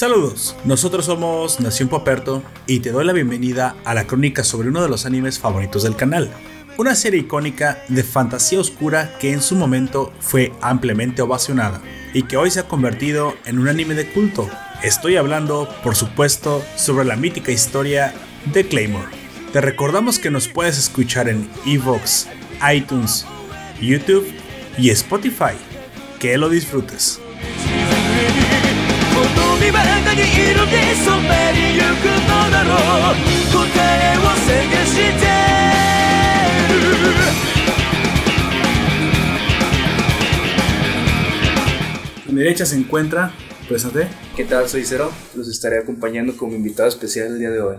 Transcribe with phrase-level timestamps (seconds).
[0.00, 4.80] Saludos, nosotros somos Nación Poperto y te doy la bienvenida a la crónica sobre uno
[4.80, 6.30] de los animes favoritos del canal,
[6.78, 11.82] una serie icónica de fantasía oscura que en su momento fue ampliamente ovacionada
[12.14, 14.48] y que hoy se ha convertido en un anime de culto.
[14.82, 18.14] Estoy hablando, por supuesto, sobre la mítica historia
[18.46, 19.08] de Claymore.
[19.52, 22.28] Te recordamos que nos puedes escuchar en Evox,
[22.72, 23.26] iTunes,
[23.78, 24.26] YouTube
[24.78, 25.52] y Spotify.
[26.18, 27.20] Que lo disfrutes.
[42.26, 43.32] A mi derecha se encuentra,
[43.70, 44.08] préstate.
[44.34, 44.68] ¿Qué tal?
[44.68, 45.12] Soy Cero.
[45.36, 47.76] Los estaré acompañando como invitado especial el día de hoy.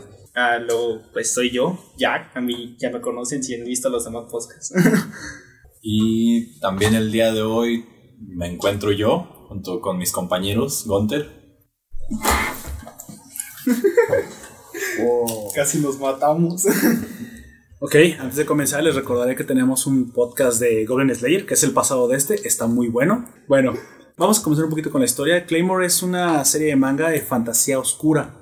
[0.65, 2.37] lo, pues soy yo, Jack.
[2.37, 4.73] A mí ya me conocen si han visto los demás podcasts.
[5.81, 7.85] y también el día de hoy
[8.21, 11.29] me encuentro yo junto con mis compañeros, Gunter.
[15.53, 16.65] Casi nos matamos.
[17.83, 21.63] Ok, antes de comenzar les recordaré que tenemos un podcast de Goblin Slayer, que es
[21.63, 23.27] el pasado de este, está muy bueno.
[23.47, 23.73] Bueno,
[24.21, 25.45] vamos a comenzar un poquito con la historia.
[25.45, 28.35] Claymore es una serie de manga de fantasía oscura.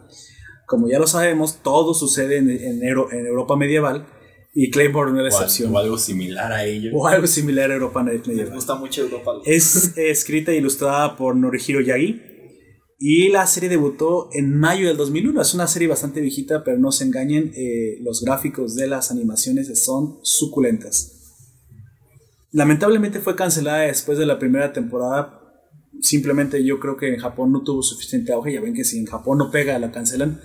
[0.68, 2.84] Como ya lo sabemos, todo sucede en, en,
[3.26, 4.06] Europa medieval
[4.54, 5.74] y Claymore no es la excepción.
[5.74, 6.92] O algo similar a ello.
[6.94, 8.50] O algo similar a Europa medieval.
[8.50, 9.32] Me gusta mucho Europa.
[9.46, 12.22] Es escrita e ilustrada por Norihiro Yagi
[13.00, 15.42] y la serie debutó en mayo del 2001.
[15.42, 19.80] Es una serie bastante viejita, pero no se engañen, eh, los gráficos de las animaciones
[19.80, 21.16] son suculentas.
[22.52, 25.39] Lamentablemente fue cancelada después de la primera temporada.
[26.02, 28.54] Simplemente yo creo que en Japón no tuvo suficiente auge.
[28.54, 30.42] Ya ven que si en Japón no pega, la cancelan.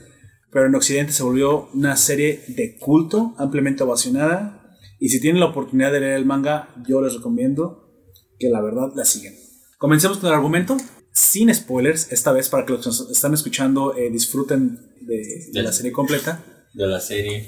[0.50, 4.77] Pero en Occidente se volvió una serie de culto, ampliamente ovacionada.
[5.00, 7.91] Y si tienen la oportunidad de leer el manga, yo les recomiendo
[8.38, 9.34] que la verdad la sigan.
[9.78, 10.76] Comencemos con el argumento
[11.12, 15.93] sin spoilers, esta vez para que los que están escuchando eh, disfruten de, la serie
[15.93, 16.44] completa.
[16.72, 17.47] De la serie.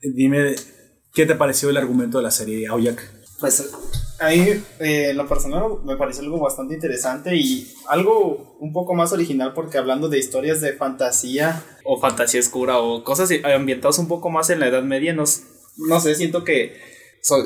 [0.00, 0.54] Dime,
[1.12, 3.02] ¿qué te pareció el argumento de la serie, Aoyak?
[3.38, 3.70] Pues
[4.18, 9.12] a mí, eh, lo personal, me pareció algo bastante interesante y algo un poco más
[9.12, 14.30] original porque hablando de historias de fantasía o fantasía oscura o cosas ambientadas un poco
[14.30, 15.24] más en la Edad Media, no,
[15.76, 16.80] no sé, siento que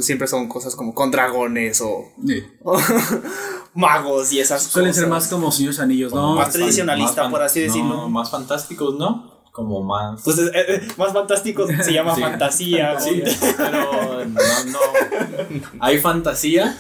[0.01, 2.13] siempre son cosas como con dragones o,
[3.75, 6.35] magos y esas Suelen ser más como señores anillos, ¿no?
[6.35, 8.09] Más, tradicionalista, por así decirlo.
[8.09, 9.40] más fantásticos, ¿no?
[9.53, 10.19] Como más.
[10.19, 12.99] Entonces, eh, eh, más fantásticos se llama fantasía.
[13.01, 13.23] Sí,
[13.57, 14.79] pero no, no.
[15.81, 16.77] Hay fantasía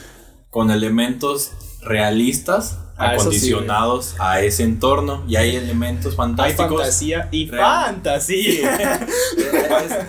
[0.50, 6.70] con elementos realistas ah, acondicionados a ese entorno y hay elementos fantásticos.
[6.70, 9.00] Hay fantasía y fantasía.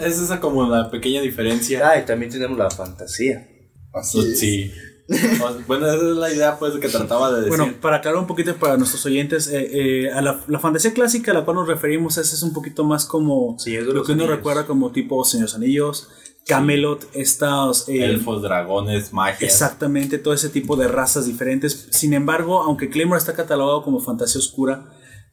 [0.01, 1.89] es, esa como la pequeña diferencia.
[1.89, 3.47] Ah, y también tenemos la fantasía.
[3.93, 4.72] Así sí.
[5.67, 7.57] bueno, esa es la idea pues que trataba de decir.
[7.57, 11.33] Bueno, para aclarar un poquito para nuestros oyentes, eh, eh, a la, fantasía clásica a
[11.33, 14.91] la cual nos referimos es, es un poquito más como lo que uno recuerda como
[14.91, 16.09] tipo Señores Anillos,
[16.45, 17.88] Camelot, estos...
[17.89, 19.45] Eh, Elfos, dragones, magia.
[19.45, 21.88] Exactamente, todo ese tipo de razas diferentes.
[21.91, 24.85] Sin embargo, aunque Claymore está catalogado como fantasía oscura,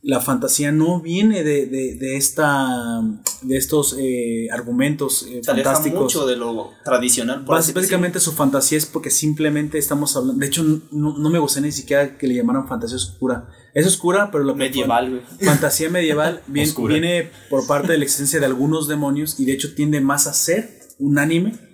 [0.03, 3.03] la fantasía no viene de, de, esta
[3.43, 6.03] de estos eh, argumentos eh, fantásticos.
[6.03, 11.31] mucho de lo tradicional básicamente su fantasía es porque simplemente estamos hablando de hecho no,
[11.31, 13.49] me gusta ni siquiera que le llamaran fantasía oscura.
[13.75, 18.47] Es oscura pero lo medieval fantasía medieval viene, viene por parte de la existencia de
[18.47, 21.68] algunos demonios y de hecho tiende más a ser un anime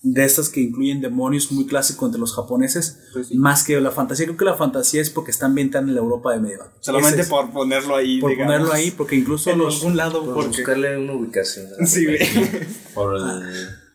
[0.00, 4.26] de estas que incluyen demonios muy clásico entre los japoneses, pues más que la fantasía.
[4.26, 6.68] Creo que la fantasía es porque están ambientada en la Europa de medieval.
[6.80, 8.20] Solamente por ponerlo ahí.
[8.20, 10.24] Por ponerlo ahí, porque incluso en algún lado.
[10.32, 11.66] Por buscarle una ubicación.
[11.86, 12.06] Sí,
[12.94, 13.16] por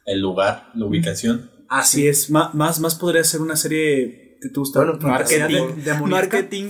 [0.06, 1.50] el, lugar, la ubicación.
[1.70, 4.84] Así es, más, más podría ser una serie que te gusta.
[4.84, 5.84] marketing.
[5.84, 6.66] De, marketing.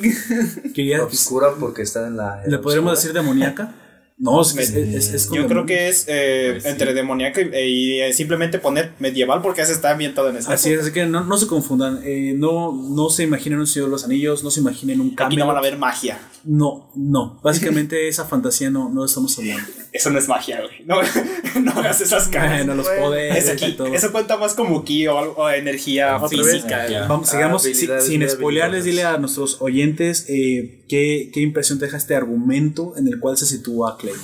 [1.01, 2.43] Oscura porque está en la.
[2.45, 3.82] ¿Le podríamos decir demoníaca?
[4.23, 8.93] No, es, es, Yo creo que es eh, pues entre demoníaco y, eh, simplemente poner
[8.99, 11.99] medieval porque se está ambientado en esa Así es, así que no, no se confundan.
[12.05, 15.35] Eh, no, no se imaginen un Señor de los Anillos, no se imaginen un cambio.
[15.35, 16.19] Aquí no van a ver magia.
[16.45, 17.37] No, no.
[17.43, 19.67] Básicamente esa fantasía no, no estamos hablando.
[19.93, 20.83] Eso no es magia, güey.
[20.85, 20.95] No,
[21.61, 22.65] no hagas esas caras.
[22.65, 27.05] no los poderes Eso cuenta más como ki o, algo, energía física.
[27.07, 32.15] Vamos, sigamos sin spoilearles, dile a nuestros oyentes eh, qué, qué impresión te deja este
[32.15, 34.23] argumento en el cual se sitúa Claymore.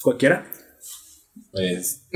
[0.00, 0.50] ¿Cualquiera?
[1.52, 2.08] Pues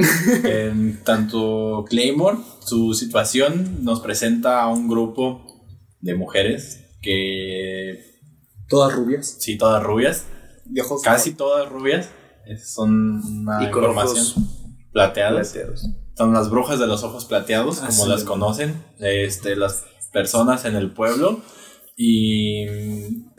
[0.44, 5.46] en tanto Claymore, su situación nos presenta a un grupo
[6.00, 8.12] de mujeres que
[8.73, 9.37] Todas rubias.
[9.38, 10.25] Sí, todas rubias.
[10.64, 12.22] de ojos Casi todas rubias eh,
[12.65, 14.35] son una Y con ojos
[14.93, 15.55] plateados.
[16.17, 18.09] Son las brujas de los ojos plateados, Ah, como sí.
[18.11, 21.41] las conocen este, las personas en el pueblo.
[21.97, 22.67] Y,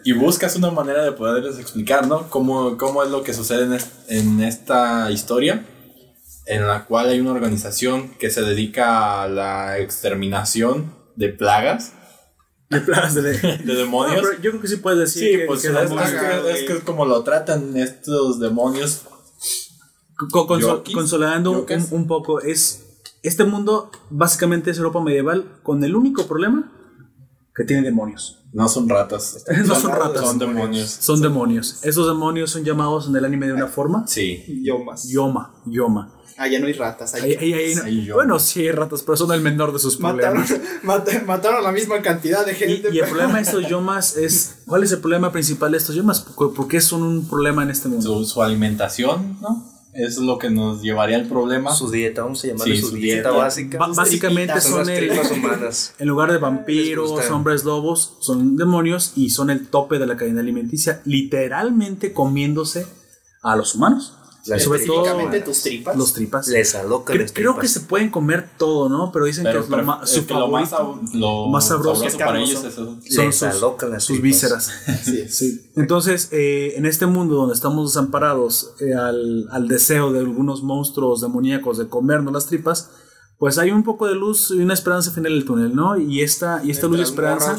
[0.03, 2.29] y buscas una manera de poderles explicar, ¿no?
[2.29, 5.65] Cómo, cómo es lo que sucede en, es- en esta historia,
[6.45, 11.93] en la cual hay una organización que se dedica a la exterminación de plagas,
[12.73, 14.21] De plagas de- de Bueno, demonios.
[14.21, 16.73] pero yo creo que sí puedes decir Sí, que, pues que es, que, es que
[16.73, 19.01] es como lo tratan estos demonios.
[20.31, 20.93] Co- consol- Yokis.
[20.95, 21.87] consolidando un, Yokes.
[21.91, 26.71] un poco, es este mundo básicamente es Europa medieval con el único problema
[27.55, 28.39] que tiene demonios.
[28.53, 29.43] No son ratas.
[29.65, 30.21] No son ratas.
[30.25, 30.89] Son demonios.
[30.89, 31.83] Son demonios.
[31.83, 34.61] Esos demonios son llamados en el anime de una forma Sí.
[34.63, 35.07] yomas.
[35.09, 36.12] Yoma, Yoma.
[36.37, 37.13] Ah, ya no hay ratas.
[37.13, 38.15] Ahí- ahí- ahí no- Sí, Yoma.
[38.15, 40.69] bueno, sí hay ratas, pero son el menor de sus Mataron, problemas.
[40.83, 42.89] mata- mataron a la misma cantidad de Y, gente.
[42.91, 46.21] y el problema de estos yomas es, ¿cuál es el problema principal de estos yomas?
[46.21, 48.19] ¿Por qué son un problema en este mundo?
[48.19, 49.71] Su, su alimentación, ¿no?
[49.95, 51.71] Es lo que nos llevaría al problema.
[51.71, 53.31] Su dieta, vamos a llamarle Sí, su, su dieta, dieta.
[53.31, 53.77] básica.
[53.77, 55.93] Ba- básicamente son, son las el, tripas humanas.
[55.99, 60.41] En lugar de vampiros, hombres lobos, son demonios y son el tope de la cadena
[60.41, 62.87] alimenticia, literalmente comiéndose
[63.43, 64.15] a los humanos.
[64.43, 65.03] Sobre todo
[65.45, 65.95] tus tripas.
[65.95, 66.47] los tripas.
[66.49, 69.11] Les alocan Cre- las creo que se pueden comer todo, ¿no?
[69.13, 71.13] Pero dicen Pero, que es lo, pero ma- es su que lo más, favorito sab-
[71.19, 71.95] lo más sabroso.
[72.01, 72.85] sabroso para ellos es eso.
[72.85, 74.69] son Les sus, las sus vísceras.
[75.07, 75.35] Es.
[75.37, 75.71] Sí.
[75.77, 81.21] Entonces, eh, en este mundo donde estamos desamparados eh, al, al deseo de algunos monstruos
[81.21, 82.89] demoníacos de comernos las tripas,
[83.37, 85.97] pues hay un poco de luz y una esperanza final del túnel, ¿no?
[85.97, 87.57] Y esta, y esta luz y esperanza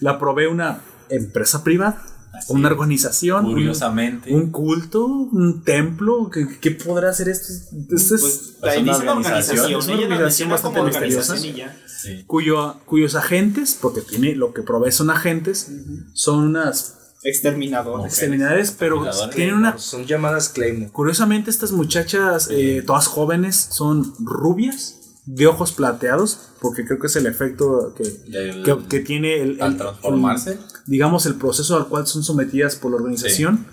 [0.00, 0.80] la provee una
[1.10, 2.02] empresa privada,
[2.48, 4.34] una organización, un, Curiosamente.
[4.34, 6.30] un culto, un templo.
[6.30, 7.52] ¿Qué, qué podrá hacer esto?
[7.94, 9.58] Esto es- Pues, Pues ahí una la organización.
[9.58, 9.80] organización.
[9.80, 11.36] Es una la organización bastante misteriosa.
[11.36, 12.24] Sí.
[12.26, 15.68] cuyo, cuyos agentes, porque tiene lo que provee son agentes,
[16.12, 16.94] son unas
[17.24, 18.06] Exterminador.
[18.06, 19.34] exterminadores, pero Exterminadores.
[19.36, 20.92] tienen una Son llamadas Claymore.
[20.92, 24.97] Curiosamente, estas muchachas, eh, todas jóvenes, son rubias,
[25.30, 28.04] de ojos plateados, porque creo que es el efecto que,
[28.64, 30.52] que, que tiene el, al transformarse.
[30.52, 33.66] el- digamos, el proceso al cual son sometidas por la organización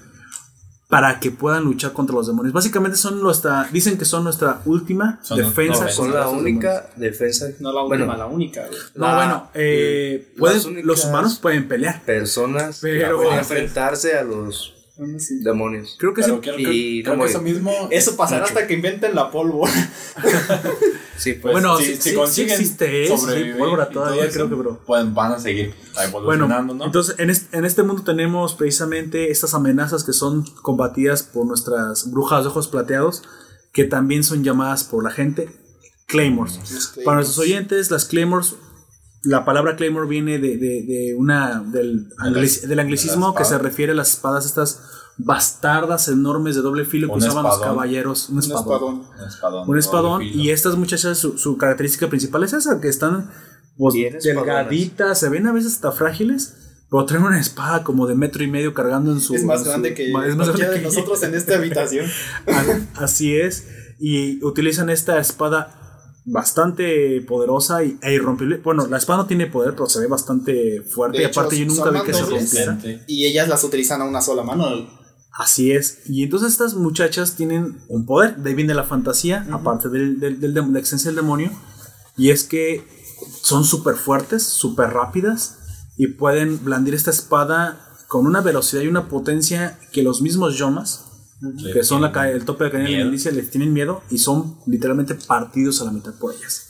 [0.89, 2.53] para que puedan luchar contra los demonios.
[2.53, 6.89] Básicamente son nuestra, dicen que son nuestra última Son defensa no, Son contra la única
[6.95, 7.47] defensa.
[7.59, 8.65] No la última, bueno, la única.
[8.93, 14.74] No, bueno, eh, pueden- los humanos pueden pelear, personas Pero- pueden enfrentarse a los
[15.41, 15.95] demonios.
[15.99, 16.31] creo que sí.
[16.41, 17.71] Pero Y creo que eso mismo.
[17.91, 18.53] Eso pasará mucho.
[18.53, 19.71] hasta que inventen la pólvora.
[21.17, 21.53] Sí, pues.
[21.53, 24.55] Bueno, si, sí- si sí consiguen existe eso, sí, pólvora todavía todo eso, creo que,
[24.55, 24.79] bro.
[24.85, 26.85] Pues van a seguir Bueno, evolucionando, ¿no?
[26.85, 32.11] entonces en este, en este mundo tenemos precisamente estas amenazas que son combatidas por nuestras
[32.11, 33.23] brujas de ojos plateados,
[33.71, 35.49] que también son llamadas por la gente
[36.07, 36.59] Claymores.
[37.05, 38.55] Para nuestros oyentes, las Claymores,
[39.25, 43.57] la palabra Claymore viene de, de- de una, del, anglic- del anglicismo de que se
[43.57, 44.81] refiere a las espadas estas
[45.17, 48.29] bastardas enormes de doble filo que Un usaban los caballeros.
[48.29, 48.95] Un Un espadón.
[49.19, 49.69] un espadón.
[49.69, 50.21] Un espadón.
[50.23, 53.29] Y estas muchachas, su, su característica principal es esa, que están
[53.77, 56.55] pues, delgaditas, se ven a veces hasta frágiles,
[56.89, 59.35] pero traen una espada como de metro y medio cargando en su...
[59.35, 62.05] Es más su- grande que es más grande que- nosotros en esta habitación.
[62.95, 63.67] Así es.
[63.99, 65.84] Y utilizan esta espada
[66.25, 68.57] bastante poderosa y, e irrompible.
[68.57, 71.17] Bueno, la espada no tiene poder, pero se ve bastante fuerte.
[71.19, 72.79] De y hecho, aparte yo nunca vi que se rompiera.
[73.07, 74.87] Y ellas las utilizan a una sola mano.
[75.31, 75.99] Así es.
[76.07, 78.37] Y entonces estas muchachas tienen un poder.
[78.37, 81.51] De ahí viene la fantasía, aparte del, del- del de la existencia del demonio.
[82.17, 82.87] Y es que
[83.41, 85.57] son súper fuertes, súper rápidas.
[85.97, 91.04] Y pueden blandir esta espada con una velocidad y una potencia que los mismos yomas,
[91.73, 95.15] Que son la, el tope de la cadena alimenticia, les tienen miedo y son literalmente
[95.15, 96.67] partidos a la mitad por ellas.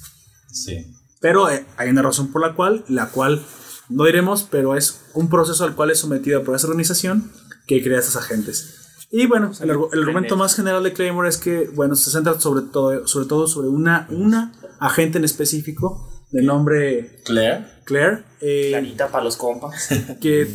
[0.51, 0.93] Sí.
[1.21, 3.43] Pero eh, hay una razón por la cual, la cual
[3.89, 7.31] no diremos, pero es un proceso al cual es sometida por esa organización
[7.67, 8.75] que crea esas agentes.
[9.11, 12.63] Y bueno, el, el argumento más general de Claymore es que, bueno, se centra sobre
[12.63, 17.65] todo sobre, todo sobre una, una agente en específico de nombre Claire.
[17.85, 19.89] Claire, eh, Clarita para los compas.
[20.19, 20.47] que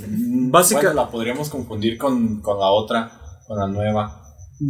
[0.50, 0.88] básicamente...
[0.95, 3.19] Bueno, la podríamos confundir con, con la otra,
[3.50, 4.16] con la nueva.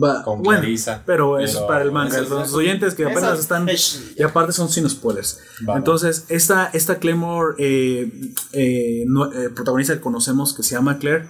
[0.02, 1.02] Va- Con bueno, Clarissa.
[1.04, 2.18] pero eso es Pero para el manga.
[2.22, 3.68] Los oyentes que apenas Esa- están.
[3.68, 5.40] es- Y aparte son sin spoilers.
[5.76, 8.10] Entonces, esta, esta Claymore, eh,
[8.52, 11.28] eh, no- eh, protagonista que conocemos, que se llama Claire,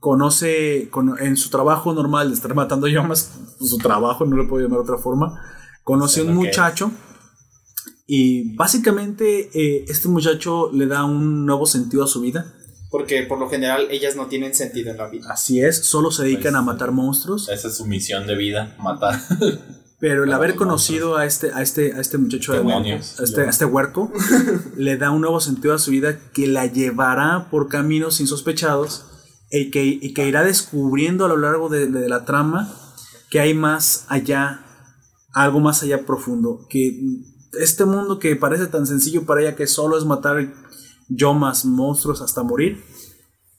[0.00, 4.62] conoce cono- en su trabajo normal de estar matando llamas, su trabajo, no lo puedo
[4.64, 5.38] llamar de otra forma,
[5.84, 6.90] conoce a un muchacho.
[8.06, 12.54] Y básicamente eh, este muchacho le da un nuevo sentido a su vida.
[12.90, 15.28] Porque por lo general ellas no tienen sentido en la vida.
[15.30, 17.48] Así es, solo se dedican Pues, a matar monstruos.
[17.48, 19.20] Esa es su misión de vida, matar.
[19.98, 23.18] Pero el haber conocido a este, a este, a este muchacho de Demonios.
[23.18, 24.12] a este, a este huerco,
[24.76, 29.06] le da un nuevo sentido a su vida que la llevará por caminos insospechados
[29.50, 32.70] y que, y que irá descubriendo a lo largo de, de la trama
[33.30, 34.60] que hay más allá,
[35.32, 37.00] algo más allá profundo, que
[37.58, 40.52] este mundo que parece tan sencillo para ella que solo es matar
[41.08, 42.84] yomas, monstruos hasta morir,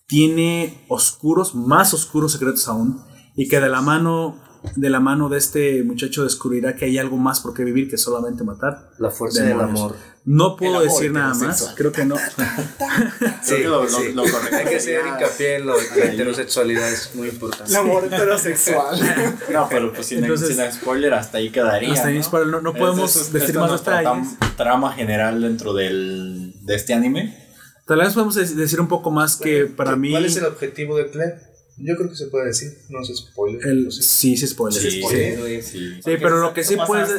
[0.07, 3.01] tiene oscuros, más oscuros secretos aún,
[3.35, 4.39] y que de la mano
[4.75, 7.97] de la mano de este muchacho descubrirá que hay algo más por qué vivir que
[7.97, 8.89] solamente matar.
[8.99, 9.95] La fuerza del amor.
[10.25, 12.15] No puedo amor decir nada más, creo que no.
[13.41, 14.11] Sí, que lo- lo- sí.
[14.13, 17.71] lo correcto Hay que hacer hincapié en lo, la heterosexualidad, es muy importante.
[17.71, 18.99] El amor heterosexual.
[19.53, 21.93] No, pero pues sin, Entonces- sin spoiler hasta ahí quedaría.
[21.93, 22.19] Hasta ahí ¿no?
[22.21, 24.27] es para- no- no Es- podemos es- decir esta más es nuestra detalles.
[24.39, 27.47] tam- trama general dentro del, de este anime.
[27.85, 30.97] Tal vez podemos dec- decir un poco más que para mí ¿Cuál es el objetivo
[30.97, 31.35] de Claire?
[31.79, 33.65] Yo creo que se puede decir, no es spoiler.
[33.67, 34.01] el ¿o sí?
[34.01, 34.81] sí sí spoiler.
[34.81, 35.93] Sí, Sí, sí, sí.
[36.03, 37.09] Sí, pero lo que sí puedes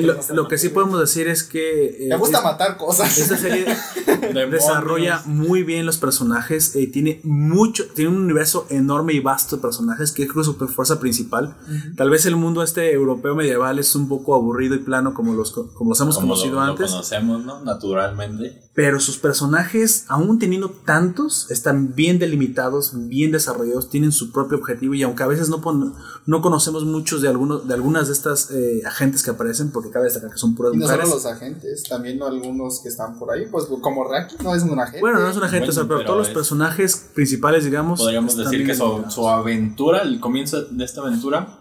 [0.00, 3.16] lo, lo que sí podemos decir es que eh, Me gusta es- matar cosas.
[3.18, 3.64] esta serie
[4.50, 9.62] desarrolla muy bien los personajes, eh, tiene mucho, tiene un universo enorme y vasto de
[9.62, 11.56] personajes que es creo su fuerza principal.
[11.96, 15.52] Tal vez el mundo este europeo medieval es un poco aburrido y plano como los
[15.52, 17.60] co- como los hemos Como lo, conocido lo antes, conocemos, ¿no?
[17.64, 18.60] Naturalmente.
[18.74, 24.94] Pero sus personajes, aún teniendo tantos, están bien delimitados, bien desarrollados, tienen su propio objetivo
[24.94, 28.50] y aunque a veces no, pon- no conocemos muchos de, algunos, de algunas de estas
[28.50, 31.82] eh, agentes que aparecen, porque cabe destacar que son puras Y no solo los agentes,
[31.82, 35.00] también algunos que están por ahí, pues como Raki no es un agente.
[35.00, 37.64] Bueno, no es un agente, Bueno, o sea, pero, pero todos los es- personajes principales,
[37.66, 38.00] digamos.
[38.00, 41.58] Podríamos decir que su aventura, el comienzo de esta aventura,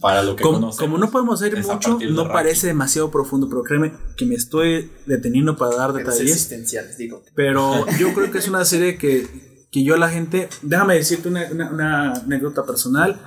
[0.00, 3.92] para lo que Como, como no podemos ir mucho, no parece demasiado profundo, pero créeme
[4.16, 6.20] que me estoy deteniendo para dar detalles.
[6.22, 7.22] existenciales, digo.
[7.34, 11.28] Pero yo creo que es una serie que, que yo a la gente, déjame decirte
[11.28, 13.20] una, una- una anécdota personal,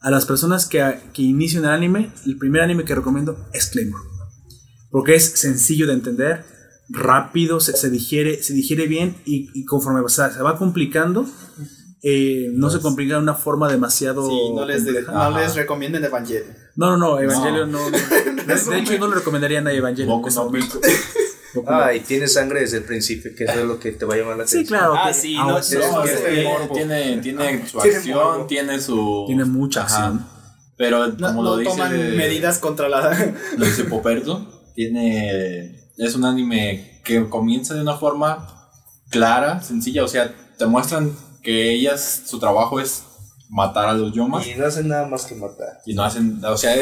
[0.00, 4.04] a las personas que, que inician el anime, el primer anime que recomiendo es Claymore.
[4.90, 6.44] Porque es sencillo de entender,
[6.88, 11.26] rápido, se, se digiere, se digiere bien y, y conforme o sea, se va complicando,
[12.02, 14.28] eh, no se complica de una forma demasiado...
[14.28, 16.46] Sí, no les, de- no les recomienden Evangelion.
[16.76, 17.90] No, no, no, Evangelion no.
[17.90, 17.90] no.
[17.90, 17.98] De,
[18.70, 20.20] de hecho, yo no le recomendaría a nadie Evangelion.
[20.20, 20.50] Boku no.
[21.66, 24.18] Ah, y tiene sangre desde el principio, que eso es lo que te va a
[24.18, 24.78] llamar la Sí, atención.
[24.78, 24.94] claro.
[24.96, 29.24] Ah, que- sí, no, sí, no, No, es que tiene, tiene su acción, tiene su.
[29.26, 30.06] Tiene mucha Ajá.
[30.08, 30.26] acción.
[30.76, 31.70] Pero como no lo dice.
[31.72, 33.34] toman medidas contra la.
[33.56, 35.90] Lo dice Poperto, tiene.
[35.96, 38.46] Es un anime que comienza de una forma
[39.10, 40.04] clara, sencilla.
[40.04, 41.12] O sea, te muestran
[41.48, 43.04] que ellas, su trabajo es
[43.48, 45.80] matar a los yomas Y no hacen nada más que matar.
[45.86, 46.44] y no hacen.
[46.44, 46.76] O sea,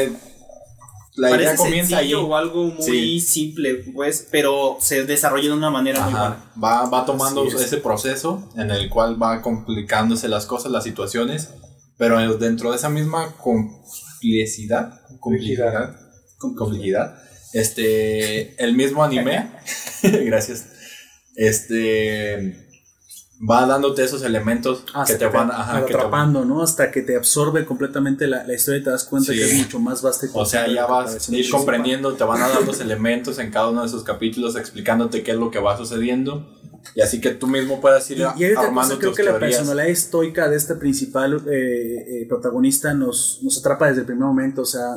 [1.15, 2.13] la idea comienza ahí.
[2.13, 3.21] o algo muy Sí.
[3.21, 6.25] simple, pues, pero se desarrolla de una manera muy buena.
[6.27, 7.53] Ajá, va, va tomando es.
[7.53, 11.49] ese proceso en el cual va complicándose las cosas, las situaciones,
[11.97, 15.95] pero dentro de esa misma complejidad, complejidad,
[16.37, 17.15] complejidad,
[17.53, 19.49] este, el mismo anime,
[20.03, 20.65] gracias,
[21.37, 22.66] este,
[23.39, 26.63] va dándote esos elementos Hasta que te van, ajá, que te van- atrapando, ¿no?
[26.63, 29.37] Hasta que te absorbe completamente la, la historia y te das cuenta Sí.
[29.37, 30.25] que es mucho más vasta.
[30.25, 33.69] y O sea, ya vas ir comprendiendo, te van a dar los elementos en cada
[33.69, 36.51] uno de esos capítulos explicándote qué es lo que va sucediendo
[36.95, 39.31] y así que tú mismo puedas ir Y, y armando cosa, creo tus que la
[39.31, 39.57] teorías.
[39.57, 44.61] personalidad estoica de este principal eh, eh, protagonista nos, nos atrapa desde el primer momento.
[44.61, 44.95] O sea,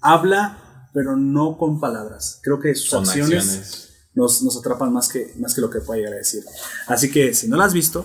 [0.00, 2.40] habla, pero no con palabras.
[2.42, 3.88] Creo que sus Son acciones, acciones.
[4.14, 6.42] Nos, nos atrapan más que, más que lo que pueda llegar a decir.
[6.86, 8.04] Así que si no la has visto,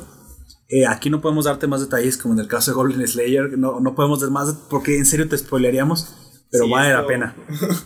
[0.70, 3.58] eh, aquí no podemos darte más detalles como en el caso de Golden Slayer.
[3.58, 6.16] No, no podemos dar más porque en serio te spoilearíamos.
[6.50, 7.36] Pero Sí, vale la esto- pena.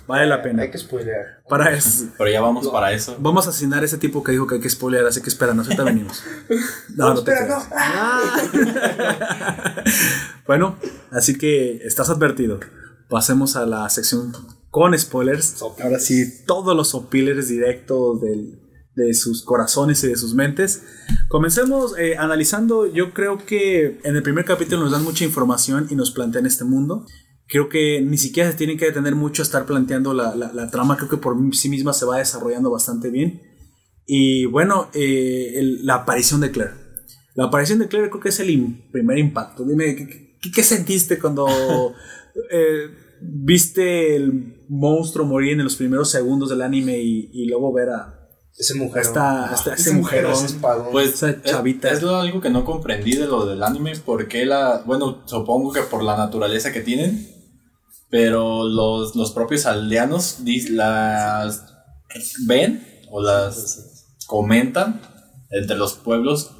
[0.05, 0.61] Vale la pena.
[0.63, 1.41] Hay que spoilear.
[1.49, 3.15] Para es- Pero ya vamos para eso.
[3.19, 5.65] Vamos a asignar a ese tipo que dijo que hay que spoilear, así que espéranos,
[5.65, 6.23] ahorita venimos.
[6.95, 7.67] No, no te creas.
[7.75, 8.29] Ah.
[10.45, 10.75] bueno,
[11.11, 12.59] así que estás advertido.
[13.09, 14.31] Pasemos a la sección
[14.71, 15.61] con spoilers.
[15.83, 18.57] Ahora sí, todos los spoilers directos del-
[18.95, 20.83] de sus corazones y de sus mentes.
[21.29, 22.87] Comencemos eh, analizando.
[22.91, 26.63] Yo creo que en el primer capítulo nos dan mucha información y nos plantean este
[26.65, 27.05] mundo.
[27.47, 30.69] Creo que ni siquiera se tienen que detener mucho a estar planteando la, la- la
[30.71, 30.97] trama.
[30.97, 33.41] Creo que por sí misma se va desarrollando bastante bien.
[34.05, 36.73] Y bueno, eh, el- la aparición de Claire.
[37.35, 39.63] La aparición de Claire creo que es el im- primer impacto.
[39.65, 40.07] Dime, ¿qué,
[40.41, 41.47] qué- qué sentiste cuando
[42.51, 42.87] eh,
[43.21, 48.29] viste el monstruo morir en los primeros segundos del anime y, y luego ver a
[48.57, 49.01] Ese mujer.
[49.03, 50.33] esta, esta- ese mujerón?
[50.91, 51.89] Pues Esa es- chavita.
[51.91, 55.81] Es, lo algo que no comprendí de lo del anime, porque la, bueno, supongo que
[55.81, 57.27] por la naturaleza que tienen,
[58.09, 61.63] pero los, los propios aldeanos las
[62.45, 65.01] ven o las comentan
[65.49, 66.51] entre los pueblos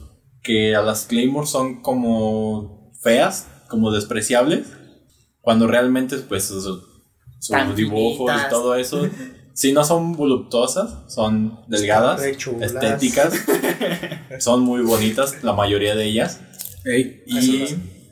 [0.44, 4.68] que a las Claymore son como feas, como despreciables,
[5.42, 6.64] cuando realmente pues sus,
[7.40, 9.08] sus dibujos y todo eso
[9.54, 13.34] Sí, no son voluptuosas, son delgadas, estéticas,
[14.40, 16.40] son muy bonitas, la mayoría de ellas.
[16.86, 17.68] Ey, Y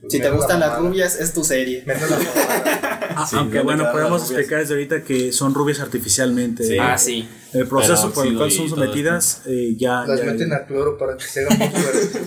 [0.09, 1.83] Si te gustan las rubias, es tu serie.
[1.85, 1.95] La
[3.15, 6.63] ah, Sí, aunque ¿dónde bueno, podemos explicar desde ahorita que son rubias artificialmente.
[6.65, 6.73] Sí.
[6.73, 7.27] Eh, Ah, sí.
[7.53, 10.05] El proceso por el cual son sometidas eh, ya.
[10.05, 12.19] Las ya- meten a cloro para que se hagan muy fuertes.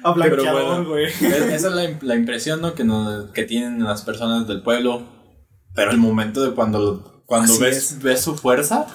[0.04, 1.04] A blanqueador, güey.
[1.06, 2.74] es- esa es la, la impresión ¿no?
[2.74, 5.02] que, nos- que tienen las personas del pueblo.
[5.74, 8.02] Pero el momento de cuando, cuando Así ves, es.
[8.02, 8.86] ves su fuerza,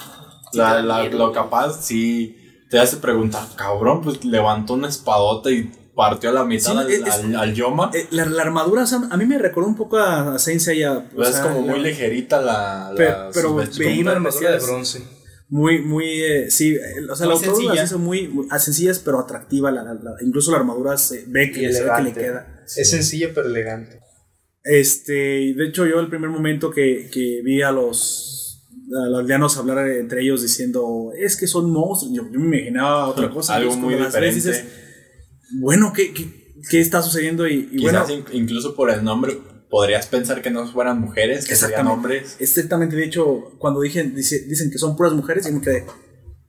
[0.51, 2.37] Sí la- la- lo capaz, sí
[2.69, 6.91] te hace preguntar, cabrón, pues levantó una espadota y partió a la mitad Sí, al,
[6.91, 7.91] es- al- al Yoma.
[7.93, 11.07] Eh, la, la armadura, o sea, a mí me recordó un poco a Saint Seiya.
[11.15, 15.07] Pues es sea, como muy ligerita la, la Pero- pero veía una armadura de bronce.
[15.55, 17.73] Muy, muy, eh, sí, o sea, Muy la autor sencilla.
[17.75, 19.71] las hizo muy, muy sencillas, pero atractiva.
[19.71, 22.63] La, la- la- incluso la armadura se ve que, se ve que le queda.
[22.75, 23.99] Es sencilla pero elegante.
[24.63, 28.67] Este, de hecho, yo el primer momento que, que vi a los,
[29.01, 33.07] a los aldeanos hablar entre ellos diciendo, es que son monstruos, yo, yo me imaginaba
[33.07, 33.55] otra cosa.
[33.55, 34.65] Algo muy las diferente.
[35.59, 36.25] bueno, ¿qué, qué,
[36.69, 37.47] qué está sucediendo?
[37.47, 39.37] Y, y bueno, incluso por el nombre
[39.69, 42.35] podrías pensar que no fueran mujeres, que serían hombres.
[42.39, 45.85] Exactamente, de hecho, cuando dije, dice- dicen que son puras mujeres, y me quedé,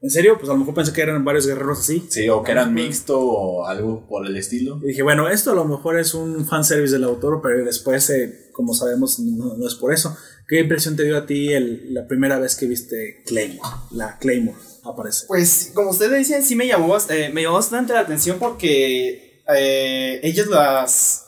[0.03, 0.37] ¿en serio?
[0.39, 2.07] Pues a lo mejor pensé que eran varios guerreros así.
[2.09, 4.79] Sí, o que eran mixto o algo por el estilo.
[4.83, 8.51] Y dije, bueno, esto a lo mejor es un fanservice del autor, pero después, eh,
[8.53, 10.17] como sabemos, no, no es por eso.
[10.49, 13.69] ¿Qué impresión te dio a ti el- la primera vez que viste Claymore?
[13.91, 15.25] La Claymore aparece.
[15.27, 20.21] Pues, como ustedes dicen, sí me llamó, eh, me llamó bastante la atención porque eh,
[20.23, 21.26] ellos las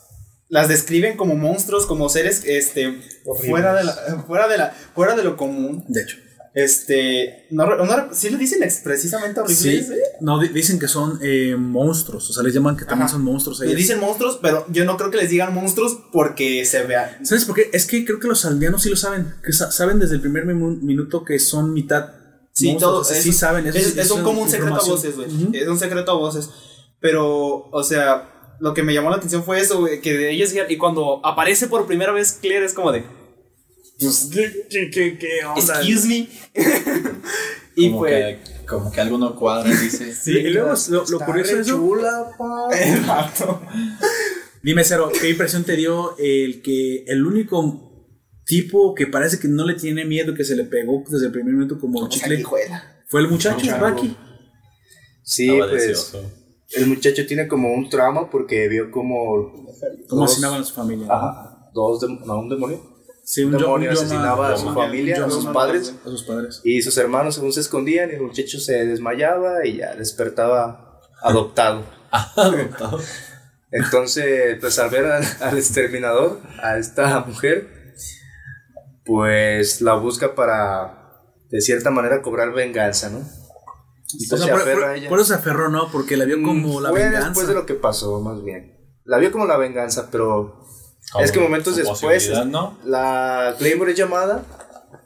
[0.49, 3.51] las describen como monstruos, como seres este Horribles.
[3.51, 3.95] fuera de la
[4.27, 5.85] fuera de la fuera de lo común.
[5.89, 6.17] De hecho.
[6.55, 9.97] Este, no, no sí le dicen precisamente horribles, Sí, ¿eh?
[10.21, 13.13] no, di- dicen que son eh, monstruos, o sea, les llaman que también Ajá.
[13.13, 13.61] son monstruos.
[13.61, 17.25] Le dicen monstruos, pero yo no creo que les digan monstruos porque se vean.
[17.25, 17.71] ¿Sabes por qué?
[17.73, 20.47] Es que creo que los aldeanos sí lo saben, que sa- saben desde el primer
[20.47, 22.09] minu- minuto que son mitad.
[22.53, 23.01] Sí, monstruos, todo.
[23.03, 23.67] o sea, es, sí saben.
[23.67, 25.29] eso Es, es eso un, como un secreto a voces, güey.
[25.29, 25.51] Ujú.
[25.55, 26.49] Es un secreto a voces.
[27.01, 30.53] Pero, o sea, lo que me llamó la atención fue eso, güey, que de ellos.
[30.69, 33.05] Y cuando aparece por primera vez Claire, es como de.
[33.99, 35.81] Pues, ¿qué, qué, qué, qué onda?
[35.81, 36.29] Excuse me.
[37.77, 38.13] y como, pues.
[38.13, 40.15] que, como que algo no cuadra, dice.
[40.21, 41.77] Sí, y luego lo, lo curioso es eso.
[41.77, 42.69] chula, pa.
[42.77, 43.63] Exacto.
[44.63, 47.89] Dime, Cero, ¿qué impresión te dio el que el único
[48.45, 51.55] tipo que parece que no le tiene miedo, que se le pegó desde el primer
[51.55, 52.45] minuto como Como chicle,
[53.07, 53.79] fue el muchacho.
[53.81, 54.17] Baki?
[55.23, 56.48] Sí, Estaba pues deseoso.
[56.77, 59.67] El muchacho tiene como un trauma porque vio como
[60.09, 61.07] ¿Cómo asesinaban a su familia?
[61.11, 62.81] ajá, dos no, un demonio
[63.25, 66.61] Sí, un demonio asesinaba a su familia, a sus padres a sus padres.
[66.65, 71.83] y sus hermanos según se escondían y el muchacho se desmayaba y ya despertaba adoptado.
[72.37, 72.99] Adoptado.
[73.71, 77.69] Entonces, pues al ver al, al exterminador, a esta mujer,
[79.05, 83.21] pues la busca para, de cierta manera, cobrar venganza, ¿no?
[84.11, 85.09] O Entonces sea, se por, aferra por- a ella.
[85.09, 85.91] por eso se aferró, ¿no?
[85.93, 87.29] Porque la vio como Mm, la fue venganza.
[87.29, 88.75] después de lo que pasó, más bien.
[89.05, 90.65] La vio como la venganza, pero
[91.13, 92.79] Como es que momentos después, ¿no?
[92.85, 94.45] la Claymore es llamada.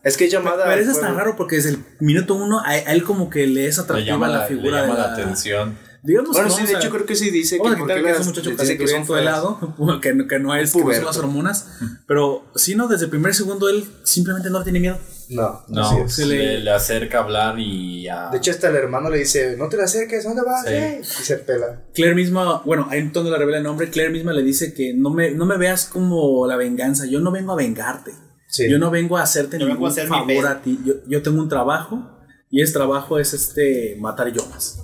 [0.04, 0.64] Es que es llamada.
[0.64, 3.46] Pero eso es tan raro porque desde el minuto uno a, a él como que
[3.46, 5.78] le es Le atractiva llama, la, la, le figura llama de la la, atención.
[6.04, 8.02] Digamos Bueno, que sí, de a- hecho creo que sí dice que por quitar qué
[8.02, 9.58] que es un muchacho dice que son helado,
[10.00, 11.68] que, no- que no es, que no son las hormonas,
[12.08, 14.98] pero si no, desde el primer segundo él simplemente no le tiene miedo.
[15.30, 16.14] No, No, así es.
[16.14, 18.28] se le- le, le acerca a hablar y a...
[18.30, 20.62] De hecho, hasta el hermano le dice: No te la acerques, ¿dónde vas?
[20.66, 20.72] Sí.
[20.72, 21.82] eh?" Y se pela.
[21.94, 25.10] Claire misma, bueno, ahí donde le revela el nombre, Claire misma le dice que no
[25.10, 28.12] me, no me veas como la venganza, yo no vengo a vengarte,
[28.48, 28.68] Sí.
[28.70, 30.94] yo no vengo a hacerte Yo vengo ningún a hacer mi favor a ti, yo,
[31.06, 32.02] yo tengo un trabajo
[32.50, 34.78] y ese trabajo es este matar yomas.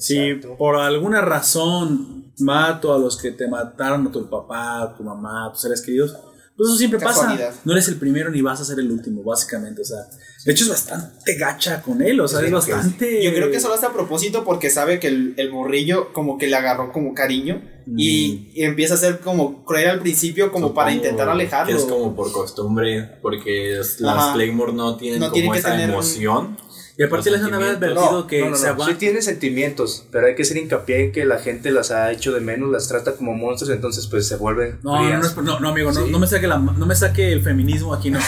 [0.00, 5.04] Si por alguna razón mato a los que te mataron, a tu papá, a tu
[5.04, 6.16] mamá, a tus seres queridos,
[6.56, 7.48] pues eso siempre Casualidad.
[7.48, 7.60] pasa.
[7.64, 9.82] No eres el primero ni vas a ser el último, básicamente.
[9.82, 9.98] O sea,
[10.44, 13.24] de hecho es bastante gacha con él, o sea, Sí, es bastante.
[13.24, 16.38] Yo creo que eso lo hace a propósito porque sabe que el, el morrillo como
[16.38, 17.62] que le agarró como cariño
[17.96, 21.74] y, y empieza a ser como cruel al principio como para intentar alejarlo.
[21.76, 24.32] que Es como por costumbre, porque es- las Ajá.
[24.34, 26.56] Claymore no tienen No como tienen que esa tener un- emoción.
[26.96, 28.72] Y aparte les han haber advertido No, que no, no, se.
[28.86, 32.32] Sí tiene sentimientos, pero hay que hacer hincapié en que la gente las ha hecho
[32.32, 35.36] de menos, las trata como monstruos, entonces pues se vuelven No, no, frías.
[35.60, 36.10] no, amigo, no, Sí.
[36.12, 38.18] no me saque la, no me saque el feminismo aquí, no.
[38.20, 38.24] No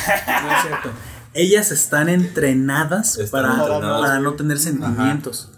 [0.57, 0.91] es cierto.
[1.35, 4.01] Ellas están entrenadas Están para, entrenadas.
[4.01, 5.51] para no tener sentimientos.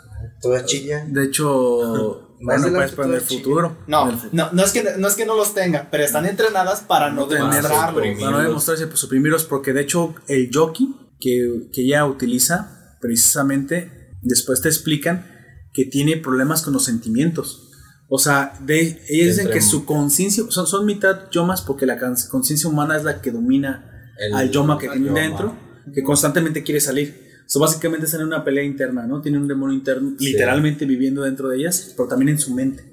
[0.42, 1.12] Todas chillan.
[1.14, 3.76] De hecho, bueno, pues para el futuro.
[3.86, 6.80] No, el no, no es que no es que no los tenga, pero están entrenadas
[6.80, 8.00] para no, no demostrarlo.
[8.02, 14.11] para no demostrarse pues, suprimirlos porque de hecho el jockey que, que ella utiliza precisamente
[14.22, 15.26] después te explican
[15.72, 17.70] que tiene problemas con los sentimientos
[18.08, 21.98] o sea de ellos dicen que su conciencia son, son mitad yomas porque la
[22.30, 25.56] conciencia humana es la que domina El- al yoma que tiene dentro
[25.94, 29.22] que constantemente quiere salir So, básicamente están en una pelea interna, ¿no?
[29.22, 32.84] Tienen un demonio interno literalmente viviendo dentro de ellas, pero también en su mente.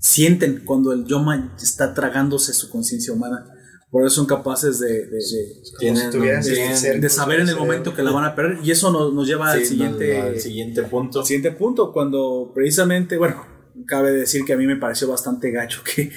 [0.00, 3.46] Sienten cuando el Yoma está tragándose su conciencia humana.
[3.94, 7.54] Por eso son capaces de, de- de- Tienen, de- tienen- ser- de saber en el
[7.54, 8.58] momento que la van a perder.
[8.64, 11.20] Y eso nos, nos lleva al siguiente, al siguiente punto.
[11.20, 13.46] al siguiente punto, cuando precisamente, bueno,
[13.86, 16.08] cabe decir que a mí me pareció bastante gacho que,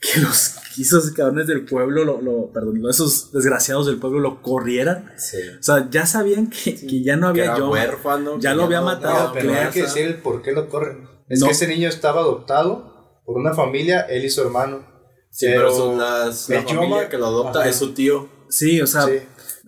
[0.00, 5.12] que los esos cabrones del pueblo, lo, lo- perdón, esos desgraciados del pueblo lo corrieran.
[5.18, 5.36] Sí.
[5.60, 7.68] O sea, ya sabían que, que ya no había yo.
[7.70, 8.38] huérfano.
[8.40, 11.06] ya lo había no- matado, No, pero hay que decir el por qué lo corren.
[11.28, 11.46] Es No.
[11.48, 14.96] que ese niño estaba adoptado por una familia, él y su hermano.
[15.30, 17.68] Sí, pero, son las, la el familia Yoma- que lo adopta Ajá.
[17.68, 18.28] es su tío.
[18.48, 19.12] Sí, o sea, Sí.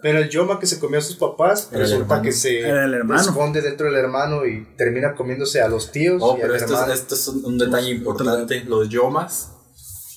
[0.02, 2.60] Pero el Yoma que se comió a sus papás, resulta que se
[3.16, 6.72] esconde dentro del hermano y termina comiéndose a los tíos Oh, y pero esto es,
[6.72, 6.92] hermano.
[6.94, 8.64] esto es un, un detalle importante.
[8.64, 9.50] Los yomas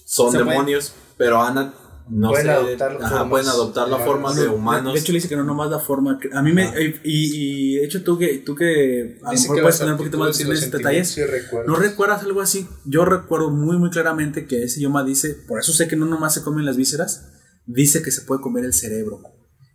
[0.06, 1.74] son Se demonios, pero Ana
[2.10, 4.94] no Pueden sé, adoptar ajá, formas pueden adoptar la forma de humanos.
[4.94, 6.20] de hecho le dice que no nomás la forma.
[6.20, 6.66] que- A mí me.
[7.04, 9.98] Y, y de hecho tú que, tú que a lo mejor que puedes tener un
[9.98, 11.08] poquito más de detalles.
[11.12, 11.22] sí.
[11.66, 12.68] ¿No recuerdas algo así?
[12.86, 16.34] Yo recuerdo muy, muy claramente que ese Yoma dice, por eso sé que no nomás
[16.34, 17.30] se comen las vísceras,
[17.66, 19.22] dice que se puede comer el cerebro.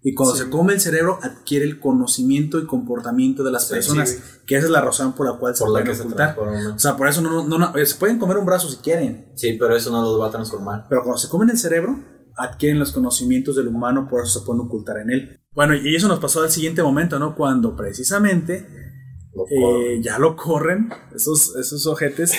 [0.00, 4.10] Y cuando se come el cerebro, adquiere el conocimiento y comportamiento de las Sí, personas,
[4.10, 4.18] sí.
[4.46, 6.36] que esa es la razón por la cual se la pueden se ocultar.
[6.38, 9.32] O sea, por eso no, no, no- eh, se pueden comer un brazo si quieren,
[9.34, 10.86] Sí, pero eso no los va a transformar.
[10.88, 11.98] pero cuando se comen el cerebro,
[12.38, 15.40] adquieren los conocimientos del humano, por eso se pueden ocultar en él.
[15.52, 17.34] Bueno, y eso nos pasó al siguiente momento, ¿no?
[17.34, 18.66] Cuando precisamente
[19.34, 22.32] Lo eh, ya lo corren, esos, esos ojetes,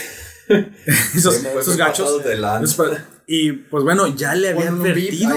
[1.16, 2.22] esos, Sí, fue esos gachos.
[3.28, 5.36] Y pues bueno, ya le había advertido.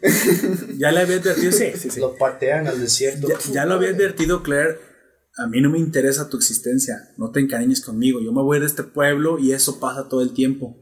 [0.78, 1.98] Ya le había advertido, sí, sí, sí.
[1.98, 3.26] Lo patean al desierto.
[3.26, 4.78] Ya, ya lo había advertido Claire.
[5.36, 7.10] A mí no me interesa tu existencia.
[7.16, 8.20] No te encariñes conmigo.
[8.20, 10.76] Yo me voy de este pueblo y eso pasa todo el tiempo.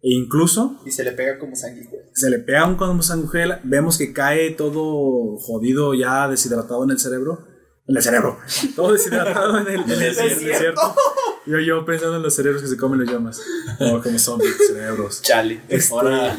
[0.00, 2.04] E incluso Y se le pega como sanguijuela.
[2.14, 3.60] se le pega un como sanguijuela.
[3.64, 7.46] Vemos que cae todo jodido, ya deshidratado en el cerebro.
[7.86, 8.38] En el cerebro.
[8.76, 10.44] Todo deshidratado en el, en el Desierto.
[10.46, 10.94] desierto.
[11.46, 13.40] Yo, yo pensando en los cerebros que se comen los llamas.
[13.80, 15.22] No, como zombies, cerebros.
[15.22, 15.62] Chale.
[15.70, 15.94] Este,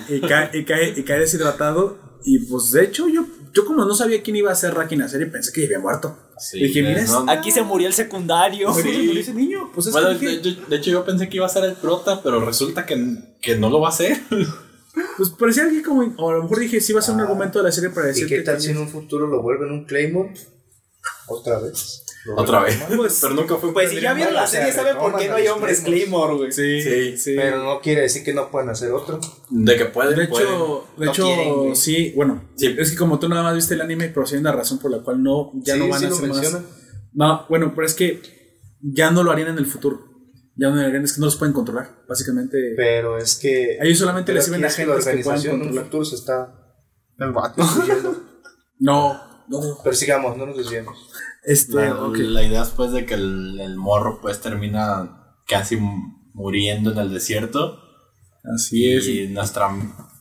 [0.09, 1.97] y, cae, y, cae, y cae deshidratado.
[2.23, 5.21] Y pues de hecho, yo, yo como no sabía quién iba a ser Raki Nacer
[5.23, 6.15] y pensé que ya había muerto.
[6.39, 8.71] Sí, y dije, mira, no- Aquí se murió el secundario.
[8.71, 11.05] Pues, cuando le dice niño, pues es Bueno, que de, dije, de- de hecho yo
[11.05, 12.97] pensé que iba a ser el prota, pero resulta que,
[13.41, 14.21] que no lo va a ser.
[15.17, 17.59] pues parecía que como, o a lo mejor dije, sí va a ser un argumento
[17.59, 19.71] de la serie para ¿Y decirte qué tal que- si en un futuro lo vuelven
[19.71, 20.33] un Claymore?
[21.27, 22.03] Otra vez.
[22.35, 22.77] Otra vez.
[22.95, 25.47] Pues- pero nunca fue Pues si ya vieron la serie, ¿saben por qué no hay
[25.47, 25.81] hombres.
[25.81, 26.51] Claymore, güey?
[26.51, 27.33] Sí, Sí, sí.
[27.35, 29.19] Pero no quiere decir que no pueden hacer otro.
[29.49, 30.47] De que pueden, de pueden.
[30.47, 32.75] hecho, de No hecho quieren, sí, bueno, Sí.
[32.77, 34.91] es que como tú nada más viste el anime, pero sí hay una razón por
[34.91, 36.61] la cual no, ya Sí, no van sí a lo hacer más.
[37.13, 38.21] No, bueno, pero es que
[38.81, 40.05] ya no lo harían en el futuro.
[40.55, 42.57] Ya no lo harían, es que no los pueden controlar, básicamente.
[42.75, 43.77] Pero es que.
[43.81, 45.83] Ellos solamente pero le sirven aquí a es que la agentes que puedan en controlar.
[45.85, 46.53] futuro se está
[47.17, 47.63] El vato.
[48.79, 49.77] no, no.
[49.83, 50.97] Pero sigamos, no nos desviemos.
[51.43, 55.77] Este, La, idea es pues de que el, el morro pues termina casi
[56.33, 57.79] muriendo en el desierto.
[58.55, 59.07] Así es.
[59.07, 59.69] Y nuestra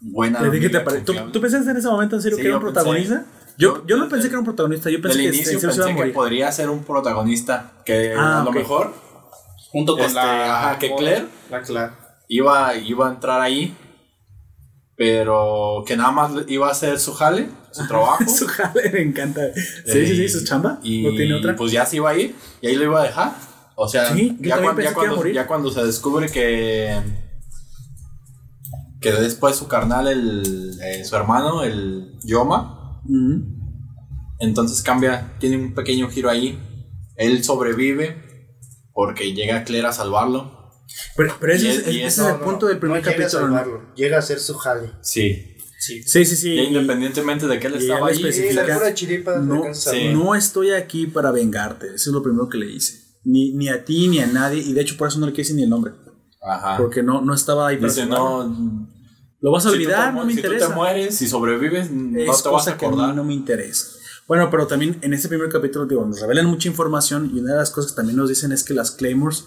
[0.00, 0.42] buena.
[0.42, 2.56] ¿De qué te amiga ¿Tú, tú pensaste en ese momento en serio Sí, que era
[2.58, 3.24] un protagonista?
[3.56, 5.74] yo, yo no pensé que era un protagonista, yo pensé Del que inicio en serio
[5.74, 6.14] se iba a pensé que morir.
[6.14, 7.72] podría ser un protagonista.
[7.84, 8.56] Que Ah, a lo ok.
[8.56, 8.94] mejor
[9.70, 10.60] Junto con Este, la.
[10.70, 11.26] ajá, que Claire.
[11.50, 11.92] La Claire.
[12.28, 13.76] iba, iba a entrar ahí.
[14.98, 18.24] Pero que nada más iba a hacer su jale, su trabajo.
[18.28, 19.42] Su jale me encanta.
[19.54, 20.80] Sí, Eh, sí, sí, su chamba.
[20.82, 21.54] Y no tiene otra.
[21.54, 23.32] pues ya se iba a ir y ahí lo iba a dejar.
[23.76, 27.00] O sea, Sí, ya, cuando, ya cuando se descubre que
[29.00, 33.00] que después su carnal, el, eh, su hermano, el Yoma,
[34.40, 36.58] entonces cambia, tiene un pequeño giro ahí.
[37.14, 38.16] Él sobrevive
[38.92, 40.57] porque llega Claire a salvarlo.
[41.16, 43.48] Pero, pero ese, es, ese el no, punto no, del primer no llega a capítulo.
[43.48, 43.56] ¿no?
[43.56, 44.90] salvarlo, Llega a hacer su jale.
[45.02, 45.54] Sí.
[45.80, 46.50] Sí, sí, sí.
[46.54, 48.48] Y independientemente de que él estaba ahí, Sí,
[49.42, 50.08] no, a sí.
[50.12, 51.86] no estoy aquí para vengarte.
[51.94, 53.00] Eso es lo primero que le hice.
[53.24, 54.60] Ni, ni a ti ni a nadie.
[54.60, 55.92] Y de hecho, por eso no le quise ni el nombre.
[56.42, 56.76] Ajá.
[56.78, 58.88] Porque no, no estaba ahí para Dice, no,
[59.40, 60.66] Lo vas a si te olvidar, no me si interesa.
[60.66, 63.14] tú te mueres, si sobrevives, no es te vas a cosa que a mí acordar.
[63.14, 63.86] no me interesa.
[64.26, 67.58] Bueno, pero también en este primer capítulo, digo, nos revelan mucha información y una de
[67.58, 69.44] las cosas que también nos dicen es que las Claymores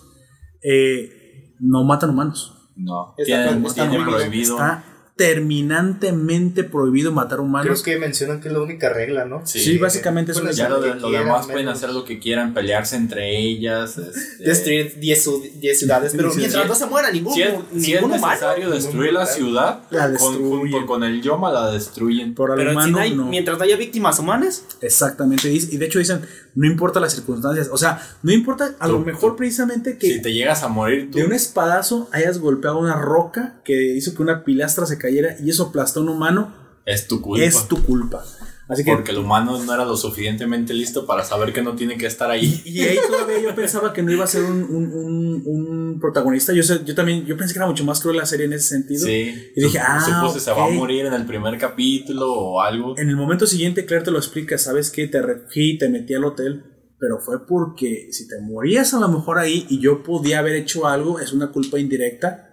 [0.64, 1.21] eh,
[1.62, 2.54] no matan humanos.
[2.76, 3.74] No, Está tienen, prohibido.
[3.90, 4.56] tienen prohibido.
[4.56, 4.84] Está
[5.22, 7.84] terminantemente prohibido matar Creo humanos.
[7.84, 9.42] que mencionan que es la única regla, ¿no?
[9.46, 12.04] Sí, básicamente es una- Ya lo, lo de- que lo quieran, demás pueden hacer lo
[12.06, 13.98] que quieran, pelearse entre ellas.
[13.98, 16.14] este, Destruir 10 ciu- 10 ciudades.
[16.16, 18.34] Pero mientras no se muera ningún, si es, si es ningún humano.
[18.34, 20.72] necesario destruir la ciudad, La con, destruyen.
[20.72, 22.34] junto con el Yoma la destruyen.
[22.36, 23.26] Por al Pero humano, si no hay- no.
[23.26, 25.50] mientras no haya víctimas humanas, Exactamente.
[25.52, 26.22] Y de hecho dicen,
[26.56, 27.70] no importa las circunstancias.
[27.72, 31.10] O sea, no importa a lo mejor tú- precisamente que Si te llegas a morir
[31.12, 35.11] tú, de un espadazo hayas golpeado una roca que hizo que una pilastra se cayera
[35.12, 36.54] y eso aplastó a un humano,
[36.86, 37.44] es tu culpa.
[37.46, 38.24] es tu culpa.
[38.70, 41.98] Así que Porque el humano no era lo suficientemente listo para saber que no tiene
[41.98, 42.62] que estar ahí.
[42.64, 46.54] Y ahí todavía yo pensaba que no iba a ser un, un, un, un protagonista.
[46.54, 48.70] Yo, sé- yo también, yo pensé que era mucho más cruel la serie en ese
[48.70, 49.06] sentido.
[49.06, 49.52] Sí.
[49.58, 52.98] Y dije, ah, Supuse se va a morir en el primer capítulo o algo.
[52.98, 56.24] En el momento siguiente, Claire te lo explica, sabes que te recogí, te metí al
[56.24, 56.64] hotel,
[56.98, 60.88] pero fue porque si te morías a lo mejor ahí y yo podía haber hecho
[60.88, 62.51] algo, es una culpa indirecta.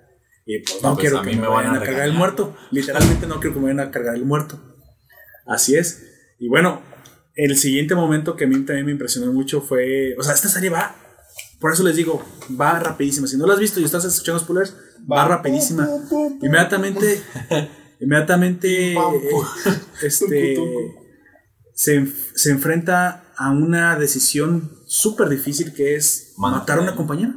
[0.50, 2.14] Y pues no No, pues, quiero a que mí me, vayan a a cargar el
[2.14, 2.56] muerto.
[2.70, 4.58] Literalmente no quiero que me vayan a cargar el muerto.
[5.46, 6.06] Así es.
[6.38, 6.80] Y bueno,
[7.34, 10.70] el siguiente momento que a mí también me impresionó mucho fue, o sea, esta serie
[10.70, 10.96] va,
[11.60, 12.24] por eso les digo,
[12.58, 13.26] va rapidísima.
[13.26, 14.74] Si no la has visto y estás escuchando spoilers,
[15.10, 15.86] va, rapidísima.
[16.40, 17.22] Inmediatamente,
[18.00, 18.96] inmediatamente,
[20.02, 20.56] este,
[21.74, 26.60] se, se enfrenta a una decisión súper difícil que es Matar.
[26.60, 27.34] matar a una compañera.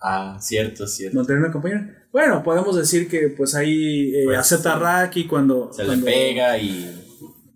[0.00, 1.18] Ah, cierto, cierto.
[1.18, 2.05] Matar a una compañera.
[2.16, 5.70] Bueno, podemos decir que pues ahí eh, Pues, acepta a Raki cuando...
[5.70, 7.02] Se le cuando- pega y.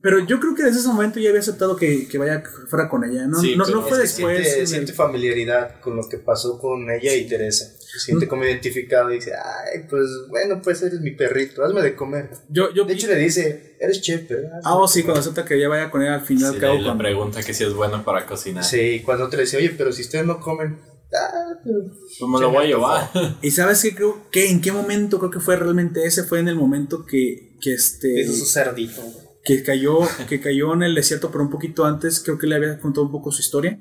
[0.03, 3.03] Pero yo creo que desde ese momento ya había aceptado que, que vaya fuera con
[3.05, 3.27] ella.
[3.27, 4.37] No, Sí, no, pero no fue después.
[4.43, 7.67] siente, el- siente familiaridad con lo que pasó con ella y Teresa.
[7.79, 11.95] Se siente como identificado y dice, ay, pues bueno, pues eres mi perrito, hazme de
[11.95, 12.29] comer.
[12.51, 14.61] yo, yo De hecho le dice, eres chef, ¿verdad?
[14.65, 16.73] Ah, oh, sí, cuando acepta que ya vaya con ella al final Sí, al cabo.
[16.75, 18.63] le, le cuando- pregunta que si es bueno para cocinar.
[18.65, 20.79] Sí, cuando te le dice, oye, pero si ustedes no comen,
[21.15, 21.79] ah, pero...
[22.19, 23.11] Pues me lo voy a llevar.
[23.43, 26.49] Y sabes qué creo que en qué momento creo que fue realmente ese fue en
[26.49, 29.03] el momento que, que este es un cerdito,
[29.45, 32.79] que cayó que cayó en el desierto pero un poquito antes creo que le había
[32.81, 33.81] contado un poco su historia.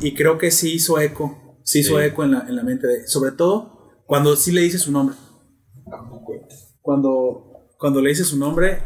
[0.00, 2.04] Y creo que sí hizo eco sí hizo Sí.
[2.04, 5.16] eco en la, en la mente de sobre todo cuando sí le dice su nombre.
[6.80, 8.78] Cuando cuando le dice su nombre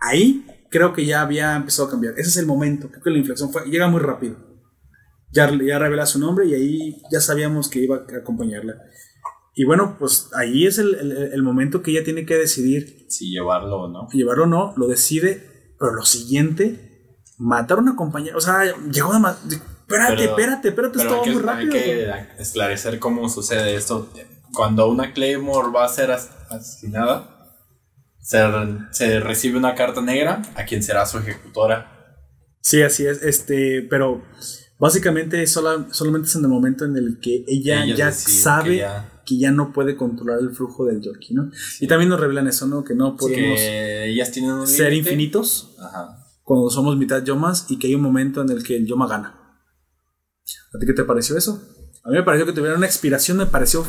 [0.00, 2.14] ahí creo que ya había empezado a cambiar.
[2.18, 4.36] Ese es el momento creo que la inflexión fue llega muy rápido
[5.32, 8.74] ya, ya revela su nombre y ahí ya sabíamos que iba a acompañarla
[9.54, 13.30] y bueno pues ahí es el, el- el momento que ella tiene que decidir Si
[13.30, 14.08] llevarlo o no.
[14.12, 19.12] llevarlo o no, lo decide, pero lo siguiente, matar a una compañera, o sea, llegó
[19.12, 19.56] de.
[19.88, 21.72] Espérate, Pero- espérate, espérate, Pero esto va hay que, muy hay rápido.
[21.72, 24.10] que esclarecer cómo sucede esto.
[24.52, 27.46] Cuando una Claymore va a ser as- asesinada,
[28.20, 28.38] se,
[28.92, 32.20] se recibe una carta negra a quien será su ejecutora.
[32.60, 34.22] Sí, así es, este, pero
[34.78, 38.86] básicamente sola- solamente es en el momento en el que ella ya sabe que
[39.26, 41.50] que ya- no puede controlar el flujo del Yorkie, ¿no?
[41.80, 42.82] Y también nos revelan eso, ¿no?
[42.84, 46.24] Que no podemos Que ellas tienen un ser infinitos Ajá.
[46.42, 49.34] cuando somos mitad yomas y que hay un momento en el que el yoma gana.
[50.74, 51.62] ¿A ti qué te pareció eso?
[52.04, 53.84] A mí me pareció que tuviera una expiración, me pareció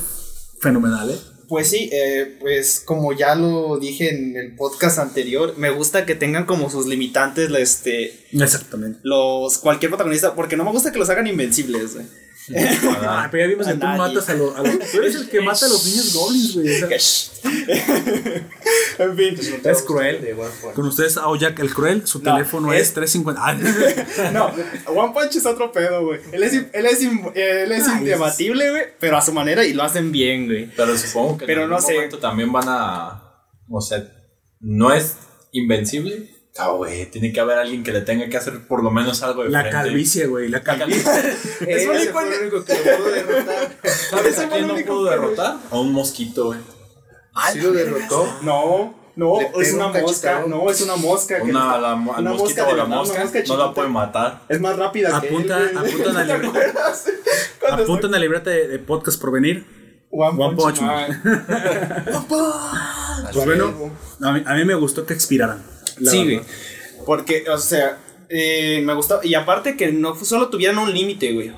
[0.60, 1.18] fenomenal, ¿eh?
[1.50, 6.14] Pues sí, eh, pues como ya lo dije en el podcast anterior, me gusta que
[6.16, 9.00] tengan como sus limitantes este, Exactamente.
[9.04, 11.96] los cualquier protagonista, porque no me gusta que los hagan invencibles.
[11.96, 12.06] güey.
[13.02, 13.98] Ah, pero ya vimos que tú nadie.
[13.98, 14.54] matas a los.
[14.92, 16.84] Tú eres el que mata a los niños goblins, güey.
[16.84, 16.98] o sea,
[19.00, 20.22] en fin, Es cruel.
[20.22, 20.74] De One Punch.
[20.74, 23.42] con ustedes, a Jack el Cruel, su No, teléfono es- es 350.
[23.44, 24.48] Ah, no,
[25.02, 26.20] One Punch es otro pedo, güey.
[26.32, 29.84] Él es, él es, él es Ay, indebatible, güey, pero a su manera y lo
[29.84, 30.70] hacen bien, güey.
[30.76, 31.96] Pero supongo que Pero en no algún sé.
[31.96, 33.24] momento también van a.
[33.70, 34.04] O sea,
[34.60, 35.16] no es
[35.52, 36.30] invencible.
[36.58, 39.44] Ah, güey, tiene que haber alguien que le tenga que hacer por lo menos algo
[39.44, 39.78] de la frente.
[39.78, 40.50] calvicie, güey.
[40.50, 41.04] La calvicie.
[41.68, 43.70] Es único el único que lo pudo derrotar.
[44.10, 45.58] ¿Sabes a quién no pudo derrotar?
[45.72, 46.60] A un mosquito, güey.
[47.54, 48.28] Sí lo derrotó.
[48.42, 50.44] No, no, es una un mosca.
[50.48, 51.38] No, es una mosca.
[51.38, 53.58] que Una, la, mo- al una mosquito mosca de o la una mosca mosca no
[53.58, 54.42] la puede matar.
[54.50, 56.36] Es más rápida Apunta- que él, apunta en la
[57.84, 59.66] Apunta en la libreta de, de podcast por venir.
[60.12, 61.22] One, One Punch Punch Man.
[63.34, 65.64] Pues bueno, a mí, a mí me gustó que expiraran.
[66.00, 66.44] La Sí, verdad.
[66.44, 67.06] güey.
[67.06, 67.98] Porque, o sea,
[68.30, 69.20] eh, me gustó.
[69.24, 71.52] Y aparte que no solo tuvieran un límite, güey.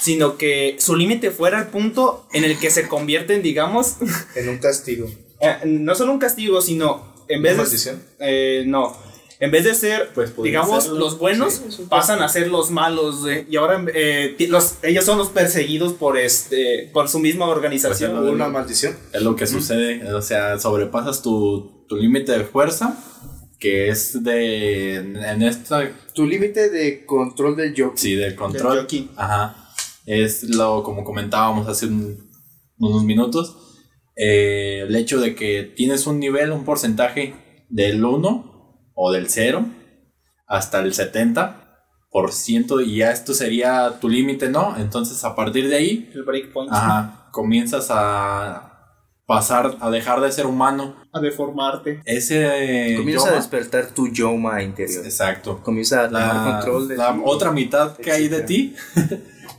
[0.00, 3.96] Sino que su límite fuera el punto en el que se convierten, digamos,
[4.34, 5.08] En un castigo.
[5.40, 7.68] eh, no solo un castigo, sino en vez ¿Una de.
[7.68, 8.02] maldición?
[8.20, 8.96] eh, no.
[9.40, 10.98] En vez de ser, Pues digamos, serlo.
[11.00, 13.44] los buenos, Sí, pasan a ser los malos, güey.
[13.50, 18.12] Y ahora eh, los, ellos son los perseguidos por este por su misma organización.
[18.12, 18.34] Pues ¿Hubo güey.
[18.36, 18.96] una maldición?
[19.12, 20.12] Es lo que sucede.
[20.14, 22.96] O sea, sobrepasas tu, tu límite de fuerza,
[23.64, 24.96] que es de.
[24.96, 25.90] En esta.
[26.14, 27.92] Tu límite de control del yo.
[27.94, 28.80] Sí, del control.
[28.80, 29.10] jockey.
[29.16, 29.56] Ajá.
[30.04, 32.30] Es lo como comentábamos hace un-
[32.78, 33.56] unos minutos.
[34.16, 37.34] eh, el hecho de que tienes un nivel, un porcentaje
[37.70, 39.66] del 1 o del 0
[40.46, 44.76] hasta el 70%, y ya esto sería tu límite, ¿no?
[44.78, 46.70] Entonces a partir de ahí El breakpoint.
[46.72, 48.70] Ajá, comienzas a
[49.26, 50.94] pasar, a dejar de ser humano.
[51.14, 52.00] A deformarte.
[52.04, 55.04] Ese Comienza a Yoma- despertar tu Yoma interior.
[55.04, 55.60] Exacto.
[55.62, 57.20] Comienza a tomar La, control de la ti.
[57.24, 58.74] otra mitad que hay de ti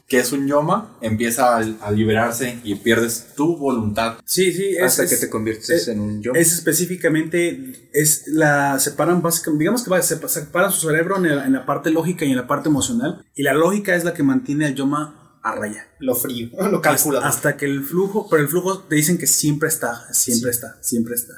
[0.07, 4.17] que es un Yoma, empieza a, a liberarse y pierdes tu voluntad.
[4.23, 6.33] Sí, sí, es, Hasta es- que te conviertes es- en un yo.
[6.35, 11.39] Es específicamente, es la separan básicamente, digamos que va- sepa- separan su cerebro en, el-
[11.39, 13.25] en la parte lógica y en la parte emocional.
[13.33, 15.87] Y la lógica es la que mantiene al Yoma a raya.
[15.99, 17.19] Lo frío, lo calcula.
[17.19, 20.77] Hasta, hasta que el flujo, pero el flujo te dicen que siempre está, siempre está,
[20.81, 21.33] siempre está.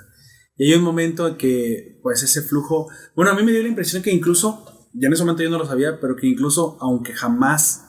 [0.58, 3.68] Y hay un momento en que, pues ese flujo, bueno, a mí me dio la
[3.68, 7.14] impresión que incluso, ya en ese momento yo no lo sabía, pero que incluso, aunque
[7.14, 7.84] jamás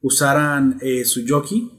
[0.00, 1.70] usaran eh, su jockey,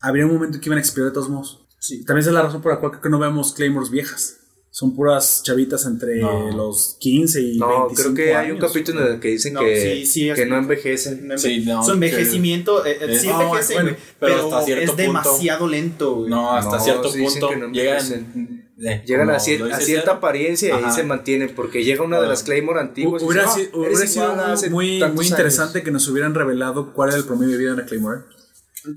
[0.00, 1.66] habría un momento que iban a expirar de todos modos.
[2.06, 4.34] También esa es la razón por la cual creo que no vemos Claymores viejas.
[4.70, 6.50] Son puras chavitas entre No.
[6.54, 9.60] los 15 y No, 25 creo que hay un capítulo en el que dicen No,
[9.60, 11.32] que, sí, sí, es- que no envejecen.
[11.38, 14.62] Sí, no, Su envejecimiento, eh, eh, Eh, sí no, envejece, bueno, güey, pero pero, hasta
[14.66, 16.30] cierto es punto- demasiado lento, güey.
[16.30, 20.68] No, hasta No, cierto sí punto llegan, eh, Llegan a, cier- a dice cierta apariencia
[20.68, 20.92] y ahí Ajá.
[20.92, 21.52] se mantienen.
[21.54, 23.22] Porque llega una de las Claymore antiguas.
[23.22, 24.34] y Hubiera, dice, "Ah, hubiera eres sido
[24.70, 25.26] muy, muy años".
[25.30, 28.20] interesante que nos hubieran revelado cuál era el promedio de vida de una Claymore.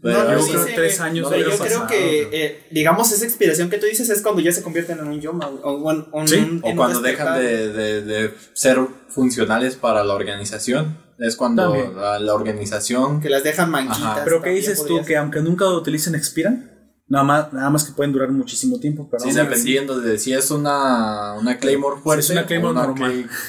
[0.01, 1.87] Pero no, yo no, creo sí, que sí, tres años Pero hubiera yo creo pasado,
[1.87, 5.19] que, eh, digamos, esa expiración que tú dices es cuando ya se convierten en un
[5.19, 8.77] yoma, o, o en Sí, un- O en un cuando dejan de, de- de ser
[9.09, 10.97] funcionales para la organización.
[11.17, 13.19] Es cuando la, la organización.
[13.21, 14.01] Que las dejan manquitas.
[14.01, 14.23] Ajá.
[14.23, 14.87] Pero ¿qué dices tú?
[14.87, 16.70] podría Que aunque nunca lo utilicen, expiran.
[17.11, 19.07] Nada más, nada más que pueden durar muchísimo tiempo.
[19.11, 22.21] Pero Sí, dependiendo de si es una, una Claymore fuerte.
[22.21, 22.95] es una Claymore normal.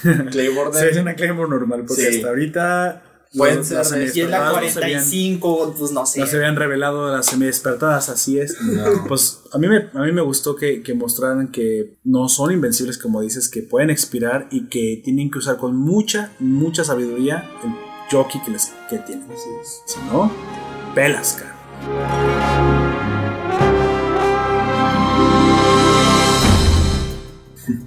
[0.02, 1.84] Clay- Claymore Sí, de- es una Claymore normal.
[1.86, 2.16] Porque Sí.
[2.16, 3.02] hasta ahorita.
[3.34, 3.78] Pueden ser.
[3.78, 6.20] Y es la semidespertadas no se habían- 45, pues no sé.
[6.20, 8.60] No se habían revelado las semidespertadas, así es.
[8.60, 9.04] No.
[9.08, 12.98] Pues a mí me, a mí me gustó que, que mostraran que no son invencibles,
[12.98, 17.70] como dices, que pueden expirar y que tienen que usar con mucha, mucha sabiduría el
[18.10, 19.24] jockey que, les, que tienen.
[19.86, 20.30] Si no,
[20.94, 22.91] pelas, cara.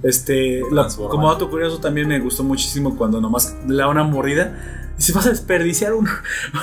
[0.02, 4.92] Este, la- como dato curioso, también me gustó muchísimo cuando nomás le da una mordida
[4.98, 6.08] y se vas a desperdiciar un,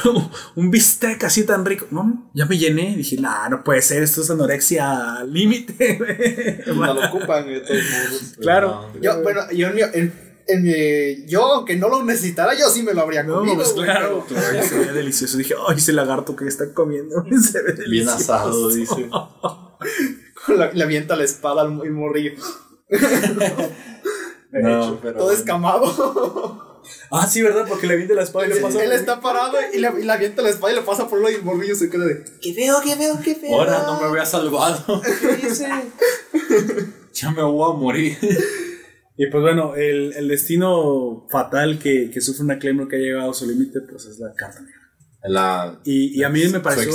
[0.56, 1.86] un bistec así tan rico.
[1.92, 2.96] No, ya me llené.
[2.98, 6.64] Dije, nah, no puede ser, esto es anorexia límite.
[6.74, 8.34] No lo ocupan, güey, de todos modos.
[8.42, 8.88] claro.
[8.96, 9.02] No.
[9.02, 10.14] Yo, bueno, yo en mi, en,
[10.48, 13.56] en mi- yo, aunque no lo necesitara, yo sí me lo habría No, comido.
[13.58, 15.38] pues claro, pero- claro, se veía delicioso.
[15.38, 17.24] Dije, ay, ese lagarto que está comiendo.
[17.42, 18.16] Se ve Bien delicioso.
[18.34, 19.10] asado, dice.
[20.46, 21.90] Con la- le avienta la espada al muy
[24.52, 25.32] No, pero Todo bueno.
[25.40, 26.74] escamado.
[27.10, 27.66] Ah, sí, ¿verdad?
[27.68, 28.84] Porque le viene la espada y le pasa.
[28.84, 31.30] Él está parado y le, y le avienta la espada y le pasa por lo
[31.32, 32.24] y el morrillo se queda de.
[32.42, 33.56] ¿Qué veo, qué veo, qué veo?
[33.56, 35.02] Ahora no me había salvado.
[35.22, 35.68] ¿Qué dice?
[37.14, 38.18] ya me voy a morir.
[39.16, 43.32] Y pues bueno, el, el destino fatal que, que sufre una Claymore que ha llegado
[43.32, 44.83] a su límite, pues es la carta negra.
[45.26, 46.92] La, Y, y a mí me pareció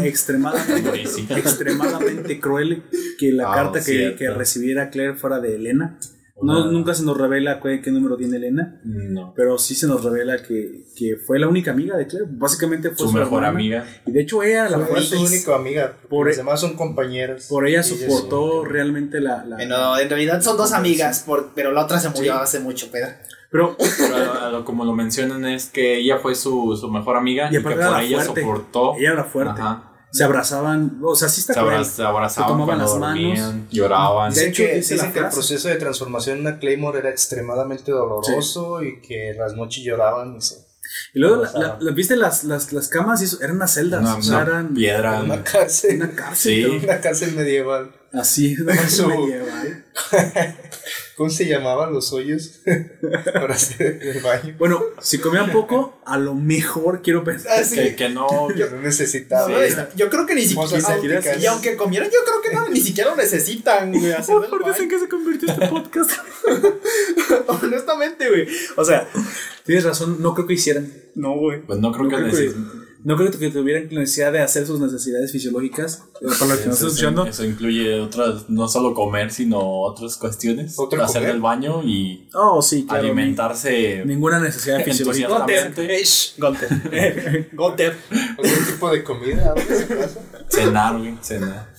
[0.00, 1.02] extremadamente,
[1.36, 2.84] extremadamente cruel
[3.18, 5.98] que la Ah, carta que, que recibiera Claire fuera de Elena.
[6.40, 9.32] No, nunca se nos revela qué, qué número tiene Elena, no.
[9.36, 12.26] pero sí se nos revela que, que fue la única amiga de Claire.
[12.32, 13.48] Básicamente fue Su su, mejor hermana.
[13.50, 13.86] amiga.
[14.06, 15.92] Y de hecho ella, la Fue su única amiga.
[16.02, 17.46] Por Por e- los demás son compañeras.
[17.48, 19.44] por ella soportó realmente la...
[19.44, 22.90] la- Bueno, en realidad son dos amigas, por, pero la otra se murió hace mucho,
[22.90, 23.10] Pedro.
[23.52, 27.16] Pero Pero a- a lo- como lo mencionan es que ella fue su, su mejor
[27.16, 28.40] amiga Y y, que por la ella fuerte.
[28.40, 28.96] soportó.
[28.96, 29.60] ella era fuerte.
[29.60, 29.88] Ajá.
[30.10, 33.38] Se abrazaban, o sea, sí está Se, abra- se abrazaban Se tomaban cuando las manos.
[33.38, 34.34] dormían, lloraban.
[34.34, 38.82] De hecho, que, dicen que el proceso de transformación en una Claymore era extremadamente doloroso
[38.82, 40.56] y que las noches lloraban y se...
[41.14, 43.22] Y luego, la, la- la- ¿viste las, las, las camas?
[43.22, 44.02] Y eso, eran unas celdas.
[44.02, 45.22] Una, o sea, una eran piedra.
[45.22, 45.96] Una cárcel.
[45.96, 46.52] una cárcel.
[46.52, 46.84] Sí.
[46.84, 47.92] Una cárcel medieval.
[48.12, 49.84] Así, una cárcel medieval.
[51.22, 52.60] ¿Cómo se llamaban los hoyos
[53.32, 54.56] para hacer el baño?
[54.58, 57.60] Bueno, si comían poco, a lo mejor quiero pensar.
[57.60, 57.76] Ah, sí.
[57.76, 58.26] Que, que no.
[58.48, 59.48] Que no necesitaba.
[59.48, 59.56] No,
[59.94, 61.38] yo creo que ni siquiera.
[61.38, 64.12] Y aunque comieran, yo creo que no, ni siquiera lo necesitan, güey.
[64.26, 64.88] ¿Por qué sé baño.
[64.88, 66.10] que se convirtió este podcast?
[67.46, 68.48] Honestamente, güey.
[68.76, 69.08] O sea,
[69.64, 70.92] Tienes razón, no creo que hicieran.
[71.14, 71.62] no, güey.
[71.62, 74.40] Pues no creo No que creo que, neces- no creo que tuvieran la necesidad de
[74.40, 76.04] hacer sus necesidades fisiológicas.
[76.38, 77.26] Para lo que nos Eso, estás escuchando.
[77.26, 80.78] eso incluye otras, no solo comer, sino otras cuestiones.
[80.78, 81.34] ¿Otro hacer comer?
[81.34, 83.02] el baño y Oh, sí, claro.
[83.04, 84.02] alimentarse.
[84.04, 85.28] ni- Ninguna necesidad fisiológica.
[85.28, 85.74] Gunter.
[87.52, 87.96] Gunter.
[88.10, 89.54] ¿Algún tipo de comida?
[90.48, 91.71] Cenar, güey, cenar.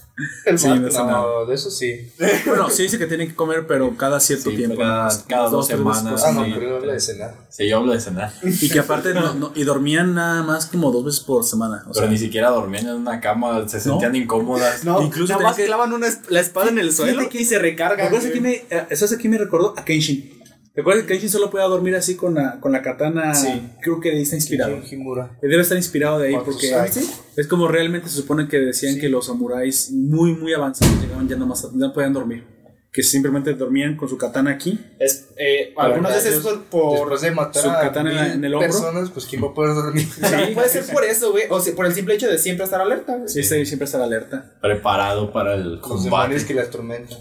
[0.45, 2.12] El Sí, mar- no de eso sí.
[2.45, 4.78] Bueno, sí dice que tienen que comer, pero cada cierto Sí, tiempo.
[4.78, 6.23] cada- dos semanas.
[6.23, 7.36] Ah, no, pero yo hablo de cenar.
[7.49, 8.32] Sí, yo hablo de cenar.
[8.43, 11.78] Y que aparte no, no- y dormían nada más como dos veces por semana.
[11.88, 14.83] O Pero sea, ni siquiera dormían en una cama, se sentían incómodas.
[14.83, 17.98] No, Incluso nada más que- clavan una la espada en el suelo y se recargan.
[17.98, 18.58] ¿Te acuerdas güey.
[18.58, 20.33] aquí me, eso aquí me recordó a Kenshin?
[20.74, 23.34] ¿Te acuerdas que Kenshin solo podía dormir así con la, con la katana?
[23.36, 23.48] Sí.
[23.82, 24.80] Creo que de ahí está inspirado.
[24.92, 25.38] Himura.
[25.42, 26.90] Él Debe estar inspirado de ahí porque Sai.
[27.38, 31.36] es como realmente se supone que decían que los samuráis muy muy avanzados llegaban ya
[31.36, 32.44] nomás, ya no podían dormir.
[32.92, 34.80] que simplemente dormían con su katana aquí.
[35.00, 38.46] Es, eh, algunas veces es por, por- Después de matar su a katana mil en
[38.46, 38.69] el hombro.
[38.69, 40.08] personas, pues ¿quién va a poder dormir?
[40.54, 43.15] puede ser por eso, güey, o sea, por el simple hecho de siempre estar alerta.
[43.17, 43.28] güey.
[43.30, 44.58] Sí, sí, siempre estar alerta.
[44.62, 46.04] Preparado para el Los combate.
[46.06, 47.17] demonios que le atormentan.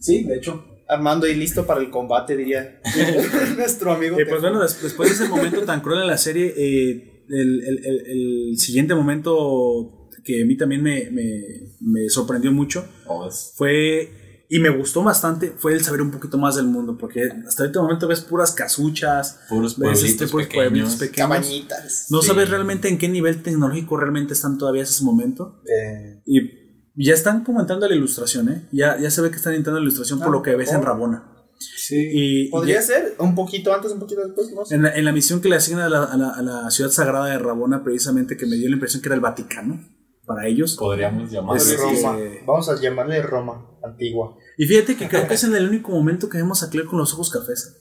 [0.00, 0.64] Sí, de hecho.
[0.90, 2.80] Armando y listo para el combate, diría
[3.56, 4.18] nuestro amigo.
[4.18, 7.62] Eh, pues bueno, des- después de ese momento tan cruel en la serie, eh, el,
[7.62, 8.06] el- el-
[8.50, 14.44] el siguiente momento que a mí también me, me- me sorprendió mucho Oh, es- fue,
[14.48, 17.78] y me gustó bastante, fue el saber un poquito más del mundo, porque hasta este
[17.78, 20.66] momento ves puras casuchas, Puros ves este, puros pequeños.
[20.70, 21.16] pueblitos pequeños.
[21.28, 22.06] cabañitas.
[22.10, 22.26] No Sí.
[22.28, 25.62] sabes realmente en qué nivel tecnológico realmente están todavía en ese momento.
[25.72, 26.59] Eh, Y
[26.94, 28.68] ya están como entrando a la ilustración, ¿eh?
[28.72, 30.70] Ya, ya se ve que están entrando a la ilustración por Ah, lo que ves
[30.72, 30.82] en oh.
[30.82, 31.26] Rabona.
[31.58, 31.96] Sí.
[31.96, 34.74] Y, y Podría ya- ser un poquito antes, un poquito después, no sé.
[34.74, 36.90] en, la, en la misión que le asignan a la, a la- a la ciudad
[36.90, 39.78] sagrada de Rabona, precisamente, que me dio la impresión que era el Vaticano
[40.26, 40.76] para ellos.
[40.76, 41.36] Podríamos sí,
[41.76, 42.18] Roma.
[42.46, 44.36] Vamos a llamarle Roma antigua.
[44.56, 46.98] Y fíjate que creo que es en el único momento que vemos a Claire con
[46.98, 47.76] los ojos cafés.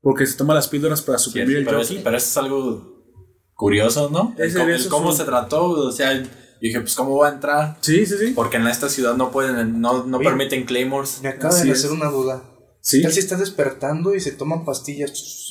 [0.00, 3.02] Porque se toma las píldoras para Sí, suprimir el pero, es, pero eso es algo
[3.54, 4.34] curioso, ¿no?
[4.38, 4.52] El,
[4.88, 6.22] cómo- el se trató, o sea,
[6.56, 8.32] yo dije, pues cómo va a entrar, Sí, sí, sí.
[8.34, 11.20] porque en esta ciudad no pueden, no, no Oye, permiten claymores.
[11.22, 12.42] Me acaba de hacer una duda.
[12.80, 12.98] Sí.
[12.98, 15.45] ¿Qué tal si está despertando y se toma pastillas?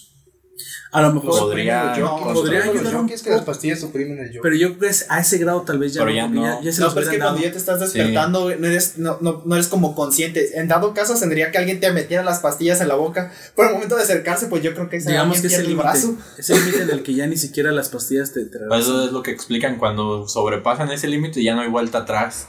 [0.95, 1.37] A lo mejor.
[1.39, 4.41] Podría- los jockeys, podría ayudar un jockeys que las pastillas suprimen el yo.
[4.41, 6.61] Pero yo creo que es a ese grado tal vez ya Pero no, ya no.
[6.63, 9.17] ya se No, los pero es que cuando ya te estás despertando, no eres, no,
[9.19, 10.57] no, no eres como consciente.
[10.57, 13.33] En dado caso, tendría que alguien te metiera las pastillas en la boca.
[13.55, 15.75] Por el momento de acercarse, pues yo creo que ese Digamos alguien que es el
[15.75, 16.15] brazo.
[16.37, 19.05] Es el límite en el que ya ni siquiera las pastillas te, te Pues eso
[19.05, 22.47] es lo que explican cuando sobrepasan ese límite ya no hay vuelta atrás.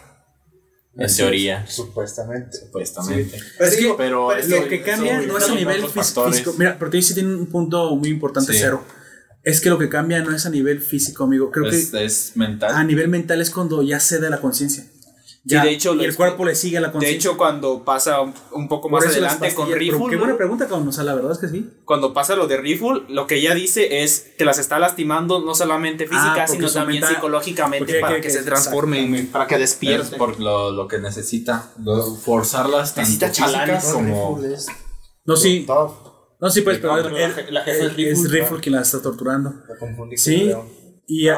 [0.99, 2.57] En teoría, Supuestamente.
[2.59, 3.39] supuestamente.
[3.59, 6.55] Pero Es que- Pero pero es Lo que cambia no es a nivel físico.
[6.59, 8.59] Mira, pero tú sí tiene un punto muy importante, Sí.
[8.61, 8.83] cero.
[9.43, 11.51] Es que lo que cambia no es a nivel físico, amigo.
[11.51, 12.75] Creo es, que es mental.
[12.75, 14.85] a nivel mental es cuando ya cede la conciencia.
[15.49, 17.17] Ya, de hecho, y el cuerpo le sigue a la De conciencia.
[17.31, 20.89] hecho, cuando pasa un, poco más adelante con pero Riffle, Qué buena pregunta, cabrón.
[20.89, 21.71] O sea, la verdad es que sí.
[21.85, 25.55] cuando pasa lo de Riffle, lo que ella dice es que las está lastimando no
[25.55, 29.47] solamente física, Ah, porque sino también psicológicamente para que- que, que- se transformen, güey, para
[29.47, 30.19] que es despierten.
[30.19, 31.71] por lo, lo que necesita.
[31.81, 34.41] lo- forzarlas Necesita chalanes, como.
[34.43, 34.67] Es
[35.25, 35.63] No, sí.
[35.65, 35.93] top.
[36.41, 38.31] No, sí, pues, pero la jefa él- es Riffle, es.
[38.33, 39.51] Riffle quien la está torturando.
[39.69, 40.37] La confundí con Sí.
[40.47, 40.69] León.
[41.09, 41.33] Y, y,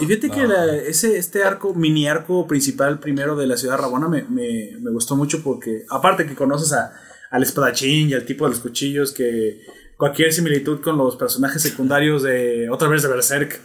[0.00, 0.48] y fíjate que No.
[0.48, 4.72] la- ese, este arco, mini arco principal primero de la ciudad de Rabona me, me,
[4.80, 6.92] me gustó mucho porque, aparte que conoces a,
[7.30, 9.60] al espadachín y al tipo de los cuchillos, que
[9.96, 13.60] cualquier similitud con los personajes secundarios de otra vez de Berserk,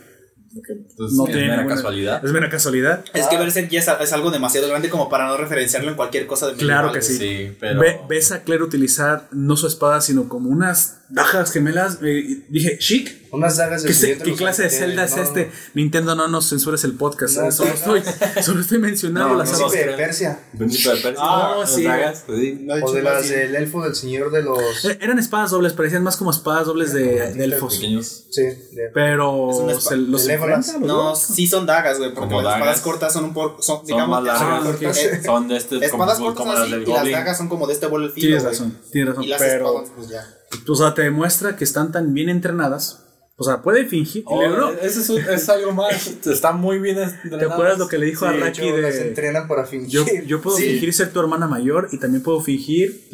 [0.55, 2.23] Entonces, no es tiene mera ninguna- casualidad.
[2.25, 3.03] Es mera casualidad.
[3.13, 6.27] Es que Berserk ya es, es algo demasiado grande como para no referenciarlo en cualquier
[6.27, 7.55] cosa de Claro que sí.
[7.59, 7.79] pero.
[7.79, 11.97] Ve- ves a Claire utilizar no su espada, sino como unas dagas gemelas.
[12.03, 13.22] eh, dije, chic.
[13.33, 15.51] Unas dagas de ¿Qué, se- qué clase de Zelda es este?
[15.73, 17.35] Nintendo, no nos censures el podcast.
[17.37, 17.75] No, eh, solo, no.
[17.95, 18.03] estoy,
[18.43, 19.71] solo estoy mencionando No, las no, armas.
[19.71, 20.39] Príncipe no, de Persia.
[20.55, 21.23] Príncipe de Persia.
[21.25, 21.83] Ah, sí.
[21.83, 22.59] dagas, sí.
[22.61, 23.33] No, de O de las sí.
[23.33, 24.85] del elfo del señor de los.
[24.85, 27.75] Eh, Eran espadas dobles, parecían más como espadas dobles de, de elfos.
[27.75, 28.25] Pequeños.
[28.29, 32.81] Sí, de- Pero se los enfrenta, No, sí son dagas, güey, porque las espadas dagas.
[32.81, 34.63] cortas son un poco, son, Son digamos, más largas.
[35.25, 35.83] son- de este.
[35.83, 39.15] espadas cortas y las dagas son como de este vuelo el filo, Tienes razón, tienes
[39.15, 39.25] razón.
[39.39, 40.23] Pero, pues ya.
[40.67, 42.99] o sea, te demuestra que están tan bien entrenadas.
[43.35, 44.23] O sea, puede fingir.
[44.27, 46.07] Oh, no, Eso es, un- es algo más.
[46.25, 46.97] Está muy bien
[47.29, 49.07] ¿Te acuerdas lo que le dijo a Raki de.
[49.07, 49.89] entrenan para fingir.
[49.89, 50.65] Yo, yo puedo Sí.
[50.69, 53.07] fingir ser tu hermana mayor y también puedo fingir.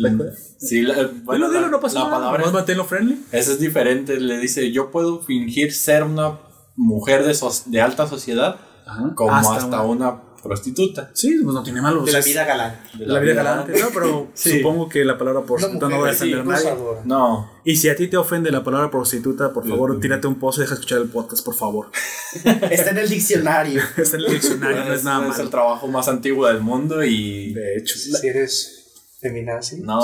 [0.57, 2.17] Sí, la, bueno, Dilo, dilo, la- no pasa la nada.
[2.17, 3.24] palabra Nomás manténlo friendly.
[3.32, 4.20] Eso es diferente.
[4.20, 6.38] Le dice: Yo puedo fingir ser una
[6.76, 9.13] mujer de, so- de alta sociedad Ajá.
[9.15, 11.12] como Hasta hasta, una- una prostituta.
[11.14, 12.04] Sí, pues no tiene malo.
[12.04, 12.80] De la vida galán.
[12.94, 13.80] de la vida galante.
[13.80, 14.58] No, pero Sí.
[14.58, 16.74] supongo que la palabra prostituta no va a defender a nadie.
[17.06, 20.62] No, Y si a ti te ofende la palabra prostituta, por favor, tírate un pozo
[20.62, 21.88] y deja escuchar el podcast, por favor.
[22.72, 23.82] Está en el diccionario.
[23.98, 27.54] Está en el diccionario, no es nada es el trabajo más antiguo del mundo y.
[27.54, 27.98] De hecho.
[27.98, 28.76] Si eres
[29.22, 30.00] feminazi, No,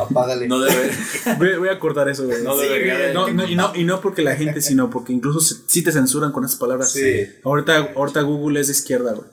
[0.00, 0.48] apágale.
[0.48, 0.90] no debe.
[1.38, 2.42] Voy, voy a cortar eso, güey.
[2.42, 5.38] No debería de- No, no, y, no, y no porque la gente, sino porque incluso
[5.40, 6.90] si si te censuran con esas palabras.
[6.90, 7.26] Sí.
[7.44, 9.28] Ahorita, ahorita Google es de izquierda, güey.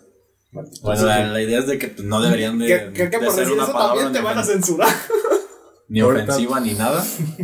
[0.82, 3.40] Bueno, la, la idea es de que pues, no deberían de, Que, que, por ser
[3.42, 4.90] decir una eso palabra también te ni, van a censurar.
[5.90, 7.04] ni ofensiva ni nada.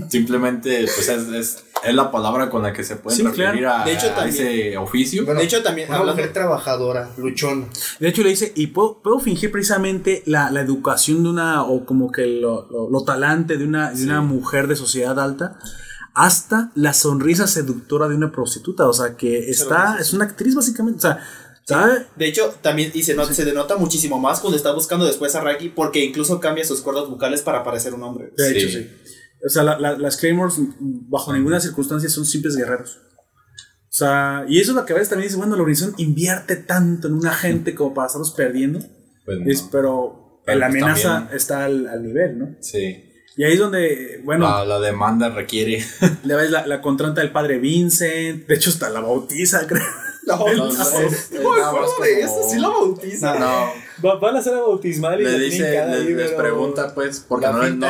[0.09, 3.83] Simplemente, pues es, es, es la palabra con la que se pueden Sí, referir claro.
[3.83, 5.25] a, De hecho, a también- ese oficio.
[5.25, 7.65] Bueno, De hecho, también Una hablando- mujer trabajadora, luchona.
[7.99, 11.85] De hecho, le dice, y puedo, puedo fingir precisamente la, la educación de una, o
[11.85, 15.57] como que lo, lo- lo talante de una, de una mujer de sociedad alta,
[16.15, 18.87] hasta la sonrisa seductora de una prostituta.
[18.87, 20.97] O sea, que está, es una actriz básicamente.
[20.97, 21.19] O sea,
[21.73, 25.35] está- De hecho, también y se, not- se denota muchísimo más cuando está buscando después
[25.35, 28.31] a Raki porque incluso cambia sus cuerdas vocales para parecer un hombre.
[28.37, 28.57] de Sí.
[28.57, 28.89] hecho, sí.
[29.45, 32.99] O sea, la- la- las Claymores, bajo ninguna circunstancia, son simples guerreros.
[33.91, 36.55] O sea, y eso es lo que a veces también dice, bueno, la organización invierte
[36.57, 38.79] tanto en una gente como para estarlos perdiendo.
[39.25, 39.49] Pues, no.
[39.51, 42.55] Es- pero, Pero la pues amenaza también- está al, al nivel, ¿no?
[42.61, 43.05] Sí.
[43.37, 45.83] Y ahí es donde, bueno, La, la demanda requiere.
[46.23, 49.81] le ves la, la contrata del padre Vincent, de hecho hasta la bautiza, creo.
[50.29, 50.81] No, No, no, no, no, no,
[51.43, 52.49] ¿cómo de como- eso?
[52.49, 53.39] Sí la bautiza.
[53.39, 56.93] No, Va, van a hacer la bautismal y le la dice, le- ahí, les pregunta
[56.93, 57.87] pues, porque La no, le- no,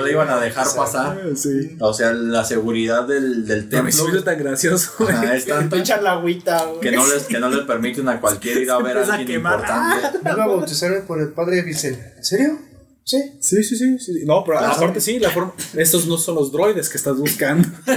[0.00, 1.20] no iban a a dejar pasar.
[1.34, 1.76] Sí.
[1.80, 4.92] O sea, la seguridad del, del No, me templo tan gracioso.
[4.98, 5.14] güey.
[5.34, 6.80] es tanta la agüita, güey.
[6.80, 9.38] que no les, que no les permiten a cualquiera ir a ver a a alguien
[9.40, 10.18] importante.
[10.22, 12.14] Vengo a bautizarme por el padre Vicente.
[12.18, 12.58] ¿En serio?
[13.02, 13.22] Sí.
[13.40, 14.12] Sí, sí, sí, sí.
[14.26, 15.54] No, pero Ah, aparte sí, la forma.
[15.74, 17.66] Estos no son los droides que estás buscando.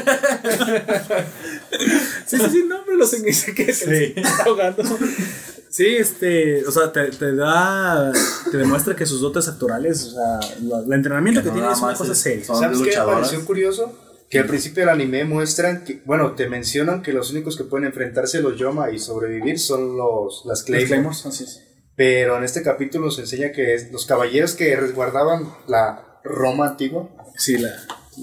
[2.25, 3.33] sí, sí, sí, no, pero los en- que
[3.73, 4.83] se está ahogando.
[5.69, 8.11] Sí, este, o sea, te, te da,
[8.51, 11.71] te demuestra que sus dotes actorales, o sea, la- el entrenamiento Que que, no tiene
[11.73, 12.43] es una cosa seria.
[12.45, 13.97] ¿Sabes qué me pareció curioso?
[14.29, 17.85] Que al principio del anime muestran que, bueno, te mencionan que los únicos que pueden
[17.87, 20.87] enfrentarse a los Yoma y sobrevivir son los, las Los Claymore.
[20.87, 21.61] Claymores, así es.
[21.97, 27.09] Pero en este capítulo se enseña que es- los caballeros que resguardaban la Roma antigua
[27.37, 27.69] Sí, la,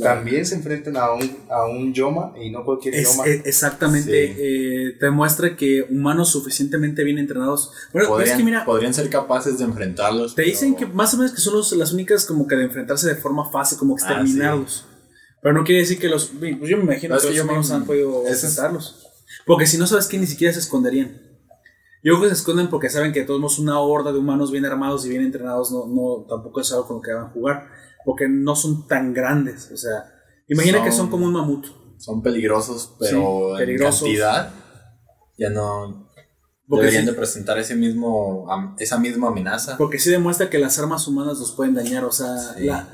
[0.03, 3.25] también se enfrentan a un, a un Yoma y no cualquier Es, Yoma.
[3.27, 4.37] es- exactamente, Sí.
[4.39, 7.73] eh, te muestra que humanos suficientemente bien entrenados.
[7.93, 10.35] Bueno, Podrían, es que mira, podrían ser capaces de enfrentarlos.
[10.35, 13.09] te dicen que más o menos que son los- las únicas como que de enfrentarse
[13.09, 14.85] de forma fácil, como Ah, exterminarlos.
[15.41, 16.27] Pero no quiere decir que los.
[16.39, 19.07] Pues yo me imagino No, que que los me- humanos han podido enfrentarlos.
[19.47, 21.23] Porque si no sabes que ni siquiera se esconderían.
[22.03, 24.51] Yo creo que se esconden porque saben que de todos modos una horda de humanos
[24.53, 27.29] bien armados y bien entrenados no, no tampoco es algo con lo que van a
[27.31, 27.69] jugar.
[28.09, 29.71] Porque no son tan grandes.
[29.71, 29.97] O sea,
[30.49, 31.67] imagina que son Son- como un mamut.
[31.99, 34.01] Son peligrosos, pero Sí, peligrosos.
[34.03, 34.51] en cantidad
[35.37, 36.09] ya no
[36.67, 37.11] Porque deberían sí.
[37.11, 38.47] de presentar ese mismo
[38.79, 39.77] esa misma amenaza.
[39.77, 42.05] Porque sí demuestra que las armas humanas los pueden dañar.
[42.05, 42.65] O sea, Sí.
[42.65, 42.89] la-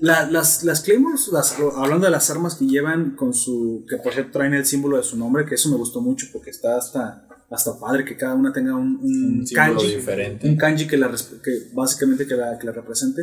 [0.00, 3.86] la- las, las Claymores, las- hablando de las armas que llevan con su.
[3.88, 6.50] que por cierto traen el símbolo de su nombre, que eso me gustó mucho porque
[6.50, 9.94] está hasta, hasta padre que cada una tenga un, un Un kanji.
[9.94, 10.46] diferente.
[10.48, 13.22] Un kanji que, la, que básicamente que la, que la represente.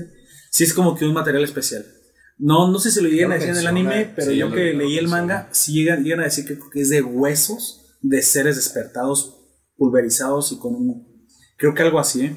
[0.55, 1.85] Sí, es como que un material especial.
[2.37, 4.71] No, no sé si lo llegan a decir en el anime, pero sí, yo que
[4.73, 8.55] leí el manga, sí llegan, llegan a decir que, que es de huesos de seres
[8.55, 9.35] despertados,
[9.75, 11.27] pulverizados y con un.
[11.57, 12.35] Creo que algo así, ¿eh?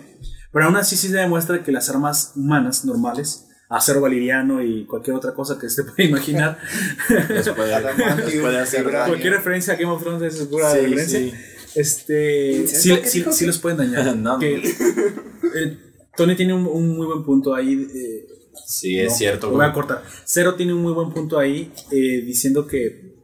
[0.52, 5.14] Pero aún así sí se demuestra que las armas humanas normales, acero valeriano y cualquier
[5.14, 6.58] otra cosa que se puede imaginar,
[9.06, 11.20] cualquier referencia a Game of Thrones es pura Sí, referencia.
[11.20, 11.32] sí.
[11.76, 14.16] Este, sí, sí los pueden dañar.
[14.16, 15.78] No, Que, eh,
[16.18, 17.72] Tony tiene un, un muy buen punto ahí.
[17.94, 18.26] eh,
[18.66, 19.46] Sí, es no, cierto.
[19.50, 20.02] Lo voy a cortar.
[20.26, 23.14] Cero tiene un muy buen punto ahí eh, diciendo que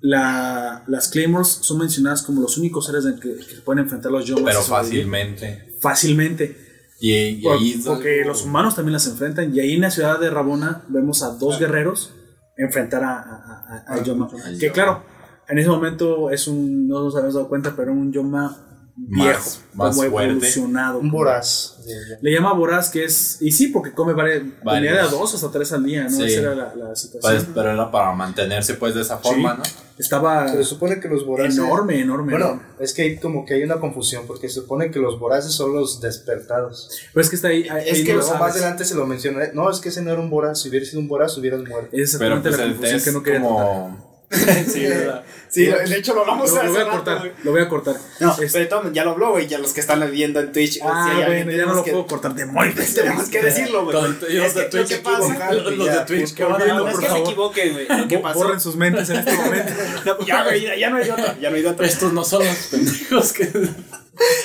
[0.00, 4.12] la- las Claymores son mencionadas como los únicos seres en que, que se pueden enfrentar
[4.12, 4.44] los Yomas.
[4.44, 5.76] Pero fácilmente.
[5.80, 6.56] Fácilmente.
[7.00, 9.54] Y, y Por- ahí porque los humanos también las enfrentan.
[9.54, 12.12] Y ahí en la ciudad de Rabona vemos a dos guerreros
[12.56, 14.28] enfrentar a, a- a- al Yoma.
[14.58, 15.04] Que claro,
[15.48, 18.65] en ese momento es un, no nos habíamos dado cuenta, pero un Yoma
[18.96, 20.30] viejo, más como fuerte.
[20.30, 20.98] evolucionado.
[20.98, 21.74] Un voraz.
[22.20, 23.38] Le llama voraz, que es.
[23.40, 24.42] Y sí, porque come varias.
[24.64, 26.10] Comía de dos hasta tres al día, ¿no?
[26.10, 26.24] Sí.
[26.24, 27.20] Esa era la, la situación.
[27.44, 29.62] Pues, pero era para mantenerse pues de esa forma, ¿no?
[29.98, 31.56] Estaba Se supone que los voraces.
[31.58, 32.32] enorme, enorme.
[32.32, 32.62] Bueno, enorme.
[32.80, 35.72] es que hay como que hay una confusión porque se supone que los voraces son
[35.74, 36.90] los despertados.
[37.14, 37.68] Pero es que está ahí.
[37.68, 39.44] ahí Es no que lo luego más adelante se lo menciona.
[39.44, 40.60] eh, No, es que ese no era un voraz.
[40.60, 41.88] Si hubiera sido un voraz, hubieras muerto.
[41.96, 43.56] Es Pero exactamente pues la el confusión test que no quería tratar.
[43.56, 44.05] como...
[44.72, 45.24] sí, ¿verdad?
[45.48, 47.68] Sí, de hecho lo hablamos Lo, lo hace voy a rato, cortar, lo voy a
[47.68, 47.96] cortar.
[48.20, 50.80] No, Es- pero Tom, ya lo habló, güey, ya los que están viendo en Twitch.
[50.82, 52.34] ah, ya bueno, ya no lo que- puedo cortar.
[52.34, 52.74] Demonios.
[52.94, 53.96] Tenemos que decirlo, güey.
[53.96, 57.02] Los- de Twitch lo que pasa, los- los de Twitch que van a- es que
[57.02, 57.26] se favor.
[57.28, 57.86] equivoque, güey.
[58.08, 58.38] Lo pasó.
[58.40, 59.72] Borren sus mentes en este momento.
[60.04, 61.86] No, ya, güey, ya, no hay de otra, ya no hay de otra.
[61.86, 63.48] Estos no son los pendejos que...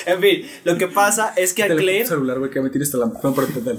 [0.04, 3.06] En fin, lo que pasa es que a Claire, celular, güey, que me tienes la
[3.06, 3.78] no, pero entender.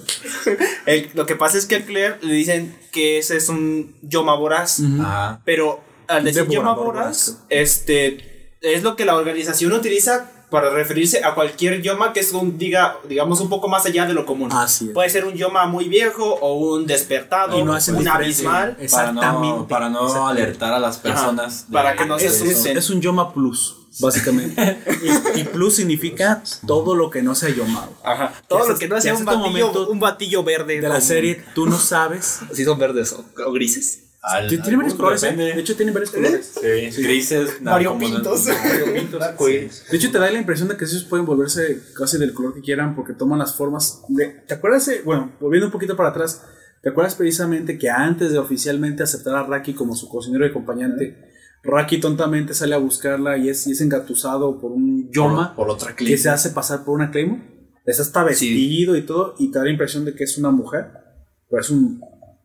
[1.13, 4.81] lo que pasa es que a Claire le dicen que ese es un Yoma voraz,
[4.99, 5.41] Ajá.
[5.45, 5.81] pero
[6.17, 7.37] al decir Yoma Devorador voraz.
[7.49, 12.59] este, es lo que la organización utiliza para referirse a cualquier Yoma que es un,
[12.59, 14.51] diga, digamos, un poco más allá de lo común.
[14.51, 14.91] Así es.
[14.91, 18.73] Puede ser un Yoma muy viejo o un despertado, Y no hacen un abismal.
[18.73, 19.47] Para Exactamente.
[19.47, 21.63] no, para no alertar a las personas.
[21.63, 22.77] Ajá, para que no se asusten.
[22.77, 24.77] es un Yoma Plus, básicamente.
[25.35, 27.89] y, y Plus significa todo lo que no sea Yoma.
[28.03, 28.31] Ajá.
[28.47, 30.79] Todo lo que no sea un batillo, momento un batillo verde.
[30.79, 32.41] De la serie, tú no sabes.
[32.53, 34.01] Sí, son verdes o, o grises.
[34.23, 35.25] Al- Tiene varios algunos colores, ¿eh?
[35.27, 35.53] depende.
[35.53, 36.53] De hecho, tiene varios colores.
[36.61, 37.61] Sí, grises.
[37.61, 38.45] nada, Mario Pintos.
[39.91, 42.61] De hecho, te da la impresión de que esos pueden volverse casi del color que
[42.61, 44.27] quieran porque toman las formas de...
[44.47, 44.85] ¿Te acuerdas?
[44.85, 46.41] de- bueno, volviendo un poquito para atrás,
[46.81, 51.17] ¿te acuerdas precisamente que antes de oficialmente aceptar a Raki como su cocinero y acompañante,
[51.63, 55.75] Raki tontamente sale a buscarla y es, y es engatusado por un Yoma Por, por
[55.75, 57.41] otra que se hace pasar por una Claymore?
[57.85, 60.85] Está vestido y todo y te da la impresión de que es una mujer,
[61.49, 61.99] pero es un...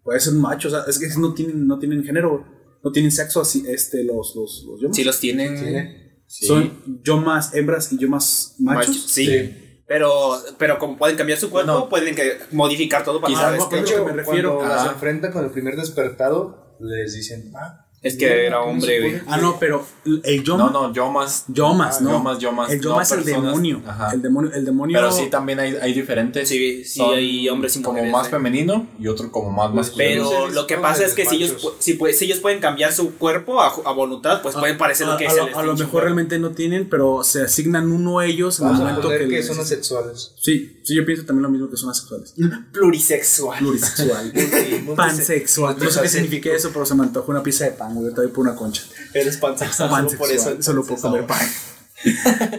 [0.08, 2.42] Puede ser un macho, o sea, es que no tienen, no tienen género,
[2.82, 4.96] no tienen sexo así, este, los, los, los Yomas.
[4.96, 6.22] Sí, los tienen.
[6.26, 6.46] Sí.
[6.46, 9.04] Son yomas hembras y yomas machos.
[9.06, 9.82] Sí.
[9.86, 13.64] Pero, pero como pueden cambiar su cuerpo, pueden que modificar todo para Quizás que es
[13.84, 17.87] parezca- que- me refiero cuando a- las enfrentan con el primer despertado, les dicen, ah,
[18.00, 19.22] Es que era hombre, güey.
[19.26, 19.84] Ah, no, pero
[20.22, 20.70] el Yoma.
[20.72, 21.44] No, no, Yomas.
[21.48, 22.10] Yomas, Ah, ¿no?
[22.12, 23.82] Yomas, Yomas, El Yoma no es el demonio.
[23.86, 24.12] Ajá.
[24.12, 24.52] El demonio.
[24.54, 24.96] El demonio.
[24.96, 26.48] Pero sí, también hay, hay diferentes.
[26.48, 28.30] Sí, sí, Son hay hombres y Como mujeres, más eh.
[28.30, 30.28] femenino y otro como más Pues, masculino.
[30.30, 33.16] Pero lo que pasa es que si ellos, si, pu- si ellos pueden cambiar su
[33.16, 35.74] cuerpo a, a voluntad, pues pueden parecer a, lo que a es el a lo
[35.76, 39.42] mejor realmente no tienen, pero se asignan uno ellos en el a momento que, que
[39.42, 40.32] son asexuales.
[40.40, 42.34] Sí, sí, yo pienso también lo mismo que son asexuales.
[42.72, 43.58] Plurisexual.
[43.58, 44.32] Plurisexual.
[44.96, 45.76] Pansexual.
[45.78, 48.12] No sé qué significa eso, pero se me antojó una pieza de pan, güey.
[48.14, 48.82] Voy por una concha.
[49.14, 49.90] Eres pansexual.
[50.08, 50.62] solo por eso.
[50.62, 51.40] Solo puedo comer pan.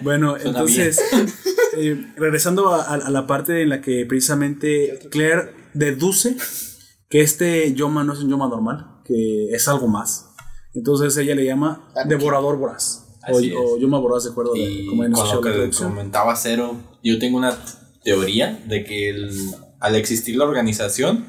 [0.02, 1.00] Bueno, Suena entonces,
[1.78, 6.36] eh, regresando a, a- a la parte en la que precisamente Claire deduce
[7.10, 10.26] que este Yoma no es un Yoma normal, que es algo más.
[10.74, 13.06] Entonces ella le llama Devorador Voraz.
[13.32, 17.38] O, o Yoma Voraz, de acuerdo, de, Y como en que comentaba Cero, yo tengo
[17.38, 17.58] una
[18.04, 19.32] teoría de que el-
[19.80, 21.26] al existir la organización,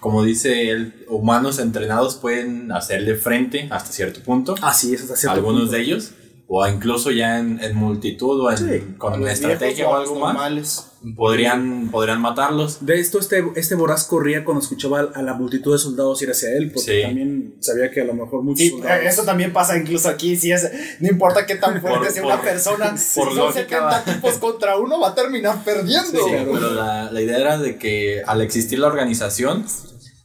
[0.00, 4.54] como dice él, humanos entrenados pueden hacerle frente hasta cierto punto.
[4.62, 5.76] Así es, hasta cierto algunos punto.
[5.76, 6.12] de ellos,
[6.48, 10.92] o incluso ya en, en multitud o en, Sí, con una estrategia o algo más,
[11.16, 12.84] podrían, podrían matarlos.
[12.86, 16.50] De esto, este, este voraz corría cuando escuchaba a la multitud de soldados ir hacia
[16.56, 17.02] él, porque Sí.
[17.02, 19.04] también sabía que a lo mejor muchos Sí, soldados.
[19.06, 20.36] eso también pasa incluso aquí.
[20.36, 20.70] Si es,
[21.00, 23.84] no importa qué tan fuerte Por- sea por- una persona, por si son lógica, 70
[23.86, 24.04] va.
[24.04, 26.24] tipos contra uno, va a terminar perdiendo.
[26.26, 29.64] Sí, pero la, la idea era de que al existir la organización,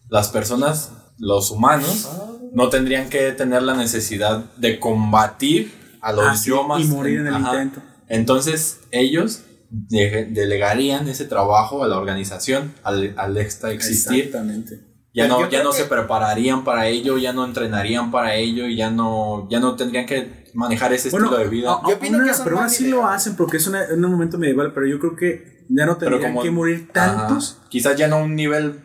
[0.09, 2.09] las personas, los humanos,
[2.53, 6.81] no tendrían que tener la necesidad de combatir a los Ah, sí, yomas.
[6.81, 7.51] y morir en el Ajá.
[7.53, 7.81] intento.
[8.07, 14.25] Entonces, ellos de- delegarían ese trabajo a la organización al, al esta existir.
[14.25, 14.81] Exactamente.
[15.13, 18.65] Ya Pero no, ya no que- se prepararían para ello, ya no entrenarían para ello,
[18.67, 21.79] y ya no, ya no tendrían que manejar ese Bueno, estilo de vida.
[21.87, 24.37] Yo opino una- que pero aún así lo hacen porque es una- en un momento
[24.37, 27.57] medieval, pero yo creo que ya no tendrían como- que morir tantos.
[27.59, 27.69] Ajá.
[27.69, 28.79] Quizás ya no a un nivel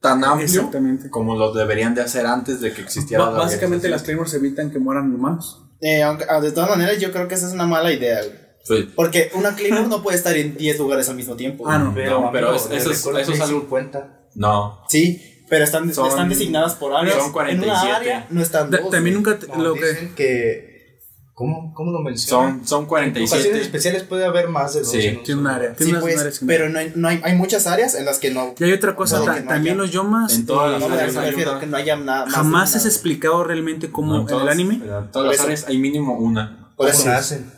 [0.00, 1.10] tan amplio Exactamente.
[1.10, 4.02] como lo deberían de hacer antes de que existiera Ba- la básicamente las.
[4.02, 5.66] Claymores evitan que mueran humanos.
[5.80, 8.34] Eh, aunque, ah, de todas maneras, yo creo que esa es una mala idea, güey.
[8.62, 8.92] Sí.
[8.94, 11.64] Porque una Claymore no puede estar en 10 lugares al mismo tiempo.
[11.68, 11.94] Ah, no.
[11.94, 14.20] Pero, No, pero amigo, es- les eso es- eso es algo- 50.
[14.34, 14.80] No.
[14.88, 17.14] Sí, pero están, Son- están designadas por áreas.
[17.14, 17.92] son En una 47.
[17.96, 20.69] área no están dos, también nunca te- lo que dicen que...
[21.40, 22.66] ¿Cómo, ¿Cómo lo mencionan?
[22.66, 23.60] Son, son En ocasiones 47.
[23.62, 24.90] especiales puede haber más de dos.
[24.90, 25.18] Sí.
[25.24, 25.74] tiene un área.
[25.78, 28.18] Sí, unas pues, áreas que- pero no hay, no hay, hay muchas áreas en las
[28.18, 28.54] que no.
[28.58, 30.80] Y hay otra cosa, No, ta- no también haya- los Yomas En todas eh, las
[30.88, 32.34] No, áreas refiero que no haya nada más.
[32.34, 36.18] jamás es explicado realmente cómo No, en el anime, en todas las áreas hay mínimo
[36.18, 36.74] una.
[36.76, 37.08] Por ¿Cómo eso.
[37.08, 37.50] nacen?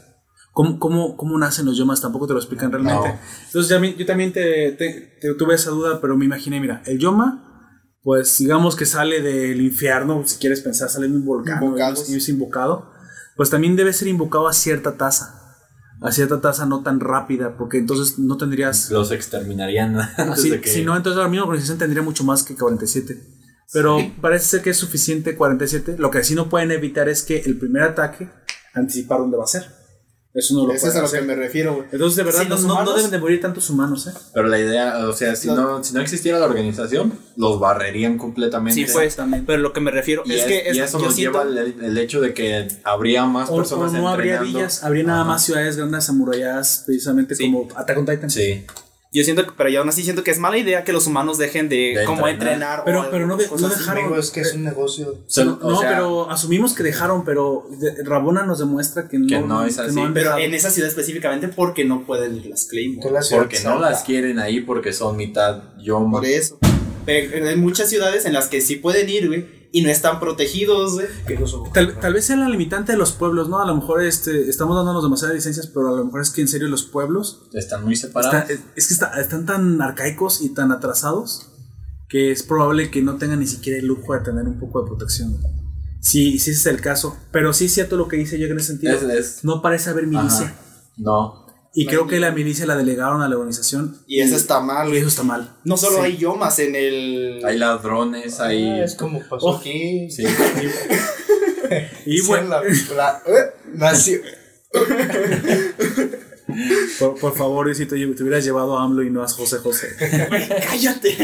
[0.52, 3.08] cómo, cómo, cómo nacen los Yomas, tampoco te lo explican realmente.
[3.08, 3.18] No.
[3.46, 6.98] Entonces ya yo también te, te- te- tuve esa duda, pero me imaginé, mira, el
[7.00, 7.48] Yoma,
[8.04, 11.60] pues digamos que sale del infierno, si quieres pensar, sale de un volcán
[12.08, 12.91] y es invocado,
[13.36, 15.38] pues también debe ser invocado a cierta tasa.
[16.00, 19.96] A cierta tasa no tan rápida, porque entonces no tendrías Los exterminarían
[20.36, 20.68] Si, de que.
[20.68, 23.22] si no, entonces la misma organización tendría mucho más que 47.
[23.72, 25.96] Pero parece ser que es suficiente 47.
[25.98, 28.28] Lo que sí no pueden evitar es que el primer ataque
[28.74, 29.81] anticipar dónde va a ser.
[30.34, 31.86] Eso no lo Eso es a lo que me refiero, güey.
[31.92, 34.12] Entonces, de verdad, no, los no- no humanos- deben de morir tantos humanos, ¿eh?
[34.32, 38.74] Pero la idea, o sea, si, no, si no existiera la organización, los barrerían completamente.
[38.86, 39.04] Sí, pues.
[39.06, 39.44] Exactamente.
[39.46, 41.44] Pero lo que me refiero Y, es, es- que es, y eso yo nos siento-
[41.44, 45.04] lleva el, el hecho de que habría más O, o personas no habría villas, habría
[45.04, 47.44] nada más ciudades grandes amuralladas, precisamente Sí.
[47.44, 48.30] como Attack on Titan.
[48.30, 48.64] Sí.
[49.14, 51.36] Yo siento, que- pero yo aún así siento que es mala idea que los humanos
[51.36, 52.54] dejen de, De como entrenar.
[52.54, 52.80] entrenar.
[52.80, 55.18] o Pero- pero no de- no dejaron- es que es un negocio.
[55.44, 59.26] No, o no, sea, pero asumimos que dejaron, pero de- Rabona nos demuestra que no,
[59.26, 59.94] Que no es así.
[59.94, 63.10] no Pero en esa ciudad específicamente porque no pueden ir las Claymore.
[63.10, 66.12] La Porque no las quieren ahí porque son mitad yoma.
[66.18, 66.58] Por eso.
[67.06, 70.94] Pero hay muchas ciudades en las que sí pueden ir, güey, y no están protegidos,
[70.94, 71.06] güey.
[71.72, 73.60] Tal, tal vez sea la limitante de los pueblos, ¿no?
[73.60, 76.48] A lo mejor este, estamos dándonos demasiadas licencias, pero a lo mejor es que en
[76.48, 78.34] serio los pueblos Están muy separados.
[78.50, 81.48] está- es, es que está- están tan arcaicos y tan atrasados
[82.08, 84.88] que es probable que no tengan ni siquiera el lujo de tener un poco de
[84.88, 85.38] protección.
[86.00, 88.58] Sí, sí ese es el caso, pero sí es cierto lo que dice yo en
[88.58, 88.92] ese sentido.
[88.94, 90.46] Es- es- no parece haber milicia.
[90.46, 90.54] Ajá.
[90.98, 91.41] No.
[91.74, 93.96] Y creo que la milicia la delegaron a la organización.
[94.06, 95.56] Y eso está mal, Y eso está mal.
[95.64, 96.02] No solo Sí.
[96.04, 97.40] hay yomas en el.
[97.44, 98.68] Hay ladrones, hay.
[98.68, 99.56] Ah, es como pasó Oh.
[99.56, 100.10] aquí.
[100.10, 100.24] Sí.
[102.04, 102.60] Y bueno, la,
[102.94, 104.18] la- eh, nació.
[106.98, 109.88] por, por favor, Luisito, yo- te hubieras llevado a AMLO y no a José José.
[110.68, 111.16] Cállate.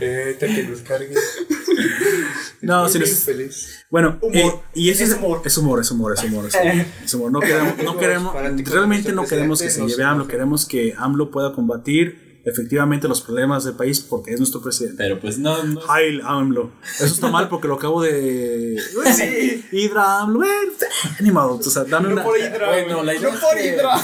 [0.00, 1.18] Eh, te que los cargues.
[2.62, 3.84] No, si nos- feliz.
[3.90, 4.34] Bueno, Humor.
[4.36, 5.42] eh, y eso Es es, humor.
[5.44, 6.86] es humor, es humor, es humor, es humor.
[7.04, 7.32] Es humor.
[7.32, 11.30] No queremos, no queremos, realmente no queremos que se lleve a AMLO, queremos que AMLO
[11.30, 14.96] pueda combatir efectivamente los problemas del país porque es nuestro presidente.
[14.98, 15.80] Pero pues no, no.
[15.88, 16.70] Hail AMLO.
[16.96, 18.76] Eso está mal porque lo acabo de.
[19.14, 19.64] Sí.
[19.72, 20.40] Hidra AMLO.
[21.32, 21.54] Modo.
[21.56, 22.22] O sea, dame una.
[22.22, 23.96] Bueno, la idea no es por que- Hydra.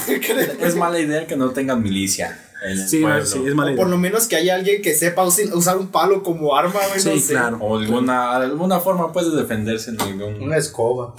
[0.67, 3.25] Es mala idea que no tengan milicia en el Sí, no, pueblo.
[3.25, 3.91] sí, es mala O por idea.
[3.95, 6.99] lo menos que haya alguien que sepa usar un palo como arma, güey.
[6.99, 7.33] Sí, no sé.
[7.33, 7.57] claro.
[7.61, 10.41] O alguna, alguna forma pues de defenderse en algún...
[10.43, 11.15] Una escoba.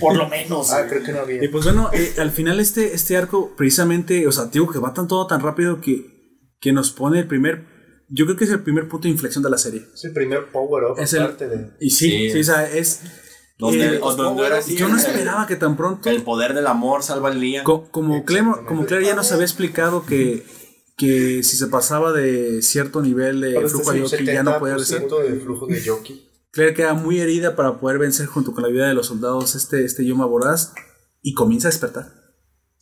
[0.00, 0.70] Por lo menos.
[0.72, 1.42] Ah, creo que no había.
[1.42, 4.94] Y pues bueno, eh, al final este, este arco, precisamente, o sea, digo que va
[4.94, 6.13] tan todo tan rápido que,
[6.64, 7.66] que nos pone el primer.
[8.08, 9.86] Yo creo que es el primer punto de inflexión de la serie.
[9.94, 11.70] Es el primer power up Es el, aparte de.
[11.78, 12.30] y sí, Sí.
[12.30, 13.00] sí, o sea, es.
[13.58, 16.08] Donde, eh, o donde sí yo no el- esperaba que tan pronto.
[16.08, 17.62] El poder del amor salva el día.
[17.64, 20.42] Co- como, Clemo- como Claire ya nos había explicado que,
[20.96, 25.18] que si se pasaba de cierto nivel de flujo de Yoki ya no podía 70%
[25.18, 25.34] vencer.
[25.34, 26.28] de flujo de Yoki.
[26.50, 29.84] Claire queda muy herida para poder vencer junto con la vida de los soldados este,
[29.84, 30.72] este Yoma Voraz
[31.20, 32.23] y comienza a despertar.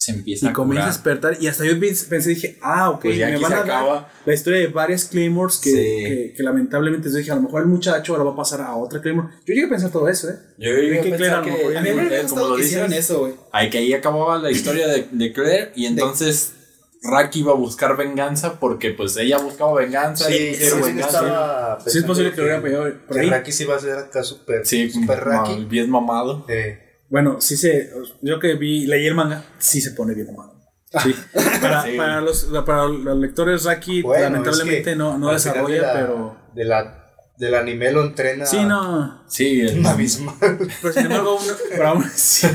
[0.04, 3.02] Se empieza Y a comienza a despertar y hasta yo pens- pensé, dije, ah, ok,
[3.02, 4.08] Pues ya me aquí van se a dar acaba.
[4.26, 5.76] la historia de varias Claymores que, Sí.
[5.76, 8.74] que, que lamentablemente yo dije, a lo mejor el muchacho ahora va a pasar a
[8.74, 9.28] otra Claymore.
[9.46, 10.36] Yo llegué a pensar todo eso, ¿eh?
[10.58, 13.34] Yo llegué a que pensar Claire a mí me como lo dices, eso, güey.
[13.52, 16.54] Ay, que ahí acababa la historia de, de Claire y entonces
[17.04, 21.78] Raki iba a buscar venganza porque pues ella buscaba venganza y Sí, sí, venganza.
[21.86, 23.28] Sí, es posible que lo hubiera pillado por ahí.
[23.30, 25.64] Raki sí va a ser acá super, Sí, super Raki.
[25.64, 26.44] bien mamado.
[26.48, 26.81] Eh,
[27.12, 27.90] Bueno, sí se.
[28.22, 30.54] Yo que vi, leí el manga, sí se pone bien amado.
[31.02, 31.14] Sí.
[31.60, 31.96] Para, Sí.
[31.96, 35.92] para los, para los lectores, Raki bueno, lamentablemente es que no, no desarrolla, de la-
[35.92, 36.36] pero.
[36.54, 37.01] De la,
[37.36, 38.46] del anime lo entrena.
[38.46, 39.20] Sí, no.
[39.26, 40.34] Sí, el- Un abismal.
[40.82, 42.46] Pero sin embargo, uno, pero aún sí,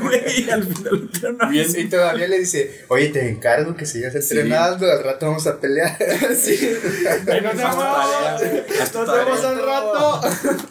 [0.00, 4.12] güey, al final tiene una Bien, y todavía le dice, oye, te encargo que sigas
[4.16, 5.96] entrenando, al rato vamos a pelear.
[6.36, 6.58] sí.
[7.04, 7.54] Nos vemos.
[8.94, 10.20] Nos vemos al rato.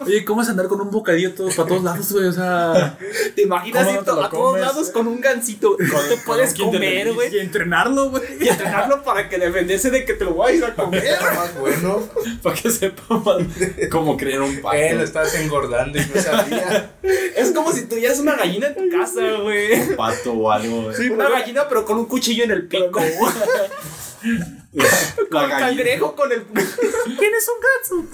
[0.06, 2.26] Oye, ¿cómo es andar con un bocadillo todo, para todos lados, güey?
[2.28, 2.98] O sea.
[3.36, 5.78] ¿Te imaginas ¿Cómo ir no te lo a todos lados con un gancito?
[5.80, 7.34] No te puedes comer, güey.
[7.34, 8.24] Y entrenarlo, güey.
[8.42, 11.18] Y entrenarlo para que defenderse de que te lo vayas a comer.
[11.22, 12.04] Más bueno.
[12.44, 13.24] Para que sepan
[13.92, 14.78] cómo crear un pato.
[14.78, 16.92] Eh, lo estabas engordando y no sabía.
[17.36, 19.74] Es como si tuvieras una gallina en tu casa, güey.
[19.90, 20.84] Un pato o algo.
[20.84, 21.10] güey.
[21.10, 23.02] Una gallina, pero con un cuchillo en el pico.
[24.74, 24.86] La
[25.30, 26.44] Con gallina, cangrejo con el.
[26.46, 28.06] ¿Tienes un ganso?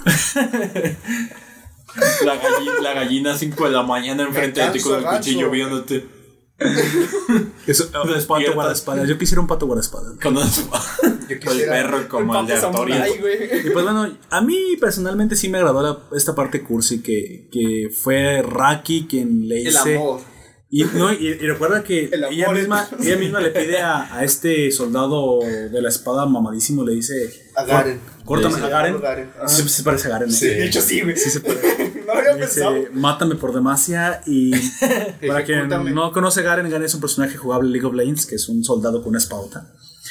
[2.24, 5.50] la, gallina, la gallina a 5 de la mañana enfrente de ti con el cuchillo
[5.50, 6.21] viéndote.
[7.66, 8.54] Eso, un pato Despiertas.
[8.54, 9.08] guardaespaldas.
[9.08, 10.14] Yo quisiera un pato guardaespaldas.
[10.20, 12.98] Con el, con el perro como el de Artorias.
[12.98, 13.66] samurái, güey.
[13.66, 17.88] Y pues bueno, a mí personalmente sí me agradó la- esta parte cursi que, que
[17.94, 19.96] fue Raki quien le El hice.
[19.96, 20.20] amor.
[20.74, 23.78] Y, no, y, y recuerda que El amor ella es- misma, ella misma le pide
[23.80, 28.00] a, a este soldado de la espada mamadísimo, le dice, A Garen.
[28.24, 29.00] córtame Sí, a Garen.
[29.00, 29.30] Garen.
[29.46, 30.30] Sí, se parece a Garen.
[30.30, 30.32] ¿eh?
[30.32, 30.46] Sí.
[30.46, 31.16] De hecho, sí, güey.
[31.16, 31.91] Sí se parece.
[32.14, 32.84] No lo había Le dice, pensado.
[32.92, 34.52] mátame por demasia y
[35.26, 38.34] para quien no conoce Garen, Garen es un personaje jugable de League of Legends, que
[38.36, 39.66] es un soldado con una espadota.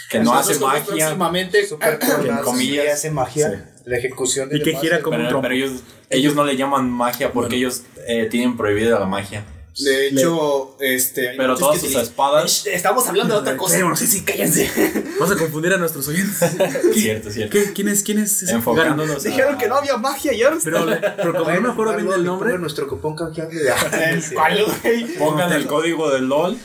[0.10, 0.84] Que no hace magia.
[0.86, 1.66] Próximamente.
[1.68, 2.94] Super coronado, comillas.
[2.94, 3.74] hace magia.
[3.86, 5.42] La ejecución de Y que gira como un Pero, trompo.
[5.44, 9.44] pero ellos, ellos no le llaman magia porque ellos eh, tienen prohibida la magia.
[9.80, 11.30] De hecho, este.
[11.30, 12.66] hay Pero todas sus espadas.
[12.68, 13.76] Estamos hablando de otra cosa.
[13.76, 14.70] Sí, bueno, sí, sí, cállense.
[15.20, 16.38] Vamos a confundir a nuestros oyentes.
[16.94, 17.52] Cierto, cierto.
[17.58, 18.04] ¿Qué- ¿Quién es?
[18.04, 18.44] ¿Quién es?
[18.50, 19.26] Enfocándonos.
[19.26, 21.96] a- Dijeron que no había magia y ahora Pero, le- pero como no me acuerdo
[21.96, 23.72] bien del nombre, nuestro cupón canjeable de
[24.12, 25.06] El cual, güey.
[25.18, 26.58] Pongan el código del LOL.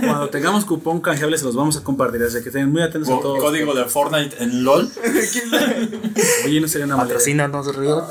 [0.00, 3.14] Cuando tengamos cupón canjeable se los vamos a compartir, así que estén muy atentos a
[3.14, 3.38] o todos.
[3.40, 4.90] Código de Fortnite en LOL.
[6.44, 7.08] Oye, no sería una mala.
[7.08, 8.04] Patrocínanos, Río.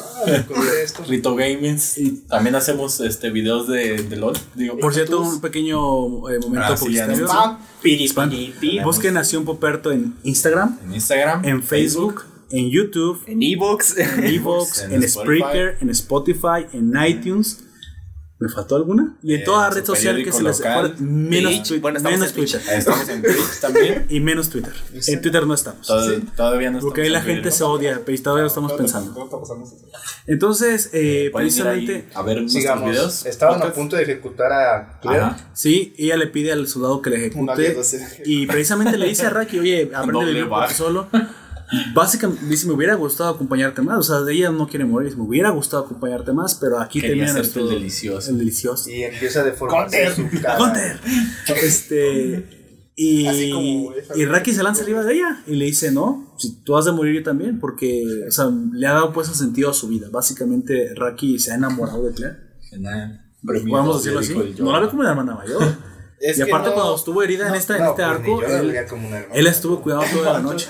[0.84, 1.04] esto.
[1.08, 1.98] Rito Gamings.
[1.98, 4.38] Y también hacemos este videos de, de LOL.
[4.56, 7.28] Digo, Por cierto, un pequeño eh, momento Ah, publicitario.
[8.84, 13.98] Busquen Nación Poperto en Instagram, en Instagram, en Facebook, en YouTube, En Evox.
[13.98, 15.08] en Evox, en.
[15.10, 17.60] Spreaker, en Spotify, en iTunes.
[18.40, 19.16] ¿Me faltó alguna?
[19.24, 20.96] Y en En toda red social que se les local.
[21.00, 21.68] menos, Twitch.
[21.70, 22.52] Twi- Bueno, estamos menos en Twitch.
[22.54, 22.78] Twitter.
[22.78, 24.06] Estamos en Twitch también.
[24.10, 24.74] Y menos Twitter.
[25.08, 25.88] En Twitter no estamos.
[25.88, 28.74] Tod- Todavía no Porque ahí la estamos en gente se odia, pero todavía lo estamos
[28.74, 29.30] pensando.
[30.28, 32.90] Entonces, eh, ahí precisamente, a ver Sigamos.
[32.92, 33.26] videos.
[33.26, 35.00] Estaban a punto de ejecutar a.
[35.04, 35.38] Ajá.
[35.54, 37.78] sí, ella le pide al soldado que le ejecute.
[38.26, 41.08] Y precisamente le dice a Raki, oye, aprende a vivir por solo.
[41.94, 43.98] Básicamente dice, me hubiera gustado acompañarte más.
[43.98, 45.16] O sea, de ella no quiere morir.
[45.18, 48.32] Me hubiera gustado acompañarte más, pero aquí Quería termina el delicioso.
[48.32, 48.90] El delicioso.
[48.90, 50.14] Y empieza a deformarse
[50.58, 51.00] Conter.
[51.62, 52.60] Este.
[52.96, 56.78] Y, como y Raki se lanza arriba de ella y le dice, no, si tú
[56.78, 59.74] has de morir yo también, porque, o sea, le ha dado pues un sentido a
[59.74, 60.10] su vida.
[60.12, 62.38] Básicamente, Raki se ha enamorado de Claire.
[62.70, 63.20] Genial.
[63.44, 64.56] Podemos decirlo así.
[64.60, 65.93] No la ve como una hermana mayor.
[66.26, 68.42] Es y que aparte no- cuando estuvo herida en, No, esta, en este pues, arco,
[68.42, 69.36] yo él, veía como una hermana.
[69.40, 70.68] él estuvo cuidado toda la noche.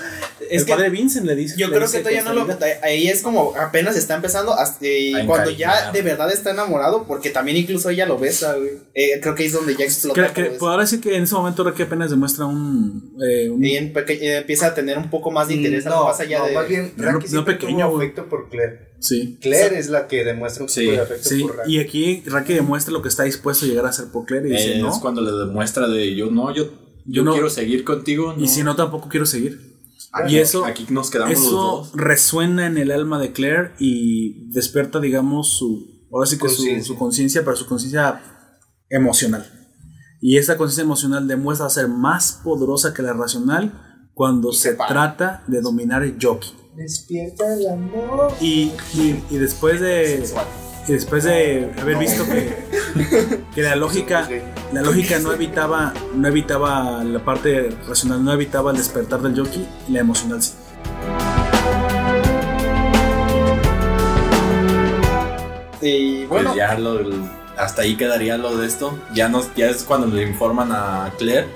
[0.50, 1.54] Es el que- padre Vincent le dice.
[1.56, 2.58] Yo creo dice que todavía no lo.
[2.82, 4.52] Ahí es como apenas está empezando.
[4.52, 8.54] hasta- y A cuando ya de verdad está enamorado, porque también incluso ella lo besa,
[8.56, 8.70] güey.
[8.94, 10.20] Eh, creo que ahí es donde ya explota.
[10.20, 13.64] Creo que, pues ahora sí que en ese momento Rocky apenas demuestra un, eh, un-
[13.64, 16.40] Y en peque- eh, empieza a tener un poco más de interés, no, más allá
[16.40, 16.52] no, de.
[16.52, 18.93] más bien, No, pequeño, afecto por Claire.
[19.04, 19.38] Sí.
[19.40, 21.72] Claire es la que demuestra un Sí, poco de afecto Sí, por Raki.
[21.76, 24.52] y aquí Rocky demuestra lo que está dispuesto a llegar a hacer por Claire y
[24.52, 26.70] dice, es no, cuando le demuestra de yo no, yo,
[27.06, 28.34] yo, no- quiero seguir contigo.
[28.38, 29.72] y si no tampoco quiero seguir.
[30.28, 31.90] Y eso, Aquí nos quedamos los eso dos.
[31.94, 36.84] resuena en el alma de Claire y despierta, digamos, su, ahora sí que su- Conciencia.
[36.86, 38.22] su conciencia, pero su conciencia
[38.88, 39.44] emocional.
[40.20, 43.72] Y esa conciencia emocional demuestra ser más poderosa que la racional
[44.14, 46.50] cuando Y se trata de dominar el jockey.
[46.76, 48.32] Despierta el amor.
[48.40, 50.24] Y, y, y después de
[50.86, 52.54] y después de haber visto que,
[53.54, 54.28] que la lógica
[54.70, 59.66] la lógica no evitaba no evitaba la parte racional no evitaba el despertar del jockey
[59.88, 60.52] la emocional sí
[65.84, 66.98] Y bueno, Pues ya lo,
[67.56, 68.98] hasta ahí quedaría lo de esto.
[69.14, 71.46] Ya, nos, ya es cuando le informan a Claire.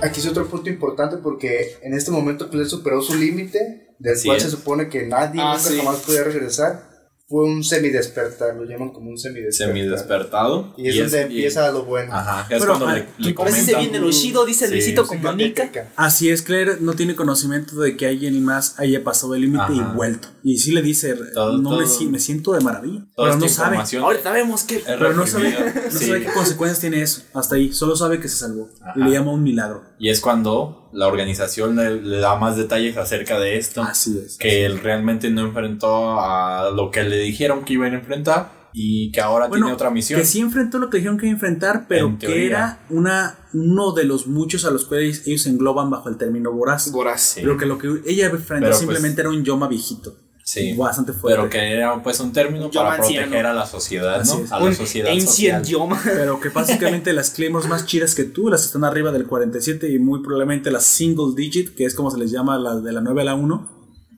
[0.00, 4.26] Aquí es otro punto importante porque en este momento Claire superó su límite, del Así
[4.28, 4.42] cual es.
[4.44, 5.76] se supone que nadie Ah, nunca sí.
[5.78, 6.90] jamás podía regresar.
[7.28, 9.74] Fue un semidespertar, lo llaman como un semidespertar.
[9.74, 10.74] Semi-despertado.
[10.76, 12.12] Y es donde empieza lo bueno.
[12.14, 13.80] Ajá, es Pero, cuando le, le y parece comentan.
[13.80, 15.70] bien el Oshido, dice Sí, Luisito sí, Comunica.
[15.96, 19.80] así es Claire no tiene conocimiento de que alguien más haya pasado el límite y
[19.80, 23.28] vuelto y sí le dice Todo- no Me, todo- si- me siento de maravilla Toda
[23.30, 24.76] pero no sabe Ahorita vemos que.
[24.76, 25.56] es pero no sabe,
[25.90, 26.06] no Sí.
[26.08, 28.92] sabe qué consecuencias tiene eso hasta ahí solo sabe que se salvó Ajá.
[28.96, 32.96] y le llama un milagro Y es cuando la organización le, le da más detalles
[32.96, 33.82] acerca de esto.
[33.82, 37.88] así es que él realmente no enfrentó a lo que le dijeron que iba a
[37.88, 40.18] enfrentar y que ahora Bueno, tiene otra misión.
[40.20, 42.46] Que sí enfrentó lo que dijeron que iba a enfrentar, pero En que teoría.
[42.46, 46.90] era una, uno de los muchos a los cuales ellos engloban bajo el término voraz.
[46.90, 47.20] Voraz.
[47.20, 47.40] Sí.
[47.42, 50.16] Pero que lo que ella enfrentó Pero, pues, simplemente era un Yoma viejito.
[50.44, 50.74] Sí.
[50.74, 51.36] Bastante fuerte.
[51.38, 53.26] Pero que era pues un término Yo para anciano.
[53.26, 54.44] proteger a la sociedad, ¿no?
[54.50, 55.62] A la Un sociedad Ancient social.
[55.64, 56.00] Yoma.
[56.04, 59.98] Pero que básicamente las claymores más chidas que tú, las están arriba del 47 y
[59.98, 63.22] muy probablemente las single digit, que es como se les llama las de la 9
[63.22, 63.68] a la 1,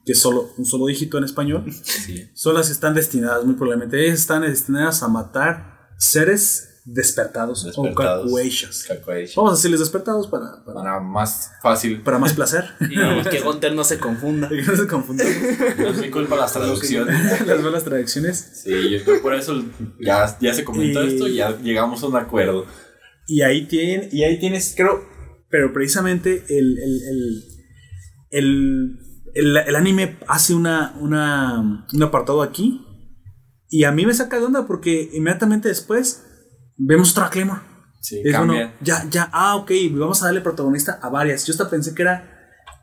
[0.06, 2.28] que es solo un solo dígito en español, Sí.
[2.34, 4.02] son las que están destinadas muy probablemente.
[4.04, 8.30] Ellas están destinadas a matar seres despertados, Despertados.
[8.30, 8.34] o.
[9.36, 12.02] Vamos a decirles despertados para, para, Para más fácil.
[12.02, 12.64] para más placer.
[12.80, 14.48] Y que Gunter no se confunda.
[14.52, 15.24] Y que no se.
[15.78, 17.40] No mi culpa las traducciones.
[17.46, 18.62] las malas traducciones.
[18.64, 19.62] Sí, yo creo por eso
[20.00, 22.66] ya, ya se comentó Y- esto y ya llegamos a un acuerdo.
[23.26, 25.02] Y ahí, tienen, y ahí tienes, creo,
[25.48, 27.44] pero precisamente el, el, el,
[28.30, 28.98] el,
[29.34, 32.82] el- el anime hace una, una, un apartado aquí.
[33.70, 36.23] Y a mí me saca de onda porque inmediatamente después
[36.76, 37.60] vemos otra Claymore.
[38.00, 41.46] Sí, Es bueno, ya, ya, ah, ok, vamos a darle protagonista a varias.
[41.46, 42.30] Yo hasta pensé que era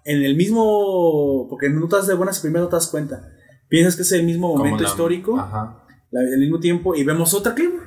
[0.04, 3.30] en el mismo, porque no te das de buenas primero no te das cuenta.
[3.70, 5.84] Piensas que es el mismo momento la- histórico, Ajá.
[6.10, 7.86] la- al mismo tiempo, y vemos otra Claymore.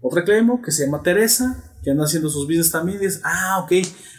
[0.00, 2.98] Otra Claymore que se llama Teresa, que anda haciendo sus business también.
[2.98, 3.72] Y dices, ah, ok.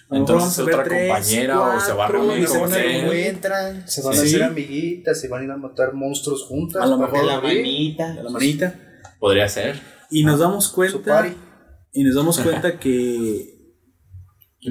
[0.09, 2.59] A Entonces, vamos a ver otra tres, compañera o se va a reunir y se
[2.59, 3.87] con van a encuentran.
[3.87, 4.19] Se van Sí.
[4.19, 6.81] a hacer amiguitas, se van a ir a matar monstruos juntas.
[6.81, 8.11] A lo mejor La manita.
[8.11, 8.75] a la manita.
[9.19, 9.79] Podría ser.
[10.12, 11.26] Y nos damos cuenta.
[11.93, 13.57] Y nos damos cuenta que.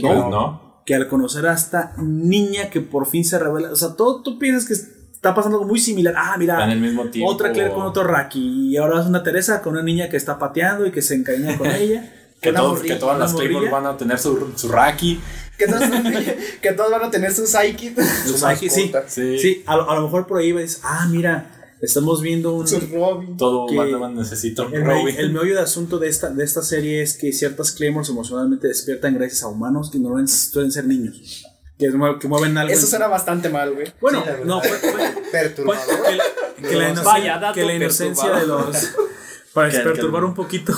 [0.01, 0.31] No.
[0.31, 0.83] no.
[0.87, 4.39] que al conocer a esta niña que por fin se revela, o sea, todo tú
[4.39, 6.15] piensas que está pasando algo muy similar.
[6.17, 7.31] Ah, Está en mira, el mismo tiempo.
[7.31, 10.39] otra Claire con otro Raki y ahora es una Teresa con una niña que está
[10.39, 12.13] pateando y que se encariña con ella.
[12.41, 15.21] Que, morrilla- todas las Claymore van a tener su, su Raki.
[15.59, 15.83] Que todos,
[16.63, 18.01] que todos van a tener su psychic.
[18.25, 18.91] Su Psyche, sí.
[19.09, 19.39] Sí.
[19.39, 22.67] Sí, a, lo- a lo mejor por ahí ves, ah, mira, estamos viendo un...
[22.93, 23.37] Robin.
[23.37, 25.15] Todo Que- Batman necesita un El, Robin.
[25.19, 29.15] el meollo de asunto de esta, de esta serie es que ciertas Claymores emocionalmente despiertan
[29.15, 31.45] gracias a humanos que normalmente suelen ser niños.
[31.79, 32.73] Que, mue- que mueven algo.
[32.73, 33.87] Eso en- suena bastante mal, güey.
[34.01, 35.83] Bueno, Sí, no, fue- fue- Perturbador.
[35.85, 36.25] fue- que, la-
[36.69, 37.03] que la inocencia,
[37.39, 38.77] Vaya que la inocencia de los.
[39.55, 40.75] Para perturbar un poquito.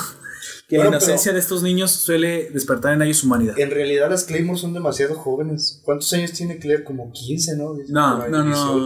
[0.73, 3.59] Que Bueno, la inocencia de estos niños suele despertar en ellos humanidad.
[3.59, 5.83] En realidad las Claymore son demasiado jóvenes.
[5.85, 6.83] ¿Cuántos años tiene Claire?
[6.83, 7.75] Como 15, ¿no?
[7.75, 8.45] Dicen No, no, no.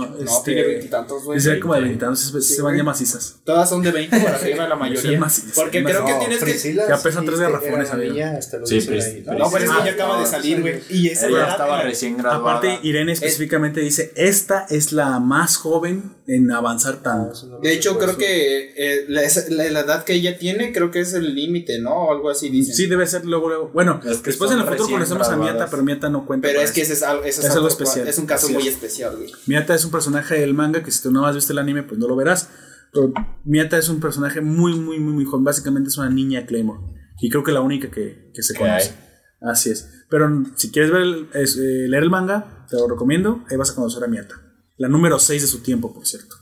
[0.09, 0.16] 18.
[0.24, 1.39] No, este, tiene veintitantos, güey.
[1.39, 2.05] Es de como de 20.
[2.07, 3.37] veintitantos, se, van ya macizas.
[3.45, 5.01] Todas son de 20 para arriba, la mayoría.
[5.12, 6.45] Sí, más- Porque creo que tienes que.
[6.47, 8.14] Priscila Ya pesan tres garrafones, amigo.
[8.14, 10.80] niña, hasta Sí, Pris- No, pero es que Ah, ya acaba de salir, güey.
[10.91, 12.59] Y esa Ella edad, estaba recién graduada.
[12.59, 17.61] Aparte, Irene específicamente dice: Esta es la más joven en avanzar tanto.
[17.61, 21.01] De hecho, creo que eh, la, esa- la- la edad que ella tiene, creo que
[21.01, 21.91] es el límite, ¿no?
[21.95, 22.74] O algo así dicen.
[22.74, 23.70] Sí, debe ser luego, luego.
[23.72, 26.49] Bueno, Es que después en el futuro conocemos a Miata, pero Miata no cuenta.
[26.49, 28.09] Pero es que ese es algo, ese Es algo otro- especial.
[28.09, 28.74] Es un caso muy es.
[28.74, 29.31] especial, güey.
[29.47, 31.99] Miata es un personaje del manga que si tú no has visto el anime, pues
[32.01, 32.49] no lo verás.
[32.93, 33.12] Pero
[33.45, 35.45] Miata es un personaje muy, muy, muy, muy joven.
[35.45, 36.81] Básicamente es una niña Claymore.
[37.20, 38.91] Y creo que la única que, que se conoce.
[38.91, 39.49] hay.
[39.49, 39.89] Así es.
[40.11, 43.45] Pero si quieres ver el- es, eh, leer el manga, te lo recomiendo.
[43.51, 44.35] Ahí vas a conocer a Miata.
[44.79, 46.37] La número 6 de su tiempo, por cierto.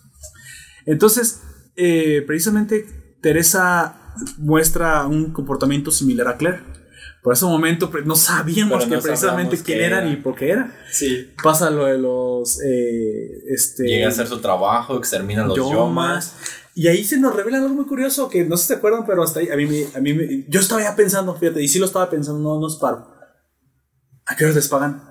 [0.87, 1.41] Entonces,
[1.77, 2.87] eh, precisamente
[3.23, 6.61] Teresa muestra un comportamiento similar a Claire.
[7.23, 10.07] Por ese momento no sabíamos Pero no que precisamente quién era era.
[10.11, 10.77] ni por qué era.
[10.93, 11.33] Sí.
[11.43, 12.61] Pasa lo de los.
[12.61, 15.73] eh, este, Llega a hacer su trabajo, extermina los yomas.
[15.73, 16.35] yomas.
[16.75, 19.23] Y ahí se nos revela algo muy curioso que no sé si se acuerdan, pero
[19.23, 21.79] hasta ahí a mí, me- a mí me- yo estaba ya pensando, fíjate, y sí
[21.79, 23.09] lo estaba pensando, no nos paro.
[24.27, 25.03] ¿A qué horas les pagan?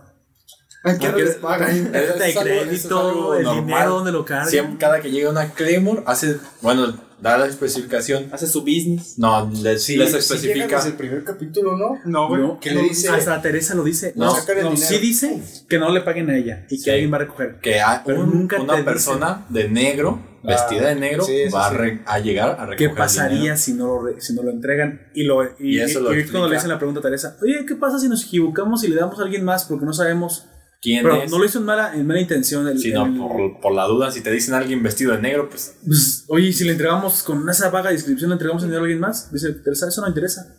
[0.83, 1.91] ¿A qué ¿A qué les pagan?
[1.91, 3.65] De es crédito, algo el normal.
[3.65, 4.49] dinero, ¿dónde lo cargan?
[4.49, 8.27] Siempre, cada que llega una Claymore, hace, bueno, da la especificación.
[8.33, 9.17] Hace su business.
[9.17, 10.75] No, les, Sí, les sí especifica.
[10.75, 11.99] desde el primer capítulo, ¿no?
[12.03, 13.07] No, No, ¿Qué le no, dice?
[13.07, 14.11] Hasta Teresa lo dice.
[14.17, 16.89] No, No, no, sí dice que no le paguen a ella y que Sí.
[16.89, 17.59] alguien va a recoger.
[17.61, 21.75] que hay Pero un- nunca una persona de negro, vestida de negro, sí, va sí.
[21.75, 23.57] A, re- a llegar a recoger ¿Qué pasaría dinero.
[23.57, 25.07] si no, lo re- si no lo entregan?
[25.13, 27.37] Y, lo, y, Y eso y- lo y cuando le dicen la pregunta a Teresa,
[27.41, 30.47] oye, ¿qué pasa si nos equivocamos y le damos a alguien más porque no sabemos?
[30.83, 31.31] ¿Quién Pero es?
[31.31, 32.67] no lo hizo en mala, en mala intención.
[32.67, 35.77] El, Sino el- por, por la duda, si te dicen alguien vestido de negro, pues
[35.85, 38.85] Pues, oye, ¿y si le entregamos con esa vaga descripción, le entregamos el dinero a
[38.85, 39.31] alguien más.
[39.31, 40.53] Dice, Teresa, eso no interesa.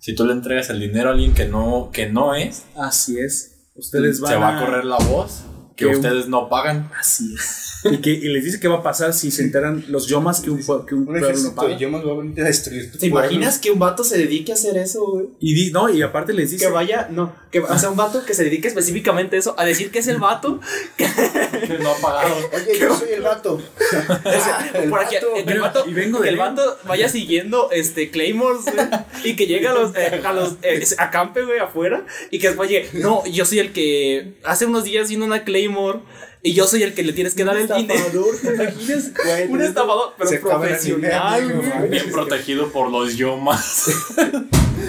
[0.00, 3.70] si tú le entregas el dinero a alguien que no, que no es, Así es.
[3.76, 5.42] Ustedes van se va a correr la voz
[5.80, 6.90] que que un- ustedes no pagan.
[6.98, 7.66] Así es.
[7.90, 10.50] y, que, y les dice qué va a pasar si se enteran los yomas que
[10.50, 11.76] un, que un Un pueblo no paga.
[11.78, 13.30] yomas va a venir a destruir tu ¿Te pueblo.
[13.30, 15.26] imaginas que un vato se dedique a hacer eso, güey?
[15.40, 16.66] Y, di- no, y aparte les dice...
[16.66, 19.64] Que vaya, no, que o sea, un vato que se dedique específicamente a eso, a
[19.64, 20.60] decir que es el vato,
[20.98, 21.06] Que
[21.78, 22.34] no ha pagado.
[22.54, 23.60] Oye, yo soy el vato.
[24.74, 25.34] El por aquí, vato.
[25.36, 26.54] el vato, Y vengo que de el León.
[26.56, 28.86] vato vaya siguiendo este Claymores, güey,
[29.24, 32.70] y que llegue a los, eh, a los, eh, acampe, güey, afuera, y que después
[32.70, 36.00] llegue, no, yo soy el que hace unos días vino una Claymore,
[36.42, 38.24] y yo soy el que le tienes que dar el dinero.
[38.42, 39.10] ¿te imaginas?
[39.48, 41.78] Un estafador, pero Se profesional, dinero, güey.
[41.78, 41.90] güey.
[41.90, 43.86] Bien protegido por los yomas.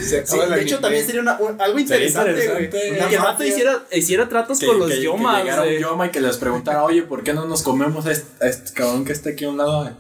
[0.02, 2.64] Se Sí, de hecho, también sería una- un- algo interesante, güey.
[2.66, 3.10] interesante.
[3.10, 3.48] Que el vato mafia.
[3.48, 6.38] hiciera, hiciera tratos Que, con los que- que yomas, llegara un yoma y que les
[6.38, 9.46] preguntara, oye, ¿por qué no nos comemos a este, a este cabrón que está aquí
[9.46, 9.92] a un lado?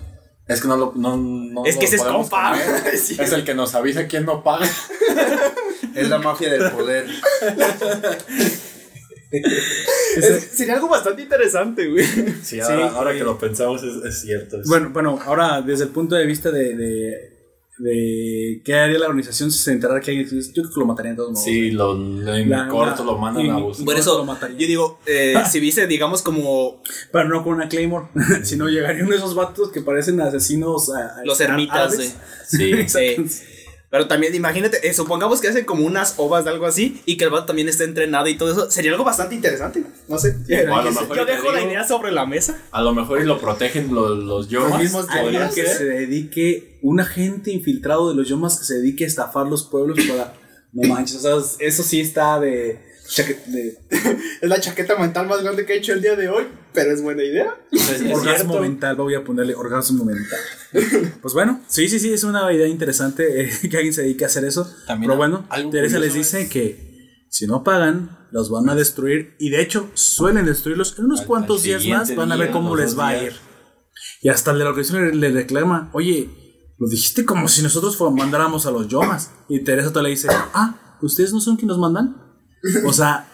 [0.48, 2.56] Es que no lo no, no Es que ese es compa.
[2.98, 3.16] Sí.
[3.20, 4.68] Es el que nos avisa quién no paga.
[5.94, 7.06] Es la mafia del poder.
[10.18, 12.04] Es- sería algo bastante interesante, güey.
[12.44, 14.60] Sí, ahora- ahora, que lo pensamos es, es cierto.
[14.60, 17.32] es- Bueno, bueno, ahora desde el punto de vista de, de,
[17.80, 20.28] de qué haría la organización si se enterara que alguien...
[20.30, 21.44] Yo creo que lo matarían de todos modos.
[21.46, 23.86] sí, lo, lo en La- corto la- lo mandan y- a buscar.
[23.86, 24.58] Por Lo eso, mataría.
[24.58, 26.82] yo digo, eh, si viste, digamos, como
[27.14, 28.08] Pero no con una Claymore,
[28.44, 30.90] sino llegaría uno de esos vatos que parecen asesinos...
[30.94, 31.96] a- a- los ermitas.
[32.48, 33.24] Sí, Exacto.
[33.30, 33.44] Sí.
[33.92, 37.26] Pero también, imagínate, eh, supongamos que hacen como unas ovas de algo así y que
[37.26, 38.72] el vato también esté entrenado y todo eso.
[38.72, 39.84] Sería algo bastante interesante.
[40.08, 40.38] No sé.
[40.50, 42.58] A lo mejor Yo dejo la idea sobre la mesa.
[42.72, 44.80] A lo mejor y lo protegen los, los yomas.
[44.80, 49.04] mismos Alguien Podría que se dedique, un agente infiltrado de los yomas que se dedique
[49.04, 50.36] a estafar los pueblos para...
[50.72, 52.91] No manches, o sea, eso sí está de...
[53.18, 53.78] de
[54.42, 57.02] Es la chaqueta mental más grande que he hecho el día de hoy, pero es
[57.02, 57.56] buena idea.
[57.72, 58.62] Es- es orgasmo cierto.
[58.62, 60.40] mental, voy a ponerle orgasmo mental.
[61.22, 64.28] pues bueno, sí, sí, sí, es una idea interesante eh, que alguien se dedique a
[64.28, 64.64] hacer eso.
[64.88, 66.92] También Pero bueno, Teresa les dice es- que
[67.30, 69.36] si no pagan, los van a destruir.
[69.40, 70.98] Y de hecho, suelen destruirlos.
[71.00, 73.34] En unos Al- cuantos al días más van a ver cómo les va a ir.
[74.22, 76.30] Y hasta el de la organización le, le reclama, oye,
[76.78, 79.32] lo dijiste como si nosotros mandáramos a los yomas.
[79.50, 82.21] Y Teresa te le dice, ah, ¿ustedes no son quienes nos mandan?
[82.86, 83.28] O sea,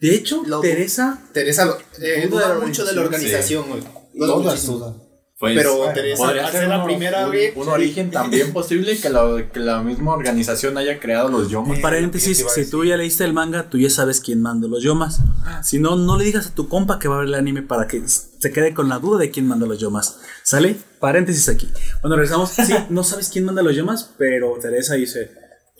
[0.00, 3.82] de hecho, Lo- Teresa Teresa eh, Duda mucho de la organización, güey.
[4.14, 5.10] Duda Todas dudan.
[5.38, 7.52] Pues, Pero bueno, Teresa, podría ser la primera, un, güey.
[7.56, 11.76] un origen también posible que la, que la misma organización haya creado los yomas.
[11.76, 14.20] Un paréntesis, ¿qué te iba a si tú ya leíste el manga, tú ya sabes
[14.20, 15.20] quién manda los yomas.
[15.62, 17.86] Si no, no le digas a tu compa que va a ver el anime para
[17.88, 20.18] que se quede con la duda de quién manda los yomas.
[20.42, 20.76] ¿Sale?
[20.98, 21.70] Paréntesis aquí.
[22.02, 22.50] Bueno, regresamos.
[22.50, 25.30] Sí, no sabes quién manda los yomas, pero Teresa dice,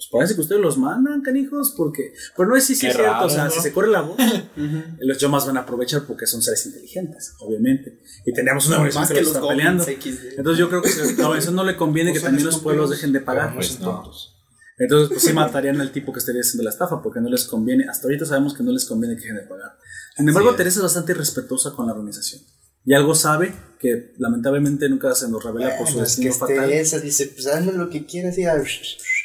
[0.01, 2.15] pues parece que ustedes los mandan, canijos, porque...
[2.35, 3.51] Pero no es si sí, es cierto, raro, o sea, ¿no?
[3.51, 4.17] si se corre la voz,
[4.99, 8.01] los yomas van a aprovechar porque son seres inteligentes, obviamente.
[8.25, 9.85] Y tenemos una organización Más que, que los está goblins peleando.
[9.85, 10.39] XD.
[10.39, 12.61] Entonces yo creo que a la organización no le conviene que No son también los
[12.61, 13.55] pueblos dejen de pagar.
[13.55, 13.91] Pues no.
[13.91, 14.39] tontos.
[14.79, 17.85] Entonces, pues sí matarían al tipo que estaría haciendo la estafa, porque no les conviene.
[17.87, 19.77] Hasta ahorita sabemos que no les conviene que dejen de pagar.
[20.17, 20.57] Sin embargo, es.
[20.57, 22.41] Teresa es bastante respetuosa con la organización.
[22.87, 26.73] Y algo sabe que lamentablemente nunca se nos revela por su que destino fatal.
[26.73, 28.45] esa dice, pues hazme lo que quieras y.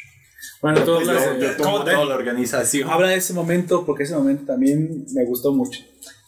[0.72, 2.90] Bueno, todo Yo, habla, yo tomo toda la organización.
[2.90, 5.80] habla de ese momento, porque ese momento también me gustó mucho.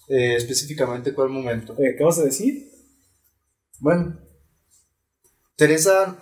[0.09, 1.72] Eh, específicamente, ¿cuál momento?
[1.74, 2.70] Eh, ¿Qué vas a decir?
[3.80, 4.16] Bueno,
[5.57, 6.16] Teresa.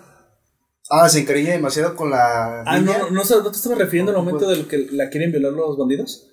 [0.88, 2.62] Ah, se encariña demasiado con la.
[2.62, 2.98] Ah, niña.
[2.98, 5.76] no, no, no, ¿no te estabas refiriendo al momento del que la quieren violar los
[5.76, 6.28] bandidos?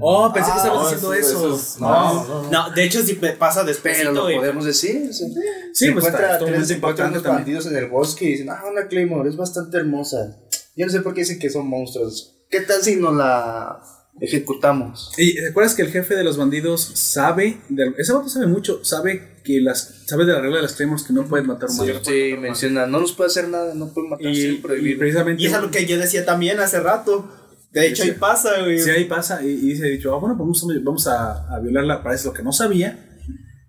[0.00, 1.46] Oh, pensé que Ah, estabas no, diciendo eso- eso.
[1.54, 2.50] eso es- no, no, no.
[2.50, 4.36] No, de hecho, si pasa después, Pero lo güey.
[4.36, 5.12] podemos decir.
[5.12, 7.44] sea, Sí, se pues encuentra, está- se encuentra impactante unos también.
[7.44, 10.38] bandidos en el bosque y dicen, ah, una Claymore, es bastante hermosa.
[10.76, 12.34] Yo no sé por qué dicen que son monstruos.
[12.50, 13.80] ¿Qué tal si nos la
[14.20, 15.12] ejecutamos?
[15.16, 18.84] ¿Y te acuerdas que el jefe de los bandidos sabe, de- ese vato sabe mucho,
[18.84, 21.72] sabe que las, sabe de la regla de las Claymores que no puedes matar a
[21.72, 22.00] un humano.
[22.04, 24.98] Sí, menciona, no nos puede hacer nada, no puede matar, Y, sí, y prohibido.
[24.98, 27.28] precisamente Y es algo que yo decía también hace rato.
[27.72, 28.10] De hecho, Sí.
[28.10, 28.78] ahí pasa, güey.
[28.78, 32.02] Sí, ahí pasa y, y dice, dicho, ah, bueno, pues vamos, vamos a, a violarla.
[32.02, 33.08] Parece lo que no sabía.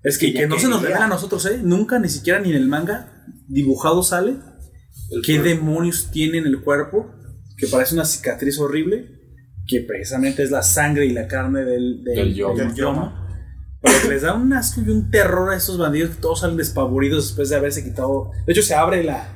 [0.03, 1.61] Es que, Que ya que no se nos revela a nosotros, ¿eh?
[1.63, 4.35] Nunca, ni siquiera ni en el manga dibujado sale
[5.25, 7.11] qué demonios tiene en el cuerpo,
[7.57, 9.09] que parece una cicatriz horrible,
[9.67, 12.63] que precisamente es la sangre y la carne del, del, Del Yoma.
[12.63, 13.19] del Yoma.
[13.81, 16.55] Pero que les da un asco y un terror a estos bandidos que todos salen
[16.57, 18.31] despavoridos después de haberse quitado.
[18.45, 19.29] De hecho, se abre la.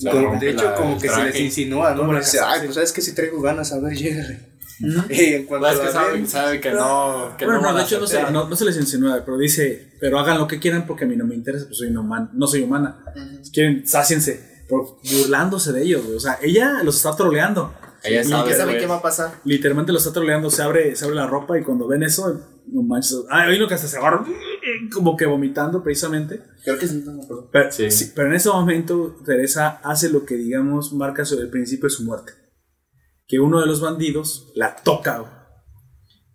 [0.00, 2.10] La- rompe De hecho, la- como que se les insinúa, ¿no?
[2.10, 4.48] La dice, ay, pues sabes que si traigo ganas, a ver, llégale.
[4.82, 5.02] Ujú.
[5.12, 7.34] Y en cuanto que la sabe, ven, sabe que no.
[7.36, 9.92] Que bueno, no, no, de hecho no se, no, no se les insinúa, pero dice,
[10.00, 12.30] pero hagan lo que quieran porque a mí no me interesa, pues soy una humana,
[12.32, 13.04] no soy humana.
[13.42, 16.16] Si quieren, sáciense, pero burlándose de ellos, güey.
[16.16, 17.74] O sea, ella los está troleando.
[18.02, 19.40] Ella sabe, Que sabe qué va a pasar.
[19.44, 22.82] Literalmente los está troleando, se abre, se abre la ropa y cuando ven eso, no
[22.82, 23.24] manches.
[23.28, 24.24] Ah, hay uno que hasta se agarra
[24.94, 26.42] como que vomitando precisamente.
[26.64, 27.50] Creo que sí, no me acuerdo.
[27.52, 27.90] Pero, Sí.
[27.90, 31.94] sí, pero en ese momento Teresa hace lo que digamos marca sobre el principio de
[31.94, 32.32] su muerte.
[33.26, 35.18] Que uno de los bandidos la toca.
[35.18, 35.32] güey.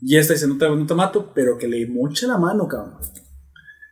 [0.01, 2.99] Y esta dice, no te, no te mato, pero que le mocha la mano, cabrón.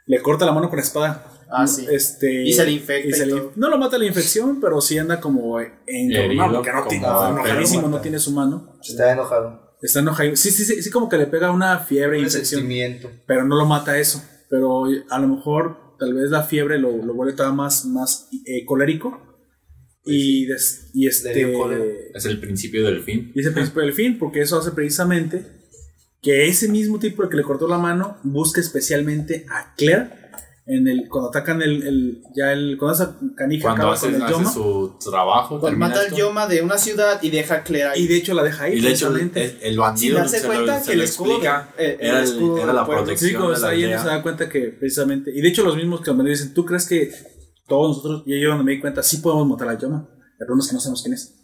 [0.06, 1.26] Le corta la mano con la espada.
[1.56, 1.86] Ah, sí.
[1.90, 3.52] Este, Y se le infecta y se le- todo.
[3.56, 8.02] no lo mata la infección, pero sí anda como encabronado, porque no tiene, enojadísimo, no
[8.02, 8.78] tiene su mano.
[8.84, 9.76] está enojado.
[9.82, 10.36] Está enojado.
[10.36, 13.12] Sí, sí, sí, sí, como que le pega una fiebre, Un infección sentimiento.
[13.28, 14.24] pero no lo mata eso.
[14.50, 18.66] Pero a lo mejor tal vez la fiebre lo, lo vuelve todavía más, más eh,
[18.66, 19.20] colérico.
[20.06, 21.32] Y, des- y este.
[22.14, 23.32] Es el principio del fin.
[23.36, 25.46] Y es el principio del fin, porque eso hace precisamente
[26.22, 30.10] que ese mismo tipo el que le cortó la mano busque especialmente a Claire
[30.66, 34.16] en el, cuando atacan el, el- ya el cuando esa canija Cuando acaba hace, con
[34.16, 35.60] el hace Yoma su trabajo.
[35.60, 36.14] Termina mata al.
[36.16, 38.04] Yoma de una ciudad y deja a Claire ahí.
[38.04, 40.48] y de hecho la deja ahí Y de hecho, el, el bandido Sin darse se
[40.48, 43.04] cuenta se que el escudo explica, de- eh, el era, el- escudo era la pueblo.
[43.04, 44.04] protección Sí, cuando de la ahí se aldea.
[44.06, 45.32] da cuenta que precisamente.
[45.36, 47.12] Y de hecho, los mismos que me dicen, ¿tú crees que
[47.68, 50.08] todos nosotros, y yo me di cuenta, sí podemos matar a Yoma?
[50.40, 51.36] El problema es que no sabemos quién es.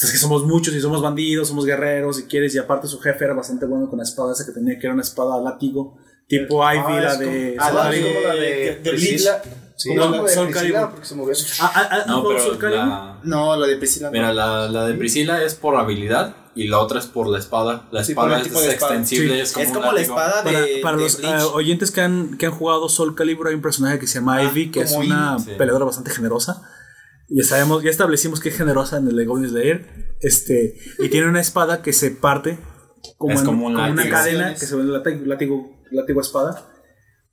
[0.00, 3.24] Es que somos muchos y somos bandidos, somos guerreros, si quieres, y aparte su jefe
[3.24, 5.98] era bastante bueno con la espada esa que tenía, que era una espada látigo,
[6.28, 7.56] tipo Ivy, Ah, la de.
[7.58, 9.40] Ah, la de- de.
[9.80, 10.90] Sí, No, Priscila, Calibur.
[10.90, 11.34] porque se movió.
[11.60, 12.86] Ah, ah, ah, No, ¿no pero Calibur?
[12.88, 14.08] la, No, la de Priscila.
[14.08, 14.12] no.
[14.12, 17.86] mira, la, la de Priscila es por habilidad y la otra es por la espada.
[17.92, 18.72] La Sí, espada el es espada.
[18.72, 19.40] extensible, Sí.
[19.40, 20.52] es como, es como la espada de.
[20.52, 23.62] Para, para de los eh, oyentes que han, que han jugado Soul Calibur, hay un
[23.62, 25.52] personaje que se llama Ah, Ivy, que es una sí.
[25.56, 26.60] peleadora bastante generosa.
[27.28, 29.86] Y sabemos, ya establecimos que es generosa en el de Goblin Slayer.
[30.20, 32.58] Este, y tiene una espada que se parte
[33.16, 36.20] como, Es en- como un como una cadena que se ve en látigo, látigo, látigo
[36.20, 36.66] espada.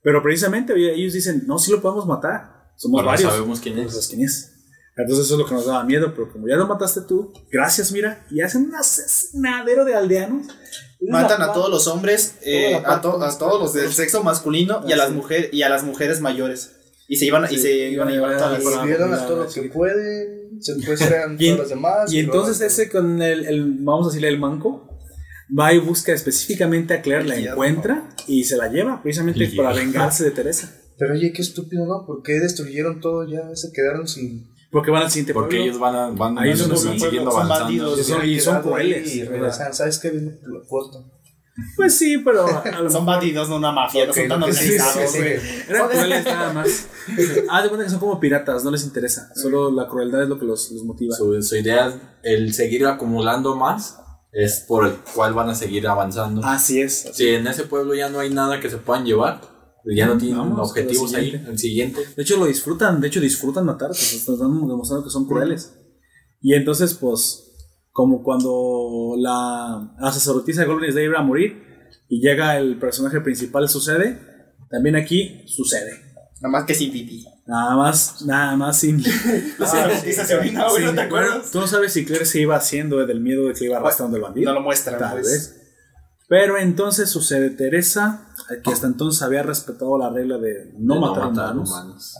[0.01, 2.71] Pero precisamente ellos dicen, no, sí lo podemos matar.
[2.75, 3.31] Somos no varios.
[3.31, 3.91] sabemos quién es.
[3.91, 4.51] sabes quién es.
[4.97, 7.91] Entonces eso es lo que nos daba miedo, pero como ya lo mataste tú, gracias,
[7.91, 10.47] mira, y hacen un asesinadero de aldeanos.
[11.09, 14.93] Matan a todos los hombres, eh, a, to- a todos los del sexo masculino y
[14.93, 16.71] a las mujeres y a las mujeres mayores.
[17.07, 18.87] Y se iban, y se iban a llevar a todas Sí, las sí.
[18.87, 20.75] Vieron a todo lo que pueden, se
[21.57, 22.11] los demás.
[22.13, 24.94] Y entonces ese con el, el- vamos a decirle el manco,
[25.57, 29.73] va y busca específicamente a Claire, la encuentra y se la lleva precisamente Y- para
[29.73, 30.71] vengarse de Teresa.
[30.97, 32.05] Pero oye, qué estúpido, ¿no?
[32.05, 33.27] ¿Por qué destruyeron todo?
[33.27, 34.47] Ya se quedaron sin.
[34.71, 35.65] Porque van al siguiente Porque pueblo.
[35.65, 37.63] ellos van, a, van, Ahí son siguiendo son avanzando.
[37.65, 37.99] bandidos.
[37.99, 39.15] Y son- y son crueles.
[39.15, 40.11] Y regresan, ¿sabes qué?
[40.11, 41.11] Lo corto.
[41.77, 42.45] Pues sí, pero
[42.91, 45.17] Son bandidos, no una mafia, no Ok, son tan sí, organizados, sí, sí.
[45.19, 45.39] güey.
[45.69, 46.87] Eran crueles nada más.
[47.49, 49.29] Haz de cuenta que son como piratas, no les interesa.
[49.35, 51.15] Solo la crueldad es lo que los, los motiva.
[51.15, 53.99] Su, su idea, el seguir acumulando más,
[54.35, 56.45] es por el cual van a seguir avanzando.
[56.45, 57.09] Así es.
[57.13, 59.41] Si en ese pueblo ya no hay nada que se puedan llevar,
[59.85, 62.01] ya no tienen Vamos, objetivos ahí, el siguiente.
[62.15, 65.77] De hecho, lo disfrutan, de hecho, disfrutan matar, pues están demostrando que son crueles.
[66.41, 67.53] Y entonces, pues,
[67.91, 71.63] como cuando la, sacerdotisa de Golden Slayer iba a morir
[72.09, 74.19] y llega el personaje principal, sucede,
[74.69, 76.04] también aquí sucede.
[76.41, 77.25] Nada más que sin pipí.
[77.47, 78.97] Nada más, nada más sin.
[79.59, 79.65] ¿no
[81.51, 84.23] tú no sabes si Claire se iba haciendo del miedo de que iba arrastrando el
[84.23, 84.49] bandido.
[84.51, 85.25] No lo muestran, Tal pues.
[85.25, 85.61] vez.
[86.27, 88.27] Pero entonces sucede Teresa,
[88.63, 91.69] que hasta entonces había respetado la regla de no De matar, humanos.
[91.69, 92.15] humanos.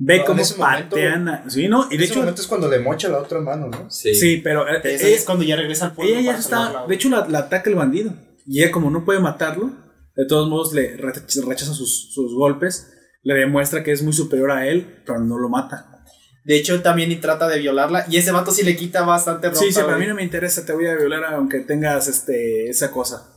[0.00, 0.56] Ve No, cómo momento-
[0.90, 1.28] patean.
[1.28, 2.20] a- sí, no, y En de ese hecho.
[2.20, 3.90] momento es cuando le mocha la otra mano, ¿no?
[3.90, 4.14] Sí.
[4.14, 6.14] Sí, pero eh, ella, es cuando ya regresa al pueblo.
[6.16, 6.84] ella ya está.
[6.86, 8.12] De hecho, la, la ataca el bandido.
[8.46, 9.70] Y ella, como no puede matarlo,
[10.16, 11.12] de todos modos le re-
[11.46, 12.92] rechaza sus, sus golpes.
[13.22, 16.04] Le demuestra que es muy superior a él, pero no lo mata.
[16.44, 18.06] De hecho, él también y trata de violarla.
[18.08, 19.60] Y ese vato sí le quita bastante ropa.
[19.60, 22.70] Sí, sí, pero a mí no me interesa, te voy a violar aunque tengas este,
[22.70, 23.34] esa cosa.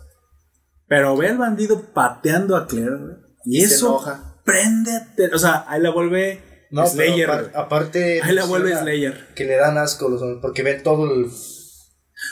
[0.87, 3.13] Pero ve al bandido pateando a Claire, güey,
[3.45, 4.35] Y, Y eso enoja.
[4.45, 4.91] prende.
[5.33, 7.29] O sea, ahí la vuelve No, Slayer.
[7.29, 8.21] pero aparte.
[8.21, 9.27] ahí la vuelve Slayer.
[9.35, 11.29] Que le dan asco los hombres, porque ven todo el.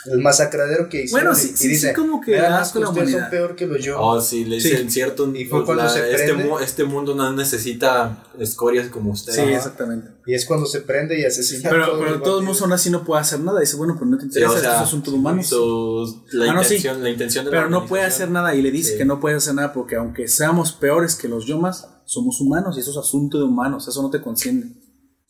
[0.06, 1.26] El masacradero que hicieron.
[1.26, 3.30] Bueno, sí, y sí, dice, sí, como que "Vean, asco la ustedes son humanidad".
[3.30, 4.00] peor que los yo.
[4.00, 4.70] Oh, sí, le Sí.
[4.70, 5.30] dicen cierto.
[5.34, 6.44] Y fue pues, cuando la- se este, prende.
[6.44, 9.36] mu- este mundo no necesita escorias como ustedes.
[9.36, 9.56] Sí, Ajá.
[9.56, 10.08] exactamente.
[10.26, 12.88] Y es cuando se prende y asesina Pero, todos pero de todos modos, aún así
[12.88, 13.60] no puede hacer nada.
[13.60, 16.64] Dice, bueno, pues no te Sí, interesa, o sea, es asunto su- la, Ah, no,
[16.64, 16.76] sí.
[16.76, 18.98] intención, la intención de la Pero no puede hacer nada y le dice Sí.
[18.98, 22.80] que no puede hacer nada porque aunque seamos peores que los yomas, somos humanos y
[22.80, 24.66] eso es asunto de humanos, eso no te conciende.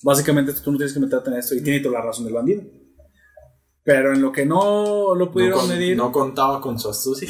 [0.02, 2.62] Básicamente tú no tienes que meterte en esto y tiene toda la razón del bandido.
[3.92, 7.28] Pero en lo que no lo No, pudieron con- medir, no contaba con su astucia.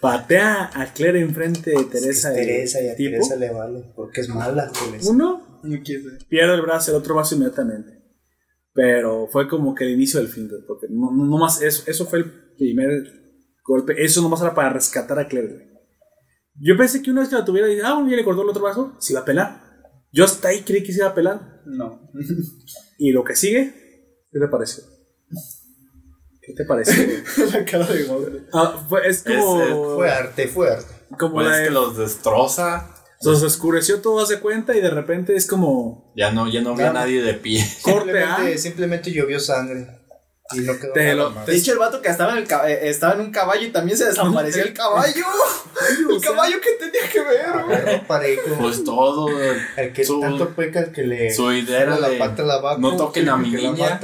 [0.00, 2.30] patea a Claire enfrente de Teresa.
[2.30, 3.10] Es Teresa y a tipo.
[3.12, 3.92] Teresa le vale.
[3.96, 4.70] Porque es mala.
[4.70, 5.10] Teresa.
[5.10, 5.60] Uno
[6.28, 8.00] pierde el brazo, el otro brazo inmediatamente.
[8.72, 12.06] Pero fue como que el inicio del fin, porque no, no, no más eso, eso
[12.06, 12.90] fue el primer
[13.64, 13.94] golpe.
[14.04, 15.72] Eso nomás era para rescatar a Claire.
[16.60, 18.48] Yo pensé que una vez que la tuviera, dije, ah, bueno, ya le cortó el
[18.50, 19.62] otro brazo, se iba a pelar.
[20.12, 21.62] Yo hasta ahí creí que se iba a pelar.
[21.66, 22.08] No.
[22.98, 23.74] Y lo que sigue,
[24.30, 24.84] ¿qué te pareció?
[26.46, 26.94] ¿Qué te pareció?
[27.04, 27.50] güey?
[27.52, 28.42] la cara de madre.
[28.52, 30.94] Ah, fue- es como, Es- Fue arte, fue arte.
[31.18, 32.88] como Pues la es que los destroza.
[33.20, 36.82] se oscureció todo, hace cuenta, y de repente es como Ya no, ya no vi
[36.82, 37.00] a Claro.
[37.00, 37.66] nadie de pie.
[37.82, 38.26] corte a.
[38.36, 39.88] Simplemente, simplemente llovió sangre.
[40.54, 41.44] Y no quedó Te nada lo- más.
[41.46, 43.72] De hecho, el vato que estaba en, el cab- eh, estaba en un caballo y
[43.72, 45.24] también se desapareció el caballo.
[46.10, 47.64] el caballo que tenía que ver,
[48.06, 48.56] güey.
[48.60, 49.26] Pues todo.
[49.76, 52.46] El que su- tanto peca, el que le Su idea era la de, pata a
[52.46, 52.80] la vaca.
[52.80, 53.98] no toquen a mi niña.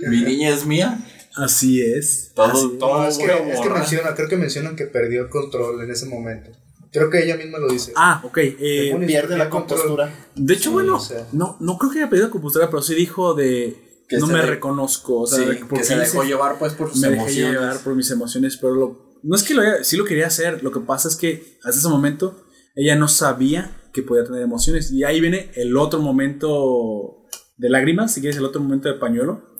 [0.00, 0.98] Mi niña es mía.
[1.36, 2.32] Así es.
[2.34, 2.78] Todo, así es.
[2.78, 5.90] todo No, es, que, es que menciona, creo que mencionan que perdió el control en
[5.90, 6.50] ese momento.
[6.92, 7.92] Creo que ella misma lo dice.
[7.96, 8.38] Ah, ok.
[8.38, 10.14] eh, Pierde la compostura.
[10.36, 11.26] de hecho, sí, bueno, o sea.
[11.32, 13.76] no, no creo que haya pedido compostura, pero sí dijo de
[14.08, 15.22] Que no me de- reconozco.
[15.22, 17.20] O sea, Sí, de que porque se dejó dice, llevar pues por sus me dejé
[17.22, 17.52] emociones.
[17.60, 20.62] llevar por mis emociones, pero lo- no es que lo haya, sí lo quería hacer.
[20.62, 22.44] Lo que pasa es que hasta ese momento
[22.76, 24.92] ella no sabía que podía tener emociones.
[24.92, 27.24] Y ahí viene el otro momento
[27.56, 29.53] de lágrimas, si quieres, el otro momento de pañuelo.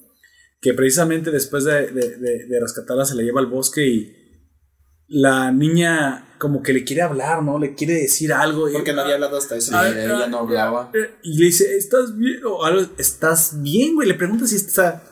[0.64, 4.12] Que precisamente después de, de- de- de rescatarla se la lleva al bosque y
[5.08, 7.58] la niña como que le quiere hablar, ¿no?
[7.58, 8.68] Le quiere decir algo.
[8.70, 9.72] y- Porque no había hablado hasta eso.
[9.72, 10.90] Sí, ella no hablaba.
[11.22, 12.40] y le dice, ¿estás bien?
[12.46, 14.08] O algo, ¿estás bien, güey?
[14.08, 15.02] Le pregunta si está...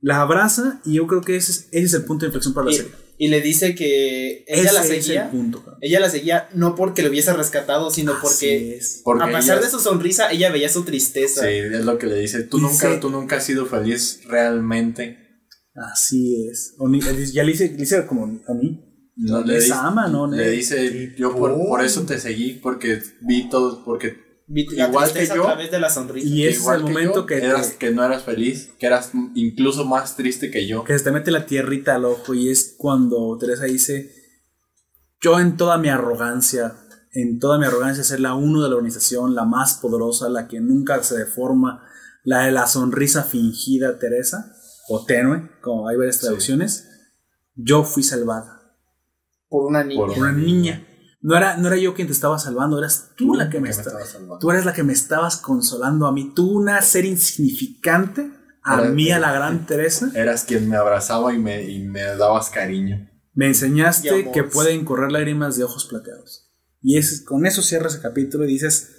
[0.00, 2.66] La abraza y yo creo que ese es, ese es el punto de inflexión para
[2.66, 2.92] la Y, serie.
[3.18, 5.30] Y le dice que ella Ese la es el seguía.
[5.30, 5.64] punto.
[5.80, 8.78] Ella la seguía no porque lo hubiese rescatado, sino Así porque
[9.22, 11.42] a pesar ella- de su sonrisa, ella veía su tristeza.
[11.42, 12.42] Sí, es lo que le dice.
[12.42, 15.18] Tú Dice- nunca, tú nunca has sido feliz realmente.
[15.92, 16.74] Así es.
[16.78, 17.00] Oni-
[17.32, 18.82] ya le dice, le dice como Oni.
[19.18, 20.26] No, Les dice- ama, ¿no?
[20.30, 24.14] Le dice, yo por, por eso te seguí, porque vi todo, porque
[24.48, 25.42] la Igual que yo.
[25.42, 26.28] a través de la sonrisa.
[26.28, 29.10] Y ese es el momento yo, que, te- eras, que no eras feliz, que eras
[29.34, 30.84] incluso más triste que yo.
[30.84, 34.12] que se te mete la tierrita al ojo y es cuando Teresa dice,
[35.20, 36.74] yo en toda mi arrogancia,
[37.12, 40.60] en toda mi arrogancia ser la uno de la organización, la más poderosa, la que
[40.60, 41.82] nunca se deforma,
[42.22, 44.52] la de la sonrisa fingida Teresa,
[44.88, 46.88] o tenue, como hay varias traducciones,
[47.56, 48.76] yo fui salvada
[49.48, 50.00] por una niña.
[50.06, 50.85] Por una niña.
[51.26, 53.74] No era, no era yo quien te estaba salvando, eras tú, la que me, que
[53.74, 54.38] me estaba estabas salvando.
[54.38, 56.32] Tú eres la que me estabas consolando a mí.
[56.36, 58.30] Tú, una ser insignificante,
[58.62, 62.02] a Era- mí, a la gran Teresa, Eras quien me abrazaba y me, y me
[62.16, 63.10] dabas cariño.
[63.34, 66.52] me Y enseñaste que pueden correr lágrimas de ojos plateados.
[66.80, 68.92] Y es, con eso cierras el capítulo y dices,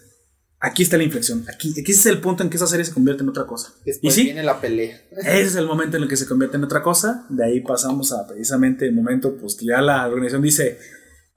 [0.59, 1.45] aquí está la inflexión.
[1.47, 3.71] Aquí, aquí es el punto en que esa serie se convierte en otra cosa.
[3.85, 5.01] y Después sí, viene la pelea.
[5.17, 7.25] ese es el momento en el que se convierte en otra cosa.
[7.29, 10.77] De ahí pasamos a precisamente el momento pues, que ya la organización dice,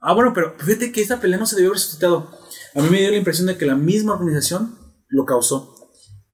[0.01, 2.29] ah, bueno, pero fíjate que esta pelea no se debió haber suscitado.
[2.75, 4.75] A mí me dio la impresión de que la misma organización
[5.07, 5.75] lo causó.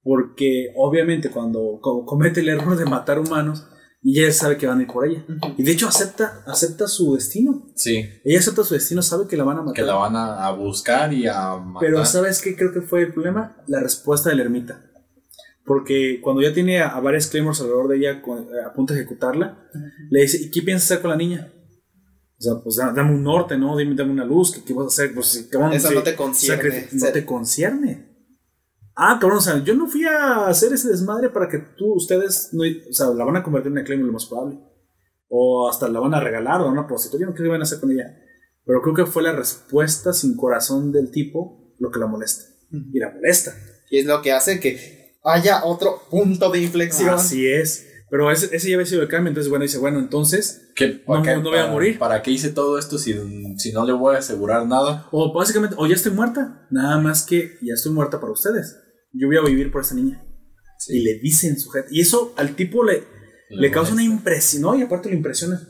[0.02, 3.66] Porque obviamente cuando co- comete el error de matar humanos,
[4.00, 5.24] y ella sabe que van a ir por ella.
[5.56, 7.66] Y de hecho acepta, acepta su destino.
[7.74, 9.74] Sí, Ella acepta su destino, sabe que la van a matar.
[9.74, 11.80] que la van a, buscar y a matar.
[11.80, 13.56] Pero ¿sabes qué creo que fue el problema?
[13.66, 14.84] La respuesta de la ermita.
[15.64, 19.00] Porque cuando ya tiene a, a varias claymores alrededor de ella eh, a punto de
[19.00, 19.68] ejecutarla,
[20.10, 21.52] le dice, ¿y qué piensas hacer con la niña?
[22.38, 23.76] O sea, pues da- dame un norte, ¿no?
[23.76, 25.14] Dime, dame una luz, ¿qué, qué vas a hacer?
[25.14, 26.88] Pues, cabrón, Eso sí, no te concierne.
[26.92, 28.08] No te concierne.
[28.94, 32.50] Ah, cabrón, o sea, yo no fui a hacer ese desmadre para que tú, ustedes,
[32.52, 34.58] no, o sea, la van a convertir en una claymore lo más probable.
[35.28, 37.60] O hasta la van a regalar o a una prostituta, yo no sé qué van
[37.60, 38.16] a hacer con ella.
[38.64, 42.44] Pero creo que fue la respuesta sin corazón del tipo lo que la molesta.
[42.70, 43.54] Y la molesta.
[43.90, 47.10] Y es lo que hace que haya otro punto de inflexión.
[47.10, 47.87] Así es.
[48.10, 49.28] Pero ese, ese ya había sido el cambio.
[49.28, 50.70] Entonces, bueno, dice, bueno, entonces.
[50.74, 51.98] ¿Qué- No, qué- no voy a morir.
[51.98, 53.14] ¿Para qué hice todo esto si,
[53.58, 55.06] si no le voy a asegurar nada?
[55.12, 56.66] O básicamente, o ya estoy muerta.
[56.70, 58.76] Nada más que ya estoy muerta para ustedes.
[59.12, 60.24] Yo voy a vivir por esa niña.
[60.88, 61.88] Y le dicen sujeto.
[61.90, 63.02] Y eso al tipo le,
[63.50, 64.62] le causa una impresión.
[64.62, 65.60] No, y aparte le impresiona.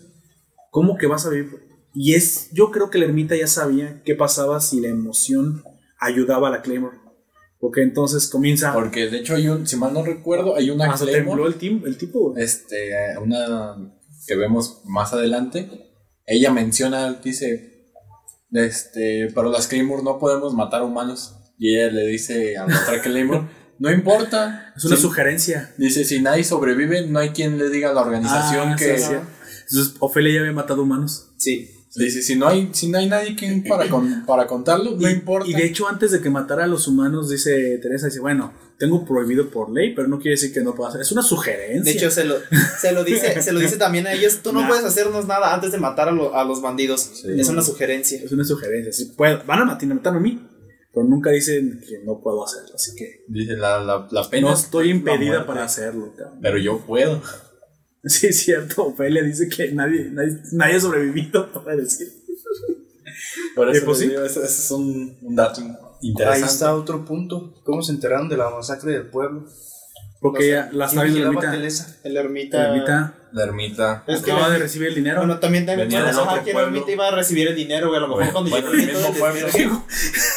[0.70, 1.50] ¿Cómo que vas a vivir?
[1.94, 5.64] Y es, yo creo que la ermita ya sabía qué pasaba si la emoción
[5.98, 6.98] ayudaba a la Claymore.
[7.60, 8.72] Porque entonces comienza.
[8.72, 11.58] Porque de hecho hay un, si mal no recuerdo, hay una Hasta Claymore, tembló el,
[11.58, 13.76] tim- el tipo, este, una
[14.26, 15.68] que vemos más adelante.
[16.24, 17.90] Ella menciona, dice,
[18.52, 21.34] este, pero las Claymore no podemos matar humanos.
[21.58, 23.48] Y ella le dice a la otra Claymore,
[23.78, 24.72] no importa.
[24.76, 25.74] Es una si- sugerencia.
[25.78, 28.98] Dice, si nadie sobrevive, no hay quien le diga a la organización Ah, que...
[28.98, 29.14] sí, sí.
[29.70, 31.32] Entonces, Ofelia ya había matado humanos.
[31.36, 31.70] Sí.
[31.94, 35.12] Dice, si no hay, si no hay nadie quien para, con- para contarlo, no y,
[35.12, 35.48] importa.
[35.48, 39.04] Y de hecho, antes de que matara a los humanos, dice Teresa, dice, bueno, tengo
[39.04, 41.00] prohibido por ley, pero no quiere decir que no pueda hacer.
[41.00, 41.82] Es una sugerencia.
[41.92, 42.36] De hecho, se lo,
[42.80, 44.40] se lo dice, se lo dice también a ellos.
[44.42, 44.68] Tú no Nah.
[44.68, 47.00] puedes hacernos nada antes de matar a, lo- a los bandidos.
[47.22, 47.28] Sí.
[47.40, 48.20] Es una sugerencia.
[48.22, 48.92] es una sugerencia.
[48.92, 50.46] Sí, puedo- van a matar, matar a mí,
[50.92, 52.70] pero nunca dicen que no puedo hacerlo.
[52.74, 56.12] Así que Dice, la, la, la pena no es estoy impedida para hacerlo.
[56.16, 56.38] cabrón.
[56.42, 57.20] Pero yo puedo.
[58.14, 58.86] Sí, es cierto.
[58.86, 62.08] Ofelia dice que nadie, nadie, nadie ha sobrevivido para decir.
[63.54, 64.08] Por Eh, eso pues les sí.
[64.14, 65.68] digo, ese, ese es un, un dato Ahí
[66.02, 66.46] interesante.
[66.46, 67.54] está otro punto.
[67.64, 69.46] ¿Cómo se enteraron de la masacre del pueblo?
[70.20, 71.86] Porque ella la está ¿quién viendo la ermita.
[72.02, 72.58] El ermita.
[72.58, 74.04] La ermita La ermita.
[74.08, 75.18] Es que acaba la- de recibir el dinero.
[75.20, 76.60] Bueno, también también Venía otro que el pueblo.
[76.76, 77.98] ermita iba a recibir el dinero, güey.
[77.98, 79.48] A lo mejor Bueno, cuando bueno, llegó el mismo pueblo.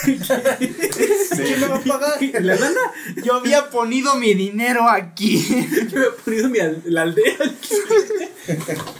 [0.03, 2.21] ¿Quién me va a pagar?
[2.41, 2.79] ¿La lana?
[3.23, 5.43] Yo había ponido mi dinero aquí.
[5.91, 7.33] Yo he ponido mi al- la aldea.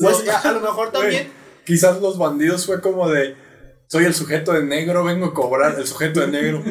[0.00, 1.28] Pues a, a lo mejor también.
[1.66, 3.36] Quizás los bandidos fue como de,
[3.86, 6.62] soy el sujeto de negro, vengo a cobrar el sujeto de negro.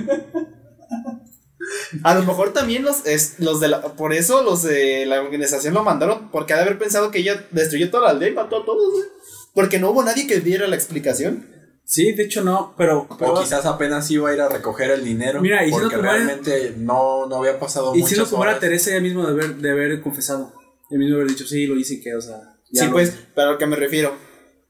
[2.03, 3.81] A lo mejor también los, es, los de la.
[3.81, 6.29] Por eso los de la organización lo mandaron.
[6.31, 8.91] Porque ha de haber pensado que ella destruyó toda la aldea y mató a todos,
[8.93, 9.05] güey.
[9.53, 11.47] Porque no hubo nadie que diera la explicación.
[11.83, 13.07] Sí, de hecho no, pero.
[13.19, 15.41] pero o quizás apenas iba a ir a recoger el dinero.
[15.41, 18.59] Mira, y porque era- realmente no, no había pasado y como era horas.
[18.61, 20.53] Teresa ella misma de haber, de haber confesado.
[20.89, 22.37] Ella misma haber dicho, sí, lo hice y que, o sea.
[22.71, 24.15] ya sí, lo- pues, pero a lo que me refiero.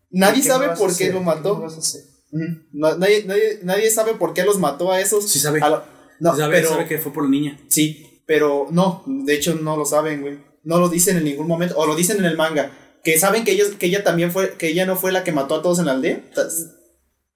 [0.10, 1.14] Nadie ¿Qué sabe por qué hacer?
[1.14, 1.60] lo ¿Qué mató.
[1.61, 2.02] vas a hacer?
[2.31, 2.43] Ujú.
[2.73, 5.30] No, nadie, nadie, nadie sabe por qué los mató a esos.
[5.30, 5.61] Sí sabe.
[5.61, 5.84] A lo-
[6.22, 6.69] no, sabe, pero.
[6.69, 7.57] sabe que fue por la niña.
[7.68, 9.03] Sí, pero no.
[9.07, 10.38] De hecho, no lo saben, güey.
[10.64, 11.76] No lo dicen en ningún momento.
[11.77, 12.72] O lo dicen en el manga.
[13.03, 15.56] Que saben que ellos, que ella también fue, que ella no fue la que mató
[15.56, 16.22] a todos en la aldea.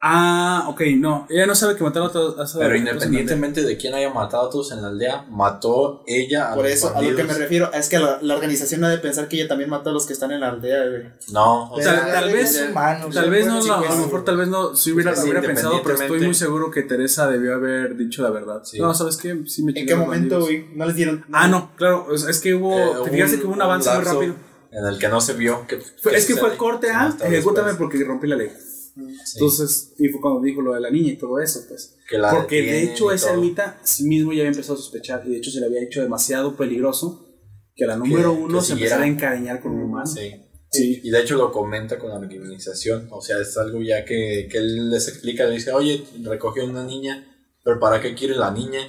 [0.02, 1.26] Ah, ok, no.
[1.32, 2.56] Ella no sabe que mataron a todos.
[2.56, 6.54] a Pero independientemente de quién haya matado a todos en la aldea, mató ella a
[6.54, 8.92] Por los eso, a lo que me refiero es que la, la organización no ha
[8.92, 11.04] de pensar que ella también mató a los que están en la aldea, güey.
[11.32, 13.96] No, o Tal- sea, tal vez- es humano, Tal vez no, sí, lo- a lo
[13.96, 16.26] mejor tal vez no, si hubiera, Pues, hubiera pensado, pero estoy independientemente.
[16.28, 18.62] muy seguro que Teresa debió haber dicho la verdad.
[18.64, 18.80] Sí.
[18.80, 19.44] No, ¿sabes qué?
[19.48, 20.44] Sí me ¿En chingué qué los momento, bandidos.
[20.68, 20.78] güey?
[20.78, 21.26] No les dieron.
[21.32, 23.98] Ah, no, claro, es, es que hubo, eh, te fijaste que hubo un avance muy
[23.98, 24.36] lapso rápido.
[24.72, 25.66] En el que no se vio.
[25.68, 28.52] Que, Fue- que es que fue el corte A, hasta ejecútame porque rompí la ley.
[28.96, 29.38] Sí.
[29.40, 31.98] Entonces, y fue cuando dijo lo de la niña y todo eso, pues.
[32.10, 33.36] Que la Porque de hecho esa todo.
[33.42, 36.02] ermita sí mismo ya había empezado a sospechar y de hecho se le había hecho
[36.02, 37.28] demasiado peligroso
[37.76, 38.96] que la número Que- uno que se siguiera.
[38.96, 40.06] empezara a encariñar con un humano.
[40.08, 40.32] Sí.
[40.72, 41.02] Sí.
[41.04, 43.08] Y de hecho lo comenta con la organización.
[43.12, 45.46] O sea, es algo ya que, que él les explica.
[45.46, 47.26] Le dice, oye, recogió una niña,
[47.64, 48.80] pero ¿para qué quiere la niña?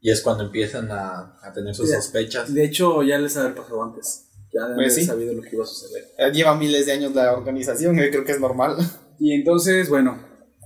[0.00, 2.52] Y es cuando empiezan a, a tener sus sospechas.
[2.52, 4.24] De hecho, ya les había pasado antes.
[4.52, 5.04] Ya Pues sí.
[5.04, 6.04] sabido lo que iba a suceder.
[6.18, 8.76] Eh, Lleva miles de años la organización, güey, creo que es normal.
[9.18, 10.18] Y entonces, bueno,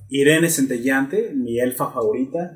[0.09, 2.52] Irene Centellante, mi elfa favorita.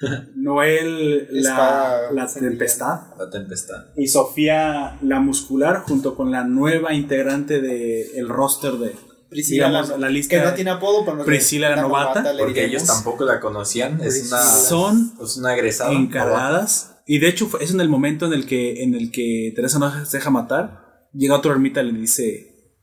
[0.36, 3.00] Noel, la, la tempestad.
[3.18, 3.86] La tempestad.
[3.96, 8.94] Y Sofía, la muscular, junto con la nueva integrante del roster de
[9.30, 12.64] Priscila, digamos, la, la lista que no tiene apodo, pero no Priscila la novata, Porque
[12.64, 14.00] ellos tampoco la conocían.
[14.02, 15.90] Es una, Son es una egresada.
[15.92, 16.06] novata.
[16.06, 17.02] encargadas.
[17.06, 19.78] Y de hecho, fue- es en el momento en el que, en el que Teresa
[19.78, 21.08] no se deja matar.
[21.14, 22.74] Llega otro ermita y le dice: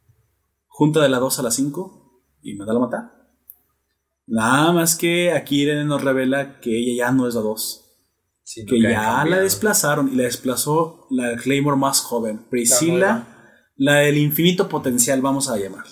[0.67, 1.98] Junta de la 2 a la 5
[2.41, 3.19] y me da la matar.
[4.27, 7.85] Nada más que aquí Irene nos revela que ella ya no es la 2.
[8.43, 12.49] Sí, Que ya la desplazaron y la desplazó la Claymore más joven, nueva.
[12.49, 13.27] Priscila,
[13.75, 15.85] la del infinito potencial, vamos a llamar.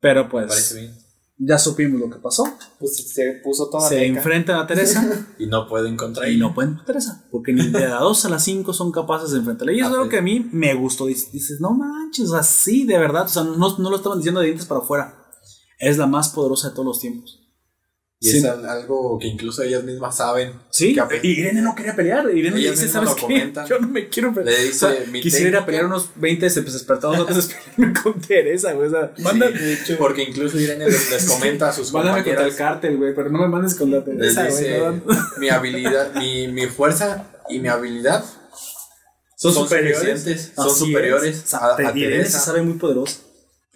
[0.00, 1.05] Pero Me pues, parece bien.
[1.38, 2.44] Ya supimos lo que pasó.
[2.78, 5.26] Pues se puso toda Se enfrentan a Teresa.
[5.38, 6.40] Y no pueden contra Y ella.
[6.44, 9.72] no pueden Teresa, porque ni de la 2 a la 5 son capaces de enfrentarla.
[9.72, 11.06] Y eso Ah, es algo que a mí me gustó.
[11.06, 13.24] Dices, dices, no manches, así de verdad.
[13.26, 15.14] O sea, no, no lo estaban diciendo de dientes para afuera.
[15.78, 17.45] Es la más poderosa de todos los tiempos.
[18.18, 18.38] Y Sí.
[18.38, 20.54] es al- algo que incluso ellas mismas saben.
[20.70, 22.24] Sí, Que Irene no quería pelear.
[22.34, 23.52] Irene le dice, ¿sabes qué?
[23.68, 24.56] Yo no me quiero pelear.
[24.58, 25.66] Le dice, O sea, "Mi quisiera ir a técnica".
[25.66, 28.88] pelear unos 20 pues, despertados antes de pelearme con Teresa, güey.
[28.88, 32.54] O sea, manda, hecho, Porque incluso Irene les, les comenta a sus mándame contra el
[32.56, 34.62] cártel, güey, pero no me mandes contra Les Teresa, güey.
[34.64, 35.02] dice, no.
[35.38, 38.24] mi habilidad, mi, mi fuerza y mi habilidad
[39.36, 39.98] Son, son superiores.
[39.98, 41.52] suficientes, son Así superiores es.
[41.54, 43.18] a, a Irene se Teresa, sabe muy poderosa.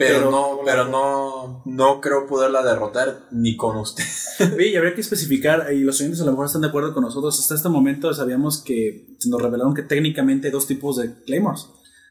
[0.01, 4.05] Pero, pero- no, pero no, no creo poderla derrotar ni con usted.
[4.57, 7.05] Oye, y habría que especificar, y los oyentes a lo mejor están de acuerdo con
[7.05, 11.67] nosotros, hasta este momento sabíamos que nos revelaron que técnicamente hay dos tipos de claymores,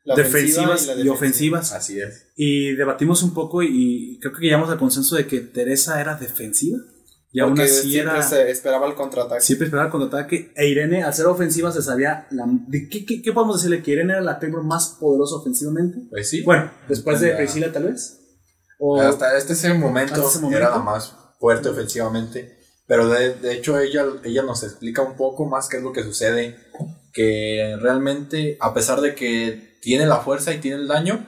[0.05, 1.13] defensivas y, la defensiva.
[1.15, 1.73] ofensivas.
[1.73, 2.27] Así es.
[2.35, 6.79] Y debatimos un poco y creo que llegamos al consenso de que Teresa era defensiva.
[7.31, 8.23] Y aún Porque así siempre era.
[8.27, 9.41] se esperaba el contraataque.
[9.41, 10.51] Siempre esperaba el contraataque.
[10.55, 12.25] E Irene, al ser ofensiva, se sabía.
[12.31, 13.83] La, de, ¿qué, qué, qué podemos decirle?
[13.83, 15.99] ¿Que Irene era la Claymore más poderosa ofensivamente?
[16.09, 16.41] Pues sí.
[16.41, 18.15] Bueno, después de La- Priscila, tal vez.
[18.79, 20.57] O, Hasta este ese momento, hasta ese momento.
[20.65, 22.57] era la más fuerte ofensivamente.
[22.87, 26.01] Pero de, de hecho ella, ella nos explica un poco más qué es lo que
[26.03, 26.55] sucede.
[27.13, 31.27] Que realmente, a pesar de que tiene la fuerza y tiene el daño,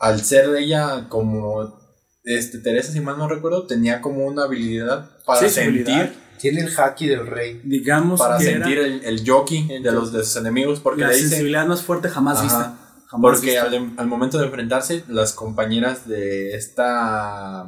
[0.00, 1.78] al ser ella como
[2.26, 6.12] este, Teresa, si mal no recuerdo, tenía como una habilidad para Sí, sentir, habilidad.
[6.38, 7.62] Tiene el haki del rey.
[7.64, 10.80] digamos para que sentir era el, el jockey de los, de sus enemigos.
[10.80, 12.44] Porque la le dice, sensibilidad más fuerte jamás Ajá.
[12.44, 12.78] vista.
[13.06, 13.62] Jamás porque vista.
[13.64, 17.64] al, al momento de enfrentarse, las compañeras de esta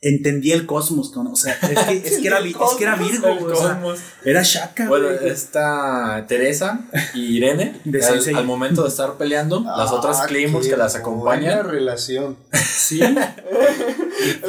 [0.00, 3.28] entendía el cosmos, o sea, es que, es que era, vi- es que era Virgo,
[3.46, 3.82] o sea,
[4.24, 5.28] era Shaka, Bueno, güey.
[5.28, 6.82] esta Teresa
[7.14, 10.92] y Irene, De al, momento de estar peleando, las otras Ah, Claymores qué que las
[10.92, 12.36] buena acompañan, relación.
[12.52, 13.14] Sí, El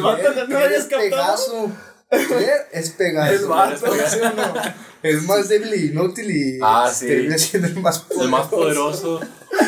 [0.01, 0.59] vato no
[2.09, 2.71] Claire habías es.
[2.71, 3.33] Claire es Pegaso.
[3.33, 3.85] Es vato.
[4.09, 4.53] ¿Sí o no?
[5.01, 7.07] Es más débil y inútil y Ah, sí.
[7.07, 8.23] termina siendo el más poderoso.
[8.25, 9.19] el más poderoso,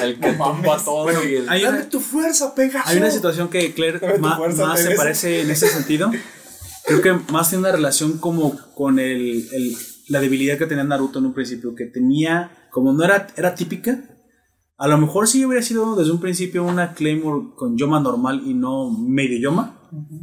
[0.03, 2.89] el que tumba todo y el- hay Dame una, tu fuerza, Pegaso.
[2.89, 6.11] hay una situación que Claire ma- fuerza, más se parece en ese sentido.
[6.85, 9.77] Creo que más tiene una relación como con el, el-
[10.09, 14.03] la debilidad que tenía Naruto en un principio, que tenía, como no era, era típica,
[14.77, 18.53] a lo mejor sí hubiera sido desde un principio una Claymore con Yoma normal y
[18.55, 19.79] no medio Yoma,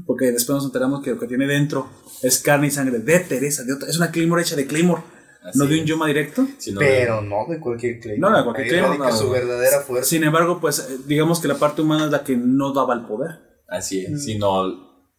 [0.07, 1.89] porque después nos enteramos que lo que tiene dentro
[2.23, 5.03] es carne y sangre de Teresa, de otra, es una Claymore hecha de Claymore,
[5.43, 5.87] Así no de un es.
[5.87, 6.47] Yoma directo.
[6.79, 8.33] Pero no de cualquier Claymore.
[8.33, 9.13] No, de cualquier Claymore, no.
[9.17, 10.09] su verdadera fuerza.
[10.09, 13.03] Sin embargo, pues eh, digamos que la parte humana es la que no daba el
[13.07, 13.31] poder.
[13.69, 14.65] así es, sino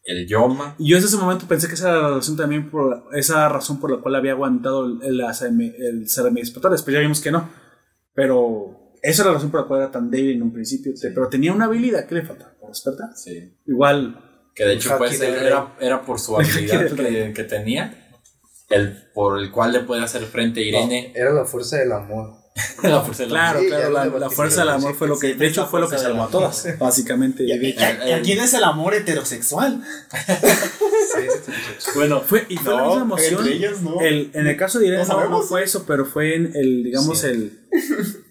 [0.03, 2.89] el Yoma, Y yo desde ese momento pensé que esa era la razón también por
[2.89, 5.99] la- esa razón por la cual había aguantado el, el, ACM el.
[6.05, 7.47] Después ya vimos que no.
[8.13, 10.93] Pero esa era la razón por la cual era tan débil en un principio.
[11.01, 13.09] Pero tenía una habilidad que le faltaba por despertar.
[13.15, 14.25] sí, Igual.
[14.55, 18.09] Que de hecho pues del era, era por su habilidad del que, que tenía,
[18.69, 22.37] el por el cual le puede hacer frente a Irene, Era la fuerza del amor.
[22.83, 25.33] la fuerza de la- Claro, Sí, claro, la, fuerza del amor fue lo que.
[25.35, 27.43] De hecho, fue lo que salvó a del todas, básicamente.
[27.45, 27.75] ¿Y,
[28.23, 29.81] quién es el amor heterosexual?
[31.95, 33.39] Bueno, Fue, y fue la misma emoción.
[33.39, 33.99] entre ellas no.
[34.01, 36.83] El, en el caso de Irene ¿No no, no fue eso, pero fue en el,
[36.83, 37.59] digamos, el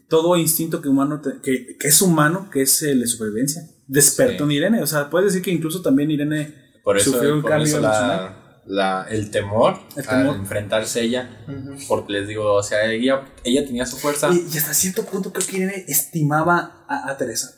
[0.09, 3.63] todo instinto que humano te- que, que es humano, que es el de supervivencia.
[3.89, 4.51] Despertó Sí.
[4.51, 4.83] en Irene.
[4.83, 6.55] O sea, puedes decir que incluso también Irene
[6.85, 10.37] por eso, sufrió un por cambio eso la, la- el temor, El temor.
[10.37, 11.45] enfrentarse a ella,
[11.89, 15.33] porque les digo, o sea, ella, ella tenía su fuerza, Y, y hasta cierto punto
[15.33, 17.55] creo que Irene estimaba a, a Teresa.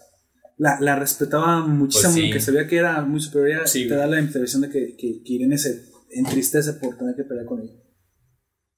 [0.56, 2.22] La, la respetaba muchísimo, Pues sí.
[2.24, 3.66] aunque sabía que era muy superior.
[3.68, 7.24] Sí, te da la impresión de que, que, que Irene se entristece por tener que
[7.24, 7.72] pelear con ella.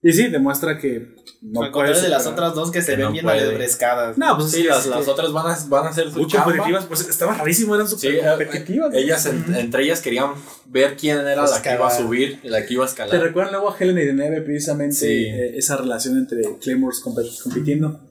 [0.05, 3.07] Y sí, demuestra que no Al contrario de las otras dos que se Que ven
[3.07, 4.19] no bien alebrescadas.
[4.19, 6.87] No, pues sí, sí, las, las otras van a, van a hacer su muy competitivas,
[6.87, 8.95] pues estaba rarísimo, eran Sí, súper eh, competitivas.
[8.95, 10.33] ellas en- entre ellas querían
[10.67, 13.21] ver quién era la que iba a subir y la que iba a ¿Te escalar.
[13.23, 15.07] recuerdan luego a Helen y Deneve precisamente Sí.
[15.27, 18.09] eh, esa relación entre Claymores comp- compitiendo?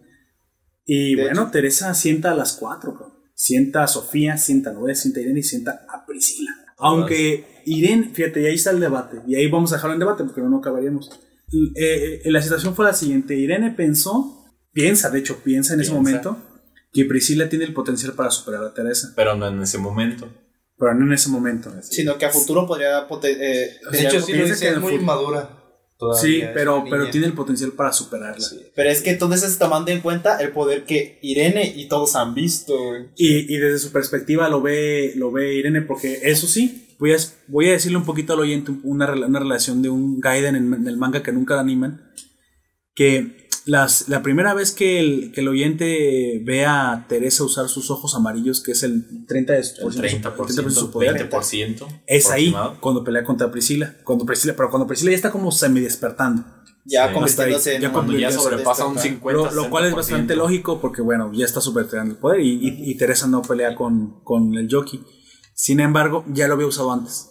[0.86, 3.18] Y De bueno, Teresa sienta a las cuatro, cabrón.
[3.36, 6.52] sienta a Sofía, sienta a Noé, sienta a Irene y sienta a Priscila.
[6.78, 10.24] Aunque Irene, fíjate, y ahí está el debate, y ahí vamos a dejarlo en debate
[10.24, 11.10] porque no, no acabaríamos.
[11.76, 15.92] Eh, eh, la situación fue la siguiente, Irene pensó, piensa, de hecho piensa en ese
[15.92, 16.38] momento,
[16.94, 20.30] que Priscila tiene el potencial para superar a Teresa, Pero no en ese momento.
[20.78, 21.72] pero no en ese momento.
[21.82, 24.74] Sino que a futuro podría eh, De hecho, sí lo piensa dice, que es en
[24.74, 25.61] el muy inmadura.
[26.02, 28.46] Todavía, Sí, pero, pero tiene el potencial para superarla.
[28.76, 32.74] Pero es que entonces tomando en cuenta el poder que Irene y todos han visto.
[33.16, 37.18] Y, y desde su perspectiva lo ve, lo ve Irene, porque eso sí, voy a,
[37.48, 40.88] voy a decirle un poquito al oyente una, una relación de un Gaiden en, en
[40.88, 42.12] el manga que nunca animan,
[42.96, 47.92] que las, la primera vez que el, que el oyente ve a Teresa usar sus
[47.92, 51.86] ojos amarillos, que es el 30%, de su- El 30%, de su poder, 20%.
[52.08, 55.80] es ahí cuando pelea contra Priscila, cuando Priscila, pero cuando Priscila ya está como semi
[55.80, 56.44] despertando.
[56.84, 57.14] Ya Sí.
[57.14, 59.20] convirtiéndose Ya en Cuando ya Ya sobrepasa un despertar.
[59.20, 60.36] 50 Lo, lo cual es bastante 60%.
[60.36, 64.24] lógico porque, bueno, ya está superando el poder y, y- y Teresa no pelea con,
[64.24, 65.00] con el jockey.
[65.54, 67.28] Sin embargo, ya lo había usado antes.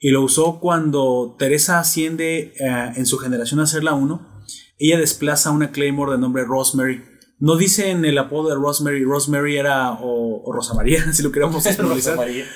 [0.00, 4.35] Y lo usó cuando Teresa asciende eh, en su generación a ser la 1.
[4.78, 7.02] Ella desplaza a una Claymore de nombre Rosemary.
[7.38, 11.30] No dice en el apodo de Rosemary, Rosemary era o, o Rosa María, si lo
[11.32, 11.64] queremos.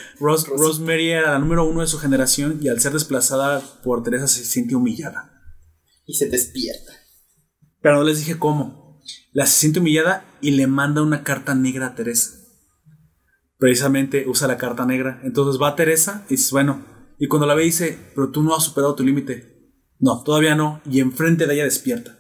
[0.19, 4.27] Ros- Rosemary era la número uno de su generación y al ser desplazada por Teresa
[4.27, 5.33] se siente humillada.
[6.07, 6.93] Y se despierta.
[7.83, 9.01] Pero no les dije cómo.
[9.33, 12.33] La se siente humillada y le manda una carta negra a Teresa.
[13.59, 15.21] Precisamente usa la carta negra.
[15.25, 16.85] Entonces va a Teresa y dice, bueno,
[17.19, 19.50] y cuando la ve dice, pero tú no has superado tu límite.
[20.01, 20.81] No, todavía no.
[20.91, 22.17] Y enfrente de ella despierta.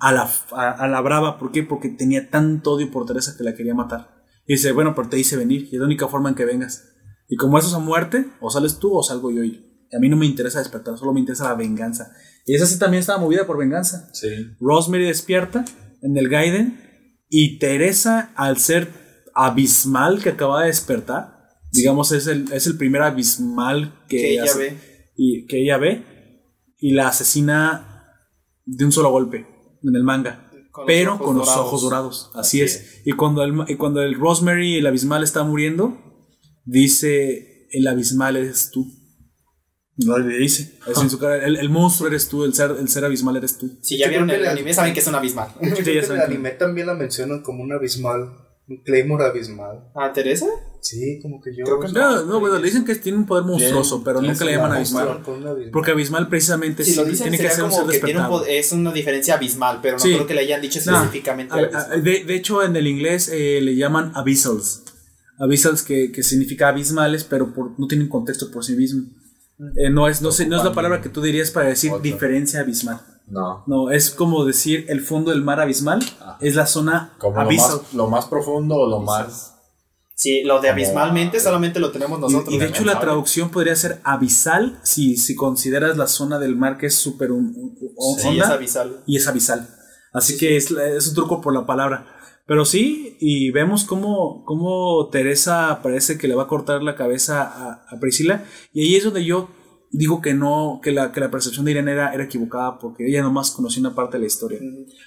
[0.00, 1.62] A la, a, a la brava, ¿por qué?
[1.62, 4.14] Porque tenía tanto odio por Teresa que la quería matar.
[4.46, 6.84] Y dice, bueno, pero te hice venir y es la única forma en que vengas.
[7.28, 9.42] Y como eso es a muerte, o sales tú o salgo yo.
[9.44, 9.62] Y
[9.94, 12.12] A mí no me interesa despertar, solo me interesa la venganza.
[12.46, 14.08] Y esa sí también estaba movida por venganza.
[14.14, 14.28] Sí.
[14.60, 15.64] Rosemary despierta
[16.02, 16.80] en el Gaiden
[17.28, 18.88] y Teresa, al ser
[19.34, 24.44] abismal que acaba de despertar, digamos, es el, es el primer abismal que, Que ella
[24.44, 24.78] hace- ve.
[25.16, 26.02] Y, que ella ve
[26.78, 28.04] y la asesina
[28.64, 29.46] de un solo golpe
[29.82, 30.44] en el manga.
[30.70, 31.66] Con pero con los dorados.
[31.66, 32.30] ojos dorados.
[32.34, 33.02] Así, Así es.
[33.04, 35.98] Y cuando el, y cuando el Rosemary, el abismal, está muriendo,
[36.64, 38.86] dice: El abismal eres tú.
[39.96, 40.78] No le dice.
[40.86, 43.58] Eso en su cara, el, el monstruo eres tú, el ser, el ser abismal eres
[43.58, 43.78] tú.
[43.82, 45.48] Si ya Yo vieron el la- anime, saben que es un abismal.
[45.60, 48.30] Yo Sí, creo ya que saben el anime también la mencionan como un abismal.
[48.68, 49.90] Un Claymore abismal.
[49.96, 50.46] ¿A Teresa?
[50.80, 51.64] Sí, como que yo.
[51.64, 54.32] Creo que No, no, bueno, le dicen que tiene un poder monstruoso, Bien, pero nunca
[54.32, 55.20] es le llaman abismal.
[55.72, 58.92] Porque abismal precisamente Si sí, dicen, tiene que ser un ser que un es una
[58.92, 60.14] diferencia abismal, pero no Sí.
[60.14, 61.54] creo que le hayan dicho No, específicamente.
[61.54, 64.84] a- de, de hecho, en el inglés eh, le llaman abyssals.
[65.38, 69.04] Abyssals que, que significa abismales, pero por- no tienen contexto por sí mismo.
[69.76, 72.02] Eh, no, es, no, sé- no es la palabra que tú dirías para decir Otro.
[72.02, 73.00] diferencia abismal.
[73.26, 73.62] No.
[73.66, 76.00] No, es como decir el fondo del mar abismal
[76.40, 77.76] es la zona Como lo abyssal.
[77.82, 79.54] más, lo más profundo o lo más.
[80.20, 82.52] Sí, lo de Como- abismalmente solamente lo tenemos nosotros.
[82.52, 86.56] Y, y de hecho la traducción podría ser abisal si, si consideras la zona del
[86.56, 87.30] mar que es súper
[88.20, 89.02] Sí, es abisal.
[89.06, 89.68] y es abisal.
[90.12, 92.06] Así que es, es un truco por la palabra.
[92.46, 97.42] Pero sí, y vemos cómo, cómo Teresa parece que le va a cortar la cabeza
[97.42, 98.42] a, a Priscila.
[98.72, 99.50] Y ahí es donde yo
[99.90, 103.22] digo que no, que la, que la percepción de Irene era, era equivocada, porque ella
[103.22, 104.58] nomás conocía una parte de la historia.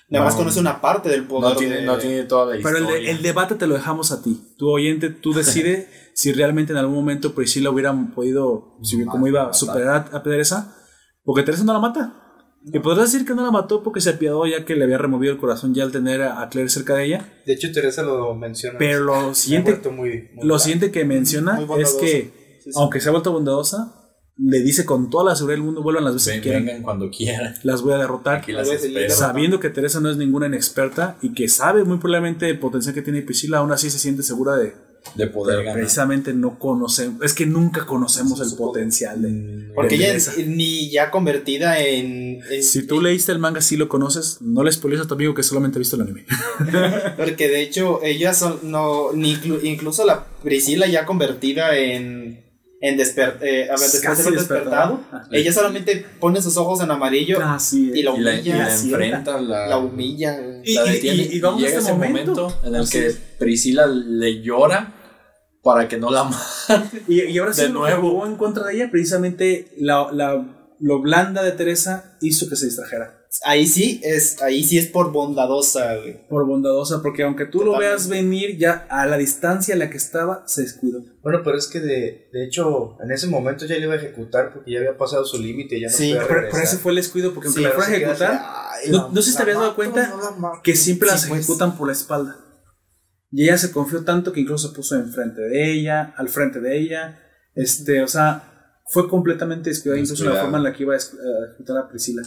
[0.09, 0.39] Nada más No.
[0.39, 1.51] conoce una parte del poder.
[1.51, 2.97] No tiene, de- no tiene toda la Pero historia.
[2.97, 4.41] el, de- el debate te lo dejamos a ti.
[4.57, 9.49] Tu oyente, tú decides si realmente en algún momento Priscila hubiera podido, si, cómo iba
[9.49, 10.75] a superar a, a Teresa,
[11.23, 12.17] porque Teresa no la mata.
[12.63, 15.33] Y podrás decir que no la mató porque se apiadó ya que le había removido
[15.33, 17.33] el corazón ya al tener a, Claire cerca de ella.
[17.45, 18.77] De hecho, Teresa lo menciona.
[18.77, 22.71] Pero lo siguiente, muy- muy lo siguiente que menciona Muy es que, Sí, sí.
[22.75, 24.00] aunque se ha vuelto bondadosa,
[24.43, 26.81] le dice con toda la seguridad del mundo, vuelvan las veces Ven- que quieran, vengan
[26.83, 27.53] cuando quieran.
[27.63, 28.37] las voy a derrotar.
[28.37, 28.67] Aquí las.
[29.09, 33.01] Sabiendo que Teresa no es ninguna inexperta y que sabe muy probablemente el potencial que
[33.01, 34.73] tiene Priscila, aún así se siente segura de,
[35.15, 35.79] De poder pero ganar.
[35.81, 40.89] precisamente no conocemos, es que nunca conocemos el potencial de, Porque de ella es- ni
[40.89, 42.39] ya convertida en.
[42.49, 45.33] en- Si tú leíste el manga, sí lo conoces, no le spoilees a tu amigo
[45.35, 46.25] que solamente ha visto el anime.
[47.17, 52.49] Porque de hecho, ella son, no, ni inclu- incluso la Priscila ya convertida en.
[52.83, 54.97] En desper, eh, a ver, después de Casi haber despertado.
[54.97, 58.55] despertado, ella solamente pone sus ojos en amarillo Ah, sí, y la Y la, humilla.
[58.55, 60.39] y la enfrenta, la, la humilla.
[60.63, 61.23] Y- la detiene.
[61.31, 62.33] y vamos a llega este ese momento.
[62.33, 63.15] momento, en el que.
[63.37, 64.93] Priscila le llora
[65.63, 67.03] para que no la mate.
[67.07, 68.25] Y, y ahora sí, De nuevo.
[68.25, 73.20] en contra de ella, precisamente la, la- lo blanda de Teresa hizo que se distrajera.
[73.45, 76.27] Ahí sí es, ahí sí es por bondadosa, güey.
[76.27, 79.95] Por bondadosa, porque aunque tú lo veas venir, ya a la distancia a la que
[79.95, 80.99] estaba, se descuidó.
[81.23, 84.53] Bueno, pero es que de, de hecho, en ese momento ya le iba a ejecutar
[84.53, 86.97] porque ya había pasado su límite, ya no Sí, podía Pero, pero ese fue el
[86.97, 88.33] descuido, porque aunque Sí, la fuera a ejecutar,
[88.79, 90.59] así, no, la- no sé si te la habías dado cuenta no la mato.
[90.61, 91.39] que siempre Sí, las pues.
[91.39, 92.35] ejecutan por la espalda.
[93.31, 96.77] Y ella se confió tanto que incluso se puso enfrente de ella, al frente de
[96.77, 97.17] ella.
[97.55, 100.97] Este, o sea, fue completamente descuidada, incluso en la forma en la que iba a
[100.97, 102.23] ejecutar a Priscila.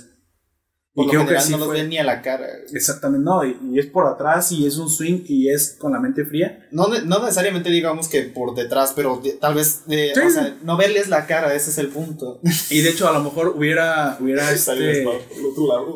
[0.95, 2.47] Por Y lo creo que sí no los fue- ven ni a la cara.
[2.73, 5.99] Exactamente, no, y, y es por atrás y es un swing y es con la
[5.99, 6.69] mente fría.
[6.71, 10.21] No, ne- no necesariamente digamos que por detrás, pero de- tal vez, de- Sí.
[10.21, 12.41] o sea, no verles la cara, ese es el punto.
[12.71, 15.05] Y de hecho, a lo mejor hubiera, hubiera este, se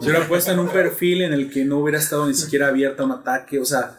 [0.02, 3.06] hubiera puesto en un perfil en el que no hubiera estado ni siquiera abierta a
[3.06, 3.60] un ataque.
[3.60, 3.96] O sea,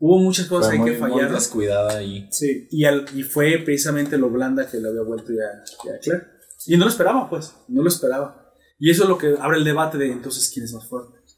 [0.00, 1.34] hubo muchas cosas ahí muy, que muy fallaron.
[1.34, 2.28] descuidada ahí.
[2.30, 5.98] Sí, y, al- y fue precisamente lo blanda que le había vuelto ya, ya a
[5.98, 6.24] Claire.
[6.66, 8.41] Y no lo esperaba, pues, no lo esperaba.
[8.84, 11.16] Y eso es lo que abre el debate de entonces quién es más fuerte.
[11.26, 11.36] Si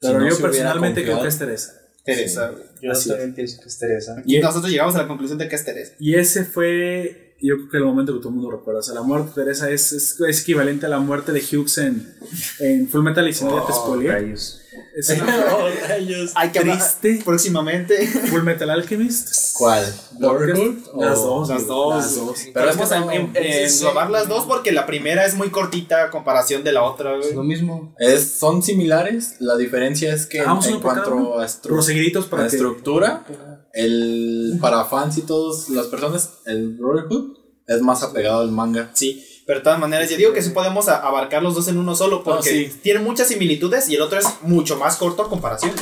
[0.00, 1.72] Pero no yo personalmente creo que es Teresa.
[2.04, 2.64] Teresa, güey.
[2.82, 4.22] Yo Así también pienso que es Teresa.
[4.26, 5.94] Y Y- nosotros llegamos a la conclusión de que es Teresa.
[5.98, 8.80] Y ese fue, yo creo que el momento que todo el mundo recuerda.
[8.80, 11.78] O sea, la muerte de Teresa es, es, es equivalente a la muerte de Hughes
[11.78, 12.12] en,
[12.58, 14.12] en Full Metal y si no ya te spoileé.
[14.12, 14.60] rayos.
[14.96, 15.36] Es una
[16.34, 18.06] Hay que hablar triste próximamente.
[18.06, 19.54] Full Metal Alchemist.
[19.56, 19.84] ¿Cuál?
[20.18, 20.76] Brotherhood.
[20.96, 21.48] Las O- dos.
[21.48, 21.94] Las dos.
[21.96, 22.38] Las dos.
[22.52, 23.84] Pero es que Podemos no, en- en- sí, sí.
[23.84, 27.28] englobar las dos porque la primera es muy cortita a comparación de la otra, güey.
[27.30, 27.94] Es lo mismo.
[27.98, 32.46] Es, son similares, la diferencia es que en, Hagamos en cuanto a, estru- para a
[32.46, 33.24] estructura,
[33.72, 37.36] el para fans y todas las personas, el Brotherhood
[37.66, 38.90] es más apegado al manga.
[38.94, 41.94] Sí, pero de todas maneras, yo digo que sí podemos abarcar los dos en uno
[41.94, 42.78] solo porque sí.
[42.82, 45.72] tienen muchas similitudes y el otro es mucho más corto a comparación.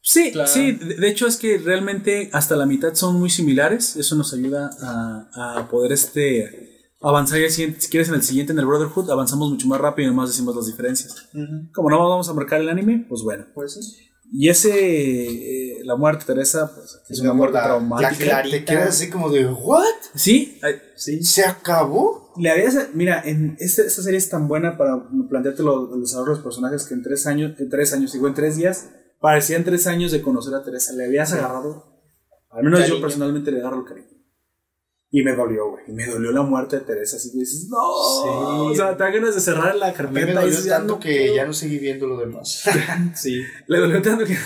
[0.00, 0.48] Sí, Claro.
[0.50, 0.72] sí.
[0.72, 3.94] De hecho, es que realmente hasta la mitad son muy similares.
[3.96, 7.38] Eso nos ayuda a, a poder este avanzar.
[7.50, 10.30] siguiente- si quieres, en el siguiente, en el Brotherhood, avanzamos mucho más rápido y nomás
[10.30, 11.28] decimos las diferencias.
[11.72, 13.46] Como no vamos a marcar el anime, pues bueno.
[13.54, 14.08] Pues sí.
[14.34, 14.70] Y ese,
[15.26, 18.42] eh, la muerte de Teresa, pues es una muerte La- traumática.
[18.42, 18.50] la.
[18.50, 19.84] Te quedas así como de, ¿what?
[20.14, 21.22] Sí, ay, sí.
[21.22, 22.32] ¿Se acabó?
[22.38, 26.30] Le habías, mira, en este- esta serie es tan buena para plantearte lo- el desarrollo
[26.30, 28.88] de los personajes que en tres años, en tres años, digo en tres días,
[29.20, 30.94] parecían tres años de conocer a Teresa.
[30.94, 32.00] Le habías agarrado,
[32.50, 34.11] al menos yo personalmente le agarro el cariño.
[35.14, 35.84] Y me dolió, güey.
[35.88, 37.18] Y me dolió la muerte de Teresa.
[37.18, 37.78] Así que dices, no.
[38.22, 38.28] Sí.
[38.70, 40.30] O sea, te ganas de cerrar la me carpeta.
[40.30, 41.34] y dolió tanto no que quiero.
[41.34, 42.64] ya no seguí viendo lo demás.
[43.14, 43.42] Sí.
[43.66, 44.36] Le dolió tanto que.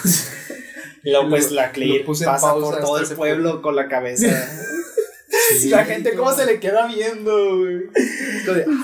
[1.05, 3.88] Y luego, pues, la lo Clear puse en pasa por todo el pueblo con la
[3.88, 4.26] cabeza.
[5.60, 6.36] Sí, la gente, ¿cómo no.
[6.36, 7.82] se le queda viendo, güey?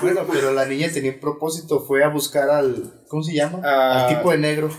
[0.01, 3.59] Bueno, pero la niña tenía un propósito, fue a buscar al, ¿cómo se llama?
[3.63, 4.05] Ah.
[4.05, 4.69] al tipo de negro,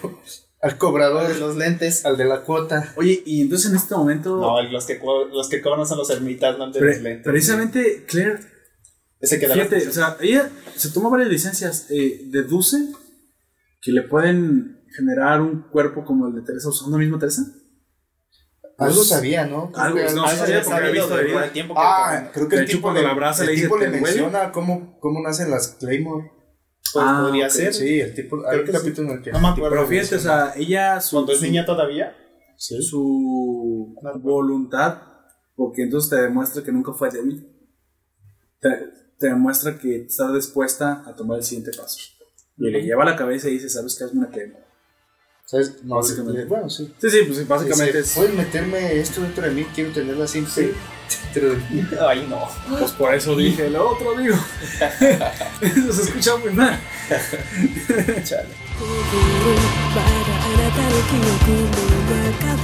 [0.65, 2.05] al De cobrador, los lentes.
[2.07, 2.93] al de la cuota.
[2.97, 4.37] Oye, y entonces en este momento.
[4.41, 4.99] No, los que,
[5.33, 7.25] los que cobran son los ermitas, no de pre- los lentes.
[7.25, 8.39] precisamente, Claire
[9.21, 11.87] Ese que Fíjate, la- o sea, ella se toma varias licencias.
[11.91, 12.77] eh, deduce
[13.81, 17.43] que le pueden generar un cuerpo como el de Teresa usando mismo Teresa.
[18.79, 19.71] Algo sabía, ¿no?
[19.71, 21.45] Creo algo, que no, algo sabía porque había sabido visto de- de por vida.
[21.47, 23.47] el tiempo que Ah, creo que De el hecho, tipo cuando le, la abraza el
[23.49, 26.31] le dice, tipo le menciona cómo, cómo nacen las Claymore.
[26.95, 27.75] Pues, Ah, podría ser.
[27.75, 29.71] Sí, el tipo, un que capítulo en el que No me acuerdo.
[29.71, 32.17] Pero fíjate, o sea, ella, su, Cuando es niña todavía.
[32.57, 34.19] su No.
[34.21, 35.03] voluntad,
[35.55, 37.47] porque entonces te demuestra que nunca fue débil,
[38.61, 38.71] te,
[39.19, 41.99] te demuestra que está dispuesta a tomar el siguiente paso.
[42.57, 44.05] Y le lleva la cabeza y dice, ¿sabes qué?
[44.05, 44.57] Hazme una crema.
[45.46, 45.84] ¿Sabes?
[45.84, 46.40] No, Básicamente.
[46.42, 46.94] le- bueno, sí.
[47.02, 48.14] Sí, sí, pues básicamente Dice, es...
[48.16, 50.74] Puedes meterme esto dentro de mí, quiero tenerla siempre
[51.34, 51.88] dentro de mí.
[52.08, 52.48] Ay, no.
[52.78, 54.36] Pues por eso dije el otro, amigo.
[55.62, 56.80] Eso se escucha muy mal.
[58.24, 58.50] Chale.
[58.80, 62.64] まだあなたの記憶の中で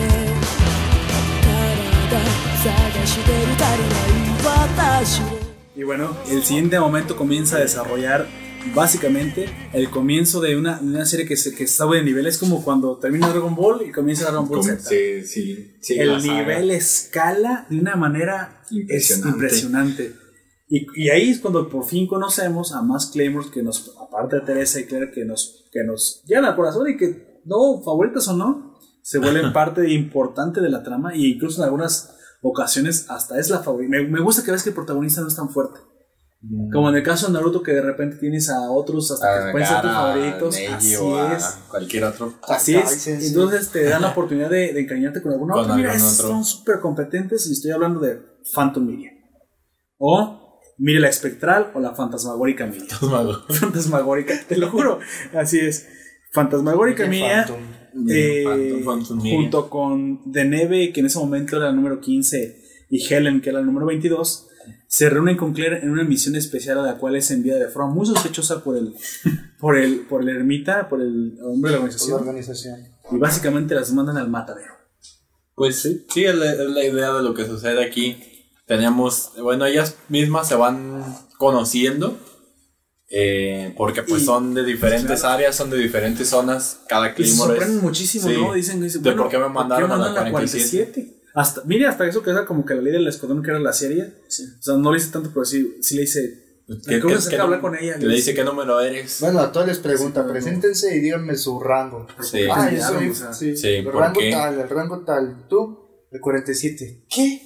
[1.41, 2.19] 体
[2.63, 5.23] 探してる足りない私を
[5.77, 8.27] Y bueno, el siguiente momento comienza a desarrollar
[8.74, 12.26] básicamente el comienzo de una, de una serie que, se, que está de nivel.
[12.26, 14.80] Es como cuando termina Dragon Ball y comienza Dragon Ball Z.
[14.80, 15.98] Sí, sí, sí.
[15.98, 19.28] el nivel escala de una manera Impresionante.
[19.28, 20.14] es impresionante.
[20.68, 24.42] Y, y ahí es cuando por fin conocemos a más Claymores que nos, aparte de
[24.42, 28.36] Teresa y Claire, que nos, que nos llegan al corazón y que, no, favoritas o
[28.36, 33.50] no, se vuelven parte importante de la trama e incluso en algunas ocasiones hasta es
[33.50, 33.90] la favorita.
[33.90, 35.80] Me, me gusta que ves que el protagonista no es tan fuerte.
[36.72, 39.68] Como en el caso de Naruto que de repente tienes a otros hasta que pueden
[39.68, 40.54] ser tus favoritos.
[40.54, 41.44] Neji Así a es.
[41.68, 42.34] cualquier otro.
[42.48, 42.88] Así es.
[42.90, 43.26] sí, sí.
[43.28, 45.74] Entonces te dan la oportunidad de, de encariñarte con alguno Con otro.
[45.76, 46.00] Mira, otro.
[46.08, 48.20] son súper competentes y estoy hablando de
[48.54, 49.10] Phantom Miria.
[49.98, 52.86] O mire la espectral o la fantasmagórica Miria.
[53.50, 54.98] fantasmagórica, te lo juro.
[55.34, 55.86] Así es.
[56.32, 57.44] Fantasmagórica Miria.
[57.46, 58.08] Phantom.
[58.08, 59.38] eh, Phantom- Phantom Miria.
[59.40, 63.50] junto con The Neve, que en ese momento era el número 15, y Helen, que
[63.50, 64.46] era el número 22,
[64.92, 67.94] se reúnen con Claire en una misión especial a la cual es enviada de forma
[67.94, 68.92] muy sospechosa por el,
[69.60, 72.88] por el, por el ermita, por el hombre de la Por la organización, organización.
[73.12, 74.74] y básicamente las mandan al matadero.
[75.54, 78.16] Pues sí, sí es, la, es la idea de lo que sucede aquí.
[78.66, 81.04] Tenemos, bueno, ellas mismas se van
[81.38, 82.18] conociendo.
[83.12, 86.80] eh, porque pues Y- son de diferentes áreas, son de diferentes zonas.
[86.88, 88.34] Cada Y se Claymore es- sorprenden muchísimo, sí.
[88.36, 88.54] ¿no?
[88.54, 91.19] Dicen, dicen, De bueno, por qué me mandaron a la 47?
[91.34, 93.72] Hasta, mire, hasta eso que era como que la ley del escuadrón que era la
[93.72, 94.14] serie.
[94.26, 94.30] O
[94.62, 96.46] sea, no le dice tanto, pero sí, sí le dice.
[96.86, 97.98] ¿Qué- ¿Cómo qué- se hablar con ella?
[97.98, 99.18] que le dice qué número eres.
[99.20, 102.06] Bueno, a todos les pregunta, Sí, preséntense y díganme su rango.
[102.22, 102.42] Sí.
[102.50, 104.30] Ah, yo soy o sea, sí, sí, el ¿por rango qué?
[104.30, 105.46] tal, el rango tal.
[105.48, 107.06] Tú, el 47.
[107.08, 107.42] ¿Qué?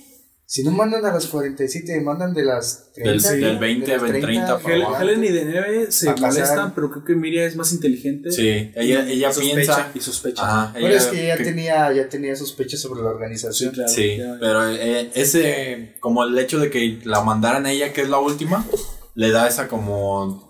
[0.54, 3.28] Si no mandan a las 47, mandan de las 30.
[3.32, 5.02] Del- del 20, De las 30 para Hel- abajo.
[5.02, 6.30] Helen y Deneve se A casar.
[6.30, 8.30] molestan, pero creo que Miria es más inteligente.
[8.30, 9.90] Sí, ella, ella sospecha piensa.
[9.96, 10.42] y sospecha.
[10.44, 13.72] Ajá, Pero ella es que ya pi- tenía, ya tenía sospechas sobre la Sí, organización.
[13.74, 13.88] claro.
[13.92, 18.02] Sí, ya- pero eh, ese, como el hecho de que la mandaran a ella, que
[18.02, 18.64] es la última,
[19.16, 20.43] le da esa como,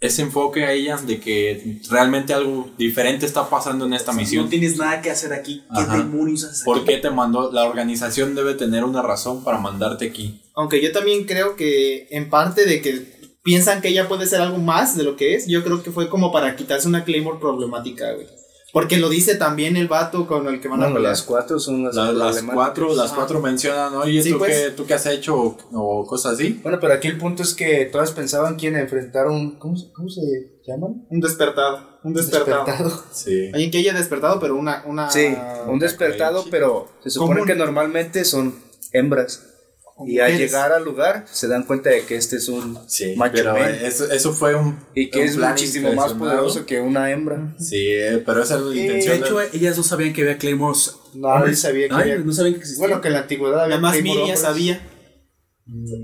[0.00, 4.48] ese enfoque a ella de que realmente algo diferente está pasando en esta No misión.
[4.48, 5.62] tienes nada que hacer aquí.
[5.74, 5.98] ¿Qué Ajá.
[5.98, 6.86] demonios haces ¿Por aquí?
[6.86, 7.52] qué te mandó?
[7.52, 10.40] La organización debe tener una razón para mandarte aquí.
[10.54, 14.58] Aunque yo también creo que en parte de que piensan que ella puede ser algo
[14.58, 18.12] más de lo que es, yo creo que fue como para quitarse una Claymore problemática,
[18.12, 18.26] güey.
[18.72, 21.02] Porque lo dice también el vato con el que van a pelear.
[21.02, 22.54] las cuatro son las, La- las problemáticas.
[22.54, 24.50] cuatro, las cuatro mencionan, oye, Sí, ¿tú, pues.
[24.56, 25.36] qué, ¿tú qué has hecho?
[25.36, 26.60] O, o cosas así.
[26.62, 29.58] Bueno, pero aquí el punto es que todas pensaban que iban a enfrentar un.
[29.58, 30.20] ¿Cómo, se- cómo se
[30.66, 31.04] llaman?
[31.10, 31.98] Un despertado.
[32.04, 32.64] Un despertado.
[32.64, 33.02] Despertado.
[33.12, 33.50] Sí.
[33.52, 34.84] Alguien que haya despertado, pero una.
[34.86, 35.34] una Sí,
[35.66, 38.54] un despertado, pero se supone que normalmente son
[38.92, 39.46] hembras.
[40.06, 43.34] Y al llegar al lugar se dan cuenta de que este es un Sí, macho
[43.34, 44.78] pero eso, eso fue un.
[44.94, 47.54] y que un es muchísimo más poderoso que una hembra.
[47.58, 49.20] Sí, eh, pero esa es la Eh, intención.
[49.20, 50.96] De hecho, de- ellas no sabían que había Claymores.
[51.14, 51.60] Nadie hombres.
[51.60, 52.86] sabía que Ay, había- No sabían que existía.
[52.86, 54.40] Bueno, que en la antigüedad había Además, hombres.
[54.40, 54.80] sabía.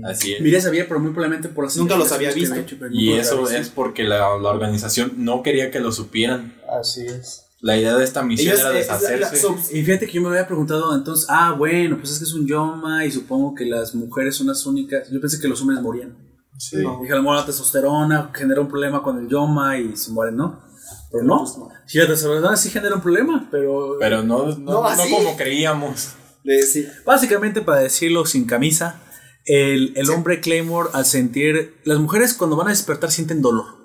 [0.05, 0.41] así es.
[0.41, 2.55] Miria sabía, pero muy probablemente por las Nunca los había visto.
[2.55, 6.55] hecho, Y eso es porque la, la organización no quería que lo supieran.
[6.79, 7.46] Así es.
[7.59, 8.99] La idea de esta misión Ellos, era es la- la
[9.31, 9.47] deshacerse.
[9.77, 12.45] Y fíjate que yo me había preguntado entonces, ah, bueno, pues es que es un
[12.45, 15.09] Yoma y supongo que las mujeres son las únicas.
[15.09, 16.15] Yo pensé que los hombres morían.
[16.59, 16.77] Sí.
[16.77, 20.37] Dije, a lo mejor la testosterona genera un problema con el Yoma y se mueren,
[20.37, 20.63] ¿no?
[21.11, 21.45] Pero no.
[21.85, 26.09] Sí, la testosterona sí genera un problema, pero, Pero no, no, No, no como creíamos.
[26.43, 26.87] de- sí.
[27.05, 29.01] básicamente para decirlo sin camisa,
[29.45, 31.75] el, el hombre Claymore al sentir...
[31.85, 33.76] Las mujeres cuando van a despertar sienten dolor.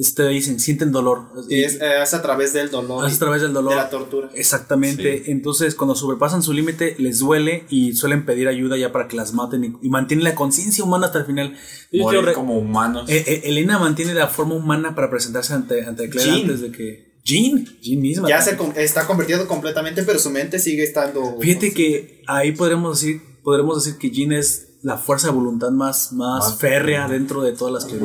[0.00, 1.24] Este dicen, sienten dolor.
[1.50, 3.06] Y es, eh, es a través del dolor.
[3.06, 3.72] Es a través del dolor.
[3.72, 4.30] De la tortura.
[4.34, 5.30] Exactamente.
[5.30, 9.34] Entonces, cuando sobrepasan su límite, les duele y suelen pedir ayuda ya para que las
[9.34, 11.54] maten y, y mantienen la conciencia humana hasta el final.
[11.92, 13.10] Yo Morir re- como humanos.
[13.10, 16.40] Eh, eh, Elena mantiene la forma humana para presentarse ante, ante Claire Jean.
[16.44, 17.10] antes de que.
[17.22, 18.26] Jean, Jean misma.
[18.26, 21.36] Ya se con- está convertido completamente, pero su mente sigue estando.
[21.42, 26.14] Fíjate que ahí podremos decir, podremos decir que Jean es la fuerza de voluntad más,
[26.14, 27.98] más, Más férrea dentro de todas las que.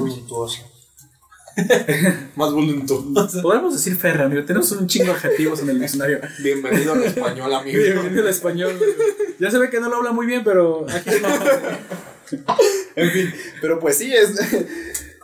[2.36, 3.42] Más voluntuoso.
[3.42, 4.44] Podemos decir férrea, amigo.
[4.44, 6.20] Tenemos un chingo de adjetivos en el diccionario.
[6.44, 7.78] Bienvenido al español, amigo.
[7.78, 8.80] Bienvenido al español.
[9.40, 11.30] Ya se ve que no lo habla muy bien, pero aquí no.
[12.96, 14.32] En fin, pero pues sí, es.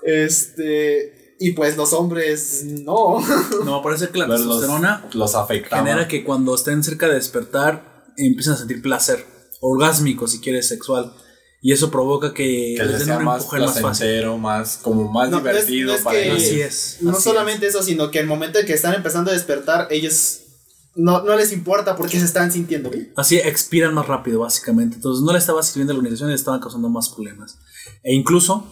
[0.03, 1.35] Este.
[1.39, 3.19] Y pues los hombres no.
[3.65, 5.81] No, parece que la Pero los, testosterona los afectaba.
[5.83, 9.25] genera que cuando estén cerca de despertar empiezan a sentir placer
[9.59, 11.13] orgásmico, si quieres, sexual.
[11.63, 14.25] Y eso provoca que, que les den sea un más empuje más fácil.
[14.39, 16.37] más, como más No, no es- divertido es para que- ellos.
[16.43, 16.97] Así es.
[17.01, 20.39] No así solamente eso, sino que el momento en que están empezando a despertar, ellos
[20.95, 23.13] no, no les importa porque se están sintiendo bien.
[23.15, 24.95] Así expiran más rápido, básicamente.
[24.95, 27.59] Entonces no le estaba sirviendo a la organización y le estaban causando más problemas.
[28.03, 28.65] E incluso,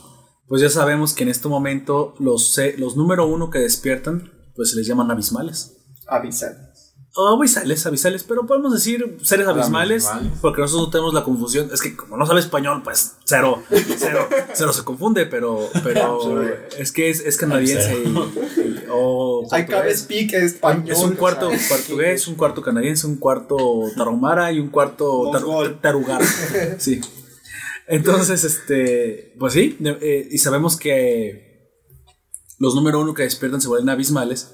[0.48, 4.78] pues ya sabemos que en este momento los, los número uno que despiertan, pues se
[4.78, 5.74] les llaman abismales.
[6.08, 6.69] Avisar.
[7.22, 10.40] O abisales, abisales, pero podemos decir seres abismales, Abismales.
[10.40, 11.70] porque nosotros no tenemos la confusión.
[11.74, 13.62] Es que como no sabe español, pues cero,
[13.98, 16.42] cero, cero se confunde, pero, pero
[16.78, 20.90] es que es, es canadiense y, y- o I can speak español.
[20.90, 23.58] Es un cuarto portugués, un cuarto canadiense, un cuarto
[23.98, 25.80] tarahumara y un cuarto tar- Mongol.
[25.82, 26.26] tarugara.
[26.78, 27.02] Sí.
[27.88, 31.74] Entonces, este, pues sí, eh, y sabemos que
[32.60, 34.54] los número uno que despiertan se vuelven abismales.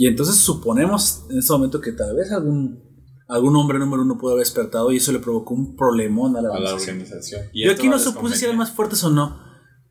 [0.00, 2.82] Y entonces suponemos en este momento que tal vez algún,
[3.28, 6.56] algún hombre número uno pudo haber despertado y eso le provocó un problemón a la
[6.56, 7.42] a la organización.
[7.52, 9.38] Yo aquí no supuse si eran más fuertes o no,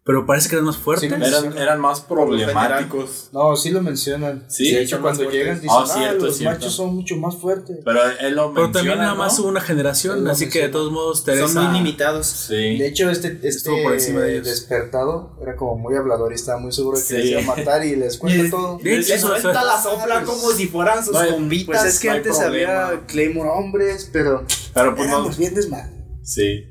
[0.04, 1.08] pero parece que eran más fuertes.
[1.10, 3.30] Sí, Eran, eran más problemáticos.
[3.32, 4.44] No, sí lo mencionan.
[4.48, 5.62] Sí, de hecho, cuando más llegan fuertes.
[5.64, 6.56] dicen, Ah, ah, cierto, los cierto.
[6.58, 7.78] machos son mucho más fuertes.
[7.86, 9.18] Pero él lo pero menciona, también nada ¿no?
[9.18, 10.72] más hubo una generación, así que de menciona.
[10.72, 11.48] todos modos Teresa...
[11.48, 12.26] Son muy limitados.
[12.26, 12.78] Sí.
[12.78, 14.48] De hecho, este, este Estuvo por encima de ellos.
[14.48, 17.14] despertado era como muy hablador y estaba muy seguro de que Sí.
[17.18, 18.80] les iba a matar y les cuenta Y- todo.
[18.82, 21.66] De hecho, Les suelta la sopla como si fueran sus No hay- bombitas.
[21.82, 22.86] Pues es que no antes problema.
[22.88, 24.44] había Claymore hombres, pero
[24.74, 25.16] Pero pues no.
[25.18, 25.92] éramos bien desmadre.
[26.24, 26.64] Sí.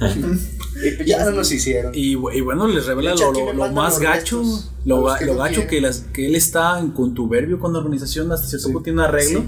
[0.76, 1.92] Y ya no nos hicieron.
[1.94, 4.42] Y, y bueno, les revela hecho, lo, lo- más gacho,
[4.84, 8.30] lo, ga- que lo gacho que, las, que él está en contuberbio con la organización
[8.32, 9.44] hasta cierto punto tiene un arreglo,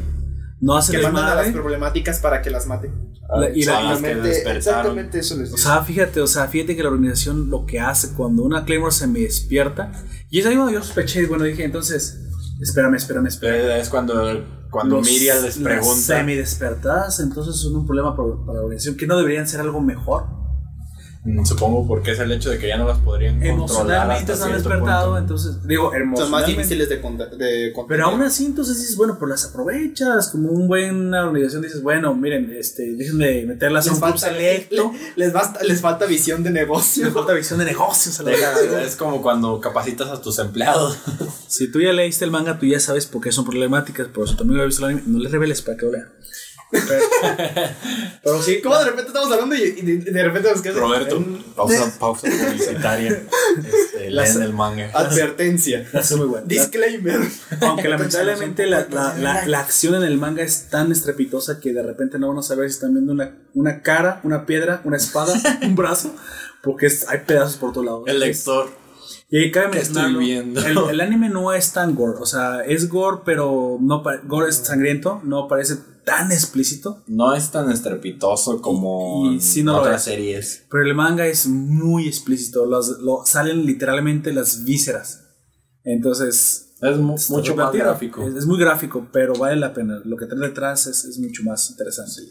[0.61, 3.13] no hace que mandan a las problemáticas para que las maten.
[3.39, 5.63] La- y la- Ah, las que exactamente, eso les O dice.
[5.67, 9.07] sea, fíjate, o sea, fíjate que la organización lo que hace cuando una Claymore se
[9.07, 9.93] me despierta,
[10.29, 12.21] y es ahí donde yo sospeché, y bueno, dije, entonces,
[12.61, 13.81] espérame, espérame, espérame.
[13.81, 16.01] Es cuando, cuando Los- Miriam les las pregunta.
[16.19, 20.42] semidespertadas, entonces son un problema por- para la organización, que no deberían ser algo mejor.
[21.45, 23.55] Supongo porque es el hecho de que ya no las podrían controlar.
[23.55, 25.19] Emocionalmente se han despertado, punto.
[25.21, 27.73] entonces, digo, Son más difíciles de, conta- de.
[27.87, 31.63] Pero aún así, entonces dices, bueno, pues las aprovechas como un buena organización.
[31.63, 34.93] Dices, bueno, miren, este, déjenme meterlas a les un club falta, selecto.
[34.93, 37.05] le- les, basta- les falta visión de negocio.
[37.05, 38.19] Les falta visión de negocios.
[38.19, 38.85] a la verdad.
[38.85, 40.99] es como cuando capacitas a tus empleados.
[41.47, 44.09] Si tú ya leíste el manga, tú ya sabes por qué son problemáticas.
[44.13, 46.09] Pero si tu amigo ha visto el anime, no le reveles para que lo.
[46.73, 47.05] Pero,
[48.25, 51.25] pero sí, ¿Cómo de repente estamos hablando y, y de, de repente nos quedamos Roberto,
[51.55, 53.23] pausa, pausa publicitaria.
[53.59, 54.91] Este, Las- el manga.
[54.95, 55.87] Advertencia.
[55.93, 56.47] es muy bueno.
[56.47, 57.21] Disclaimer.
[57.61, 61.83] Aunque lamentablemente la, la, la, la acción en el manga es tan estrepitosa que de
[61.83, 65.35] repente no van a saber si están viendo una, una cara, una piedra, una espada,
[65.63, 66.15] un brazo,
[66.63, 68.03] porque es- hay pedazos por todos lados.
[68.07, 68.71] El lector.
[69.35, 70.61] Y cabe ¿Qué estoy mencionarlo, viendo?
[70.91, 74.57] El, el anime no es tan gore, o sea, es gore, pero no gore es
[74.57, 77.03] sangriento, no parece tan explícito.
[77.07, 80.15] No es tan estrepitoso como Y- y sí no lo otras es.
[80.15, 80.65] series.
[80.71, 85.21] Pero el manga es muy explícito, los, lo- salen literalmente las vísceras.
[85.85, 88.27] Entonces, Es mu- mucho más gráfico.
[88.27, 90.01] Es, es muy gráfico, pero vale la pena.
[90.05, 92.23] Lo que trae detrás es, es mucho más interesante.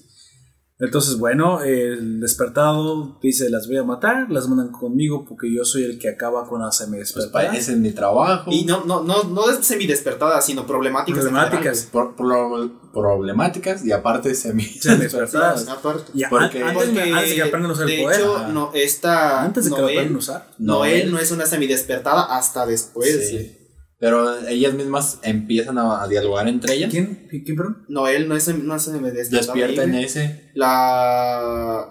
[0.83, 5.83] Entonces, bueno, el despertado dice, las voy a matar, las mandan conmigo porque yo soy
[5.83, 7.49] el que acaba con las Pues semidespertadas.
[7.49, 8.49] pa- ese es mi trabajo.
[8.51, 11.21] Y no, no, no, no es semidespertada, sino problemáticas.
[11.21, 11.87] Problemáticas.
[11.91, 15.67] Pro- pro- problemáticas y aparte semi Semidespertadas.
[15.67, 16.11] Aparte.
[16.13, 18.19] Y Porque- antes, Porque, antes de que aprendan a usar el de poder.
[18.19, 18.47] hecho, Ajá.
[18.47, 20.47] no, esta antes de que Noel, aprendan a usar.
[20.57, 21.11] Noel Noel.
[21.11, 23.29] no es una semidespertada hasta después.
[23.29, 23.57] Sí.
[24.01, 26.89] Pero ellas mismas empiezan a, a dialogar entre ellas.
[26.89, 27.27] ¿Quién?
[27.29, 27.85] ¿Quién, perdón?
[27.87, 28.73] No, él no es, no
[29.11, 30.51] despertaba Despierta en ese.
[30.55, 31.85] La.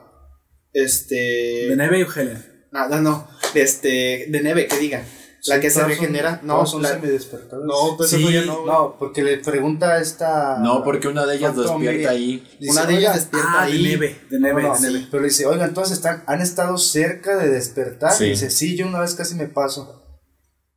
[0.73, 1.67] Este.
[1.69, 2.45] De Neve y Helen.
[2.73, 3.29] No, no, no.
[3.55, 4.27] De este.
[4.29, 5.03] De Neve, que diga.
[5.47, 6.41] La Sí, que se todas son- regenera.
[6.43, 7.65] No, todas son la- semidespertadas.
[7.65, 8.67] no, pues Sí, eso ya no.
[8.67, 10.59] No, porque le pregunta a esta.
[10.59, 12.47] No, porque una de ellas despierta ahí.
[12.61, 13.83] Dice, Una de ellas "Oigan, despierta Ah, ahí.
[13.83, 14.21] de Neve.
[14.29, 15.07] De Neve, no, no, de Neve.
[15.11, 18.13] Pero dice, oigan, todos están, han estado cerca de despertar.
[18.13, 18.25] Sí.
[18.27, 20.00] Dice, sí, yo una vez casi me paso.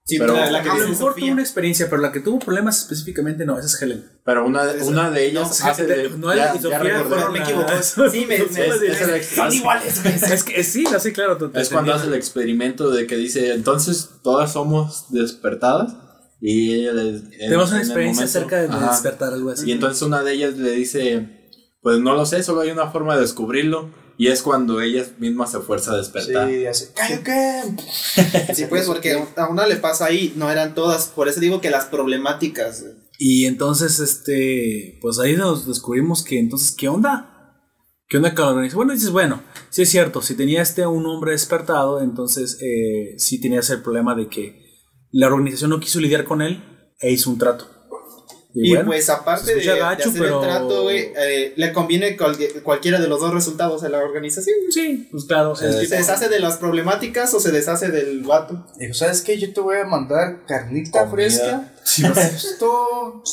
[0.05, 2.37] Sí, Pero- la, la que a lo mejor tuvo una experiencia, pero la que tuvo
[2.37, 4.05] problemas específicamente no, esa es Helen.
[4.25, 6.07] Pero una, Esa- una de ellas No, hace de.
[6.07, 6.79] Y ya Sofía
[7.31, 7.71] me la- equivoco.
[8.11, 10.05] Sí, me- Son de- iguales.
[10.05, 11.37] Es que sí, no, sí, claro.
[11.37, 15.95] te- te Es cuando hace el experimento de que dice, entonces todas somos despertadas.
[16.41, 18.91] Y ella le- en- Tenemos una experiencia momento- acerca de Ajá.
[18.91, 19.69] despertar, algo así.
[19.69, 21.49] Y entonces una de ellas le dice,
[21.81, 23.89] pues no lo sé, solo hay una forma de descubrirlo.
[24.17, 26.49] Y es cuando ella misma se fuerza a despertar.
[26.49, 27.61] Sí, hace, ¿Cayo qué?
[28.53, 31.07] Sí, pues porque a una le pasa ahí, no eran todas.
[31.07, 32.81] Por eso digo que las problemáticas.
[32.81, 32.93] güey.
[33.17, 37.29] Y entonces, este, pues ahí nos descubrimos que entonces, ¿qué onda?
[38.07, 38.77] ¿Qué onda con la organización?
[38.77, 43.39] Bueno, dices, bueno, sí es cierto, si tenía este un hombre despertado, entonces eh, sí
[43.39, 44.61] tenías el problema de que
[45.11, 46.63] la organización no quiso lidiar con él
[46.99, 47.72] e hizo un trato.
[48.55, 51.73] Y, bueno, pues aparte de, escucha de gacho, hacer pero- el trato, güey, eh, le
[51.73, 52.15] conviene
[52.63, 54.55] cualquiera de los dos resultados a la organización.
[54.69, 55.53] sí, pues claro.
[55.53, 58.65] Tipo- se deshace de las problemáticas o se deshace del vato.
[58.77, 59.39] Dijo, ¿sabes qué?
[59.39, 61.11] Yo te voy a mandar carnita Comida.
[61.15, 61.72] fresca.
[62.01, 62.21] No sé.
[62.21, 63.23] Esto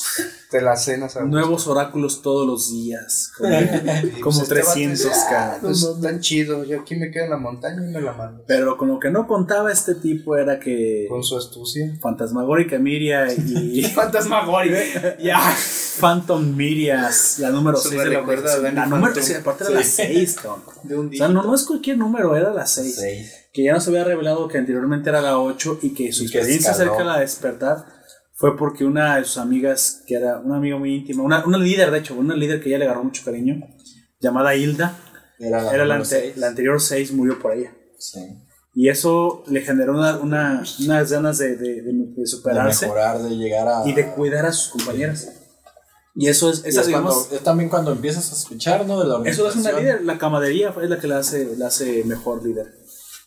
[0.51, 1.36] te la cenas a gusto.
[1.36, 3.31] Nuevos oráculos todos los días.
[3.39, 3.48] Como,
[4.20, 5.59] como pues, este vato 300 dice, "Ah, cada.
[5.60, 6.64] Pues tan chido.
[6.64, 8.44] Yo aquí me quedo en la montaña y me la mando.
[8.47, 11.97] Pero con lo que no contaba este tipo era que Con su astucia.
[12.01, 14.77] Fantasmagórica Miria y Fantasmagórico.
[15.22, 15.40] ya.
[16.01, 18.22] Phantom Mirias, la número Eso 6 me de la.
[18.60, 19.22] Danny La número, Phantom.
[19.22, 20.62] sí, aparte era la 6, cabrón.
[20.85, 22.94] De un O sea, no, no es cualquier número, era la 6.
[22.97, 23.32] Seis.
[23.52, 26.98] Que ya nos había revelado que anteriormente era la 8 y que su experiencia acerca
[26.98, 27.99] de la despertar
[28.41, 31.91] fue porque una de sus amigas, que era una amiga muy íntima, una, una líder
[31.91, 33.61] de hecho, una líder que ya le agarró mucho cariño,
[34.19, 34.97] llamada Hilda,
[35.39, 36.37] Era la, era la, ante- seis.
[36.39, 37.71] la anterior 6, murió por ella.
[37.99, 38.21] Sí.
[38.75, 43.19] Y eso le generó una, una- unas ganas de, de- de- de De superarse mejorar,
[43.19, 43.87] de llegar a.
[43.87, 45.29] y de cuidar a sus compañeras.
[46.15, 49.01] Y eso es, Y esa, es, digamos, cuando- es también cuando empiezas a sospechar, ¿no?
[49.01, 52.05] De la eso es una líder, la camaradería es la que la hace, la hace
[52.05, 52.80] mejor líder.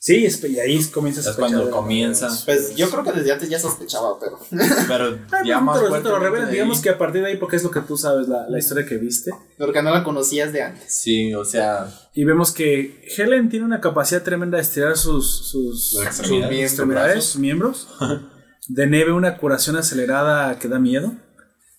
[0.05, 2.27] Sí, es- y ahí comienza a Es cuando comienza.
[2.43, 4.37] Pues yo creo que desde antes ya sospechaba, pero.
[4.89, 6.09] Pero ya más te lo- fuerte.
[6.09, 8.27] te lo revelan, digamos que a partir de ahí, porque es lo que tú sabes,
[8.27, 9.31] la, la historia que viste.
[9.57, 10.93] Porque no la conocías de antes.
[10.93, 15.91] Sí, o sea, Y vemos que Helen tiene una capacidad tremenda de estirar sus, sus,
[15.91, 17.87] Sus extremidades, sus extremidades, sus miembros.
[18.67, 21.13] De Neve una curación acelerada que da miedo.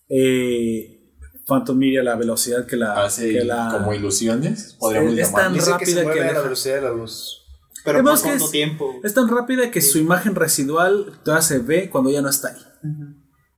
[0.09, 1.13] Eh,
[1.47, 3.05] Phantom Miria la velocidad que la...
[3.05, 5.53] hace que la como ilusiones, podríamos es tan.
[5.53, 7.44] Dice que rápida que a la velocidad de la luz.
[7.85, 9.01] Pero Además por cuánto es- tiempo.
[9.05, 12.63] Es tan rápida que su imagen residual todavía se ve cuando ya no está ahí.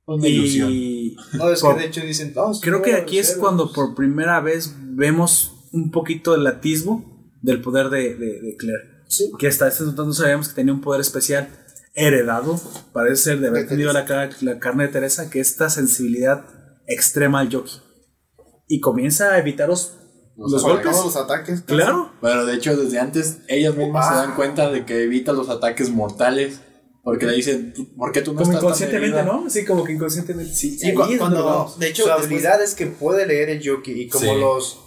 [0.05, 0.69] Una ilusión.
[0.71, 3.73] Y No, es Por- que de hecho dicen, se creo que aquí es cuando luz.
[3.73, 8.83] por primera vez vemos un poquito el atisbo del poder de, de, de Claire.
[9.39, 11.47] Que hasta este momento no sabíamos que tenía un poder especial
[11.93, 12.59] heredado,
[12.93, 14.05] parece ser de haber De tenido la,
[14.41, 16.45] la carne de Teresa, que esta sensibilidad
[16.85, 17.73] extrema al yoki.
[18.67, 19.69] Y comienza a evitar
[20.37, 20.91] los, Los golpes.
[20.91, 21.61] todos los ataques.
[21.61, 22.11] Claro.
[22.21, 25.89] Pero de hecho, desde antes, ellas mismas se dan cuenta de que evita los ataques
[25.89, 26.61] mortales.
[27.03, 29.49] Porque le dicen, ¿por qué tú no Como estás tan inconscientemente, herida?" ¿no?
[29.49, 30.53] Sí, como que inconscientemente.
[30.53, 33.61] Sí, Sí, cu- es cuando- de hecho, su después- habilidad es que puede leer el
[33.61, 34.39] yoki y como Sí.
[34.39, 34.79] los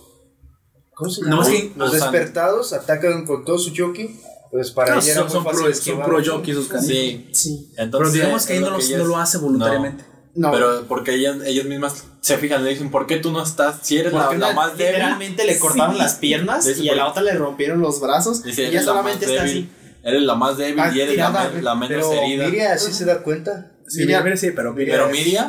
[0.94, 1.42] ¿cómo se No, llama?
[1.42, 4.20] es que- los despertados atacan con todo su yoki
[4.50, 6.86] pues para No, ella era son, muy son fácil pro, son esquivar pro esos canijos.
[6.86, 7.28] Sí.
[7.32, 7.72] Sí.
[7.78, 10.04] Entonces, Pero digamos que es ahí no, lo no lo hace voluntariamente.
[10.34, 10.52] No.
[10.52, 13.78] Pero porque ellas, ellas mismas se fijan, le dicen, ¿por qué tú no estás?
[13.82, 14.92] Si eres la, más débil.
[14.94, 15.98] literalmente le cortaron Sí.
[16.00, 19.42] las piernas Dice, y a la otra le rompieron los brazos Dice, y solamente está
[19.44, 19.64] débil.
[19.64, 19.70] así.
[20.02, 22.46] Eres la más débil Ah, y eres la, tirada, me- la menos pero herida.
[22.46, 24.94] Miria sí se da cuenta Sí, Mira, Mira, sí, pero Miria,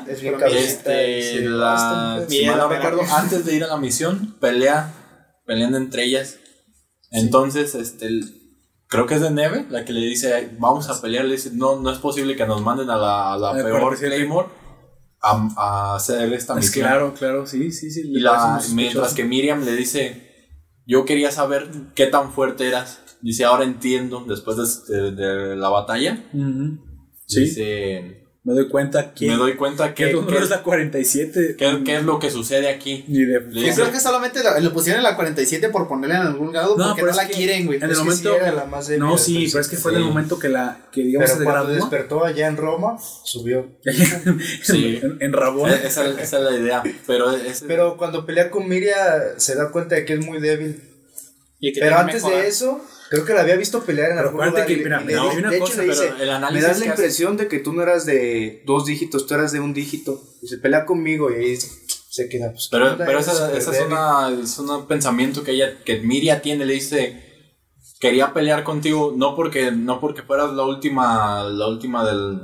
[0.09, 3.77] es bien Pero Miria, este, la, si mal no recuerdo, antes de ir a la
[3.77, 4.91] misión, pelea,
[5.45, 6.37] pelean entre ellas.
[7.11, 8.33] Entonces, este, el-
[8.87, 11.79] creo que es de Neve, la que le dice, vamos a pelear, le dice, no,
[11.79, 14.15] no es posible que nos manden a la, a la La peor 47.
[14.15, 14.47] Claymore
[15.21, 16.85] a, a hacer esta Es misión.
[16.87, 18.01] claro, claro, sí, sí, sí.
[18.05, 20.29] Y la, mientras que Miriam le dice,
[20.85, 22.99] yo quería saber qué tan fuerte eras.
[23.21, 24.57] Dice, ahora entiendo, después
[24.87, 26.23] de, de- de la batalla.
[27.27, 30.63] Sí, Dice, me doy cuenta que, me doy cuenta que que, tu número es la
[30.63, 31.55] 47.
[31.59, 33.05] qué- qué es lo que sucede aquí.
[33.07, 33.39] Ni de.
[33.51, 36.75] Yo creo que solamente la- le pusieron en la 47 por ponerla en algún lado
[36.75, 37.77] No, porque no la que quieren, güey.
[37.77, 39.91] en el que momento- sí era la más débil No, sí, pero es que fue
[39.91, 40.79] en el momento que la.
[40.91, 43.67] Que digamos pero se cuando despertó allá en Roma subió
[44.63, 44.99] Sí.
[45.03, 45.75] en, en Rabona.
[45.75, 46.83] E- Esa, esa es la idea.
[47.05, 48.95] Pero, es, pero cuando pelea con Miria
[49.37, 50.81] se da cuenta de que es muy débil
[51.59, 52.37] Y que pero antes mejora.
[52.41, 54.65] de eso Creo que la había visto pelear en Pero algún lugar.
[54.65, 57.49] que, mira, no, una de hecho, le dice, el Me das la hace- impresión de
[57.49, 60.23] que tú no eras de dos dígitos, tú eras de un dígito.
[60.41, 63.67] Y se pelea conmigo y ahí se queda, pues, ¿qué Pero, pero Es esa, es,
[63.85, 67.21] una, es un pensamiento que ella, que Miria tiene, le dice,
[67.99, 72.39] quería pelear contigo, no porque, no porque fueras la última, la última del,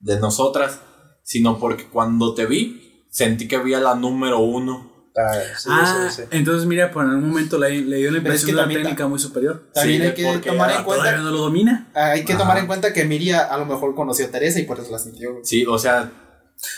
[0.00, 0.80] de nosotras,
[1.22, 4.93] sino porque cuando te vi, sentí que había la número uno.
[5.16, 6.28] Ah, sí, Ah, sí, sí.
[6.32, 9.06] entonces mira, por algún momento le, le dio la es impresión que de una técnica
[9.06, 9.70] muy superior.
[9.72, 11.16] También Sí, hay que tomar en Todavía cuenta.
[11.18, 11.88] no lo domina.
[11.94, 12.42] Hay que Ajá.
[12.42, 14.98] tomar en cuenta que Miria a lo mejor conoció a Teresa y por eso la
[14.98, 15.38] sintió.
[15.44, 16.10] Sí, o sea,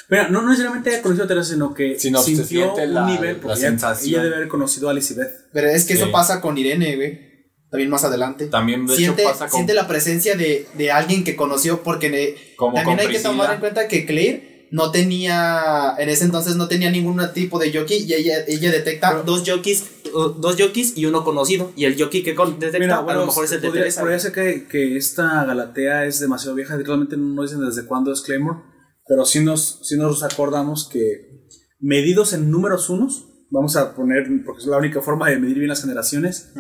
[0.08, 3.06] Pero no, no necesariamente haya conocido a Teresa, sino que se sintió siente un la-
[3.06, 4.08] nivel, la ella, sensación.
[4.14, 5.30] ella debe haber conocido a Elizabeth.
[5.52, 6.02] Pero es que Sí.
[6.02, 7.26] eso pasa con Irene, güey.
[7.70, 8.46] También más adelante.
[8.46, 12.08] también de Siente, hecho pasa con, siente la presencia de, de alguien que conoció, porque
[12.10, 16.24] ne- como también con hay que tomar en cuenta que Claire no tenía, en ese
[16.24, 20.56] entonces no tenía ningún tipo de jockey y ella, ella detecta Pero- dos jockeys, dos
[20.58, 21.72] jockeys y uno conocido.
[21.76, 24.00] Y el jockey que detecta Mira, a lo mejor es el de podría, Teresa.
[24.00, 28.20] podría ser que, que esta Galatea es demasiado vieja, realmente no dicen desde cuándo es
[28.22, 28.60] Claymore,
[29.06, 31.46] pero sí nos, sí nos acordamos que
[31.78, 35.68] medidos en números unos, vamos a poner, porque es la única forma de medir bien
[35.68, 36.52] las generaciones,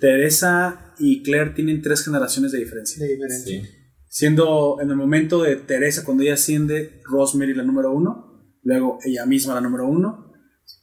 [0.00, 3.04] Teresa y Claire tienen tres generaciones de diferencia.
[3.04, 3.62] De diferencia.
[3.62, 3.68] Sí.
[4.14, 9.24] Siendo en el momento de Teresa, cuando ella asciende, Rosemary la número uno, luego ella
[9.24, 10.30] misma la número uno.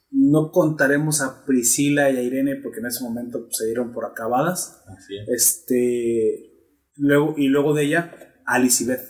[0.10, 4.06] No contaremos a Priscila y a Irene porque en ese momento pues, se dieron por
[4.06, 4.82] acabadas.
[4.88, 5.30] Así es.
[5.30, 6.54] Este,
[6.96, 8.12] luego, y luego de ella,
[8.48, 9.06] Alicibeth.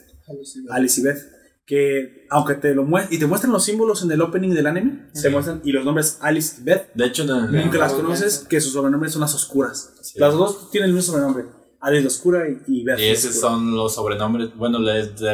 [0.69, 1.19] Alicibeth.
[1.65, 5.11] Que aunque te lo muestran y te muestran los símbolos en el opening del anime,
[5.13, 8.73] te muestran y los nombres Alicibeth, De hecho, en el- nunca las conoces, que sus
[8.73, 9.93] sobrenombres son las oscuras.
[10.01, 10.19] Sí.
[10.19, 11.45] Las dos tienen el mismo sobrenombre.
[11.81, 13.51] Alice la oscura y, y Beth Y esos oscura.
[13.51, 14.55] son los sobrenombres.
[14.55, 15.33] Bueno, les, da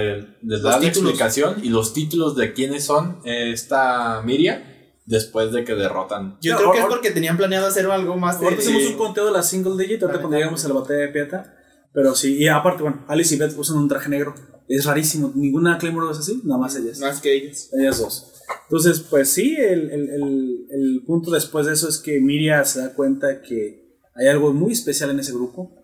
[0.79, 4.71] la explicación y los títulos de quiénes son eh, esta Miria
[5.05, 6.37] después de que derrotan.
[6.41, 8.45] Yo No, creo que es porque tenían planeado hacer algo más de...
[8.45, 10.39] Ahorita hacemos de- un conteo de las single digit, ahorita Vale, cuando vale.
[10.39, 11.53] lleguemos a la batalla de Pieta.
[11.93, 14.35] Pero sí, y aparte, bueno, Alice y Beth usan un traje negro.
[14.67, 15.31] Es rarísimo.
[15.35, 16.99] Ninguna Claymore es así, nada más ellas.
[16.99, 17.69] Más que ellos.
[17.79, 18.31] Ellas dos.
[18.69, 22.79] Entonces, pues sí, el, el, el, el punto después de eso es que Miria se
[22.81, 25.74] da cuenta que hay algo muy especial en ese grupo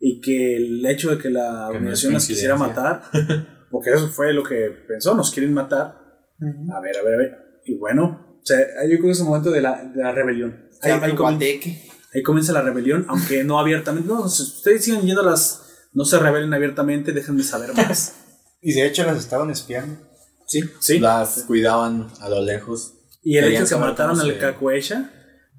[0.00, 3.02] y que el hecho de que la Que organización las quisiera matar,
[3.70, 5.94] porque eso fue lo que pensó, nos quieren matar.
[6.74, 7.30] A ver, a ver, a ver.
[7.66, 10.68] Y bueno, o sea, yo creo que es el momento de la, de la rebelión.
[10.82, 11.44] Ahí, comienza-
[12.14, 14.08] ahí comienza la rebelión, aunque no abiertamente.
[14.08, 15.66] No, si ustedes siguen yendo a las.
[15.92, 18.16] No se rebelen abiertamente, dejen de saber más.
[18.62, 19.96] Y de hecho las estaban espiando.
[20.46, 20.98] Sí, sí.
[20.98, 22.94] Las cuidaban a lo lejos.
[23.22, 24.38] Y el hecho de que mataron al se-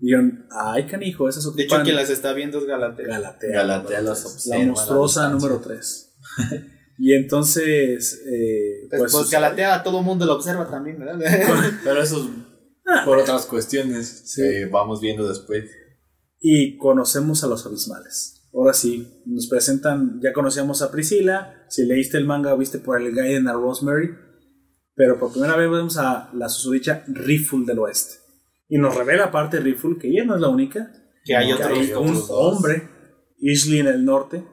[0.01, 3.07] Kakuesha, dijeron, ay canijo, esas De hecho, ocupan quien las está viendo es Galatea.
[3.07, 3.51] Galatea.
[3.51, 6.17] Galatea las La observa monstruosa número 3.
[6.97, 11.19] y entonces, eh, Pues, pues, pues Galatea a todo mundo lo observa también, ¿verdad?
[11.83, 15.69] Pero eso es por otras cuestiones que vamos viendo después.
[16.39, 18.49] y conocemos a los abismales.
[18.53, 23.15] Ahora sí, nos presentan, ya conocíamos a Priscila, si leíste el manga viste por el
[23.15, 24.09] Gaiden a Rosemary,
[24.93, 28.20] pero por primera vez vemos a la susodicha Riffle del oeste.
[28.71, 30.91] Y nos revela aparte Riffle que ella no es la única,
[31.25, 31.71] que hay que otros.
[31.77, 32.87] hay un otros hombre,
[33.37, 34.45] Isley en el norte,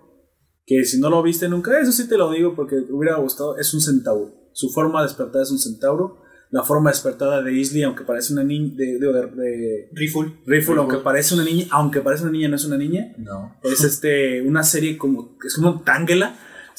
[0.66, 3.57] que si no lo viste nunca, eso sí te lo digo porque te hubiera gustado,
[3.57, 4.35] es un centauro.
[4.53, 6.23] Su forma despertada es un centauro.
[6.51, 10.32] La forma despertada de Isley, aunque parece una niña, de, de, de- Rifle.
[10.47, 13.12] Riffle, aunque parece una niña, aunque parece una niña, no es una niña.
[13.19, 13.55] No.
[13.62, 15.85] Es este una serie como es como un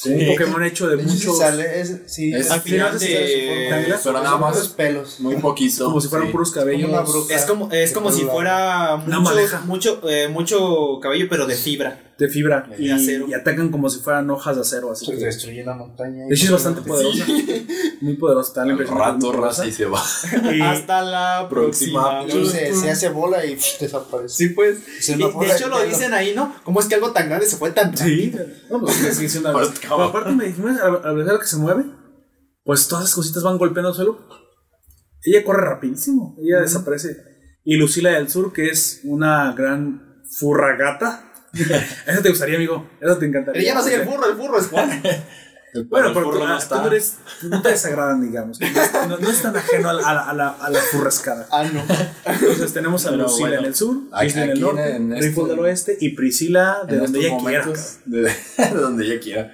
[0.06, 4.38] Un Pokémon hecho de De muchos sale, es, sí, Es- al final de- Pero nada
[4.38, 5.20] más Los pelos.
[5.20, 5.86] muy poquito.
[5.86, 6.32] como si fueran sí.
[6.32, 6.84] puros cabellos.
[6.90, 7.36] Como una bruja.
[7.36, 12.00] Es como, es como si fuera mucho, mucho, eh, mucho cabello, pero de fibra.
[12.20, 13.26] De fibra De y, acero.
[13.28, 16.26] y atacan como si fueran hojas de acero, así Se que destruye la montaña.
[16.28, 17.26] de hecho es bastante poderosa,
[18.02, 20.02] muy poderosa, está la rato raza y se va.
[20.54, 22.22] Y- Hasta la Próxima.
[22.28, 22.46] próxima.
[22.52, 24.36] Se, se hace bola y pff, desaparece.
[24.36, 24.80] Sí, pues.
[25.00, 26.54] Se Y me de hecho lo dicen ahí, ¿no?
[26.64, 28.46] ¿Cómo es que algo tan grande se fue tan Sí, rápido?
[28.70, 29.52] no, pues sigue siendo
[29.82, 31.86] Pero aparte me dijimos, a a ver que se mueve,
[32.66, 34.28] pues todas esas cositas van golpeando el suelo.
[35.24, 37.16] Ella corre rapidísimo, ella desaparece.
[37.64, 41.29] Y Lucila del Sur, que es una gran furra gata.
[42.08, 42.90] Eso te gustaría, amigo.
[43.02, 43.60] Eso te encantaría.
[43.60, 45.02] Pero ya no soy el burro, el burro es Juan.
[45.88, 46.82] Bueno, pero tú, no está.
[46.82, 48.60] tú eres, no te desagradan, digamos.
[48.60, 51.48] No, es tan ajeno a la, a la, a la, furrascada.
[51.52, 51.84] Ah, no.
[52.26, 55.44] Entonces tenemos a Lucila bueno, en el sur, Isla en el norte, en este- Riffle
[55.50, 57.66] del oeste y Priscila de donde ella quiera.
[58.06, 58.22] De,
[58.58, 59.52] de donde ella quiera.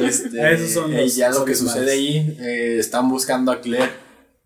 [0.00, 3.60] Este, Esos son eh, los- ya lo son que sucede ahí, eh, están buscando a
[3.60, 3.90] Claire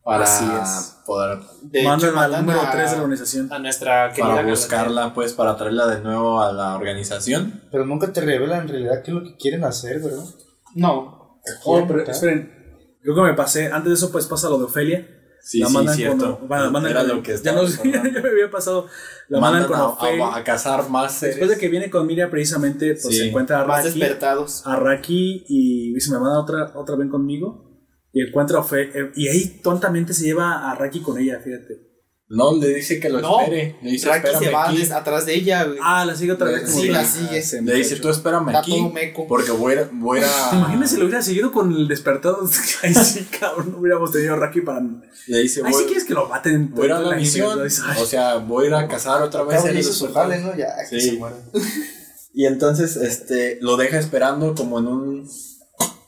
[0.07, 0.97] para Así es.
[1.05, 1.41] poder
[1.73, 3.53] hecho, al número a- 3 de la organización.
[3.53, 7.62] A nuestra querida para buscarla, pues, para traerla de nuevo a la organización.
[7.73, 10.24] Pero nunca te revelan en realidad qué es lo que quieren hacer, ¿verdad?
[10.77, 11.41] No.
[11.65, 12.53] Oh, pero esperen,
[13.03, 15.09] creo que me pasé, antes de eso pues pasa lo de Ofelia,
[15.43, 16.39] Sí, la sí, mandan cierto.
[16.41, 16.49] con.
[16.49, 17.53] la mandan Era con- lo que ya,
[18.15, 18.87] ya me había pasado.
[19.28, 20.23] La mandan, Mandan con a, Ofe.
[20.23, 21.37] a- a cazar más seres.
[21.37, 23.19] Después de que viene con Miriam, precisamente, pues Sí.
[23.19, 23.99] se encuentra a Más Raki.
[23.99, 24.66] despertados.
[24.66, 27.65] A Raki y dice: Me manda otra, otra vez conmigo.
[28.16, 28.82] Y encuentra a Ofe.
[28.94, 31.84] eh, y ahí tontamente se lleva a Raki con ella, fíjate.
[32.28, 33.76] No, le dice que lo No, espere.
[33.82, 34.82] Le dice, Raki se va aquí.
[34.90, 35.78] atrás de ella, güey.
[35.82, 36.62] Ah, la sigue otra vez.
[36.68, 37.28] Sí, como la sigue.
[37.30, 38.72] ah, ese Le dice, tú espérame Está aquí.
[38.72, 39.26] todo meco.
[39.28, 41.86] Porque voy a, voy a ir a- ¿Te imaginas si lo hubiera seguido con el
[41.86, 42.38] despertado?
[42.82, 44.80] Ay, sí, cabrón, no hubiéramos tenido a Raki para.
[45.26, 46.70] Le dice, Ay, voy, si quieres que lo maten.
[46.74, 47.60] voy a la anime, misión.
[47.60, 49.60] O sea, voy a ir a cazar otra vez.
[50.14, 50.56] Jale, ¿no?
[50.56, 51.10] Ya, que Sí.
[51.10, 51.36] se muera.
[52.38, 55.30] Y entonces, este, lo deja esperando como en un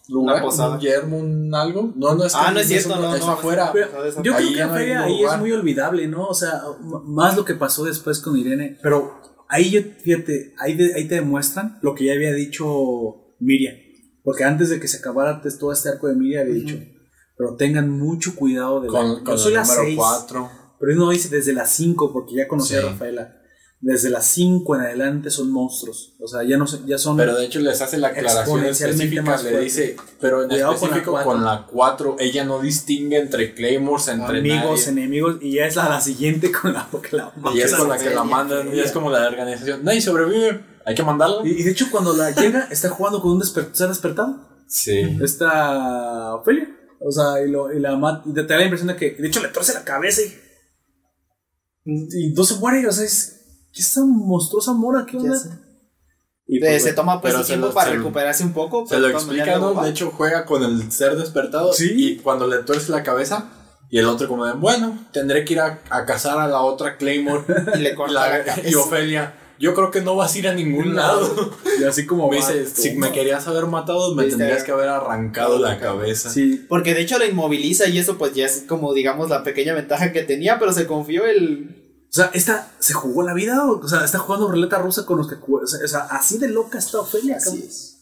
[0.09, 0.74] lugar, Una posada.
[0.74, 1.93] un yermo, un algo.
[1.97, 3.70] No, no es Ah, no es cierto, un- no, es no, afuera.
[3.72, 3.89] Pero
[4.22, 5.35] yo Ahí creo que no Feria ahí lugar.
[5.35, 6.26] es muy olvidable, ¿no?
[6.26, 6.62] O sea,
[7.05, 8.78] más lo que pasó después con Irene.
[8.82, 13.74] Pero ahí yo, fíjate, ahí, de- ahí te demuestran lo que ya había dicho Miriam.
[14.24, 16.76] Porque antes de que se acabara todo este arco de Miriam había dicho,
[17.36, 20.51] pero tengan mucho cuidado de la, Con, yo con soy el la número seis, 4.
[20.80, 22.86] Pero él no dice desde las 5, porque ya conocí a Sí.
[22.86, 23.35] Rafaela.
[23.80, 26.16] Desde las 5 en adelante son monstruos.
[26.18, 27.16] O sea, ya no se- ya son.
[27.16, 31.12] Pero de hecho les hace la aclaración específica, más le dice, pero en Cuidado específico
[31.22, 34.88] con la 4, ella no distingue entre claymores, entre amigos, nadie.
[35.02, 37.98] enemigos, y ya es la, la siguiente con la, porque la Y es con la
[37.98, 39.84] que la mandan, y es como la organización.
[39.84, 41.46] Nadie sobrevive, hay que mandarlo.
[41.46, 44.44] Y, y de hecho, cuando la llega, está jugando con un desper ¿se ha despertado?
[44.66, 45.18] Sí.
[45.22, 46.68] Esta Ofelia.
[47.00, 49.28] O sea, y, lo, y la mat- y te da la impresión de que, de
[49.28, 50.34] hecho, le torce la cabeza y.
[51.84, 53.36] Y no se muere, o sea, es.
[53.78, 55.06] ¿Qué esa monstruosa mora?
[55.06, 55.38] ¿Qué onda?
[56.48, 58.84] Y pues, se toma pues pero su se tiempo lo- para se- recuperarse un poco.
[58.86, 59.74] Se pero lo explica, ¿no?
[59.82, 61.72] De hecho, juega con el ser despertado.
[61.72, 61.92] Sí.
[61.94, 63.50] Y cuando le tuerce la cabeza,
[63.90, 66.96] y el otro, como de, bueno, tendré que ir a, a cazar a la otra
[66.96, 67.44] Claymore.
[67.76, 68.78] Y le corta La- la, y cabeza.
[68.80, 71.52] Ofelia, yo creo que no vas a ir a ningún lado.
[71.80, 72.30] y así como.
[72.30, 75.78] Me dice, tú, si me querías haber matado, me Viste, tendrías que haber arrancado la
[75.78, 76.30] cabeza.
[76.30, 76.64] Sí.
[76.68, 80.12] Porque de hecho la inmoviliza y eso pues ya es como digamos la pequeña ventaja
[80.12, 81.77] que tenía, pero se confió el...
[82.10, 85.18] O sea, esta se jugó la vida, o, o sea, está jugando ruleta rusa con
[85.18, 85.35] los que.
[85.35, 87.36] O sea, así de loca está Ofelia.
[87.39, 87.62] cabrón.
[87.66, 87.98] es.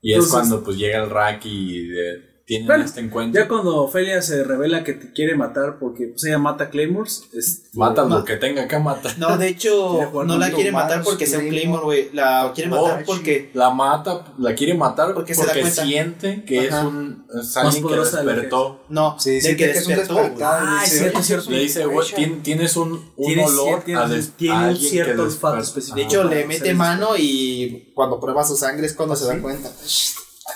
[0.00, 3.40] Y es Entonces- cuando pues llega el Rack y de- tienen Bueno, este encuentro.
[3.40, 7.62] Ya cuando Ofelia se revela que te quiere matar porque pues, ella mata Claymores, es,
[7.74, 9.16] Mata Ma- lo que tenga que matar.
[9.18, 12.10] No, de hecho no la quiere matar porque sea un Claymore, güey.
[12.12, 13.50] La quiere matar porque...
[13.54, 15.84] La mata, la quiere matar Porque porque, se da cuenta.
[15.84, 16.78] siente que Ajá.
[16.80, 18.80] es un es alguien que poderosa de lo que despertó.
[18.88, 20.44] No, Sí, de siente que que es un despertó.
[20.44, 21.50] Ah, es cierto, "Oye, es cierto".
[21.50, 24.64] Le dice, güey, tien- tienes un, un Tienes olor cier- a, des- tiene a un
[24.64, 25.96] alguien cierto que olfato específico.
[25.96, 29.70] De hecho, le mete mano y cuando prueba su sangre es cuando se da cuenta.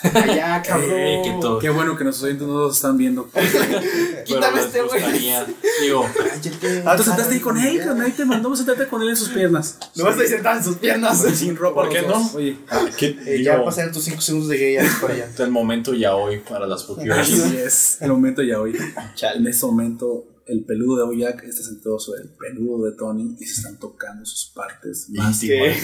[0.02, 0.90] Allá, cabrón.
[0.92, 1.58] Eh, que todo.
[1.58, 3.28] Qué bueno que nuestros oyentes no nos están viendo.
[4.24, 5.02] Quítame este güey.
[5.82, 9.10] Digo, Cállate, Ah, tú sentaste ahí con él, ahí te mandó a sentarte con él
[9.10, 9.78] en sus piernas.
[9.94, 11.22] No estoy sentada en sus piernas.
[11.34, 11.82] Sin ropa.
[11.82, 12.30] ¿Por qué no?
[12.34, 12.56] Oye,
[12.96, 15.28] ¿qué- Eh, ya pasaron tus 5 segundos de gay ya para allá.
[15.38, 17.18] el momento ya hoy para las Pokémon.
[17.18, 17.98] así es.
[18.00, 18.76] El momento ya hoy.
[19.14, 19.38] Chale.
[19.38, 23.44] En este momento, el peludo de Oyak está sentado sobre el peludo de Tony y
[23.46, 25.74] se están tocando sus partes más ¿Qué?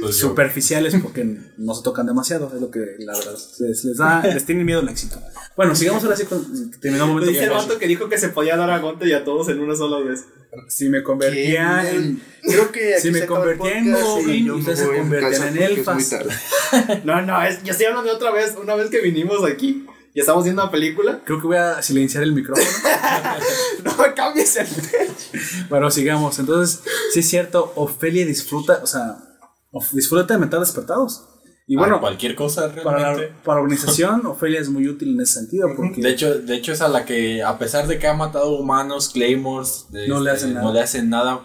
[0.00, 1.24] Pues superficiales porque
[1.58, 2.50] no se tocan demasiado.
[2.54, 5.20] Es lo que la verdad les, les da, les tiene miedo el éxito.
[5.56, 7.30] Bueno, sigamos ahora sí con terminó el Lo momento.
[7.30, 9.60] dice el vato que dijo que se podía dar a Gonte y a todos en
[9.60, 10.24] una sola vez.
[10.68, 12.22] Si me convertía en.
[12.42, 16.14] Creo que Si me convertía en Goblin, ustedes se convertían en elfas.
[17.04, 18.54] No, no, es, yo estoy hablando de otra vez.
[18.60, 21.20] Una vez que vinimos aquí y estamos viendo la película.
[21.24, 22.66] Creo que voy a silenciar el micrófono.
[23.84, 24.66] No cambies el
[25.68, 26.38] Bueno, sigamos.
[26.38, 26.80] Entonces,
[27.12, 29.18] sí es cierto, Ofelia disfruta, o sea,
[29.92, 31.24] disfruta de meter despertados.
[31.66, 33.32] Y Ah, bueno, cualquier cosa para realmente.
[33.44, 36.72] para la organización, Ofelia es muy útil en ese sentido porque De hecho, de hecho
[36.72, 40.44] es a la que, a pesar de que ha matado humanos, claymores, No le este,
[40.46, 40.66] hacen nada.
[40.66, 41.40] no le hacen nada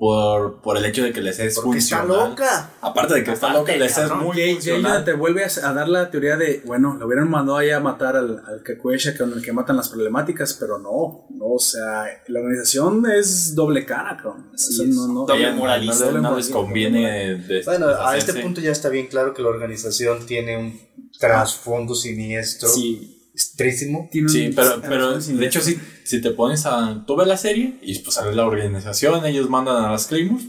[0.00, 2.30] por, por el hecho de que les es Porque está funcional.
[2.30, 2.70] loca.
[2.80, 5.04] Aparte de que está loca, les es muy que- que ella funcional.
[5.04, 8.16] te vuelve a, a dar la teoría de, bueno, lo hubieran mandado ahí a matar
[8.16, 12.40] al, al Kakuesha con el que matan las problemáticas, pero no, no, o sea, la
[12.40, 14.50] organización es doble cara, cabrón.
[14.54, 18.62] O sea, no, no, Doble moralista, no, no les conviene des- Bueno, a este punto
[18.62, 20.80] ya está bien claro que la organización tiene un
[21.18, 22.70] trasfondo siniestro.
[22.70, 23.18] Sí.
[23.40, 24.08] Es trísimo.
[24.12, 27.04] tiene un- Sí, pero, pero de hecho, si, si te pones a.
[27.06, 30.46] Tú ves la serie y pues sale la organización, ellos mandan a las Claymores.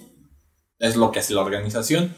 [0.79, 2.13] Es lo que hace la organización.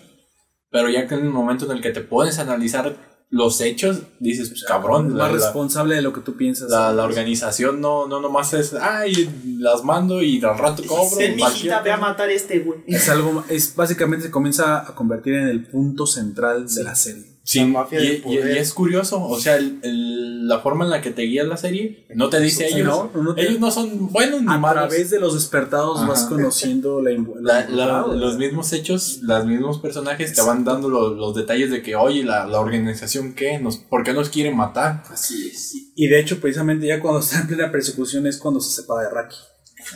[0.72, 4.00] Pero ya que en el momento en el que te pones a analizar los hechos,
[4.20, 6.70] dices, pues cabrón, más la, la- responsable de lo que tú piensas.
[6.72, 9.30] la- la organización no, no nomás es, ay,
[9.60, 11.18] las mando y al rato cobro.
[11.18, 11.98] Mijita, cualquier ve a cosa".
[11.98, 12.80] matar este, güey.
[12.88, 17.33] Es algo, es básicamente se comienza a convertir en el punto central de la serie.
[17.46, 18.56] Sí, La mafia y, del y- poder.
[18.56, 21.58] y es curioso, o sea, el- el- la forma en la que te guía la
[21.58, 22.88] serie no te dice ellos.
[23.14, 24.88] no, no te- ellos no son buenos ni A malos.
[24.88, 26.08] través de los despertados Ajá.
[26.08, 30.64] vas conociendo la, La- la- la- la- los mismos hechos, los mismos personajes te van
[30.64, 33.60] dando lo- los detalles de que, oye, la, la organización, ¿qué?
[33.60, 35.04] Nos, ¿Por qué nos quiere matar?
[35.10, 35.74] Así es.
[35.96, 39.10] Y de hecho, precisamente ya cuando está en plena persecución es cuando se separa de
[39.14, 39.36] Raki.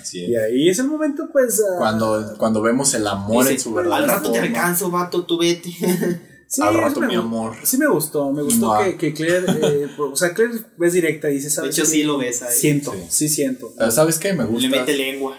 [0.02, 0.42] Así Y es.
[0.44, 1.62] ahí es el momento, pues.
[1.78, 5.38] Cuando, cuando vemos el amor Dice, en su verdadera Al rato te alcanzo, vato, tú
[5.40, 5.70] vete.
[6.48, 7.56] sí, Al rato, me mi amor.
[7.64, 8.32] Sí, me gustó.
[8.32, 9.46] Me gustó que, que Claire.
[9.62, 11.76] eh, o sea, Claire es directa y dice, De ¿sabes?
[11.78, 11.90] hecho, qué?
[11.90, 12.54] sí lo ves ahí.
[12.58, 13.00] Siento, Sí.
[13.10, 13.72] sí, siento.
[13.78, 14.34] Pero ¿sabes qué?
[14.34, 14.70] Me gusta.
[14.70, 15.38] Le mete lengua.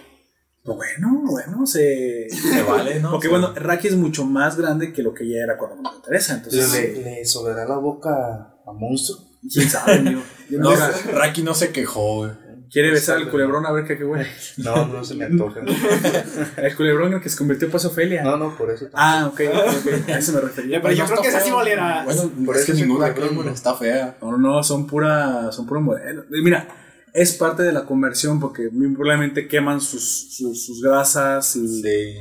[0.65, 2.29] Bueno, bueno, se.
[2.29, 3.13] Se vale, ¿no?
[3.13, 5.77] Porque O sea, bueno, Raki es mucho más grande que lo que ella era cuando
[5.83, 6.35] me interesa.
[6.35, 9.19] Entonces, ¿Le, le sobrará la boca a monstruo?
[9.51, 10.21] quién sabe, amigo.
[10.51, 10.77] No No.
[11.13, 12.31] Raki no se quejó, güey.
[12.71, 14.27] Quiere besar al culebrón a ver qué, qué güey.
[14.59, 15.61] No, no se me antoja.
[16.57, 18.23] El culebrón el que se convirtió pues Ofelia.
[18.23, 18.89] No, no, por eso.
[18.93, 20.83] Ah, ok, ok, a eso me refería.
[20.83, 21.57] Pero yo creo que esa sí feo.
[21.57, 22.03] valera.
[22.05, 24.17] Bueno, Por es eso que ninguna culebrón Claymore está fea.
[24.21, 26.25] No, no, son pura, son puro modelo.
[26.31, 26.69] Y Mira,
[27.15, 32.19] es parte de la conversión porque muy probablemente queman sus, sus, sus grasas y Sí.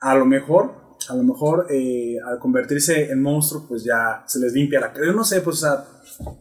[0.00, 4.52] a lo mejor, a lo mejor eh, al convertirse en monstruo, pues ya se les
[4.52, 5.06] limpia la cara.
[5.06, 5.84] Yo no sé, pues o sea,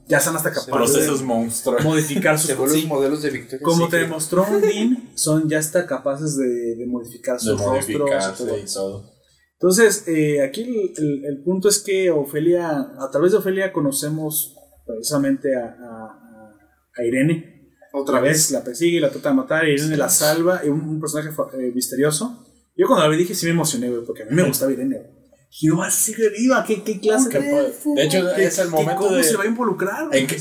[0.08, 1.84] ya están hasta capaces Procesos de monstruos.
[1.84, 2.86] modificar sus sí.
[2.88, 3.60] modelos de Victoria.
[3.64, 4.02] Como te Secret.
[4.04, 8.38] demostró Dean, son ya hasta capaces de, de modificar De sus rostros.
[8.38, 9.12] todo y todo.
[9.60, 14.56] Entonces, eh, aquí el, el- el punto es que Ofelia, a través de Ofelia conocemos
[14.86, 16.54] precisamente a, a-
[16.96, 17.56] a Irene.
[17.94, 21.30] Otra vez la persigue la trata de matar, Irene la salva, un, un personaje
[21.60, 22.46] eh, misterioso.
[22.76, 24.98] Yo cuando la vi dije sí me emocioné, güey, porque a mí me gustaba Irene.
[24.98, 25.17] güey.
[25.52, 27.96] Dije, va a seguir viva, ¿qué, qué clase ¿Qué puede?
[27.96, 30.08] De hecho, ¿Qué- es el qué- momento ¿Cómo de- se va a involucrar?
[30.12, 30.40] En que ¿Y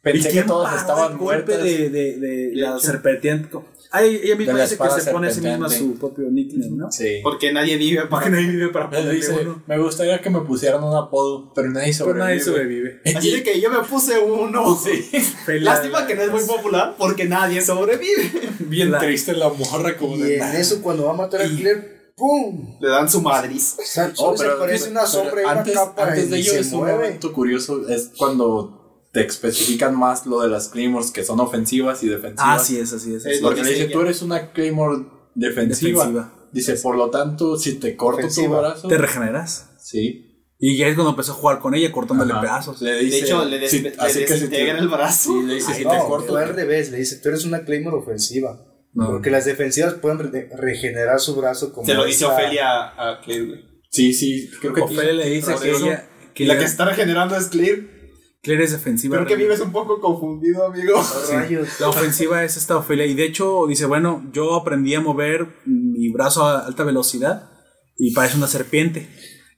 [0.00, 1.64] pensé que quién todos estaban el golpe muertos.
[1.64, 3.56] de, de, de la serpenteante?
[3.90, 6.92] Ah, ella misma De dice que se pone a sí misma su propio nickname, ¿no?
[6.92, 7.20] Sí.
[7.22, 8.10] Porque nadie vive para.
[8.10, 9.62] Porque nadie vive para ponerle dice, uno.
[9.66, 13.00] me gustaría que me pusieran un apodo, pero nadie Pero nadie sobrevive.
[13.02, 13.16] sobrevive.
[13.18, 14.76] Así de que yo me puse uno.
[14.76, 18.30] Felia- Lástima que no es muy popular porque nadie sobrevive.
[18.58, 21.48] Bien La- triste la morra como Y de en eso, cuando va a matar a
[21.48, 22.76] Claire, ¡pum!
[22.80, 23.76] Le dan su madriz.
[24.18, 26.72] Oh, se aparece una pero sombra y una antes, capa antes y de ello es
[26.72, 32.02] un momento curioso, es cuando te especifican más lo de las Claymores que son ofensivas
[32.02, 32.60] y defensivas.
[32.60, 33.24] Ah, sí es, así es.
[33.24, 36.04] Es así Porque que le dice, tú eres una Claymore defensiva.
[36.06, 36.34] Defensiva.
[36.52, 38.56] Dice, por lo tanto, si te corto Ofensiva.
[38.56, 38.88] tu brazo.
[38.88, 39.70] Te regeneras.
[39.80, 40.24] Sí.
[40.58, 42.40] Y ya es cuando empezó a jugar con ella, cortándole Ajá.
[42.40, 42.80] pedazos.
[42.82, 45.32] Le dice, De hecho, le, des- si- le así que si te- el brazo.
[45.40, 46.36] Sí, le dice, si No, te corto.
[46.36, 48.60] al revés, le dice, tú eres una Claymore ofensiva.
[48.98, 49.06] No.
[49.12, 53.20] Porque las defensivas pueden re- regenerar su brazo como Se lo dice esta- Ofelia a
[53.22, 53.64] Claire, güey.
[53.90, 56.08] Sí, sí, creo que Ofelia le dice que ella.
[56.34, 57.96] Que la que está regenerando es Claire.
[58.42, 59.16] Claire es defensiva.
[59.16, 61.00] Creo que vives un poco confundido, amigo.
[61.30, 61.80] Rayos.
[61.80, 63.06] La ofensiva es esta Ofelia.
[63.06, 67.50] Y de hecho, dice: Bueno, yo aprendí a mover mi brazo a alta velocidad
[67.96, 69.08] y parece una serpiente.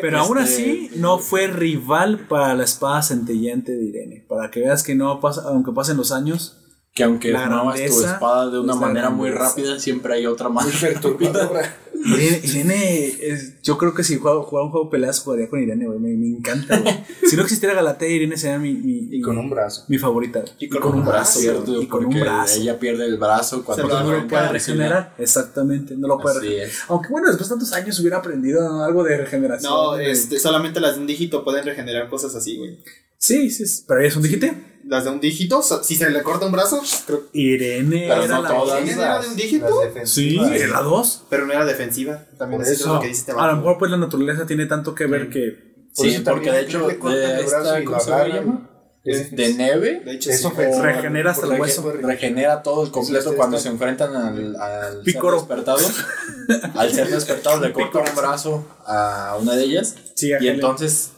[0.00, 4.24] Pero aún Este- así, no fue rival para la espada centellante de Irene.
[4.28, 6.60] Para que veas que no pasa, aunque pasen los años,
[6.94, 9.50] Que aunque La tu espada de una manera muy grandeza.
[9.50, 11.76] rápida, siempre hay otra más Muy perturbadora.
[12.04, 15.62] Irene, Irene es- yo creo que si jugara, jugara un juego de peleas jugaría con
[15.62, 15.98] Irene, güey.
[15.98, 16.94] Me, me encanta, güey.
[17.28, 19.84] Si no existiera Galatea, Irene sería mi, mi, Y con un brazo.
[19.88, 20.40] mi favorita.
[20.40, 20.52] güey.
[20.60, 22.60] Y con un brazo, Cierto, y con un brazo.
[22.60, 25.14] ella pierde el brazo cuando Se lo No lo puede regenerar.
[25.18, 26.68] Exactamente, no lo puede Así regenerar.
[26.70, 26.78] es.
[26.88, 29.72] Aunque bueno, después de tantos años hubiera aprendido algo de regeneración.
[29.72, 32.78] No, este, solamente las de un dígito pueden regenerar cosas así, güey.
[33.18, 34.73] Sí, sí, sí, pero ella es un dígite.
[34.86, 38.42] Las de un dígito, si se le corta un brazo, creo Irene Pero era no
[38.42, 38.82] la todas.
[38.82, 39.80] ¿Quién era de un dígito?
[40.04, 41.24] Sí, era la dos.
[41.30, 42.24] pero no era defensiva.
[42.38, 42.94] También Por es eso.
[42.94, 45.74] lo que dice este A lo mejor pues la naturaleza tiene tanto que ver que
[45.96, 48.70] Por Sí, eso porque de hecho, de esta, ¿cómo se llama?
[49.04, 50.46] De neve, De hecho, Es sí.
[50.46, 50.82] ofensiva.
[50.86, 51.92] regenera hasta el hueso.
[52.00, 55.78] regenera todo el completo Sí, cuando está- se enfrentan al, al ser despertado.
[56.74, 59.94] al ser despertado le corta un brazo a una de ellas.
[60.14, 61.10] Sí, a y entonces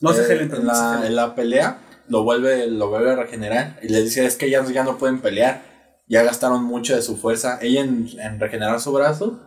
[0.00, 3.78] No se eh, pero en, la, en la pelea lo vuelve, lo vuelve a regenerar.
[3.82, 5.62] Y le dice es que ya, ya no pueden pelear.
[6.06, 7.58] Ya gastaron mucho de su fuerza.
[7.62, 9.40] Ella en, en regenerar su brazo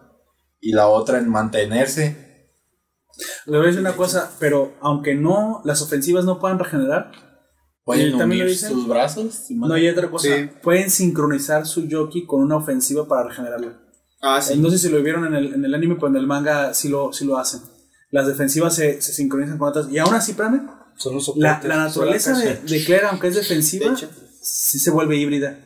[0.60, 2.52] y la otra en mantenerse.
[3.46, 7.12] Le voy a decir una cosa, pero aunque no, las ofensivas no puedan regenerar,
[7.84, 8.72] Pueden ¿Y también lo unir dicen?
[8.72, 9.34] sus brazos.
[9.34, 10.28] si no hay otra cosa.
[10.28, 10.50] Sí.
[10.62, 13.80] Pueden sincronizar su yoki con una ofensiva para regenerarla.
[14.22, 14.58] Ah, Eh, sí.
[14.60, 16.90] No sé si lo vieron en el, en el anime, pero en el manga sí
[16.90, 17.62] lo, sí lo hacen.
[18.12, 19.90] Las defensivas se, se sincronizan con otras.
[19.90, 20.68] Y aún así, espérame,
[20.98, 24.10] Son los la, la naturaleza de, de Claire, aunque es defensiva, De hecho.
[24.41, 25.60] sí se vuelve híbrida.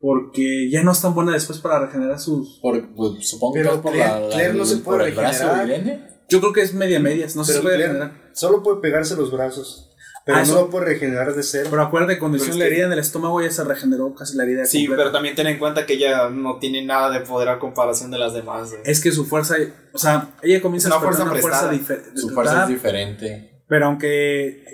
[0.00, 2.60] Porque ya no es tan buena después para regenerar sus.
[2.60, 5.08] Por, pues, supongo Pero que es por, Claire- la, la- Claire no se por puede
[5.10, 5.80] el brazo de regenerar.
[5.86, 6.08] Irene.
[6.28, 8.30] Yo creo que es media medias, no se puede Claire regenerar.
[8.34, 9.84] solo puede pegarse los brazos.
[10.24, 11.68] Pero Ah, no lo puede regenerar de cero.
[11.70, 14.44] Pero acuérdate, cuando es la que- herida en el estómago, ya se regeneró casi la
[14.44, 14.66] herida.
[14.66, 15.02] Sí, completa.
[15.04, 18.18] pero también ten en cuenta que ella no tiene nada de poder a comparación de
[18.18, 18.74] las demás.
[18.84, 19.56] Es que su fuerza,
[19.94, 22.10] o sea, ella comienza Es una a fuerza una fuerza diferente.
[22.20, 23.57] Su fuerza es diferente.
[23.68, 24.64] Pero aunque.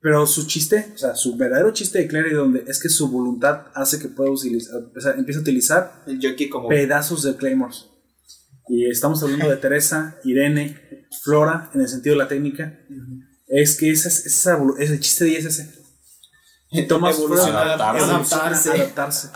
[0.00, 3.68] Pero su chiste, o sea, su verdadero chiste de Clary donde es que su voluntad
[3.74, 6.68] hace que pueda utilizar, o sea, empieza a utilizar El jockey como...
[6.68, 7.86] pedazos de Claymores.
[8.68, 10.78] Y estamos hablando de Teresa, Irene,
[11.22, 12.78] Flora, en el sentido de la técnica.
[13.46, 15.70] Es que esa, es- esa evolu- es el chiste de ella es ese.
[17.24, 18.70] Evolucionar, adaptarse.
[18.70, 18.70] adaptarse.
[18.70, 19.28] adaptarse.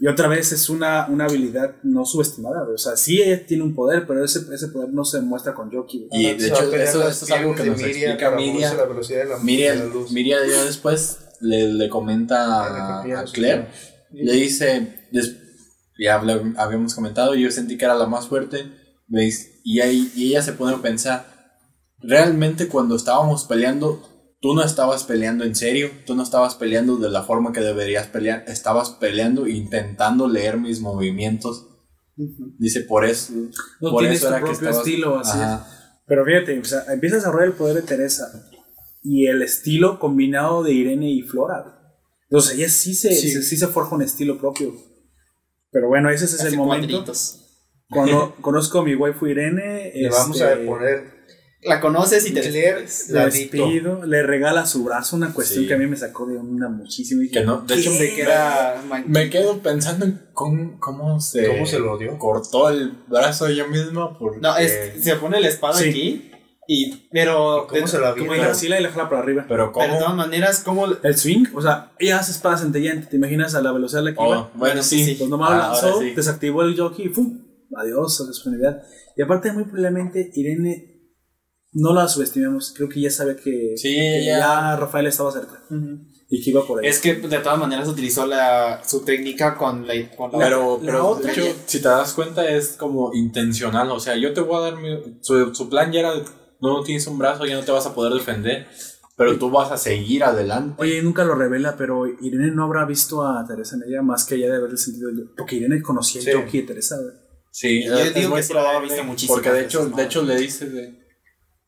[0.00, 2.62] Y otra vez es una, una habilidad no subestimada.
[2.72, 5.70] O sea, sí ella tiene un poder, pero ese, ese poder no se muestra con
[5.70, 6.08] Yoki.
[6.12, 8.74] Y de hecho, eso, eso es algo que nos Miria explica Miria.
[8.74, 10.12] la velocidad de la, de la Miria, luz.
[10.12, 13.66] Miria ya después le, le comenta a, a Claire,
[14.12, 15.36] le dice, des-
[15.98, 16.14] ya
[16.56, 18.70] habíamos comentado, yo sentí que era la más fuerte,
[19.08, 19.60] ¿veis?
[19.64, 21.26] Y, ahí, y ella se pone a pensar,
[22.00, 24.00] realmente cuando estábamos peleando,
[24.40, 28.06] tú no estabas peleando en serio, tú no estabas peleando de la forma que deberías
[28.06, 31.66] pelear, estabas peleando intentando leer mis movimientos.
[32.58, 33.32] Dice, por eso,
[33.80, 35.66] No por tienes eso tu era que propio estabas- estilo, así Ajá.
[36.06, 38.26] Pero fíjate, o sea, empieza a desarrollar el poder de Teresa
[39.02, 41.74] y el estilo combinado de Irene y Flora.
[42.30, 43.30] Entonces ella sí se, Sí.
[43.30, 44.72] se- sí se forja un estilo propio.
[45.70, 46.88] Pero bueno, ese, ese es Hace el momento.
[46.88, 47.44] cuadritos.
[47.90, 51.17] Cuando conozco a mi waifu Irene, Le vamos este, a poner
[51.68, 53.10] La conoces y te despides.
[53.10, 55.68] la despido, le regala su brazo, una cuestión Sí.
[55.68, 57.24] que a mí me sacó de una muchísima.
[57.24, 61.20] y Que no, de hecho, De que era man- Me quedo pensando en cómo, cómo
[61.20, 62.18] se, ¿Cómo se lo dio?
[62.18, 64.18] cortó el brazo ella misma.
[64.18, 65.88] Porque No, es, se pone la espada Sí.
[65.90, 66.30] aquí.
[66.70, 67.64] Y, pero.
[67.64, 69.46] ¿Y cómo se la como en la y la jala para arriba.
[69.48, 70.16] Pero Pero de todas cómo.
[70.16, 70.86] maneras, ¿cómo.
[71.02, 74.14] El swing, o sea, ella hace espada centellante, ¿te imaginas a la velocidad a la
[74.14, 74.38] que iba?
[74.40, 75.02] Oh, bueno, sí.
[75.02, 75.14] sí.
[75.14, 77.40] Pues nomás Ah, lanzó, desactivó el jockey y ¡fum!
[77.74, 78.82] Adiós a la disponibilidad.
[79.16, 80.97] Y aparte, muy probablemente, Irene
[81.72, 82.72] no la subestimemos.
[82.76, 85.62] Creo que ya sabe que, Sí, que ella- ya Rafael estaba cerca
[86.30, 86.88] y que iba por ahí.
[86.88, 89.94] Es que de todas maneras utilizó la, su técnica con la.
[90.16, 93.12] Con la Pero, la pero otra de hecho, ya- si te das cuenta, es como
[93.14, 93.90] intencional.
[93.90, 95.18] O sea, yo te voy a dar mi.
[95.20, 96.12] Su, su plan ya era:
[96.60, 98.66] no tienes un brazo, ya no te vas a poder defender.
[99.16, 100.76] Pero tú vas a seguir adelante.
[100.80, 104.36] Oye, nunca lo revela, pero Irene no habrá visto a Teresa en ella más que
[104.36, 106.30] ella de haber el sentido Porque Irene conocía Sí.
[106.30, 106.96] el jockey de Teresa.
[107.50, 110.36] Sí, Yo digo que sí lo había visto muchísimas Porque de hecho, de hecho le
[110.36, 111.07] dice de-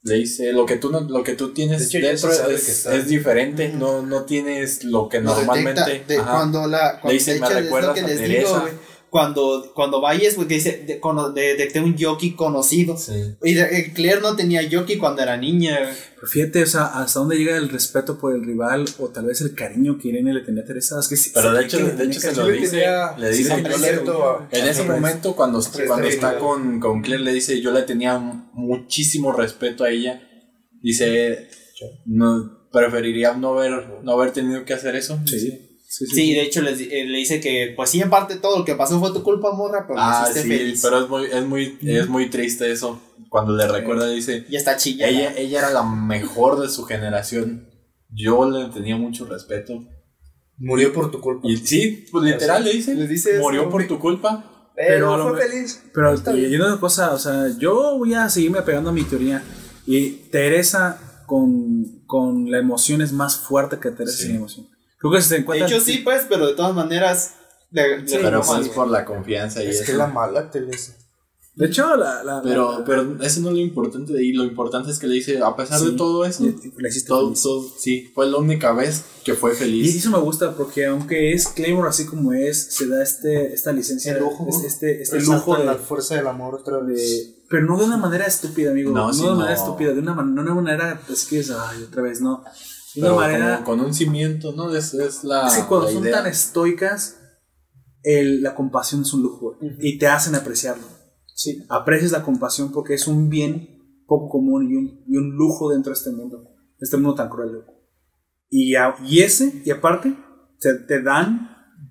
[0.03, 2.97] le dice lo que tú no, lo que tú tienes De hecho, dentro es, que
[2.97, 7.39] es diferente, no, no tienes lo que Lo normalmente de- cuando la cuando, Le dice,
[7.39, 8.25] "Me recuerdas a Teresa".
[8.25, 8.69] digo.
[9.11, 12.97] Cuando cuando vayas porque dice de, cono- de- detecté un jockey conocido.
[12.97, 13.35] Sí.
[13.43, 15.79] y de- Claire no tenía jockey cuando era niña.
[16.15, 19.41] Pero fíjate, o sea, hasta dónde llega el respeto por el rival o tal vez
[19.41, 21.01] el cariño que Irene le tenía a Teresa.
[21.01, 23.17] Es que sí- Pero sí, de que hecho, le de hecho se lo dice, tenía-
[23.19, 27.03] le sí, dice que tenía cierto- en ese momento cuando, Sí, cuando está con, con
[27.03, 28.19] Claire le dice yo le tenía
[28.55, 30.23] muchísimo respeto a ella
[30.83, 31.49] dice
[32.07, 36.15] no preferiría no haber no haber tenido que hacer eso Sí, sí, sí.
[36.15, 38.75] sí de hecho les eh, le dice que pues sí en parte todo lo que
[38.77, 41.45] pasó fue tu culpa morra pero me ah hiciste sí feliz pero es muy es
[41.45, 45.71] muy es muy triste eso cuando le recuerda dice y está chillada ella ella era
[45.71, 47.69] la mejor de su generación
[48.09, 49.85] yo le tenía mucho respeto
[50.63, 51.49] Murió por tu culpa.
[51.49, 54.45] y sí pues literal le dice Le dice eso, murió por tu culpa
[54.77, 55.83] Pero Pero lo fue me- feliz.
[55.95, 59.43] Pero Está y, una cosa, o sea, yo voy a seguirme apegando a mi teoría.
[59.87, 64.27] Y Teresa con, con la emoción es más fuerte que Teresa Sí.
[64.27, 64.67] sin emoción.
[65.01, 65.67] Creo que se te de encuentra.
[65.67, 67.33] hecho sí pues pero de todas maneras
[67.73, 68.71] le- le Sí, pero pues güey.
[68.75, 70.95] por la confianza y Es eso que la mala Teresa.
[71.57, 72.23] De hecho, la.
[72.23, 74.33] la- Pero, la- pero eso no es lo importante de ahí.
[74.33, 75.87] Lo importante es que le dice, a pesar Sí.
[75.91, 76.45] de todo eso,
[77.07, 79.97] todo, todo- sí, fue la única vez que fue Y feliz.
[79.97, 84.13] eso me gusta porque aunque es Claymore así como es, se da este, esta licencia,
[84.13, 84.67] El lujo, es- ¿no?
[84.67, 86.97] este, este Resalta lujo de, la fuerza del amor otra vez.
[86.99, 88.93] de- pero no de una manera estúpida, amigo.
[88.93, 89.41] No, No, sí, de una no.
[89.41, 92.43] manera estúpida, de una, no de una manera, pues que es, ay, otra vez, no.
[92.97, 93.55] Una manera.
[93.57, 94.75] como con un cimiento, ¿no?
[94.75, 96.13] Es, es la, es que cuando la son idea.
[96.19, 97.17] tan estoicas,
[98.03, 100.87] el- la compasión es un lujo güey, y te hacen apreciarlo.
[101.35, 105.71] sí Aprecias la compasión porque es un bien poco común y un, y un lujo
[105.71, 106.43] dentro de este mundo,
[106.79, 107.63] este mundo tan cruel.
[108.49, 110.17] Y, a- y ese, y aparte,
[110.59, 111.49] te, te dan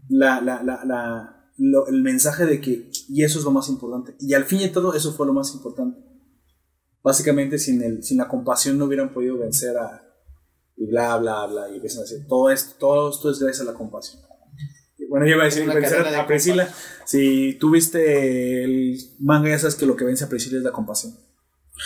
[0.10, 4.16] la, la, la, la- lo- el mensaje de que, y eso es lo más importante.
[4.20, 6.00] Y al fin y al todo, eso fue lo más importante.
[7.04, 10.04] Básicamente, sin, el, sin la compasión no hubieran podido vencer a.
[10.80, 11.70] Y bla, bla, bla.
[11.70, 14.22] Y empiezan a decir, todo esto, todo esto es gracias a la compasión.
[14.98, 16.70] Y bueno, yo iba a decir, a Priscila.
[17.06, 20.72] Si tú viste el manga, ya sabes que lo que vence a Priscila es la
[20.72, 21.18] compasión.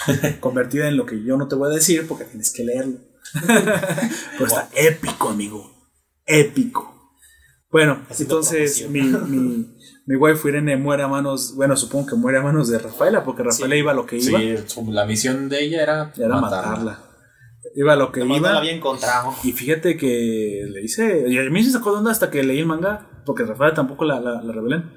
[0.39, 2.99] Convertida en lo que yo no te voy a decir porque tienes que leerlo.
[3.47, 5.71] Pero está épico, amigo.
[6.25, 6.93] Épico.
[7.71, 9.75] Bueno, entonces mi, mi,
[10.05, 13.41] mi waifu Irene muere a manos, bueno, supongo que muere a manos de Rafaela, porque
[13.41, 14.55] Rafaela iba a lo que iba, Sí,
[14.91, 16.69] la misión de ella era, era matarla.
[16.69, 17.12] matarla.
[17.75, 18.59] Iba a lo que Nomás no la iba.
[18.59, 19.33] había encontrado.
[19.43, 22.59] Y fíjate que le dice, y a mí se sacó de onda hasta que leí
[22.59, 24.91] el manga, porque Rafael tampoco la, la, la revelan.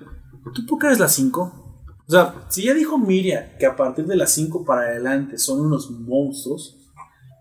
[0.54, 1.62] ¿Tú por qué eres la 5?
[2.08, 5.60] O sea, si ya dijo Miria que a partir de las 5 para adelante son
[5.60, 6.76] unos monstruos,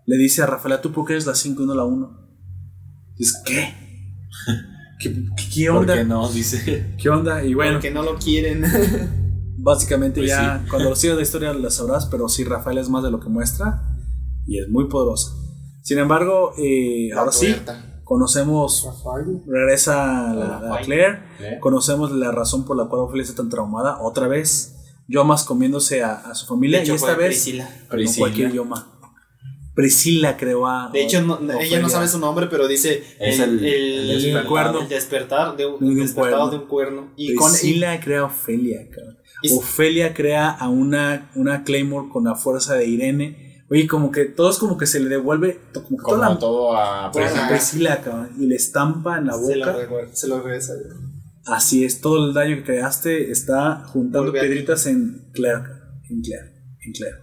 [0.06, 2.26] le dice a Rafaela, ¿tú por qué eres la 5 y no la 1?
[3.16, 3.74] Dices, ¿qué?
[4.98, 5.94] ¿Qué, qué, qué ¿Por onda?
[5.94, 6.28] qué no?
[6.30, 6.94] Dice.
[7.00, 7.44] ¿Qué onda?
[7.44, 8.62] Y bueno, Porque no lo quieren.
[9.58, 13.10] básicamente Pues ya cuando sigas la historia la sabrás, pero sí, Rafael es más de
[13.10, 13.82] lo que muestra
[14.46, 15.32] y es muy poderosa.
[15.82, 17.54] Sin embargo, eh, ahora sí,
[18.04, 18.88] conocemos,
[19.46, 21.58] regresa la, la Claire, ¿Eh?
[21.60, 24.72] conocemos la razón por la cual Ophelia está tan traumada, otra vez,
[25.08, 27.64] Yomas comiéndose a, a su familia hecho, y esta vez Priscila.
[27.84, 28.18] no Priscila.
[28.26, 28.92] cualquier Yoma.
[29.74, 33.62] Priscila creó a De hecho, no- ella no sabe su nombre, pero dice Es el-
[33.64, 34.74] el despertar.
[34.74, 36.50] el despertar de un, De un despertado cuerno.
[36.50, 37.12] de un cuerno.
[37.16, 39.18] Y con, y- Priscila crea a Ofelia, cabrón.
[39.54, 43.45] Ofelia crea a una, una Claymore con la fuerza de Irene.
[43.68, 46.76] Oye, como que todos como que se le devuelve como que Como toda la todo
[46.76, 47.48] a toda la Priscila.
[47.48, 50.08] Priscila, cabrón, y le estampa en la se, lo boca.
[50.12, 50.74] se lo regresa.
[51.46, 55.62] Así es, todo el daño que creaste está juntando piedritas en Claire,
[56.10, 56.52] en Claire,
[56.84, 57.16] en Claire.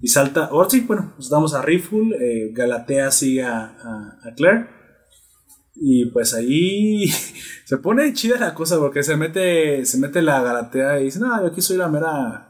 [0.00, 4.34] Y salta, ahora sí, bueno, nos damos a Rifle, eh, Galatea sigue a, a- a
[4.36, 4.66] Claire.
[5.80, 7.06] Y pues ahí
[7.64, 11.40] se pone chida la cosa porque se mete, se mete la Galatea y dice, no,
[11.40, 12.44] yo aquí soy la mera.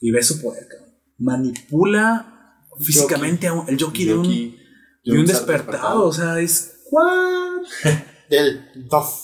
[0.00, 0.90] Y ve su poder, cabrón.
[1.18, 2.39] Manipula
[2.78, 4.56] físicamente a un- el jockey de un, Yoki,
[5.04, 6.04] de un Yoki despertado.
[6.06, 6.72] O sea, es.
[6.90, 7.62] ¿What?
[8.30, 8.60] Del.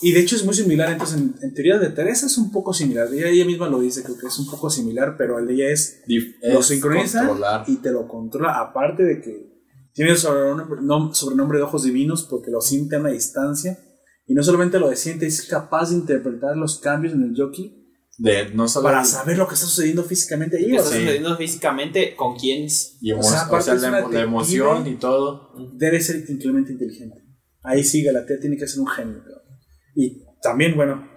[0.01, 2.73] Y de hecho es muy similar, entonces en, en teoría de Teresa es un poco
[2.73, 3.07] similar.
[3.13, 5.69] Ella, ella misma lo dice, creo que es un poco similar, pero el de ella
[5.69, 7.63] es Dif- lo es sincroniza controlar.
[7.67, 8.59] y te lo controla.
[8.59, 9.47] Aparte de que
[9.93, 13.79] tiene el sobrenombre, nom- sobrenombre de ojos divinos porque lo siente a una distancia.
[14.25, 17.86] Y no solamente lo siente, es capaz de interpretar los cambios en el jockey
[18.19, 20.65] De, no solo para saber lo que está sucediendo físicamente ahí.
[20.65, 22.97] ¿Qué o está sea, sucediendo físicamente con quiénes?
[22.99, 25.51] y emo- o sea, o sea, la, la emoción y todo.
[25.73, 27.23] debe ser increíblemente inteligente.
[27.63, 29.21] Ahí sí, Galatea tiene que ser un genio.
[29.95, 31.07] Y también, bueno,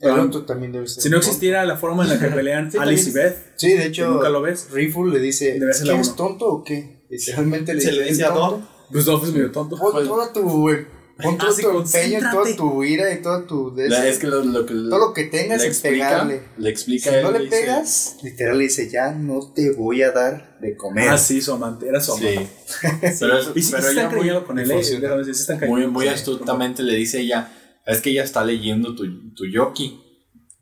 [0.00, 1.02] El otro también debe ser.
[1.02, 3.32] si no existiera la forma en la que pelean Sí, Alice y también.
[3.32, 7.06] Beth, Sí, de que hecho, nunca lo ves, Rifle le dice: ¿Eres tonto o qué?
[7.10, 8.50] Literalmente le Se dice: le dice a "¿Eres Dom.
[8.50, 8.68] tonto?".
[8.90, 9.76] pues es medio tonto.
[9.76, 10.86] Pon Pues- toda tu, eh,
[11.22, 12.54] pon todo Ah, sí, tu empeño, toda concéntrate.
[12.54, 13.74] tu ira y todo tu.
[13.74, 16.42] de La- ese- es que lo, lo que todo lo que tengas explica, pegarle.
[16.58, 20.02] le explica Si él, no le dice- pegas, literal le dice: Ya no te voy
[20.02, 21.08] a dar de comer.
[21.08, 22.28] Ah, sí, su amante, era su Sí.
[22.28, 22.50] amante.
[23.20, 24.80] Pero, es- Y sí, pero sí ella muy, con él, déjame
[25.18, 27.52] decir, sí están muy, muy Sí, astutamente le dice ella,
[27.86, 30.00] es que ella está leyendo tu, tu yoki.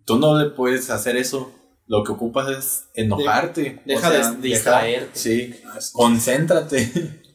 [0.04, 1.52] Tú no le puedes hacer eso.
[1.86, 3.80] Lo que ocupas es enojarte.
[3.84, 5.10] deja de distraerte.
[5.14, 5.54] Sí,
[5.92, 6.90] concéntrate.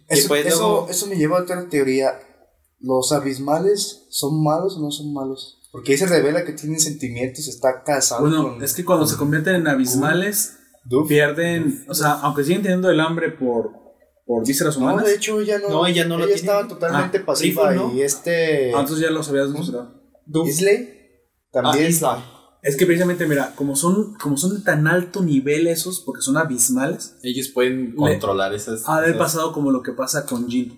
[0.09, 2.17] Eso, Y pues eso, luego- eso me lleva a otra teoría.
[2.87, 5.59] ¿Los abismales son malos o no son malos?
[5.71, 8.63] Porque ahí se revela que tienen sentimientos, está casado Bueno, con...
[8.63, 10.57] es que cuando se convierten en abismales,
[11.07, 13.71] pierden, o sea, aunque siguen teniendo el hambre por,
[14.25, 15.69] por vísceras No, humanas, de hecho ella no.
[15.69, 16.39] No, ella no lo tiene.
[16.39, 17.93] estaba totalmente Ah, pasiva ¿no?
[17.93, 18.73] y este...
[18.73, 19.93] ah, entonces ya los habías demostrado.
[20.45, 20.93] Isley
[21.53, 21.87] Ah, también.
[21.89, 22.23] Isla.
[22.61, 26.37] Es que precisamente, mira, como son, como son de tan alto nivel esos, porque son
[26.37, 28.83] abismales, Ellos pueden controlar esas.
[28.87, 30.77] ha de haber esas- pasado como lo que pasa con Jin.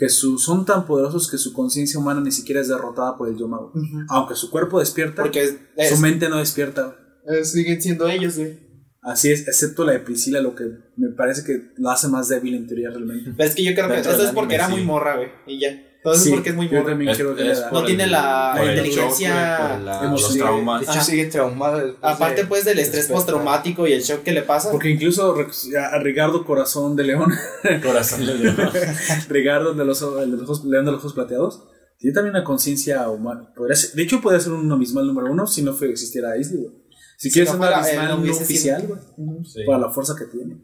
[0.00, 3.36] Que su, son tan poderosos que su conciencia humana ni siquiera es derrotada por el
[3.36, 3.72] Yomago.
[4.08, 6.96] Aunque su cuerpo despierta, Porque es, es- su mente no despierta.
[7.28, 8.58] eh, siguen siendo ellos, güey.
[9.02, 10.64] Así es, excepto la de Priscila, lo que
[10.96, 13.32] me parece que lo hace más débil en teoría realmente.
[13.36, 15.28] Pero es que yo creo que eso es porque anime, era muy morra, güey.
[15.46, 15.68] Y ya.
[16.02, 18.68] Eso Sí, porque es muy yo también Es- creo que No tiene el- la por
[18.70, 20.38] el inteligencia la- los emocional.
[20.38, 20.80] traumas.
[20.86, 24.42] De hecho sigue después Aparte, de- pues, del estrés postraumático y el shock que le
[24.42, 24.70] pasa.
[24.70, 25.34] Porque incluso
[25.78, 27.30] a Ricardo Corazón de León,
[27.84, 28.56] Corazón de león.
[29.28, 31.64] Ricardo de los, el de los ojos, León de los ojos plateados,
[31.98, 33.52] tiene también una conciencia humana.
[33.54, 36.62] Podría ser- de hecho, podría ser un abismal número uno si no fue- existiera Isley,
[36.62, 36.72] güey.
[37.18, 39.60] Si, Si quieres no un fuera, abismal él no oficial, güey, Sí.
[39.66, 40.62] para la fuerza que tiene.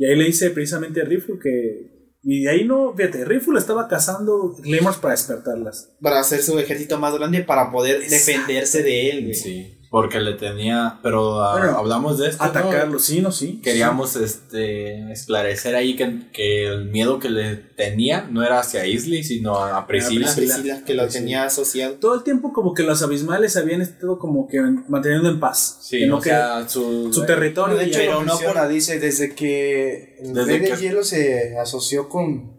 [0.00, 1.94] Y ahí le dice precisamente a Rifle que.
[2.24, 5.90] Y de ahí no, fíjate, Rifle estaba cazando Claymores para despertarlas.
[6.00, 8.14] Para hacer su ejército más grande para poder Exacto.
[8.14, 9.34] defenderse de él, güey.
[9.34, 10.98] Sí, porque le tenía.
[11.04, 12.42] Pero ah, Bueno, hablamos de esto.
[12.42, 12.50] ¿no?
[12.50, 13.60] Atacarlo, sí, no, sí.
[13.62, 19.22] Queríamos este, esclarecer ahí que, que el miedo que le tenía no era hacia Isley,
[19.22, 20.26] sino a Priscila.
[20.26, 21.94] La Priscila, que lo tenía asociado.
[21.94, 25.78] Todo el tiempo, como que los abismales habían estado como que manteniendo en paz.
[25.82, 27.76] Sí, Que no o que- sea, su, su territorio.
[27.76, 32.08] de hecho, pero no menciona, dice, desde que el Desde de que- hielo se asoció
[32.08, 32.53] con,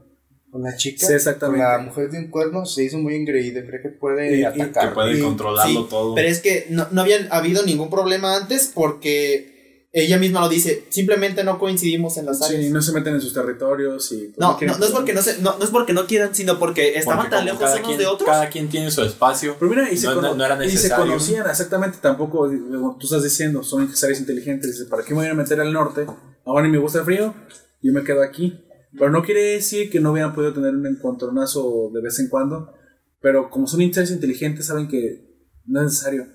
[0.55, 1.65] con la chica, Sí, exactamente.
[1.65, 4.43] con la mujer de un cuerno, se hizo muy engreído, cree que puede Y- y-
[4.45, 4.87] atacar.
[4.87, 6.15] que puede Y- controlarlo sí, todo.
[6.15, 10.85] Pero es que no, no había habido ningún problema antes porque ella misma lo dice.
[10.87, 12.63] Simplemente no coincidimos en las áreas.
[12.63, 15.21] Sí, no se meten en sus territorios y pues, No, no, no es porque no,
[15.21, 17.97] se, no, no es porque no quieran, sino porque estaban Porque tan lejos unos quien,
[17.97, 18.29] de otros.
[18.29, 19.57] Cada quien tiene su espacio.
[19.59, 22.95] Pero mira, y se, No- cono- no- no era y se conocían exactamente tampoco, como
[22.97, 24.71] tú estás diciendo, son seres inteligentes.
[24.71, 26.05] Dices, ¿para qué me voy a meter al norte?
[26.45, 27.33] Ahora ni me gusta el frío,
[27.81, 28.61] yo me quedo aquí.
[28.97, 32.73] Pero no quiere decir que no hubieran podido tener un encontronazo de vez en cuando.
[33.21, 35.25] Pero como son seres inteligentes, saben que
[35.65, 36.27] no es necesario.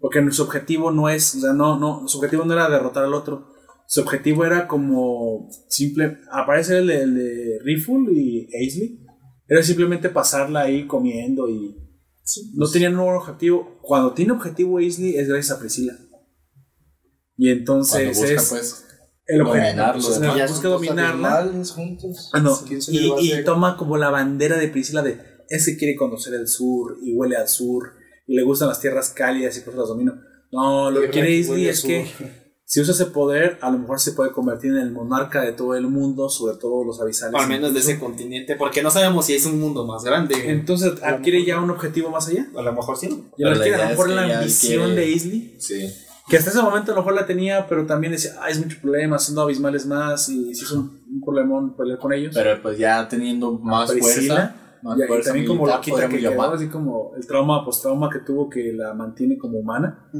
[0.00, 3.14] Porque su objetivo no es, o sea, no, no, su objetivo no era derrotar al
[3.14, 3.54] otro.
[3.86, 9.06] Su objetivo era como simple, aparece el de, el de Riffle y Aisley.
[9.46, 11.76] Era simplemente pasarla ahí comiendo y
[12.54, 13.78] no tenían un objetivo.
[13.82, 15.94] Cuando tiene objetivo Aisley es gracias a Priscila.
[17.36, 18.83] Y entonces busca, es pues,
[19.26, 20.20] el objetivo.
[20.20, 20.36] ¿no?
[20.36, 21.52] Ya busca dominarla.
[21.74, 22.30] juntos.
[22.32, 25.18] Ah, no, ¿Quién se y, toma como la bandera de Priscila de
[25.48, 27.92] ese quiere conocer el sur y huele al sur
[28.26, 30.14] y le gustan las tierras cálidas y por eso las domino.
[30.50, 32.06] No, lo que quiere Isley es que
[32.64, 35.74] si usa ese poder, a lo mejor se puede convertir en el monarca de todo
[35.74, 37.40] el mundo, sobre todo los abisales.
[37.40, 40.50] Al menos de ese continente, porque no sabemos si es un mundo más grande.
[40.50, 42.48] Entonces adquiere ya un objetivo más allá.
[42.56, 43.08] a lo mejor sí.
[43.36, 45.92] Y adquiere, a lo mejor la ambición de Isley, Sí.
[46.28, 48.78] Que hasta ese momento a lo mejor la tenía, pero también decía, ah, es mucho
[48.80, 52.34] problema, son dos abismales más y si es un, un problemón pelear con ellos.
[52.34, 56.08] Pero pues ya teniendo más Priscila, fuerza, más Y- y fuerza también como militar, quita
[56.08, 60.10] que quedó, así como el trauma postrauma que tuvo que la mantiene como humana.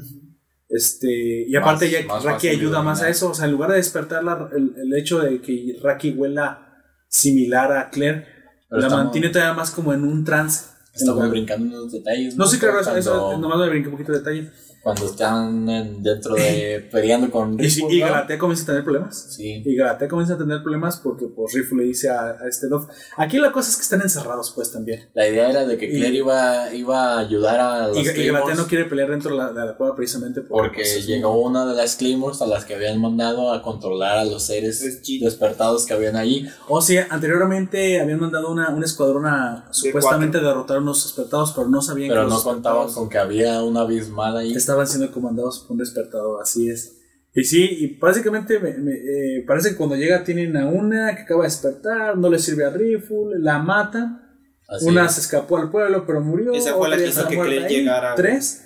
[0.68, 3.70] Este, y aparte Más- ya más Raki ayuda más a eso, o sea, en lugar
[3.70, 8.26] de despertar la- el, el hecho de que Raki huela similar a Claire,
[8.68, 10.66] Pero la mantiene todavía más como en un trance.
[10.92, 12.36] Estamos brincando en los detalles.
[12.36, 14.50] No, sí, claro, eso, nomás me brinqué un poquito de detalle.
[14.84, 18.06] Cuando están en- dentro de peleando con Y, Ripple, y ¿no?
[18.06, 19.26] Galatea comienza a tener problemas.
[19.30, 19.62] Sí.
[19.64, 22.86] Y Galatea comienza a tener problemas porque pues Riffle le dice a, a este Dove.
[23.16, 25.08] Aquí la cosa es que están encerrados pues también.
[25.14, 28.26] La idea era de que Y- Claire iba, iba a ayudar a los Y, y
[28.26, 31.06] Galatea no quiere pelear dentro de la, de la cueva precisamente porque, porque pues, es
[31.06, 35.00] llegó una de las Claymores a las que habían mandado a controlar a los seres
[35.20, 36.46] despertados que habían allí.
[36.68, 41.68] O sea, anteriormente habían mandado una, un escuadrón a supuestamente derrotar a unos despertados, pero
[41.68, 44.52] no sabían Pero que no contaban con que había un abismal ahí.
[44.74, 47.00] Estaban siendo comandados por un despertador, así es.
[47.34, 51.22] Y sí, y básicamente me- me, eh, parece que cuando llega tienen a una que
[51.22, 54.20] acaba de despertar, no le sirve a Rifle, la matan,
[54.68, 55.12] Así una es.
[55.12, 57.68] se escapó al pueblo pero murió, Esa fue la que hizo que ahí.
[57.68, 58.14] llegara.
[58.14, 58.64] Tres,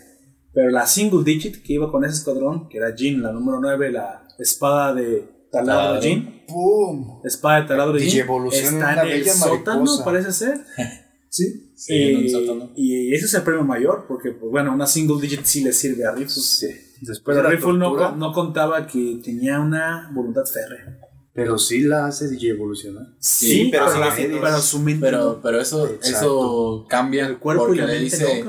[0.53, 3.91] pero la single digit que iba con ese escuadrón, que era Jean, la número 9,
[3.91, 6.01] la espada de taladro.
[6.03, 6.43] Jean.
[6.47, 7.21] ¡Pum!
[7.25, 10.05] Espada de taladro de Jin Digievolución en está una en el bella sótano, mariposa.
[10.05, 10.61] parece ser.
[11.31, 11.73] Sí.
[11.75, 15.63] Sí, un y, ese es el premio mayor, porque, pues, bueno, una single digit sí
[15.63, 16.43] le sirve a Riffle.
[17.01, 20.99] Después Pero de Riffle no, no contaba que tenía una voluntad férrea.
[21.39, 22.29] Pero sí la hace.
[22.29, 22.37] Sí,
[23.71, 24.39] pero pero, sí, sí.
[24.41, 26.19] pero su mente Pero, pero eso, Exacto.
[26.19, 28.45] eso cambia el cuerpo y la le mente dice,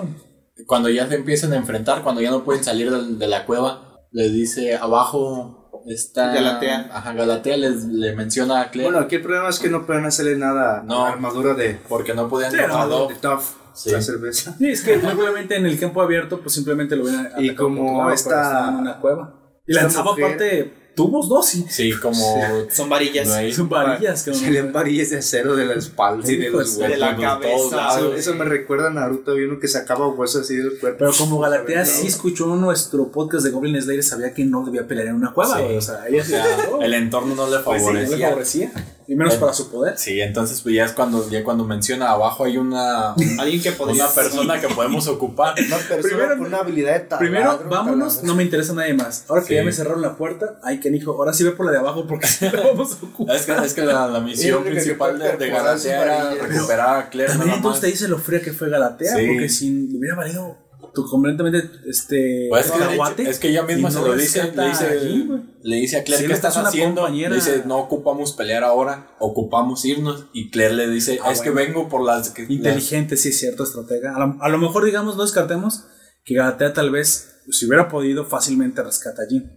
[0.65, 4.29] cuando ya se empiezan a enfrentar, cuando ya no pueden salir de, la cueva, le
[4.29, 6.89] dice abajo está Galatea.
[6.93, 10.05] Ajá, Galatea les, le menciona a Claire Bueno, aquí el problema es que no pueden
[10.05, 11.05] hacerle nada No.
[11.05, 13.13] a la armadura de, porque no podían Dove.
[13.13, 13.41] de Tough,
[13.73, 13.91] Sí.
[13.91, 14.55] la cerveza.
[14.57, 18.69] Sí, es que probablemente en el campo abierto, pues simplemente lo hubieran Y como esta-
[18.69, 19.35] en una cueva.
[19.65, 23.27] Y lanzaba aparte tubos dos y Sí, como Son varillas.
[23.27, 24.23] no hay- son varillas.
[24.23, 26.91] que no- Se le varillas de acero de la espalda y de los de huevos.
[26.93, 27.75] de la todos cabeza.
[27.75, 27.97] lados.
[27.97, 30.97] Eso, eso me recuerda a Naruto, había uno que sacaba huesos así del cuerpo.
[30.99, 35.07] Pero como Galatea sí escuchó nuestro podcast de Goblin Slayer, sabía que no debía pelear
[35.07, 35.57] en una cueva.
[35.57, 35.63] Sí.
[35.77, 36.45] O sea, ella o sea,
[36.81, 38.71] el entorno no le Pues sí, no le favorecía.
[39.09, 39.39] Y menos Bueno.
[39.47, 39.97] para su poder.
[39.97, 44.05] Sí, entonces pues ya es cuando ya cuando menciona abajo hay una Alguien que podría.
[44.05, 45.55] una persona que podemos ocupar.
[45.57, 47.17] Una persona Primero- con una habilidad de taladro.
[47.19, 48.27] Primero, vámonos, taladro.
[48.27, 49.25] no me interesa nadie más.
[49.27, 49.53] Ahora que Sí.
[49.55, 52.05] ya me cerraron la puerta, ay, que hijo, ahora sí ve por la de abajo
[52.07, 53.35] porque la vamos a ocupar.
[53.35, 57.29] Es que, es que la, la misión principal de, de Galatea era recuperar a Claire
[57.31, 57.81] También nada entonces más.
[57.81, 59.25] te dice lo fría que fue Galatea, Sí.
[59.27, 60.55] porque si hubiera valido
[60.93, 62.71] tu completamente este Pues es,
[63.15, 65.29] que, es que ella misma se no lo dice, le dice, allí,
[65.63, 67.01] le dice a Claire, Sí, ¿qué le estás haciendo?
[67.01, 67.29] compañera.
[67.29, 70.25] Le dice, no ocupamos pelear ahora, ocupamos irnos.
[70.33, 72.29] Y Claire le dice, Ah, es que vengo por las...
[72.29, 74.15] que- Inteligente, sí, cierto, estratega.
[74.15, 75.85] A lo, a lo mejor, digamos, no descartemos
[76.25, 79.51] que Galatea tal vez, si hubiera podido, fácilmente rescata a Jin.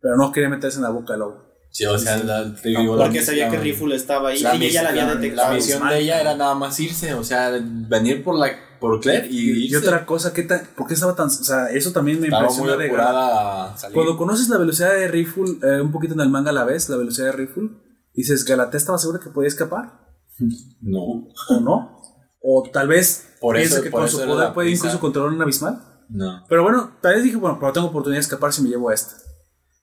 [0.00, 1.34] Pero no quería meterse en la boca del lobo.
[1.36, 4.64] las- Sí, o sea, la, te digo, la- Porque sabía que Rifle estaba ahí y
[4.66, 5.54] ella la había misión- La detectado.
[5.54, 8.50] misión de ella era nada más irse, o sea, venir por la
[8.80, 10.62] por Claire y, Y, otra cosa, ¿qué tal?
[10.76, 11.26] ¿por qué estaba tan.?
[11.26, 13.94] O sea, eso también me Estaba muy impresiona de a salir.
[13.94, 16.88] Cuando conoces la velocidad de Rifle, eh, un poquito en el manga a la vez,
[16.88, 17.70] la velocidad de Rifle,
[18.14, 20.00] dices, ¿Galatea estaba segura que podía escapar?
[20.80, 21.28] No.
[21.50, 22.00] ¿O no?
[22.42, 25.42] O tal vez Por eso- que por con eso su poder puede incluso controlar un
[25.42, 25.82] abismal.
[26.08, 26.44] No.
[26.48, 28.94] Pero bueno, tal vez dije, bueno, pero tengo oportunidad de escapar si me llevo a
[28.94, 29.14] esta.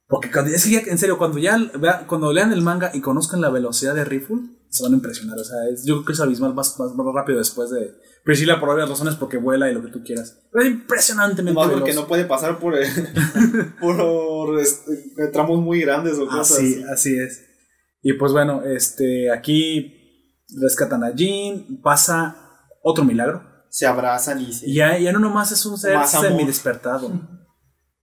[0.08, 3.02] Porque cuando, es que ya, en serio, cuando ya vea- cuando lean el manga y
[3.02, 4.38] conozcan la velocidad de Rifle,
[4.70, 5.38] se van a impresionar.
[5.38, 7.94] O sea, es- yo creo que es abismal más, más, más rápido después de
[8.24, 10.38] Priscilla por obvias razones porque vuela y lo que tú quieras.
[10.52, 12.86] Pero es impresionantemente Más porque no puede pasar por, eh,
[13.82, 16.58] por este, tramos muy grandes o cosas.
[16.58, 17.44] Así, así es.
[18.02, 19.94] Y pues bueno, este, aquí
[20.62, 22.38] rescatan a Jean, pasa
[22.84, 23.44] otro milagro.
[23.70, 24.70] Se abrazan y se.
[24.70, 25.96] Y ya, ya no nomás es un ser
[26.30, 27.12] semi-despertado.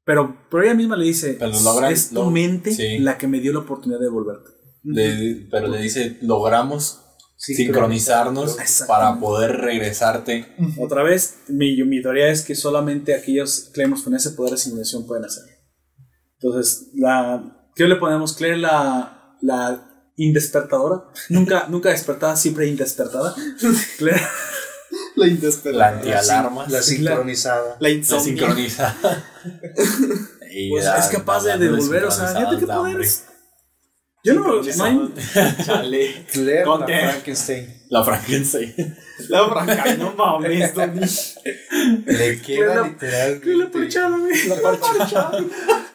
[0.05, 2.99] Pero, pero ella misma le dice, Pero logran- es tu lo- mente sí.
[2.99, 4.51] la que me dio la oportunidad de volverte.
[4.83, 7.01] le- pero le dice, logramos
[7.37, 8.57] sincronizarnos
[8.87, 10.47] para poder regresarte.
[10.79, 15.07] Otra vez, mi, mi teoría es que solamente aquellos Claymores con ese poder de simulación
[15.07, 15.51] pueden hacerlo.
[16.41, 18.35] Entonces, la, ¿qué le ponemos?
[18.37, 21.05] Claire la, la indespertadora.
[21.31, 23.35] Nunca, nunca despertada, siempre indespertada.
[23.99, 24.21] Claire,
[25.17, 25.89] La La indesperada.
[25.97, 26.67] antialarma.
[26.69, 27.77] La sincronizada.
[27.81, 28.25] La La insomnia.
[28.25, 28.97] sincroniza.
[30.57, 33.25] Y pues, la- es capaz de la- devolver, o sea, fíjate qué poderes.
[34.23, 34.63] Yo no, no
[35.67, 36.27] Chale.
[36.33, 36.87] Claire la.
[36.87, 37.83] Frankenstein.
[37.91, 38.97] La Frankenstein.
[39.29, 41.01] La franca, no mames, Tony.
[42.07, 42.97] Le queda la-
[43.41, 44.17] que la parchada.
[44.49, 45.39] La parchada.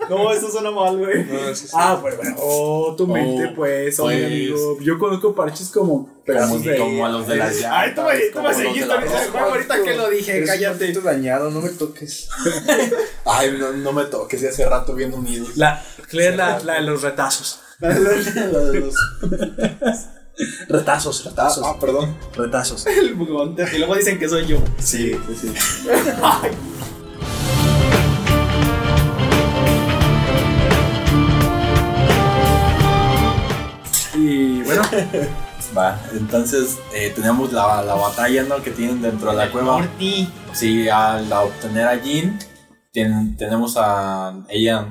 [0.10, 1.24] No, eso suena mal, güey.
[1.26, 1.74] No, eso sí.
[1.74, 4.26] Ah, pues bueno, oh, tu mente, Oh, pues, oh, mi pues.
[4.26, 4.78] amigo.
[4.82, 6.78] Yo conozco parches como pedazos Como, de.
[6.78, 7.72] como a los de las llantas.
[7.74, 10.86] Ay, tú me, tú me los de seguiste la ahorita, que lo dije, cállate.
[10.86, 12.30] poquito dañado, no me toques.
[13.26, 15.56] Ay, no, no me toques, ya hace rato bien unidos.
[15.58, 17.62] La, Claire, la, la de los retazos.
[20.70, 21.64] Retazos, retazos.
[21.66, 22.16] Ah, perdón.
[22.34, 22.86] Retazos.
[22.88, 24.58] El Y luego dicen que soy yo.
[24.80, 25.54] Sí, sí, sí.
[34.20, 34.82] Y bueno,
[35.78, 38.62] Va, entonces eh, tenemos la, la batalla ¿no?
[38.62, 39.78] que tienen dentro de la cueva.
[39.80, 40.28] Morty.
[40.54, 42.40] Sí, al obtener a Jean,
[42.94, 44.88] tien- tenemos a ella.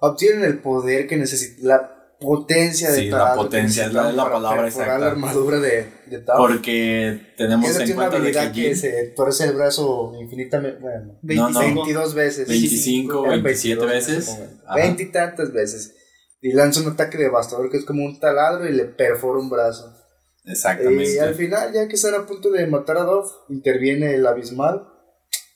[0.00, 1.56] Obtienen el poder que necesita.
[1.66, 4.98] La potencia de Sí, la potencia, es la- necesitan es la palabra exacta.
[4.98, 6.18] la armadura de, de.
[6.36, 8.76] Porque tenemos Esa en tiene una cuenta de que habilidad que Jean.
[8.76, 10.78] se torce el brazo infinitamente.
[10.80, 11.60] Bueno, No, no.
[11.60, 12.46] 22 veces.
[12.46, 14.34] 25, Eran 27 22 en ese veces.
[14.34, 14.62] momento.
[14.66, 14.74] Ajá.
[14.76, 15.94] 20 y tantas veces.
[16.42, 19.94] Y lanza un ataque devastador que es como un taladro y le perfora un brazo.
[20.44, 21.14] Exactamente.
[21.14, 24.86] Y al final, ya que están a punto de matar a Dove, interviene el abismal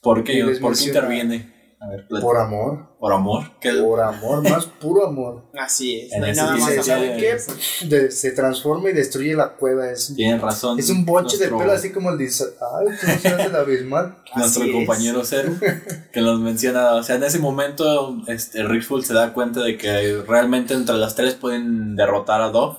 [0.05, 0.44] ¿Por qué?
[0.61, 1.54] ¿Por qué interviene?
[1.85, 2.86] A ver, plat- por amor.
[2.98, 3.43] por amor.
[3.61, 5.43] ¿Qué- Por amor, más puro amor.
[5.59, 6.12] Así es.
[6.12, 6.86] En No hay nada dice, más.
[6.86, 7.36] ¿saben qué?
[7.86, 9.90] De- se transforma y destruye la cueva.
[9.90, 10.78] Es, Tienen razón.
[10.78, 12.24] es un bonche de pelo así como el de...
[12.24, 14.16] Ay, tú no sabes el abismal.
[14.36, 14.77] Nuestro Así es.
[14.77, 15.52] compañero Cero,
[16.12, 20.23] que nos menciona, o sea, en ese momento este, Rickful se da cuenta de que
[20.27, 22.78] realmente entre las tres pueden derrotar a Dove.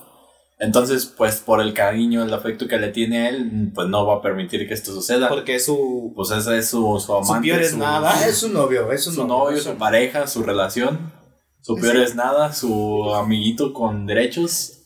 [0.58, 4.16] Entonces, pues por el cariño, el afecto que le tiene a él, pues no va
[4.16, 5.28] a permitir que esto suceda.
[5.28, 6.12] Porque su.
[6.16, 8.12] Pues ese es su, su amante, Su peor es nada.
[8.14, 11.12] Ah, es su novio, es su, su novio, su pareja, su relación.
[11.60, 14.84] Su peor es nada, su amiguito con derechos,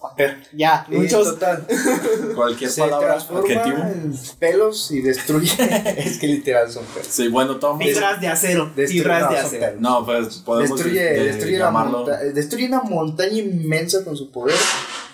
[0.55, 1.35] Ya, muchos.
[1.35, 1.67] total,
[2.35, 3.77] cualquier se palabra, adjetivo.
[3.83, 5.53] en pelos y destruye.
[5.99, 7.07] es que literal son pelos.
[7.07, 7.79] Sí, bueno, Tom.
[7.79, 8.73] Fibras de acero.
[8.75, 9.77] Fibras de acero.
[9.79, 11.99] No, pues podemos Destruye, de- destruye, la llamarlo.
[11.99, 14.57] monta- destruye una montaña inmensa con su poder.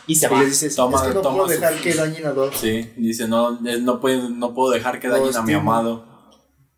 [0.06, 0.40] Y se Y va.
[0.40, 2.56] le dices, Toma- es que no toma puedo su- dejar que dañen a Dove.
[2.56, 6.04] Sí, dice, no, es- no, puedo, no puedo dejar que dañen a mi amado,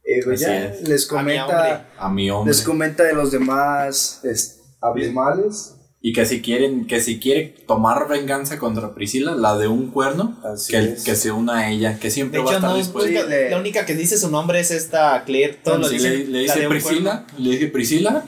[0.04, 1.36] Eh, ya les A mi hombre.
[1.44, 2.52] comenta, a mi hombre.
[2.54, 5.74] les comenta de los demás es, abismales.
[6.00, 10.38] Y que si quieren, que si quiere tomar venganza contra Priscila, la de un cuerno,
[10.44, 11.02] Así que, es.
[11.02, 13.24] que se una a ella, que De siempre va a estar no, dispuesta.
[13.26, 15.54] la única que dice su nombre es esta Claire.
[15.62, 16.32] Todos lo Sí, dicen.
[16.32, 18.24] le, dice Priscila, le dice Priscila.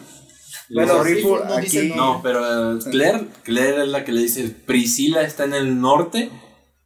[0.75, 1.89] Bueno, Riffle no dice aquí.
[1.89, 1.97] no.
[1.97, 6.31] no, pero Claire, Claire es la que le dice, Priscila está en el norte,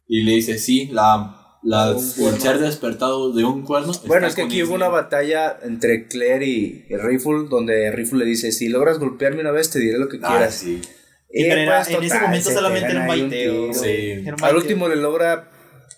[0.07, 3.91] y le dice, sí, la, la, el ser despertado de un cuerno.
[4.05, 8.25] Bueno, es que aquí hubo una batalla entre Claire y, y Riffle, donde Riffle le
[8.25, 10.53] dice, si logras golpearme una vez, te diré lo que Ah, quieras.
[10.55, 10.81] sí.
[10.83, 13.73] Sí, Y pero era- pues, en ese momento solamente era un baiteo.
[13.73, 13.87] Sí.
[13.89, 15.51] Era un Al último le logra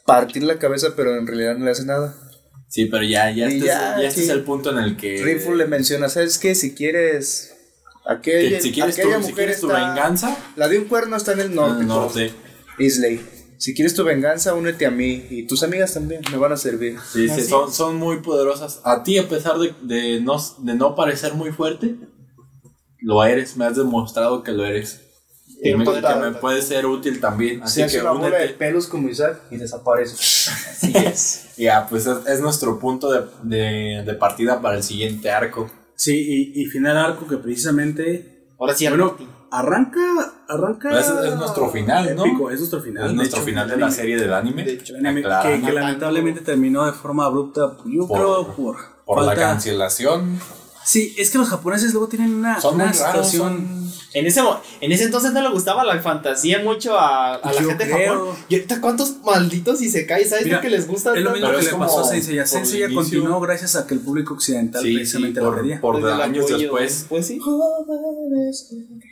[0.05, 2.15] partir la cabeza, pero en realidad no le hace nada.
[2.69, 5.21] Sí, pero ya, ya, este, ya, es, ya este es el punto en el que...
[5.23, 6.55] Riffle le menciona, ¿sabes qué?
[6.55, 7.53] Si quieres...
[8.07, 10.85] Aquella, que si quieres, tu, aquella si mujer quieres tu está- venganza, La de un
[10.85, 11.75] cuerno está en el norte.
[11.75, 12.33] en el norte.
[12.79, 13.21] Isley.
[13.57, 15.25] Si quieres tu venganza, únete a mí.
[15.29, 16.97] Y tus amigas también me van a servir.
[17.11, 18.81] Sí, sí, son, son muy poderosas.
[18.83, 21.95] A ti, a pesar de, de, no, de no parecer muy fuerte,
[22.99, 23.57] lo eres.
[23.57, 25.01] Me has demostrado que lo eres.
[25.63, 26.21] Y me, total.
[26.21, 27.63] que me puede ser útil también.
[27.63, 28.53] Así que una bola de únete.
[28.53, 30.13] pelos como Isaac y desaparece.
[30.15, 31.43] Así es.
[31.57, 35.71] Ya, pues es, es nuestro punto de, de, de partida para el siguiente arco.
[35.97, 36.13] Sí,
[36.55, 38.51] y, y final arco que precisamente.
[38.59, 39.17] Ahora sí, Bueno,
[39.51, 39.99] arranca.
[40.47, 40.97] Arranca.
[40.99, 42.25] Es- es nuestro final, ¿no?
[42.25, 43.03] épico, Es nuestro final.
[43.05, 43.95] es de nuestro hecho, final de la anime.
[44.01, 44.63] serie del anime.
[44.63, 47.75] De hecho, anime que, que lamentablemente terminó de forma abrupta.
[47.85, 48.77] Yo Por- creo por.
[49.05, 50.39] por la cancelación.
[50.85, 53.27] Sí, es que los japoneses luego tienen una, Son una muy raros.
[53.29, 53.67] situación.
[53.67, 53.86] son-
[54.17, 57.61] En ese, mo- en ese entonces no le gustaba la fantasía mucho a, a la
[57.61, 58.13] gente de creo.
[58.27, 58.35] Japón.
[58.49, 60.25] Y ahorita, ¿cuántos malditos y se cae?
[60.25, 61.13] ¿Sabes Mira, lo que les gusta?
[61.15, 62.37] Es lo mismo que le pasó a Sensei.
[62.37, 65.55] por Sensei ya continuó gracias a que el público occidental Sí, sí, precisamente lo por,
[65.61, 65.81] quería.
[65.81, 67.05] por Desde años después.
[67.09, 67.39] Pues sí.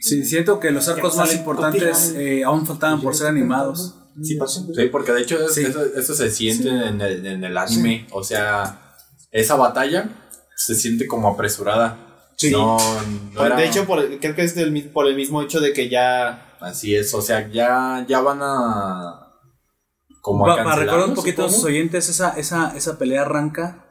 [0.02, 3.96] Sí, siento que los arcos más importantes eh, aún faltaban por ser animados.
[4.22, 4.66] Sí, pasó.
[4.74, 5.64] Sí, porque de hecho Sí.
[5.64, 8.08] eso, eso se siente en, el, en el anime.
[8.12, 8.96] O sea,
[9.32, 10.10] esa batalla
[10.56, 11.98] se siente como apresurada.
[12.38, 12.52] Sí.
[12.52, 15.60] No, no Por- era- De hecho, por, creo que es del por el mismo hecho
[15.60, 19.22] de que ya Así es, o sea, ya, ya van a.
[20.22, 23.86] Como a para recordar un poquito a sus oyentes, esa, esa, esa pelea arranca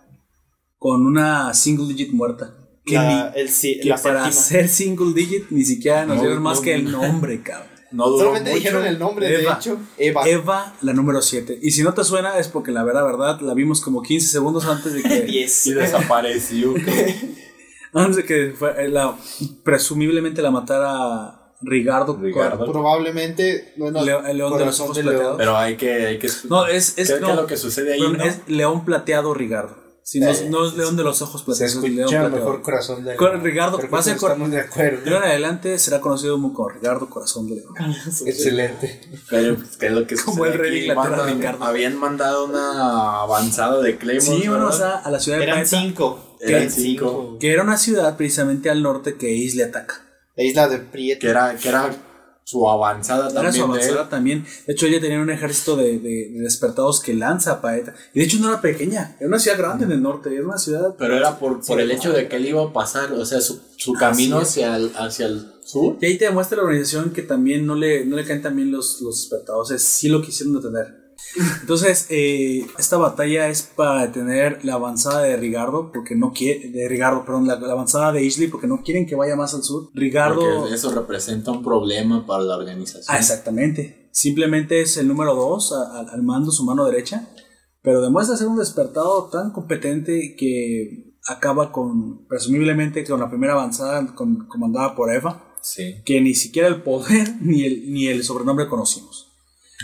[0.78, 2.54] con una single digit muerta.
[2.84, 4.42] Que, La, ni- el, sí, que la para séptima.
[4.42, 7.02] ser single digit ni siquiera nos No, dieron más no, que el no.
[7.06, 7.68] nombre, cabrón.
[7.92, 8.58] No duró Solamente mucho.
[8.58, 9.54] dijeron el nombre, de Eva.
[9.60, 9.78] hecho.
[9.96, 10.28] Eva.
[10.28, 11.60] Eva, la número 7.
[11.62, 14.64] Y si no te suena es porque la verdad, verdad, la vimos como 15 segundos
[14.66, 15.66] antes de que, 10.
[15.68, 16.74] Y desapareció.
[18.00, 19.16] antes de que fue- eh, la,
[19.62, 22.18] presumiblemente la matara Rigardo.
[22.20, 22.70] Rigardo.
[22.70, 23.72] Probablemente.
[23.76, 25.36] Bueno, el león de los ojos de plateados.
[25.38, 26.06] Pero hay que.
[26.06, 28.00] Hay que No, es, es, ¿Qué, qué no, es lo que sucede ahí?
[28.00, 28.22] no?
[28.22, 29.83] es león plateado Rigardo.
[30.06, 32.36] Si no, es- no es león de los ojos Se plateados, es león escucha plateado.
[32.36, 35.00] mejor corazón de Con Ricardo, va a ser estamos de acuerdo.
[35.02, 37.74] De ahora en adelante será conocido como Ricardo Corazón de León.
[38.26, 39.00] Excelente.
[39.30, 40.78] Pero, pues, ¿qué es lo que Como el rey de?
[40.86, 41.64] Inglaterra, Ricardo.
[41.64, 44.40] Habían mandado una avanzada de Claymore.
[44.42, 46.36] Sí, bueno, o sea, a la ciudad de Eran Paeta, 5.
[46.40, 47.36] Eran cinco.
[47.40, 50.02] que era una ciudad precisamente al norte que le ataca.
[50.36, 51.20] La isla de Prieto.
[51.20, 51.90] Que era, que era
[52.44, 54.46] su avanzada Era su también de avanzada también.
[54.66, 57.94] De hecho, ella tenía un ejército de, de- de despertados que lanza a Paeta.
[58.12, 60.58] Y de hecho no era pequeña, era una ciudad grande en el norte, era una
[60.58, 60.94] ciudad...
[60.98, 63.60] Pero era por, por el hecho de que él iba a pasar, o sea, su,
[63.76, 65.96] su camino hacia el, hacia el sur.
[66.00, 69.00] Y ahí te demuestra la organización que también no le, no le caen también los,
[69.00, 71.03] los despertados, es sí lo quisieron detener.
[71.60, 76.88] Entonces, eh, esta batalla es para detener la avanzada de Rigardo, porque no quiere, de
[76.88, 79.90] Rigardo, perdón, la, la avanzada de Isley, porque no quieren que vaya más al sur.
[79.94, 80.40] Rigardo...
[80.60, 83.04] Porque eso representa un problema para la organización.
[83.08, 84.08] Ah, exactamente.
[84.12, 85.72] Simplemente es el número 2
[86.12, 87.28] al mando, su mano derecha.
[87.82, 94.14] Pero demuestra ser un despertado tan competente que acaba con, presumiblemente, con la primera avanzada
[94.14, 95.94] con- comandada por Eva, Sí.
[96.04, 99.23] que ni siquiera el poder ni el, ni el sobrenombre conocimos.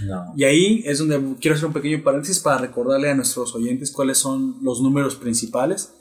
[0.07, 0.33] No.
[0.37, 4.19] Y ahí es donde quiero hacer un pequeño paréntesis para recordarle a nuestros oyentes cuáles
[4.19, 5.95] son los números principales.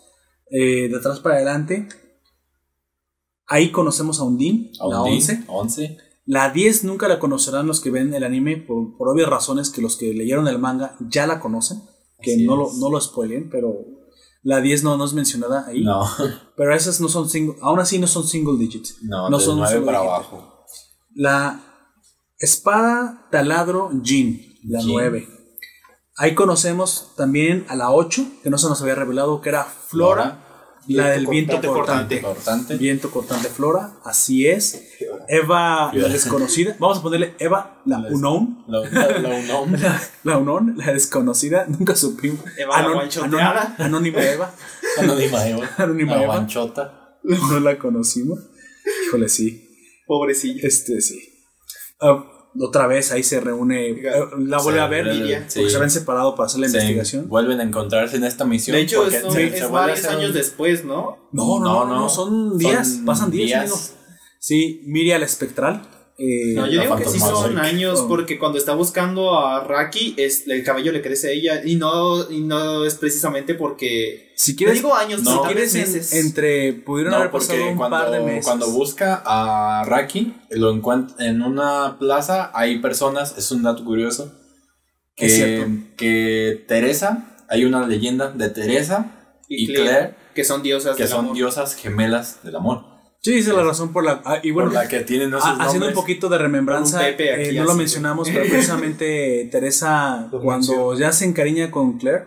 [0.51, 1.87] Eh, de atrás para adelante,
[3.47, 5.43] ahí conocemos a Undine, la 11.
[5.47, 5.97] 11.
[6.25, 9.81] La 10 nunca la conocerán los que ven el anime por, por obvias razones que
[9.81, 11.81] los que leyeron el manga ya la conocen,
[12.21, 13.75] que Así no lo, no lo spoilen, pero
[14.43, 15.83] la 10 no, no es mencionada ahí.
[15.83, 16.05] No,
[16.55, 18.97] Pero esas no son single, aún así no son single digits.
[19.01, 20.65] no, No son 9 solo para abajo.
[21.15, 21.68] La
[22.39, 24.89] espada taladro Jin, la Jin.
[24.91, 25.27] 9.
[26.17, 30.45] Ahí conocemos también a la 8, que no se nos había revelado que era Flora,
[30.87, 32.75] la del viento cortante, cortante.
[32.77, 34.81] Viento cortante Flora, así es.
[35.29, 36.75] Eva, la desconocida.
[36.79, 38.63] Vamos a ponerle Eva, la La- unknown.
[38.67, 39.71] La, la, la unknown.
[39.81, 42.39] La, la unknown, la desconocida, nunca supimos.
[42.57, 44.53] Eva la Anon- anon- Anónima Eva,
[44.97, 45.69] Anónima Eva.
[45.77, 46.33] Anónima La Eva.
[46.35, 47.17] guanchota.
[47.23, 48.39] no la conocimos.
[49.07, 49.69] Híjole, sí.
[50.07, 50.61] Pobrecilla.
[50.67, 51.38] Este, sí.
[52.01, 52.25] Ah,
[52.59, 53.89] otra vez ahí se reúne.
[53.91, 54.01] Eh,
[54.39, 55.69] la vuelve a ver porque sí.
[55.69, 57.27] se ven separados para hacer la investigación.
[57.29, 58.75] vuelven a encontrarse en esta misión.
[58.75, 61.29] De hecho, porque eso se- es se varios un- años después, ¿no?
[61.31, 62.09] No, no, no, No, no, no.
[62.09, 63.65] son días, Son pasan días.
[63.69, 63.95] días.
[64.39, 65.81] Sí, Miriam Espectral.
[66.19, 70.47] Eh, No, yo digo que sí son años porque cuando está buscando a Raki, es,
[70.47, 74.33] el cabello le crece a ella y no, y no es precisamente porque...
[74.35, 75.73] si quieres, digo años, no, si quieres
[76.13, 78.45] en- entre pudieron haber No, porque pasado un cuando, par de meses.
[78.45, 84.33] cuando busca a Raki, lo encuentra en una plaza, hay personas, es un dato curioso,
[85.15, 85.71] Es cierto.
[85.95, 89.15] que, que Teresa, hay una leyenda de Teresa
[89.47, 91.35] y, Claire, que son diosas que del son amor.
[91.35, 92.83] diosas gemelas del amor.
[93.21, 94.21] Sí, esa es la razón por la.
[94.23, 97.65] ah, y bueno, por la que tienen esos haciendo un poquito de remembranza, eh, no
[97.65, 102.25] lo mencionamos, pero precisamente Teresa, Lo cuando ya se encariña con Claire,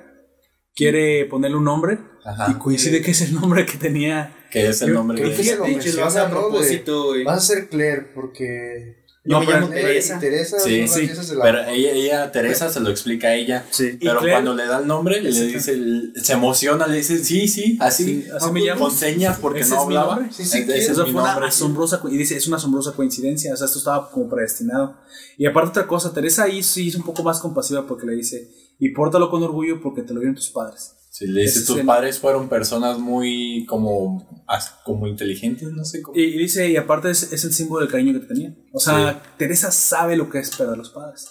[0.75, 2.51] quiere ponerle un nombre Ajá.
[2.51, 4.37] y coincide que es el nombre que tenía.
[4.51, 6.25] que es el nombre de que Fíjate lo que lo hace a.
[6.25, 7.15] De- propósito.
[7.25, 9.02] Vas a ser Claire porque.
[9.25, 10.19] Yo No, me pero llamo Teresa.
[10.19, 13.65] Teresa Sí, sí, de la- Pero ella, ella, Teresa, se lo explica a ella.
[13.71, 13.97] Sí.
[14.01, 15.79] Pero Claire- cuando le da el nombre, le dice,
[16.17, 18.81] se emociona, le dice, sí, sí, así, Sí, así me llamo.
[18.81, 20.15] con señas porque Ese no es mi hablaba.
[20.17, 20.33] nombre.
[20.35, 21.49] Sí, sí, Ese es mi fue una nombre.
[21.49, 24.97] asombrosa, co- y dice, es una asombrosa coincidencia, o sea, esto estaba como predestinado.
[25.39, 28.51] Y aparte otra cosa, Teresa ahí sí es un poco más compasiva porque le dice,
[28.81, 30.95] y pórtalo con orgullo porque te lo dieron tus padres.
[31.15, 34.45] Sí, le dice, Ese tus padres fueron personas muy como,
[34.83, 36.17] como inteligentes, no sé cómo.
[36.19, 38.57] Y, y dice, y aparte es, es el símbolo del cariño que te tenían.
[38.73, 41.29] O sea, Teresa sabe lo que es perder a los padres.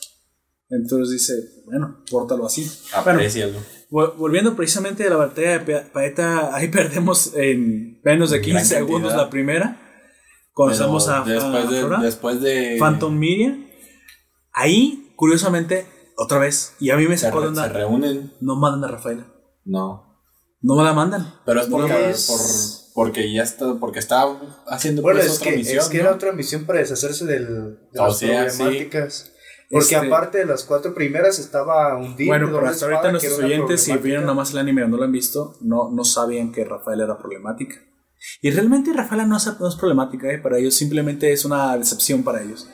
[0.70, 1.34] Entonces dice,
[1.66, 2.70] bueno, pórtalo así.
[3.04, 3.20] Bueno,
[3.90, 8.54] vol- volviendo precisamente a la batalla de Paeta, ahí perdemos en menos de En 15
[8.54, 9.26] gran segundos cantidad.
[9.26, 9.78] la primera.
[10.54, 13.66] Conocemos a, a después de, Flora, después de Phantom Miriam.
[14.54, 15.88] Ahí, curiosamente,
[16.18, 19.26] otra vez, y a mí me se, sacó de se reúnen, no mandan a Rafaela.
[19.66, 20.08] No.
[20.64, 21.34] No me la mandan.
[21.46, 25.52] Pero es porque, es- por, porque ya está, porque estaba haciendo Bueno, pues, es otra
[25.52, 25.80] que, misión.
[25.80, 26.04] es que ¿no?
[26.04, 27.48] era otra misión para deshacerse del,
[27.92, 28.58] de O las sea, sí.
[28.58, 29.32] problemáticas.
[29.72, 32.28] Porque Este- aparte de las cuatro primeras estaba un día.
[32.28, 35.12] Bueno, pero hasta ahorita nuestros oyentes, si vieron nomás el anime o no lo han
[35.14, 37.76] visto, no, no sabían que Rafaela era problemática.
[38.42, 40.38] Y realmente Rafaela no es, no es problemática, ¿eh?
[40.38, 42.68] para ellos simplemente es una decepción para ellos.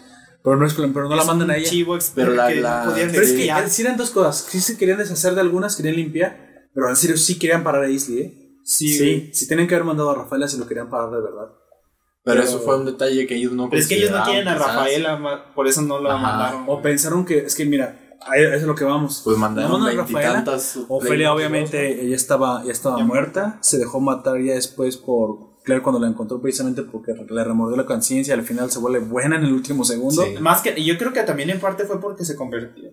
[0.44, 1.70] Pero no, es, pero no la mandan un a ella.
[1.70, 4.46] chivo Pero la- que la- Pero es que eran dos cosas.
[4.50, 6.47] Sí se querían deshacer de algunas, querían limpiar.
[6.78, 8.52] Pero en serio sí querían parar a Isley, ¿eh?
[8.64, 11.48] Sí, Sí, sí tienen que haber mandado a Rafaela si lo querían parar de verdad.
[12.24, 14.48] Pero, Pero- eso fue un detalle que ellos no Pero es que ellos no quieren
[14.48, 14.68] a quizás.
[14.76, 16.22] Rafaela, por eso no lo Ajá.
[16.22, 16.66] mandaron.
[16.68, 19.22] O pensaron que, es que mira, a eso es lo que vamos.
[19.24, 20.44] Pues mandaron a Rafaela.
[20.88, 25.58] Ofelia 22, obviamente ella estaba, ya estaba Ya muerta, se dejó matar ya después por
[25.64, 29.00] Claire cuando la encontró precisamente porque le remordió la conciencia y al final se vuelve
[29.00, 30.24] buena en el último segundo.
[30.24, 30.36] Sí.
[30.40, 32.92] Más que, y yo creo que también en parte fue porque se convirtió.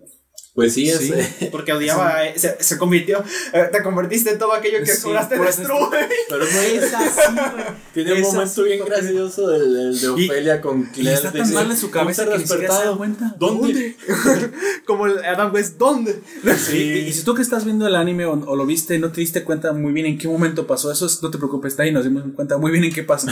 [0.55, 1.11] Pues sí, es, Sí.
[1.41, 5.01] eh, Porque odiaba, a- se, se convirtió, eh, te convertiste en todo aquello que Sí,
[5.03, 5.89] juraste por destruir.
[6.29, 7.65] pero no es así, güey.
[7.93, 10.85] Tiene un Es momento así, bien porque- gracioso el, el de Y- Ofelia con Y
[10.85, 11.13] Claire.
[11.13, 13.35] está tan dice, mal en su cabeza "¿Cómo que te ni siquiera se da cuenta.
[13.37, 13.95] ¿Dónde?
[14.85, 16.21] Como el Adam West, ¿dónde?
[16.73, 19.19] Y, y si tú que estás viendo el anime o, o lo viste, no te
[19.21, 21.91] diste cuenta muy bien en qué momento pasó eso, es- no te preocupes, está ahí,
[21.91, 23.27] nos dimos cuenta muy bien en qué pasó.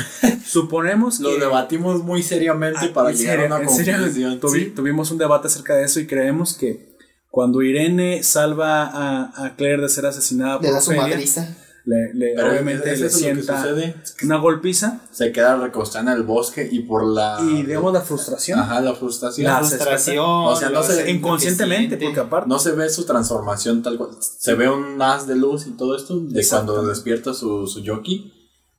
[0.45, 1.39] Suponemos Lo que...
[1.39, 4.39] debatimos muy seriamente Ah, para en llegar serio, a una en serio, conclusión.
[4.41, 4.71] tuvi- Sí.
[4.75, 6.92] Tuvimos un debate acerca de eso y creemos que
[7.35, 11.55] cuando Irene salva a, a Claire de ser asesinada por Le da su Ofelia, madriza.
[11.83, 13.95] le, le- Pero obviamente es le eso lo que sienta sucede.
[14.23, 17.39] una golpiza Se queda recostada en el bosque y por la.
[17.41, 18.59] y digamos la frustración.
[18.59, 19.47] Ajá, la frustración.
[19.47, 20.23] La frustración.
[20.27, 24.11] O sea, no se- inconscientemente, que porque aparte No se ve su transformación tal cual.
[24.19, 28.31] Se ve un haz de luz y todo esto de cuando despierta su, su Yoki.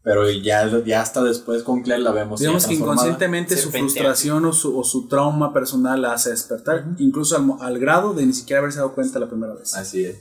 [0.05, 2.39] Pero ya, ya hasta después con Claire la vemos.
[2.39, 7.59] Digamos que inconscientemente su frustración o su, o su trauma personal la hace despertar, incluso
[7.61, 9.75] al, grado de ni siquiera haberse dado cuenta la primera vez.
[9.75, 10.19] Así es.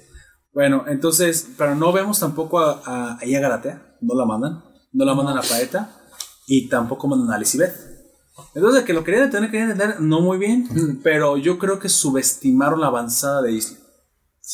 [0.54, 4.64] Bueno, entonces, pero no vemos tampoco a, a, a ella Galatea, no la mandan,
[4.94, 5.90] no la mandan a Paeta
[6.48, 7.74] y tampoco mandan a Elizabeth.
[8.56, 12.80] Entonces, que lo querían entender, querían entender, no muy bien, pero yo creo que subestimaron
[12.80, 13.80] la avanzada de Isla.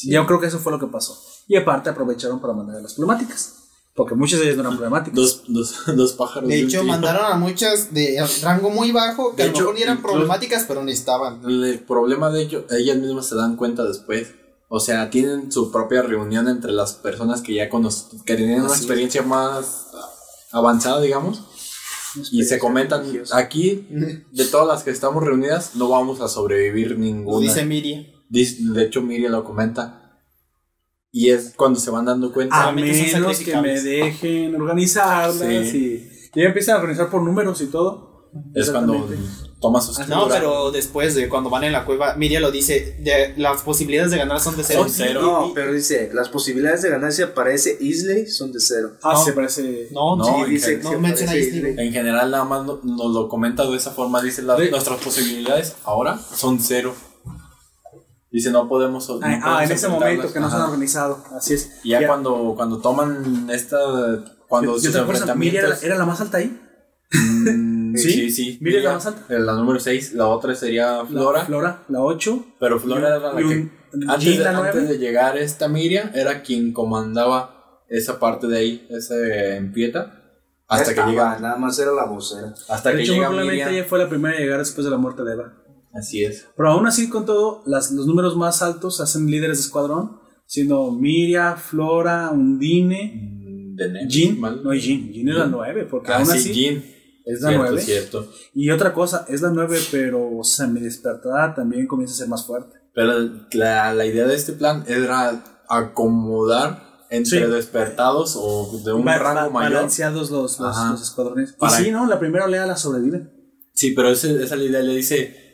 [0.05, 1.21] Yo creo que eso fue lo que pasó.
[1.47, 3.58] Y aparte aprovecharon para mandar a las problemáticas,
[3.99, 5.13] porque muchas de ellas no eran problemáticas.
[5.15, 6.47] Dos, dos, dos pájaros.
[6.47, 6.83] De hecho, tiro.
[6.85, 10.01] mandaron a muchas de rango muy bajo, que De a lo hecho, mejor ni eran
[10.01, 11.41] problemáticas, pero necesitaban.
[11.43, 14.29] El problema de ello, ellas mismas se dan cuenta después.
[14.69, 18.71] O sea, tienen su propia reunión entre las personas que ya conocen, que tienen una
[18.71, 18.77] es.
[18.77, 19.87] experiencia más
[20.53, 21.41] avanzada, digamos.
[22.31, 23.03] Y se comentan,
[23.33, 23.85] aquí,
[24.31, 27.45] de todas las que estamos reunidas, no vamos a sobrevivir ninguna.
[27.45, 28.05] dice Miriam.
[28.29, 29.98] Dice- De hecho, Miriam lo comenta.
[31.11, 32.67] Y es cuando se van dando cuenta.
[32.67, 35.37] A menos que me dejen organizarlas
[35.69, 36.09] Sí.
[36.35, 38.29] y, y empiezan a organizar por números y todo.
[38.53, 39.07] es cuando
[39.59, 42.95] toma sus Ah, No, pero después de cuando van en la cueva, Miriam lo dice,
[42.99, 44.81] de, las posibilidades de ganar son de cero.
[44.83, 45.21] Son cero.
[45.21, 48.91] No, pero dice, las posibilidades de ganancia para ese Isley son de cero.
[49.01, 49.23] Ah, No.
[49.25, 49.87] se parece.
[49.91, 51.57] No, No, sí, dice, que- no menciona Isley.
[51.71, 51.87] Isley.
[51.87, 54.21] En general, nada más no- nos lo comenta de esa forma.
[54.21, 54.47] Dice: Sí.
[54.69, 56.93] nuestras posibilidades ahora son cero.
[58.31, 59.09] Dice: no podemos.
[59.09, 59.99] no Ah, ah, podemos en ese enfrentarlas".
[60.17, 61.23] momento que no se han organizado.
[61.35, 61.79] Así es.
[61.83, 63.77] Y ya, cuando, cuando toman esta.
[64.47, 65.35] Cuando ¿Yo sus acuerdas?
[65.35, 65.83] ¿Miriam era, enfrentamientos.
[65.83, 66.59] era la más alta ahí?
[67.11, 68.11] Mm, ¿Sí?
[68.11, 68.57] sí, sí.
[68.61, 69.25] Miriam es la más alta.
[69.29, 71.39] La número 6, la otra sería Flora.
[71.39, 72.45] La, Flora, la 8.
[72.59, 73.53] pero Flora era la y que.
[73.55, 78.87] un- Antes de, antes de llegar esta Miriam, era quien comandaba esa parte de ahí,
[78.91, 80.15] ese en Pieta.
[80.67, 81.39] Hasta que Estaba, llega.
[81.39, 82.53] Nada más era la vocera.
[82.69, 83.73] Hasta De que hecho, llega probablemente Miriam.
[83.81, 85.53] ella fue la primera a llegar después de la muerte de Eva.
[85.93, 86.47] Así es.
[86.55, 90.91] Pero aún así, con todo, las, los números más altos hacen líderes de escuadrón, siendo
[90.91, 93.35] Miria, Flora, Undine,
[93.79, 94.61] Mm, mal.
[94.61, 95.11] No, Jean.
[95.13, 96.83] Jean es la 9, porque Ah, aún sí, así Jean.
[97.25, 97.81] es la Cierto, 9.
[97.81, 98.31] cierto.
[98.53, 102.27] Y otra cosa, es la 9, pero o sea, mi despertada también comienza a ser
[102.27, 102.77] más fuerte.
[102.93, 103.13] Pero
[103.53, 107.51] la, la idea de este plan era acomodar entre Sí.
[107.51, 109.73] despertados o de un Ba- rango mayor.
[109.73, 111.53] Balanceados los, los, los escuadrones.
[111.53, 112.05] Para- Y sí, ¿no?
[112.05, 113.31] La primera oleada la sobreviven.
[113.73, 114.81] Sí, pero ese- esa es la idea.
[114.81, 115.48] Le dice.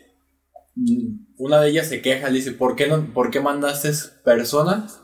[1.38, 3.92] Una de ellas se queja, le dice: ¿Por qué, no, ¿por qué mandaste
[4.24, 5.02] personas,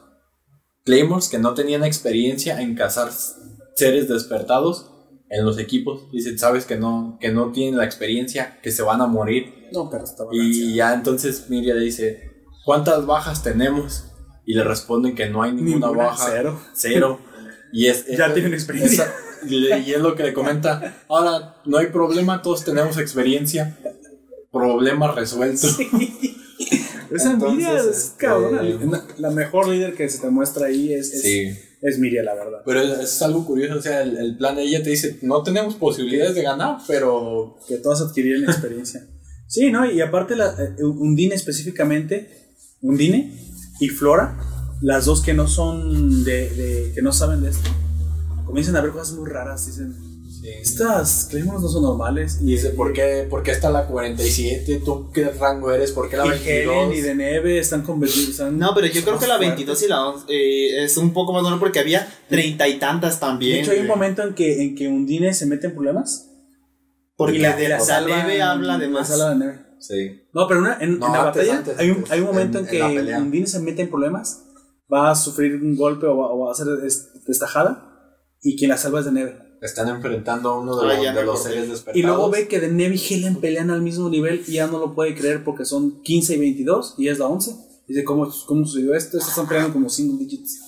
[0.83, 3.09] Claymores, que no tenían experiencia en cazar
[3.75, 4.91] seres despertados
[5.30, 6.11] en los equipos?
[6.11, 9.67] Dice: Sabes que no, que no tienen la experiencia, que se van a morir.
[9.72, 12.32] No, pero está Y ya entonces Miriam le dice:
[12.66, 14.06] ¿Cuántas bajas tenemos?
[14.45, 16.27] Y le responden que no hay ninguna, Ninguna, baja.
[16.32, 16.59] cero.
[16.74, 17.19] Cero.
[17.74, 19.06] Y es, Ya tienen experiencia.
[19.06, 21.03] esa- y es lo que le comenta.
[21.08, 23.77] Ahora, no hay problema, todos tenemos experiencia.
[24.51, 25.67] Problema resuelto.
[27.11, 28.61] Esa Entonces, Miria es este, cabrona.
[29.17, 31.51] La, mejor líder que se te muestra ahí es, es, Sí.
[31.81, 32.59] es Miria, la verdad.
[32.65, 33.80] Pero es, es algo curioso.
[33.80, 37.57] O sea, el, el plan de ella te dice: No tenemos posibilidades de ganar, pero.
[37.67, 39.05] Que todas adquirieron experiencia.
[39.47, 39.85] Sí, ¿no?
[39.91, 42.30] Y aparte, la, eh, Undine específicamente,
[42.80, 43.38] Undine
[43.81, 44.38] y Flora,
[44.80, 47.69] las dos que no son de, de- que no saben de esto,
[48.45, 49.65] comienzan a ver cosas muy raras.
[49.67, 49.93] Dicen,
[50.44, 52.40] estas Claymores no son normales.
[52.42, 54.82] Y dice: ¿por qué, ¿por qué está la 47?
[54.84, 55.92] ¿Tú qué rango eres?
[55.92, 56.48] ¿Por qué la y 22?
[56.76, 58.40] Helen y de Neve están convertidos.
[58.52, 59.50] No, pero yo creo que la fuertes.
[59.58, 63.20] 22 y la 11 eh, es un poco más normal porque había treinta y tantas
[63.20, 63.53] también.
[63.58, 66.28] De hecho, hay un momento en que, en que Undine se mete en problemas.
[67.16, 69.08] Porque y la, de la la salva- neve habla de la más.
[69.08, 69.60] salva de Neve.
[69.80, 70.22] Sí.
[70.34, 72.60] No, pero una- en, No, en la antes, batalla antes, hay, un, hay un momento
[72.60, 73.22] en, en- en la que.
[73.24, 74.44] Undine se mete en problemas,
[74.92, 77.88] va a sufrir un golpe o va, o va a ser des- destajada
[78.42, 79.38] y quien la salva es de Neve.
[79.61, 81.95] Están enfrentando a uno de, Ah, los- de los seres despertados.
[81.98, 84.80] Y luego ve que de Neve y Helen pelean al mismo nivel y ya no
[84.80, 87.56] lo puede creer porque son 15 y 22 y es la 11.
[87.88, 89.17] Dice, ¿cómo, cómo sucedió esto?
[89.17, 90.59] Estos están peleando como single digits.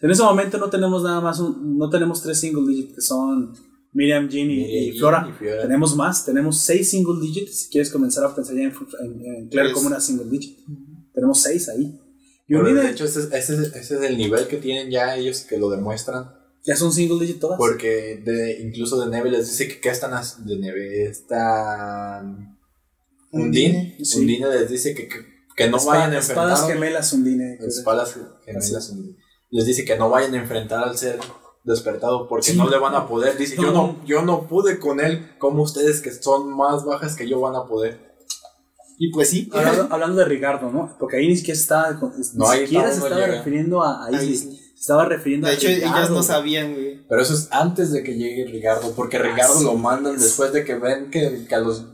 [0.00, 3.54] En ese momento no tenemos nada más, un- no tenemos tres single digits que son
[3.92, 5.28] Miriam, Jean y, Miriam, y Flora.
[5.30, 5.62] y Fiora.
[5.62, 7.62] Tenemos más, tenemos seis single digits.
[7.62, 10.58] Si quieres comenzar a pensar ya en, en, en Claire como una single digit.
[11.14, 11.98] Tenemos seis ahí.
[12.46, 15.16] Y Pero de hecho, ese, es- ese, es- ese es el nivel que tienen ya
[15.16, 16.28] ellos que lo demuestran.
[16.64, 17.58] Ya son single digit todas.
[17.58, 20.12] Porque de, incluso de Neve les dice que qué están.
[20.46, 22.22] De Neve está.
[23.32, 23.96] Undine.
[24.02, 24.20] Sí.
[24.20, 25.16] Undine les dice que, que,
[25.56, 26.48] que no Espa- vayan a enfrentar.
[26.52, 27.58] espadas gemelas Undine.
[27.60, 28.90] Espadas gemelas.
[28.90, 29.16] Undine.
[29.50, 31.18] Les dice que no vayan a enfrentar al ser
[31.64, 32.56] despertado porque Sí.
[32.56, 33.36] no le van a poder.
[33.36, 34.04] Dice, yo, No.
[34.04, 35.30] yo no pude con él.
[35.38, 38.14] como ustedes que son más bajas que yo van a poder?
[38.98, 39.50] Y pues sí.
[39.52, 40.96] Hablando, hablando de Ricardo, ¿no?
[40.98, 43.38] Porque ahí ni siquiera con- No, ni siquiera está, se estaba llega.
[43.38, 44.10] refiriendo a, a
[44.84, 46.14] estaba refiriendo De a hecho, ellas Ricardo.
[46.14, 47.00] no sabían, güey.
[47.08, 48.92] Pero eso es antes de que llegue Ricardo.
[48.94, 50.22] Porque Ricardo Así lo mandan es.
[50.22, 51.84] después de que ven que, que a los.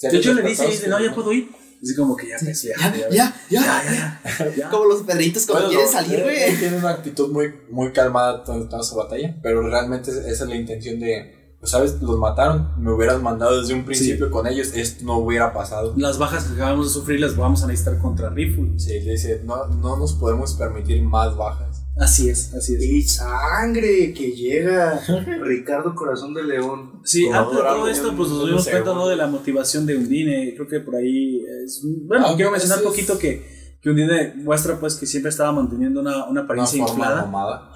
[0.00, 1.50] De hecho, le dice, dice, que- no, ya puedo ir.
[1.82, 4.68] Así como que ya, pues, ya, ya, Ya, ya, ya, ya, ya, ya.
[4.70, 6.42] Como los perritos cuando Bueno, quieren no, salir, él- güey.
[6.42, 10.40] él Tiene una actitud muy, muy calmada toda, toda su batalla, pero realmente esa es
[10.48, 14.72] la intención de, pues sabes, los mataron, me hubieran mandado desde un principio con ellos,
[14.74, 15.94] esto no hubiera pasado.
[15.96, 18.72] Las bajas que acabamos de sufrir las vamos a necesitar contra Rifle.
[18.78, 21.67] Sí, le dice, no, no nos podemos permitir más bajas.
[21.98, 22.82] Así es, así es.
[22.84, 25.00] Y sangre que llega
[25.42, 27.00] Ricardo Corazón de León.
[27.04, 28.94] Sí, antes de todo esto, pues nos dimos cuenta.
[28.94, 29.08] ¿no?
[29.08, 30.54] de la motivación de Undine.
[30.54, 31.82] Creo que por ahí es.
[32.06, 36.00] Bueno, Ah, quiero mencionar un poquito que, que Undine muestra pues que siempre estaba manteniendo
[36.00, 37.70] una, una Una apariencia forma inflada.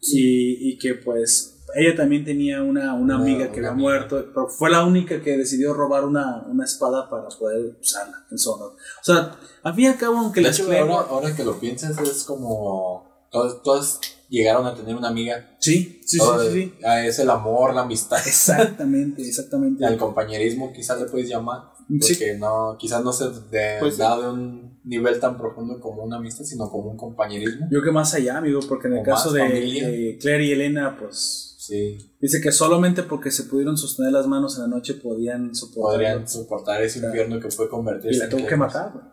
[0.00, 4.24] y, y que pues ella también tenía una, una Una- amiga que una había muerto,
[4.32, 8.50] pero fue la única que decidió robar una, una espada para poder usarla en su
[8.52, 8.72] honor.
[8.72, 11.98] O sea, al fin y al cabo, aunque De hecho, ahora, ahora que lo piensas,
[11.98, 15.56] es como, todas, todas llegaron a tener una amiga.
[15.58, 16.74] Sí, sí, sí, Todo sí, sí.
[16.84, 18.18] ah, Es el amor, la amistad.
[18.26, 19.84] Exactamente, exactamente.
[19.84, 21.72] El compañerismo, quizás le puedes llamar.
[22.00, 22.14] Sí.
[22.14, 24.02] Porque no, quizás no se de, Pues sí.
[24.02, 27.68] de un nivel tan profundo como una amistad, sino como un compañerismo.
[27.70, 31.54] Yo que más allá, amigo, porque en el O caso de, Claire y Elena, pues
[31.66, 35.94] Sí, dice que solamente porque se pudieron sostener las manos en la noche podían soportar.
[35.94, 39.04] podrían soportar ese infierno que fue convertirse y la en tuvo que matar, güey.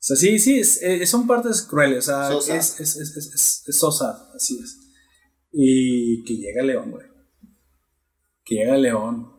[0.00, 2.56] sea, sí, sí, es- eh, son partes crueles, o sea, Sosa.
[2.56, 4.78] es, es, es, es, es- es sosa, así es.
[5.52, 7.06] Y que llega León, güey.
[8.44, 9.32] Que llega León.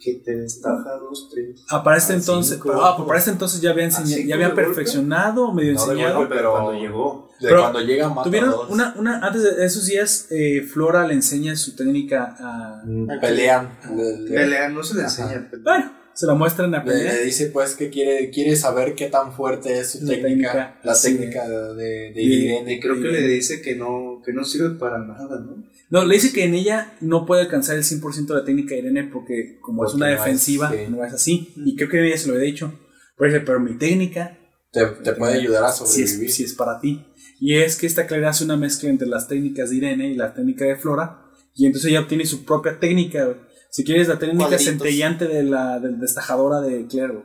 [0.00, 1.64] Que te destaja dos, tres.
[1.70, 2.68] Ah, para este entonces, cinco.
[2.68, 4.64] pero, ah, pues para este entonces ya había, enseña- cinco ya había de golpe.
[4.66, 6.16] perfeccionado, medio No enseñado.
[6.18, 7.28] golpe, pero Cuando llegó.
[7.40, 11.14] De Pero cuando llega mata Tuvieron una, una, antes de esos días, eh, Flora le
[11.14, 12.82] enseña su técnica a...
[12.84, 13.78] Mm, Pelean.
[13.96, 15.48] Le, le- Pelea, no se le enseña.
[15.62, 19.32] Bueno, se la muestran a le- le dice pues que quiere, quiere saber qué tan
[19.32, 21.12] fuerte es su La técnica, técnica, la sí.
[21.14, 22.72] técnica de, de, de Y- Irene.
[22.74, 25.64] Y creo que le dice que no, que no sirve para nada, ¿no?
[25.90, 28.80] No, le dice que en ella no puede alcanzar el 100% de la técnica de
[28.80, 30.78] Irene porque como es una no es, defensiva, sí.
[30.90, 31.52] no es así.
[31.64, 32.72] Y creo que ella se lo había dicho.
[33.16, 34.36] Pero dice, pero mi técnica
[34.72, 36.26] Te, te puede ayudar a sobrevivir.
[36.26, 37.04] es, sí es para ti.
[37.40, 40.34] Y es que esta Claire hace una mezcla entre las técnicas de Irene y la
[40.34, 41.22] técnica de Flora.
[41.54, 43.36] Y entonces ella obtiene su propia técnica.
[43.70, 44.64] Si quieres, la técnica Cuadritos.
[44.66, 47.22] centellante de la de destajadora de Claire.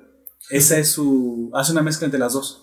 [0.49, 1.49] Esa es su.
[1.53, 2.59] Hace una mezcla entre las dos.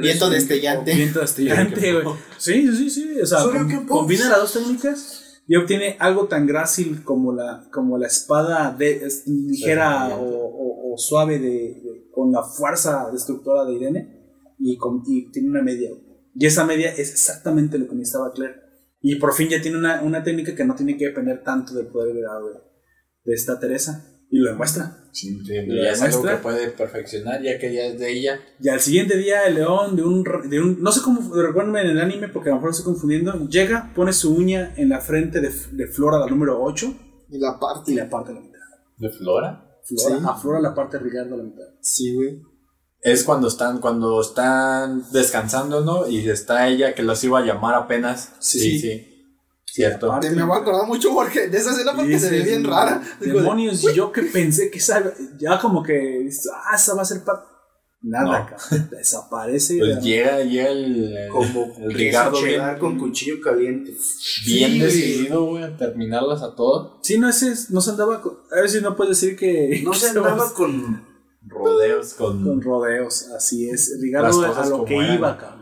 [0.00, 0.94] Viento destellante.
[0.94, 2.06] Viento destellante, güey.
[2.38, 3.20] Sí, sí, sí.
[3.20, 3.40] O sea,
[3.88, 9.04] combina las dos técnicas y obtiene algo tan grácil como la, como la espada de,
[9.04, 14.20] es- ligera o, o- o suave de, de- con la fuerza destructora de Irene
[14.58, 15.90] y, con, y tiene una media.
[15.90, 16.02] güey.
[16.34, 18.54] Y esa media es exactamente lo que necesitaba Claire.
[19.02, 21.86] Y por fin ya tiene una, una técnica que no tiene que depender tanto del
[21.88, 22.22] poder de,
[23.30, 24.06] de esta Teresa.
[24.32, 24.96] Y lo demuestra.
[25.12, 28.38] Sí, Lo ya es algo que puede perfeccionar, ya que ya es de ella.
[28.60, 31.88] Y al siguiente día el león de un, de un no sé cómo, recuérdenme en
[31.90, 35.40] el anime porque a lo mejor estoy confundiendo, llega, pone su uña en la frente
[35.40, 36.94] de, de Flora, la número 8,
[37.30, 37.90] Y la parte.
[37.90, 38.58] y la parte a la mitad.
[38.98, 39.66] ¿De Flora?
[39.84, 40.24] Flora, Sí.
[40.28, 41.64] a Flora la parte de Ricardo la mitad.
[41.80, 42.40] Sí, güey.
[43.02, 46.06] Es cuando están, cuando están descansando, ¿no?
[46.08, 48.34] Y está ella que los iba a llamar apenas.
[48.38, 48.78] Sí, Sí.
[48.78, 49.09] sí.
[49.88, 50.20] Cierto.
[50.34, 53.02] Me voy a acordar mucho porque de esa escena porque se ve bien rara.
[53.20, 56.28] Demonios, y yo que pensé que esa, ya como que,
[56.66, 57.46] ah, esa va a ser parte.
[58.02, 58.46] Nada, No.
[58.56, 59.76] cabrón, desaparece.
[59.78, 63.90] Pues llega, llega el, el, Como el Ricardo bien, con cuchillo caliente.
[64.46, 66.92] bien Sí, decidido, güey, a terminarlas a todas.
[67.02, 69.82] Sí, no, ese es- no se andaba con, a ver si no puedes decir que...
[69.84, 71.04] No que se andaba con.
[71.46, 72.42] Rodeos con.
[72.42, 73.94] con rodeos, así es.
[74.00, 75.59] Ricardo a lo que iba, cabrón.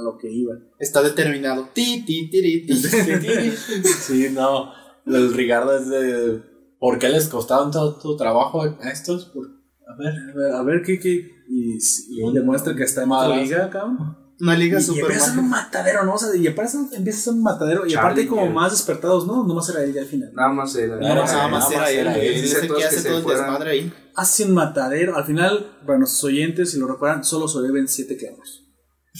[0.00, 0.54] A lo que iba.
[0.78, 1.68] Está determinado.
[1.74, 2.74] Ti, ti, tiri, ti.
[2.74, 4.72] sí, no.
[5.06, 6.42] El Ricardo es de.
[6.78, 9.26] ¿Por qué les costaba tanto trabajo a estos?
[9.26, 9.48] Por-
[9.86, 11.30] A ver, a ver, a ver qué, qué.
[11.48, 14.16] Y, y demuestra que está en otra liga, cabrón.
[14.40, 16.14] Una liga Y, y super empieza a ser un matadero, ¿no?
[16.14, 17.86] O sea, y aparte empieza a ser un matadero.
[17.86, 19.44] Y aparte, como más despertados, ¿no?
[19.44, 20.30] Nomás era él ya al final.
[20.32, 20.96] Nada más era.
[20.96, 22.40] Más nada más era él, él.
[22.42, 23.92] Dice que hace se todo el desmadre ahí.
[24.14, 25.16] Hace un matadero.
[25.16, 28.64] Al final, para nuestros oyentes, si lo recuerdan, solo sobreviven 7 clanos.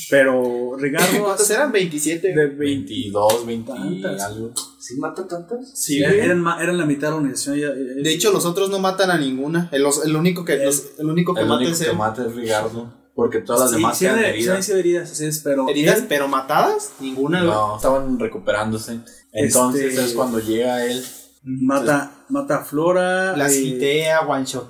[0.09, 1.73] Pero Ricardo ¿Cuántos hace eran?
[1.73, 2.29] 27.
[2.29, 2.57] de 20.
[2.59, 4.23] 22, 20 y Tantas.
[4.23, 4.53] algo.
[4.79, 5.71] ¿Sí mata tantas?
[5.75, 7.57] Sí, eran, ma- eran la mitad de la organización.
[7.59, 9.69] ya- ya- De hecho, los otros no matan a ninguna.
[9.73, 12.25] El, los- el único que, los- el único que El mata único es que mata
[12.27, 12.95] es Ricardo.
[13.15, 14.65] Porque todas las Sí, demás sí, quedan sí, heridas.
[14.67, 15.69] sí, heridas, así es, pero.
[15.69, 17.43] Heridas, él- pero matadas, ninguna.
[17.43, 19.01] No, estaban recuperándose.
[19.33, 21.05] Entonces Este- es cuando llega él.
[21.43, 23.37] Mata, mata a Flora.
[23.37, 24.21] Las eh, hitea,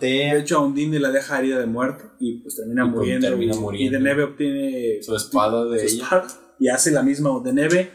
[0.00, 3.26] De hecho, a Undine la deja herida de muerte y pues termina Y, muriendo.
[3.28, 3.88] termina y, muriendo.
[3.96, 6.04] y de Neve obtiene Su espada de su ella.
[6.04, 6.26] espada
[6.60, 7.90] y hace la misma de Neve,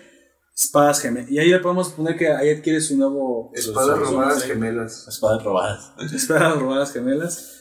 [0.53, 1.31] espadas gemelas.
[1.31, 5.07] Y ahí le podemos poner que ahí adquiere su nuevo Espadas robadas sus- gemelas.
[5.07, 5.91] Espadas robadas.
[6.13, 7.51] espadas robadas gemelas.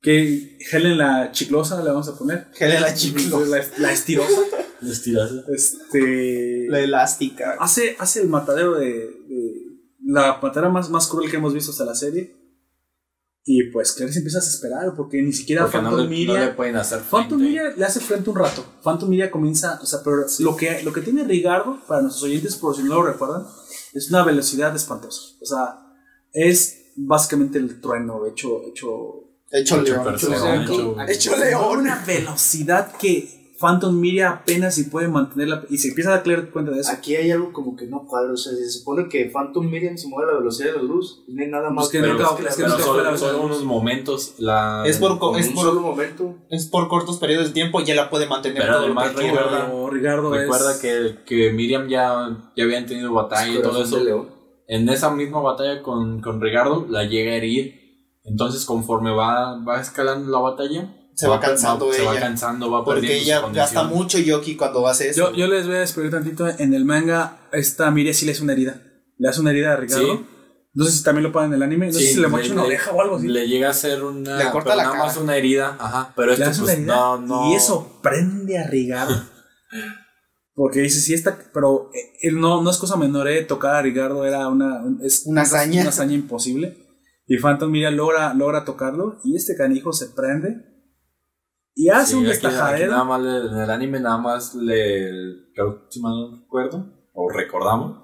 [0.00, 2.48] Que Helen la chiclosa le vamos a poner.
[2.58, 3.46] Helen la chiclosa.
[3.56, 4.40] La, la estirosa.
[4.80, 5.30] Les tiras.
[5.48, 6.66] Este.
[6.68, 7.56] La elástica.
[7.60, 9.61] hace, hace el matadero de, de-
[10.04, 12.36] la matadera más, más cruel que hemos visto hasta la serie.
[13.44, 16.34] Y pues Claire se empieza a desesperar porque ni siquiera Porque no Phantom le, no
[16.34, 17.44] le pueden hacer Phantom frente.
[17.44, 18.64] Miria le hace frente un rato.
[18.84, 22.54] Phantom Miria comienza, o sea, pero lo, que, lo que tiene Rigardo, para nuestros oyentes,
[22.54, 23.44] por si no lo recuerdan,
[23.94, 25.22] es una velocidad espantosa.
[25.40, 25.76] O sea,
[26.32, 29.22] es básicamente el trueno hecho, hecho
[29.52, 30.96] Hecho Hecho león.
[31.08, 31.78] Hecho león.
[31.80, 36.72] una velocidad que Phantom Miria apenas si puede mantenerla y se empieza a dar cuenta
[36.72, 36.90] de eso.
[36.92, 38.32] Aquí hay algo como que no cuadra.
[38.32, 41.22] O sea, se supone que Phantom Miriam se mueve a la velocidad de la luz.
[41.28, 41.88] No hay nada más.
[41.88, 43.44] que Pero, nunca- pero es que solo, nunca la solo verdad.
[43.46, 44.34] unos momentos.
[44.38, 46.34] La, Es por es un por- solo momento.
[46.50, 49.22] Es por cortos periodos de tiempo ya la puede mantener Pero todo lo además que
[49.22, 53.82] recuerda- Pero Rigardo Recuerda es- que, que Miriam ya, ya habían tenido batalla y todo
[53.84, 54.26] eso.
[54.68, 57.80] En esa misma batalla con, con Ricardo la llega a herir.
[58.24, 62.20] Entonces, conforme va, va escalando la batalla, Se va cansando Se va ella.
[62.20, 65.30] cansando, va Porque ella gasta mucho Yoki cuando hace eso.
[65.32, 66.48] Yo, yo les voy a despedir tantito.
[66.48, 68.82] En el manga, esta Miria sí le hace una herida.
[69.18, 70.16] Le hace una herida a Ricardo.
[70.16, 70.26] Sí.
[70.74, 71.88] No sé si también lo ponen en el anime.
[71.88, 73.28] No sé Sí, si le mocha una oreja o algo así.
[73.28, 74.38] Le llega a hacer una.
[74.38, 75.04] Le corta pero la nada cara.
[75.04, 75.76] más una herida.
[75.78, 76.12] Ajá.
[76.16, 76.94] Pero Le esto, hace una pues, herida.
[76.94, 77.52] no, no.
[77.52, 79.14] Y eso prende a Rigardo.
[80.54, 81.38] Porque dice, sí está.
[81.52, 83.42] Pero eh, él no, no es cosa menor, ¿eh?
[83.44, 84.82] Tocar a Rigardo era una.
[85.02, 85.80] Es Una hazaña.
[85.82, 86.78] Una hazaña imposible.
[87.26, 89.18] Y Phantom Miria logra, logra tocarlo.
[89.24, 90.71] Y este canijo se prende.
[91.74, 92.92] Y hace Sí, un destajadero.
[92.92, 95.10] nada más le- en el anime nada más le.
[95.54, 96.86] Creo que si mal no recuerdo.
[97.14, 98.02] O recordamos.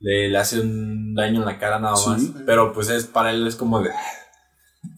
[0.00, 2.08] Le, le hace un daño en la cara nada Sí.
[2.10, 2.22] más.
[2.44, 3.90] Pero pues es para él es como de.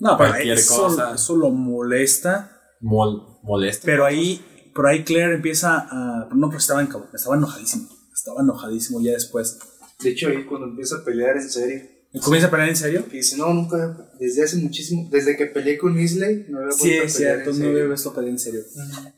[0.01, 1.15] No, pero cualquier eso, cosa.
[1.15, 2.51] eso lo molesta.
[2.81, 3.83] Mol, molesto.
[3.86, 6.28] Pero ahí, por ahí Claire empieza a.
[6.35, 7.89] No, pero estaba, estaba enojadísimo.
[8.12, 9.59] Estaba enojadísimo ya después.
[10.01, 11.83] De hecho, ahí cuando empieza a pelear en serio.
[12.23, 13.05] ¿Comienza a pelear en serio?
[13.12, 16.93] Y dice, no, nunca, desde hace muchísimo, desde que peleé con Isley, no había Sí,
[16.93, 18.60] es pelear cierto, en no había visto pelear en serio.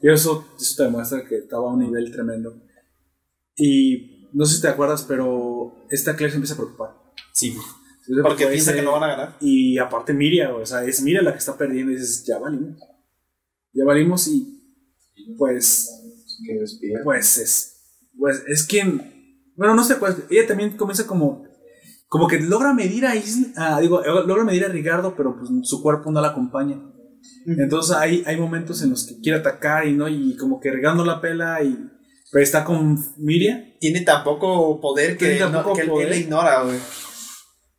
[0.03, 2.61] Y eso, eso te demuestra que estaba a un nivel tremendo.
[3.57, 6.91] Y no sé si te acuerdas, pero esta Claire se empieza a preocupar.
[7.33, 7.57] Sí.
[8.19, 9.37] A Porque piensa que no van a ganar.
[9.41, 12.79] Y aparte Miria, o sea, es Miria la que está perdiendo y dices, ya valimos.
[13.73, 14.59] Ya valimos y
[15.37, 15.91] pues
[16.45, 17.75] Que pues es
[18.19, 21.48] pues es quien bueno no sé pues ella también comienza como
[22.09, 25.83] como que logra medir a Isla, ah, digo logra medir a Ricardo pero pues su
[25.83, 26.77] cuerpo no la acompaña.
[27.47, 31.05] Entonces hay, hay momentos en los que quiere atacar y no y como que Ricardo
[31.05, 31.77] la pela y
[32.31, 33.75] pero está con Miria.
[33.81, 36.07] Tiene tan poco poder que, Tiene tan no- que poder.
[36.07, 36.79] él la ignora, güey.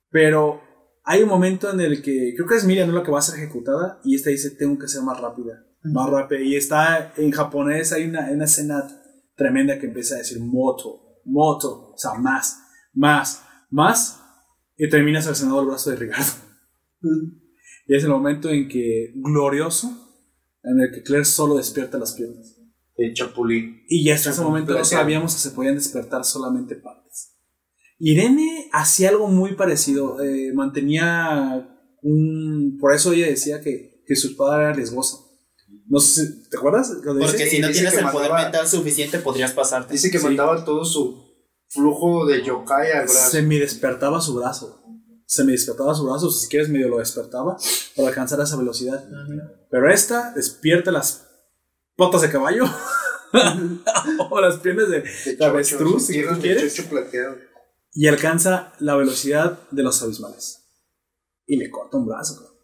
[0.10, 0.62] pero
[1.04, 3.24] hay un momento en el que creo que es Miria no la que va a
[3.24, 7.32] ser ejecutada y esta dice tengo que ser más rápida más rápida y está en
[7.32, 8.84] japonés hay una, una escena
[9.36, 12.60] tremenda que empieza a decir moto moto o sea más
[12.94, 14.19] más más
[14.80, 16.32] y termina cercenando el brazo de Ricardo
[17.86, 19.88] y es el momento en que glorioso
[20.64, 22.56] en el que Claire solo despierta las piernas
[22.98, 23.84] De Chapulín.
[23.88, 27.36] y ya hasta ese momento no sabíamos que se podían despertar solamente partes.
[28.02, 30.22] Irene hacía algo muy parecido.
[30.22, 31.70] eh, mantenía
[32.02, 32.78] un.
[32.80, 35.18] Por eso ella decía que, que su espada era riesgosa.
[35.88, 36.50] No sé si.
[36.50, 36.90] ¿Te acuerdas?
[37.04, 37.50] Lo Porque ese?
[37.50, 39.92] si no dice tienes que el poder mental suficiente, podrías pasarte.
[39.94, 40.24] Dice que Sí.
[40.26, 41.29] mandaba todo su
[41.70, 43.30] flujo de yokai al brazo.
[43.32, 44.84] Se me despertaba su brazo.
[45.26, 46.32] Se me despertaba su brazo.
[46.32, 47.58] Si quieres, medio lo despertaba
[47.96, 49.08] para alcanzar esa velocidad.
[49.70, 51.28] Pero esta despierta las
[51.96, 52.66] patas de caballo.
[54.32, 55.04] o las piernas de,
[55.36, 56.84] De avestruz, si tú quieres.
[57.94, 60.66] y alcanza la velocidad de los abismales.
[61.46, 62.58] Y le corta un brazo.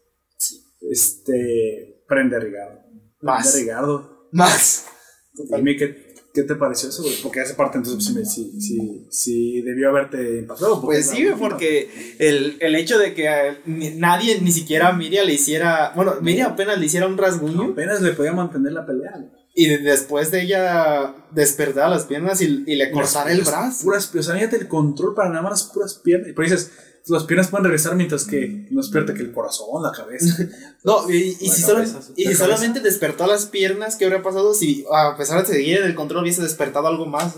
[0.80, 2.04] Este.
[2.08, 2.40] Prende a.
[2.40, 2.82] Prende
[3.20, 3.54] Más.
[3.54, 4.28] a Ricardo.
[4.32, 4.86] Más.
[5.34, 6.05] Dime que
[6.36, 7.14] ¿Qué te pareció eso, güey?
[7.22, 10.82] Porque esa parte entonces sí, me- sí, sí, sí debió haberte impactado.
[10.82, 15.24] porque Pues sí, güey, porque el, el hecho de que ni- nadie, ni siquiera Miriam
[15.26, 15.92] le hiciera.
[15.96, 17.70] Bueno, Miriam apenas le hiciera un rasguño.
[17.72, 19.12] apenas le podía mantener la pelea.
[19.54, 23.84] Y de- después de ella despertar las piernas y, y le cortar el brazo.
[23.84, 26.32] Puras, o sea, fíjate el control para nada más las puras piernas.
[26.36, 26.70] Pero dices,
[27.08, 30.36] las piernas pueden regresar mientras que no despierta que el corazón, la cabeza.
[30.84, 32.12] No, y, y La si, solo- cabeza, sí.
[32.16, 35.84] y si solamente despertó las piernas, ¿qué habría pasado si a pesar de seguir en
[35.84, 37.34] el control hubiese despertado algo más?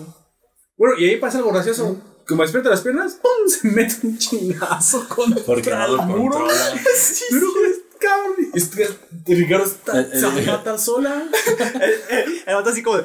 [0.77, 1.97] bueno, y ahí pasa algo gracioso.
[2.27, 3.49] Como despierta las piernas, ¡pum!
[3.49, 6.39] Se mete un chingazo contra Porque no lo el muro.
[6.41, 8.35] con este cabrón.
[8.55, 8.89] este-
[9.27, 11.25] Ricardo está, El- el- se va a matar sola.
[12.47, 13.05] El vato así como de,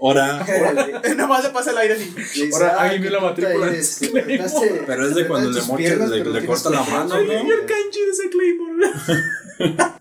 [0.00, 0.44] Ahora.
[1.16, 2.50] Nomás le pasa el aire así.
[2.52, 5.62] Ahora, "Ah, alguien vio la matrícula eres, de te cortaste- Pero es de cuando le
[5.62, 7.18] mocha- le- le corta la mano, cortar".
[7.36, 9.90] Ay, el kanji de ese Claymore.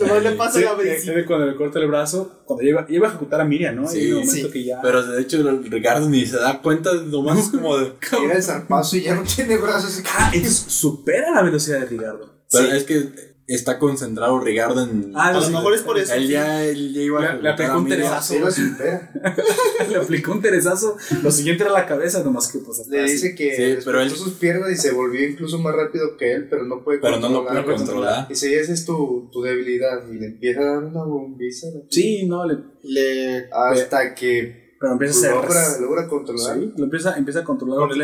[0.00, 3.08] Nomás le pasa Sí, la es de cuando le corta el brazo, cuando lleva, lleva
[3.08, 3.86] a ejecutar a Miriam, ¿no?
[3.88, 4.50] Sí, Hay un momento sí.
[4.52, 4.80] que ya.
[4.80, 7.92] Pero de hecho, Ricardo ni se da cuenta, nomás es como de.
[8.08, 10.02] Tira el zarpazo y ya no tiene brazos.
[10.16, 10.32] Ah,
[10.68, 12.32] supera la velocidad de Ricardo.
[12.50, 12.76] Pero Sí.
[12.76, 13.08] es que
[13.54, 15.12] está concentrado Ricardo en.
[15.14, 15.52] Ah, A lo sí.
[15.52, 16.14] mejor es por eso.
[16.14, 18.34] Él ya, él ya iba Le- a le aplicó un teresazo.
[19.88, 20.96] Le aplicó un teresazo.
[21.22, 23.12] Lo siguiente era la cabeza, nomás que pues hasta Le así.
[23.12, 26.48] dice que Sí, pero él- sus piernas y se volvió incluso más rápido que él,
[26.48, 28.28] pero no puede Pero no lo puede controlar.
[28.28, 30.02] Dice, esa es tu, tu debilidad.
[30.10, 31.66] Y le empieza a dar una bombiza.
[31.88, 33.48] Sí, no, le, Le.
[33.52, 35.80] Hasta que pero empieza a ser.
[35.82, 36.58] logra controlar.
[36.58, 37.98] Sí, lo empieza, empieza a controlar Con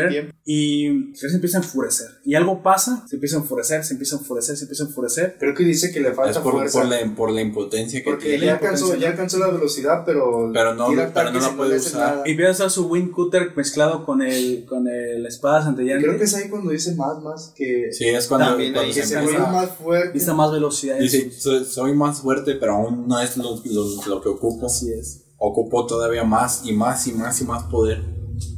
[0.45, 2.07] y se empieza a enfurecer.
[2.23, 5.35] Y algo pasa, se empieza a enfurecer, se empieza a enfurecer, se empieza a enfurecer.
[5.39, 6.79] Creo que dice que le Es falta por, fuerza.
[6.79, 8.45] por, la, por la impotencia que porque tiene.
[8.45, 12.11] ya alcanzó, ya alcanzó la velocidad, pero, Pero no- pero no la puede usar.
[12.11, 12.23] nada.
[12.27, 16.05] Y empieza a usar su Wind Cutter mezclado con el con el espada centellante.
[16.05, 18.93] Creo que es ahí cuando dice más, más que, Sí, es cuando, También cuando ahí
[18.93, 20.07] se que se empieza- vuelve más fuerte.
[20.09, 20.99] Necesita más velocidad.
[20.99, 24.67] Dice, soy, soy más fuerte, pero aún no es lo, lo, lo que ocupo.
[24.67, 25.23] Así es.
[25.37, 28.03] Ocupo todavía más y más y más y más poder.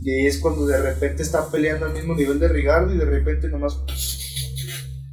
[0.01, 3.05] Y ahí es cuando de repente está peleando al mismo nivel de Ricardo y de
[3.05, 3.77] repente nomás.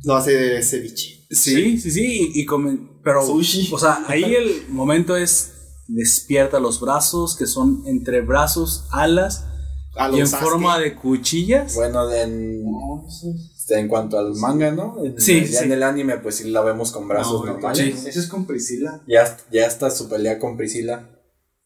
[0.05, 1.27] Lo hace de ceviche.
[1.31, 3.71] Sí, sí, sí, y, y comen- pero Sushi.
[3.73, 5.53] o sea, ahí el momento es
[5.89, 9.45] despierta los brazos que son entre brazos, alas
[9.97, 10.49] A y en Sasuke.
[10.51, 11.75] forma de cuchillas.
[11.75, 12.63] Bueno, en,
[13.71, 14.97] en cuanto al manga, ¿no?
[15.05, 15.65] En, Sí, ya sí.
[15.65, 17.99] en el anime, pues sí la vemos con brazos No, normales.
[18.01, 18.09] sí.
[18.09, 19.03] Eso es con Priscila.
[19.09, 21.11] Ya, ya está su pelea con Priscila.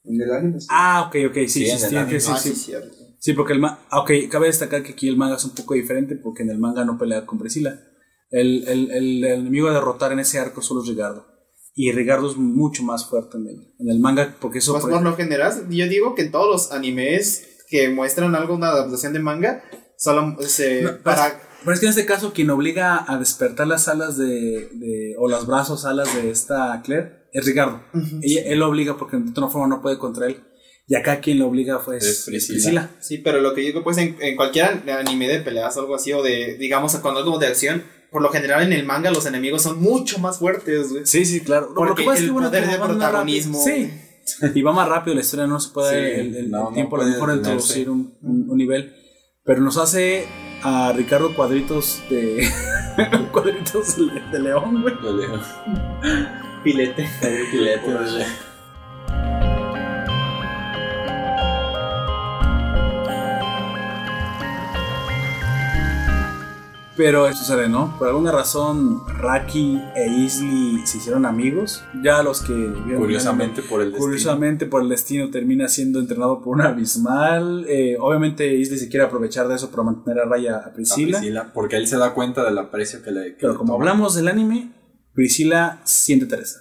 [0.04, 0.60] En el anime.
[0.60, 0.66] sí.
[0.70, 2.20] Ah, ok, ok, sí, Sí, sí, en sí, el anime.
[2.20, 2.54] sí, Ah, sí.
[2.54, 2.72] sí.
[3.18, 3.78] Sí, porque el manga.
[3.92, 6.84] Ok, cabe destacar que aquí el manga es un poco diferente porque en el manga
[6.84, 7.78] no pelea con Priscila.
[8.30, 11.26] El, el, el, el enemigo a derrotar en ese arco solo es Ricardo.
[11.74, 14.72] Y Ricardo es mucho más fuerte en el, en el manga porque eso.
[14.72, 18.68] Pues por lo general, yo digo que en todos los animes que muestran algo, una
[18.70, 19.62] adaptación de manga,
[19.98, 20.82] solo se.
[20.82, 21.40] No, para.
[21.62, 25.28] Pero es que en este caso quien obliga a despertar las alas de, de- o
[25.28, 27.82] los brazos, alas de esta Claire es Ricardo.
[28.22, 30.42] Ella- él lo obliga porque de otra forma no puede contra él.
[30.86, 32.54] Y acá quien lo obliga fue Es es Priscila.
[32.56, 32.90] Priscila.
[33.00, 36.12] Sí, pero lo que digo, pues en, en cualquier anime de peleas o algo así,
[36.12, 39.62] o de, digamos, cuando algo de acción, por lo general en el manga los enemigos
[39.62, 41.06] son mucho más fuertes, güey.
[41.06, 41.72] Sí, sí, claro.
[41.76, 43.62] Porque Lo que pasa es el que, bueno, poder de protagonismo.
[43.62, 43.90] Sí.
[44.54, 46.72] Y va más rápido la historia, no se puede Sí, el, el- no, el no
[46.72, 48.92] tiempo a lo mejor introducir un, un- un nivel.
[49.44, 50.26] Pero nos hace
[50.62, 52.48] a Ricardo cuadritos de.
[53.32, 54.94] cuadritos de, de león, güey.
[55.02, 55.40] Yo le digo,
[56.62, 57.08] Pilete.
[67.00, 67.96] Pero sucede, ¿no?
[67.98, 71.82] Por alguna razón, Raki e Isli se hicieron amigos.
[72.04, 74.04] Ya los que vieron Curiosamente por el destino.
[74.06, 77.64] Curiosamente, por el destino termina siendo entrenado por un abismal.
[77.68, 81.18] Eh, obviamente, Isli se quiere aprovechar de eso para mantener a raya a A Priscila.
[81.18, 83.24] Priscila, porque él se da cuenta del aprecio que le.
[83.32, 83.82] que Pero le como toma.
[83.82, 84.70] hablamos del anime,
[85.14, 86.60] Priscila siente Teresa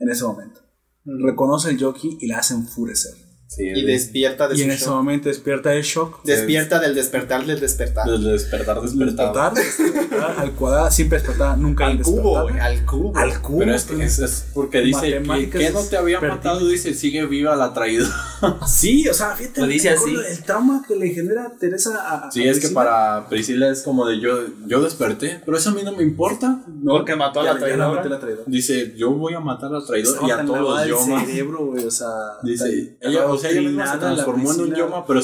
[0.00, 0.62] en ese momento.
[1.04, 3.14] Reconoce el Yoki y la hace enfurecer.
[3.48, 6.20] Sí, Y el- despierta de Y su en ese momento despierta el shock.
[6.24, 8.06] Despierta del despertar del despertar.
[8.08, 8.80] del despertar.
[8.82, 13.16] Despertar, despertar, al cuadrado, siempre despertar, nunca Al cubo, al cubo.
[13.16, 13.58] Al cubo.
[13.60, 17.54] Pero es, que es, es porque dice que, no te había matado, dice sigue viva
[17.56, 18.10] la traidora.
[18.66, 19.60] Sí, o sea, fíjate.
[19.62, 20.14] Lo dice me así.
[20.14, 22.26] del trauma que le genera Teresa a.
[22.26, 25.72] a Sí, es que para Priscila es como de yo, yo desperté, pero eso a
[25.72, 26.62] mí no me importa.
[26.68, 27.86] No, Porque mató a la traidora.
[28.02, 28.42] a la traidora.
[28.46, 31.26] Dice, yo voy a matar al traidor Estaba y a todos el yomas.
[31.26, 32.08] cerebro, güey, o sea.
[32.42, 35.20] Dice, tan ella, o sea, ella misma se adoctrinada la transformó en un yoma, pero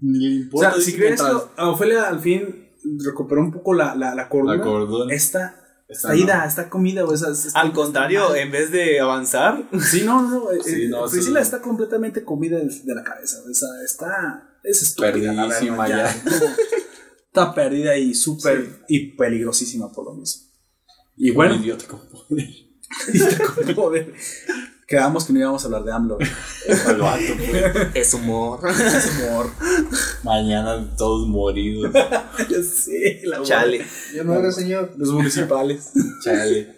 [0.00, 0.72] ni le O importa.
[0.72, 2.68] sea, si crees que Ofelia al fin
[3.04, 5.14] recuperó un poco la, la, la cordura, La cordura.
[5.14, 5.56] Está,
[5.88, 10.02] Está está ida, está comida, o sea, está- Al contrario, en vez de avanzar, Sí,
[10.04, 10.50] no, no, no.
[10.50, 11.44] eh, Sí, eh, no, Priscila sí.
[11.44, 13.38] está completamente comida de, la cabeza.
[13.48, 14.58] O sea, está.
[14.64, 16.22] Es estúpida, la verdad, ya.
[17.26, 18.84] Está perdida y súper.
[18.88, 20.42] y peligrosísima por lo mismo.
[21.16, 22.48] Y bueno, Un idiota con poder.
[23.66, 24.12] con poder.
[24.92, 26.18] Quedamos que no íbamos a hablar de AMLO.
[26.18, 26.30] Pues.
[27.94, 28.60] Es humor.
[28.68, 29.50] Es humor.
[30.22, 31.90] Mañana todos moridos.
[32.74, 33.82] Sé, la Chale.
[34.14, 34.92] Yo no era señor.
[34.98, 35.92] Los municipales.
[36.22, 36.76] Chale.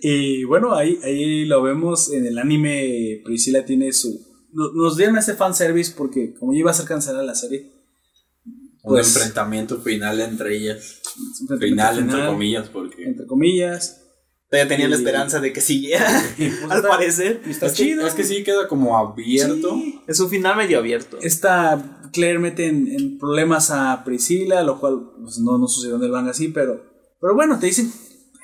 [0.00, 3.20] Y bueno, ahí, ahí lo vemos en el anime.
[3.22, 4.18] Priscila tiene su.
[4.52, 7.70] no- Nos dieron ese fanservice porque, como ya iba a ser cancelada la serie,
[8.82, 11.00] Un Pues- enfrentamiento final entre ellas.
[11.36, 13.04] simplemente Final, entre final, comillas, porque.
[13.04, 14.02] Entre comillas.
[14.48, 16.08] Todavía tenía la esperanza de que siguiera.
[16.70, 17.40] Al está- parecer.
[17.48, 18.06] está Es que, chido.
[18.06, 19.70] es que sí queda como abierto.
[19.74, 20.00] Sí.
[20.06, 21.18] Es un final medio abierto.
[21.20, 26.04] Esta Claire mete en, en problemas a Priscila, lo cual pues, no, no sucedió en
[26.04, 26.80] el manga así, pero,
[27.20, 27.92] pero bueno, te dicen,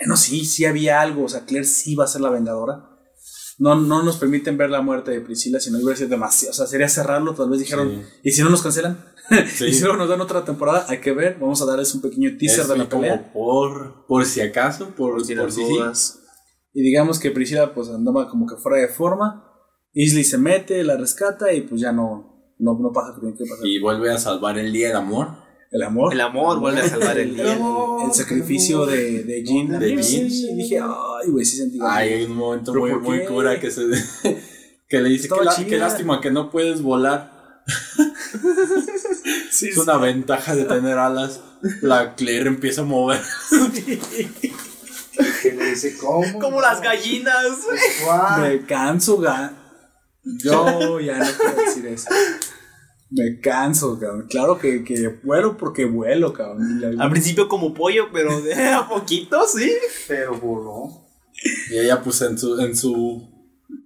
[0.00, 2.88] bueno, sí, sí había algo, o sea, Claire sí va a ser la vengadora.
[3.58, 6.54] No, no nos permiten ver la muerte de Priscila, sino iba a ser demasiado, o
[6.54, 8.98] sea, sería cerrarlo, tal vez dijeron, ¿y si no nos cancelan?
[9.54, 9.64] Sí.
[9.68, 12.30] y si luego nos dan otra temporada, hay que ver, vamos a darles un pequeño
[12.38, 13.32] teaser Es de la pelea.
[13.32, 15.62] por, por si acaso, por, Por si las sí.
[16.74, 19.44] Y digamos que Priscila pues andaba como que fuera de forma,
[19.92, 23.36] Isley se mete, la rescata y pues ya no, no, no pasa lo que tiene
[23.36, 23.66] que pasar.
[23.66, 25.28] Y vuelve a salvar el día del amor.
[25.70, 26.12] El amor.
[26.12, 27.58] El amor vuelve a salvar el El, día.
[28.06, 29.78] el sacrificio de, de Jean.
[29.78, 30.30] De Jean.
[30.30, 31.78] sí, y dije, ay, güey, sí sentí.
[31.82, 33.82] Ay, hay un momento ¿Pero muy, por muy cura que se
[34.88, 35.28] que le dice
[35.66, 37.32] qué lástima que no puedes volar.
[39.50, 41.40] Sí, Es una ventaja de tener alas.
[41.80, 43.20] La Claire empieza a mover.
[45.42, 46.38] Que le dice, ¿cómo?
[46.40, 47.58] Como las gallinas.
[48.40, 49.52] Me canso, ga.
[50.24, 52.08] Yo ya no quiero decir eso.
[53.10, 54.26] Me canso, cabrón.
[54.28, 56.98] Claro que, que vuelo porque vuelo, cabrón.
[56.98, 59.70] Al principio como pollo, pero de a poquito, sí.
[60.08, 61.06] Pero voló.
[61.70, 63.31] Y ella, pues, en su, en su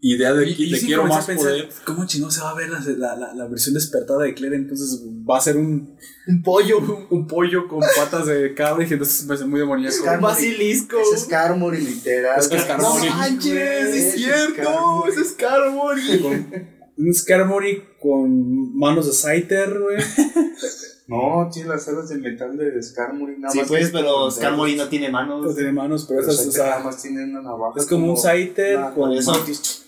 [0.01, 1.69] idea de, Y- y de sí quiero más a pensar, poder.
[1.85, 4.57] ¿Cómo chino se va a ver la, la, la, la versión despertada de Claire?
[4.57, 5.97] Entonces va a ser un,
[6.29, 6.79] Un pollo.
[6.79, 9.95] un, un pollo con patas de cabra y entonces me hace muy demoníaco.
[9.97, 10.97] Scar- Basilisco.
[11.15, 12.39] Es Skarmory, literal.
[12.39, 13.09] Es que Skarmory.
[13.09, 15.05] No manches, es cierto.
[15.09, 16.21] Es Skarmory.
[16.21, 19.97] Con- un Skarmory con manos de Scyther, güey.
[21.09, 23.39] No, tiene las alas de metal de Skarmory.
[23.39, 25.45] Nada Sí, más pues, pero Skarmory no tiene manos.
[25.47, 27.79] No tiene manos, pero Pero esas, o Scyther nada sea, más tiene una navaja.
[27.81, 29.45] es como un Scyther Ah, con, por eso-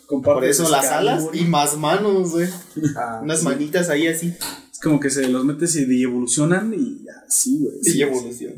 [0.06, 1.08] con Por eso las Skarmory.
[1.08, 2.48] alas y más manos, güey.
[2.96, 3.44] Ah, Unas sí.
[3.46, 4.32] manitas ahí así.
[4.72, 7.82] Es como que se los metes y evolucionan y así, güey.
[7.82, 8.54] Sí, Sí, evolución.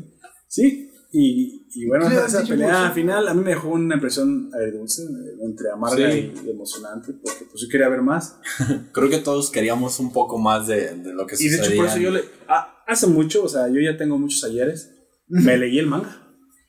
[0.47, 4.49] Sí, y, y bueno, Sí, esa sí, pelea final a mí me dejó una impresión
[4.53, 5.03] agridulce,
[5.43, 6.31] entre amarga Sí.
[6.45, 8.37] y emocionante, porque pues yo quería ver más.
[8.93, 11.67] Creo que todos queríamos un poco más de, de lo que Y de sucedía.
[11.67, 12.23] hecho por eso yo le...
[12.47, 14.91] ah, hace mucho, o sea, yo ya tengo muchos ayeres,
[15.27, 16.17] me leí el manga.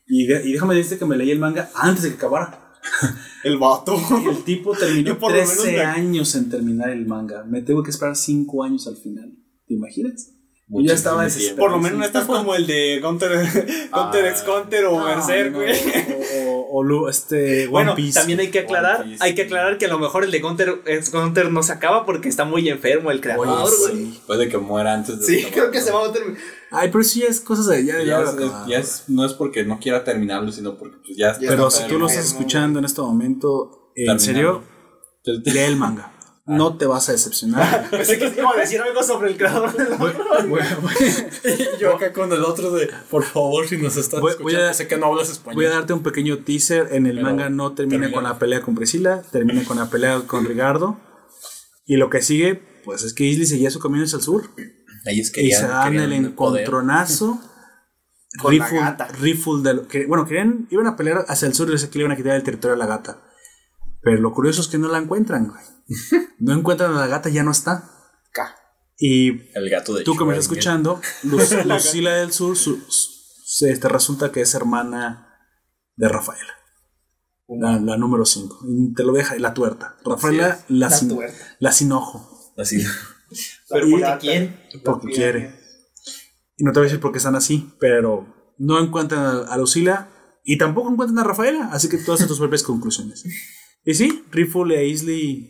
[0.07, 2.59] Y, de- y déjame decirte que me leí el manga antes de que acabara.
[3.45, 3.97] El vato.
[4.25, 7.45] Y el tipo terminó por lo menos 13 me- años en terminar el manga.
[7.45, 9.33] Me tengo que esperar 5 años al final.
[9.67, 10.33] ¿Te imaginas?
[10.69, 11.59] Yo ya estaba desesperado.
[11.59, 13.31] Por lo menos no estás como el de Counter,
[13.91, 15.75] Counter x Counter o No, Berserk, no, güey.
[16.47, 18.19] O, o, este, Bueno, Piece.
[18.19, 19.23] también hay que aclarar, Piece.
[19.23, 22.07] hay que aclarar que a lo mejor el de Counter x Counter no se acaba
[22.07, 23.47] porque está muy enfermo el creador,
[23.81, 23.93] güey.
[24.13, 25.85] sí, Puede que muera antes de Sí, acabar, creo que ¿no?
[25.85, 26.41] se va a terminar.
[26.71, 29.35] Ay, pero sí es cosas de ya, Ya, ya, es- ya- ya es- no es
[29.35, 32.79] porque no quiera terminarlo, sino porque pues ya está Pero si tú lo estás escuchando
[32.79, 34.63] en este momento, en Terminando.
[35.25, 36.12] serio, lee el manga.
[36.45, 37.89] No te vas a decepcionar.
[37.91, 40.13] Pensé que iba a decir algo sobre el creador de la voy-
[41.81, 44.75] yo acá con el otro de, por favor, si nos estás Voy- escuchando, voy a-
[44.75, 45.55] sé que no hablas español.
[45.57, 46.89] Voy a darte un pequeño teaser.
[46.93, 48.15] En el Pero manga no termina termina.
[48.15, 50.99] con la pelea con Priscila, termina con la pelea con Ricardo.
[51.87, 54.51] Y lo que sigue, pues es que Isley seguía su camino hacia el sur.
[55.05, 56.63] Ellos y se dan el poder.
[56.63, 57.41] encontronazo.
[58.41, 59.09] Con la Rifle, gata.
[59.21, 62.05] rifle del- que, bueno, querían, iban a pelear hacia el sur y les que le
[62.05, 63.23] iban a quitar el territorio a la gata.
[64.03, 65.65] Pero lo curioso es que no la encuentran, güey.
[66.39, 67.89] No encuentran a la gata, ya no está.
[68.99, 73.11] Y El gato de tú que me estás escuchando, Lu- Lucila del Sur, su- su-
[73.45, 75.29] se, te resulta que es hermana
[75.97, 76.53] de Rafaela.
[77.49, 78.61] La, la número 5.
[78.95, 79.97] Te lo deja, la tuerta.
[80.05, 81.57] Rafaela, la, La sin, tuerta.
[81.59, 82.53] la sin ojo.
[82.57, 82.83] Así.
[83.69, 84.61] Pero Y- ¿por qué quién?
[84.85, 85.59] Porque quiere.
[86.57, 89.57] Y no te voy a decir por qué están así, pero no encuentran a, a
[89.57, 90.11] Lucila
[90.45, 93.25] y tampoco encuentran a Rafaela, así que tú haces tus propias conclusiones.
[93.85, 95.49] Y sí, Riffle e Isley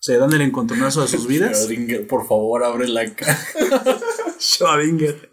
[0.00, 1.66] se dan el encontronazo de sus vidas.
[1.68, 3.38] Schrödinger, por favor, abre la caja.
[4.38, 5.30] Schrödinger.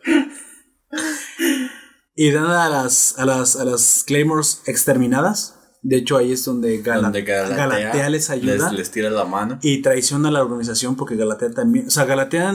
[2.16, 5.53] Y dan a las, a las, a las Claymores exterminadas.
[5.84, 8.69] De hecho, ahí es donde, Gala- donde Galatea, Galatea les ayuda.
[8.72, 9.59] Les, les tira la mano.
[9.61, 11.88] Y traiciona a la organización porque Galatea también.
[11.88, 12.53] O sea, Galatea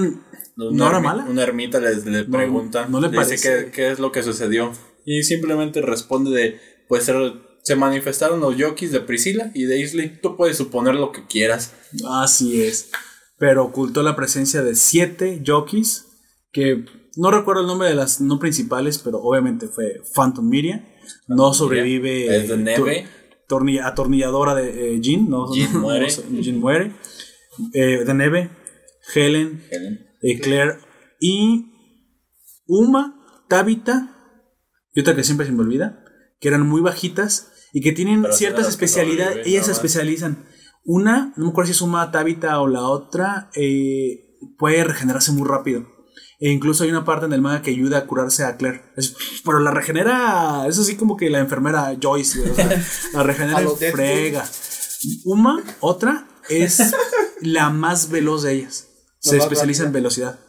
[0.56, 1.24] no era mala.
[1.24, 2.86] Una ermita les, le pregunta.
[2.88, 3.64] no le dice parece.
[3.66, 4.72] qué, qué es lo que sucedió.
[5.06, 7.12] Y simplemente responde de, pues se,
[7.62, 10.18] se manifestaron los yokis de Priscila y de Isley.
[10.20, 11.72] Tú puedes suponer lo que quieras.
[12.08, 12.90] Así es.
[13.38, 16.06] Pero ocultó la presencia de siete jockeys
[16.52, 16.84] que
[17.16, 20.88] no recuerdo el nombre de las no principales, pero obviamente fue Phantom Miria.
[21.28, 22.36] No sobrevive.
[22.36, 23.06] Es de Neve.
[23.48, 25.46] Tu- torni- atornilladora de eh, Jin, ¿no?
[25.72, 26.08] No- muere.
[26.30, 26.92] no- Jin muere.
[27.74, 28.50] Eh, de Neve,
[29.14, 30.06] Helen, Helen.
[30.22, 30.78] eh, Claire
[31.20, 31.66] y
[32.66, 34.16] Uma, Tabitha
[34.94, 36.02] y otra que siempre se me olvida,
[36.40, 39.28] que eran muy bajitas y que tienen Pero ciertas especialidades.
[39.32, 40.44] sobreviven, Ellas se especializan.
[40.84, 45.46] Una, no me acuerdo si es Uma, Tabitha o la otra, eh, puede regenerarse muy
[45.48, 45.86] rápido.
[46.40, 48.82] E incluso hay una parte en el manga que ayuda a curarse a Claire.
[48.96, 53.60] Es- pero la regenera, es así como que la enfermera Joyce, o sea, la regenera
[53.92, 54.44] frega.
[55.24, 56.82] Uma, otra, es
[57.42, 58.88] la más veloz de ellas.
[59.20, 60.40] Se más especializa en velocidad.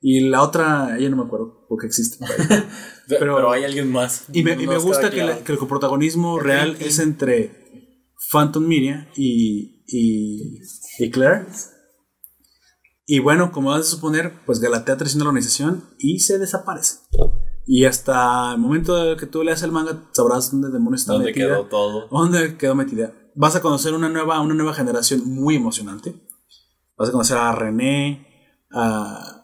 [0.00, 2.24] Y la otra, ella no me acuerdo porque existe.
[3.08, 4.24] Pero, Pero- hay alguien más.
[4.32, 9.08] Y me, y me gusta que, la- que el coprotagonismo real es entre Phantom Miria
[9.16, 10.60] y, y,
[10.98, 11.46] y Claire.
[13.06, 16.98] Y bueno, como vas a suponer, pues Galatea traiciona la organización y se desaparece.
[17.66, 21.46] Y hasta el momento que tú leas el manga, sabrás dónde demonios está ¿Dónde metida.
[21.48, 22.08] quedó todo?
[22.10, 23.14] ¿Dónde quedó metida?
[23.34, 26.14] Vas a conocer una nueva, una nueva generación muy emocionante.
[26.96, 28.26] Vas a conocer a René,
[28.72, 29.37] a,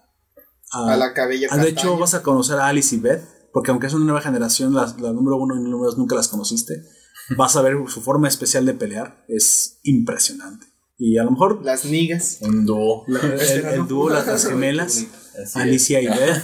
[0.74, 3.22] A la cabella Ah, de hecho, vas a conocer a Alice y Beth,
[3.52, 6.14] porque aunque es una nueva generación, las- la, número uno y la número dos nunca
[6.16, 6.82] las conociste.
[7.38, 10.66] Vas a ver su forma especial de pelear, es impresionante.
[10.98, 12.38] Y a lo mejor Las migas.
[12.42, 13.04] Un dúo.
[13.06, 15.06] la- el, el dúo, las, las gemelas,
[15.54, 16.42] Alicia y Beth.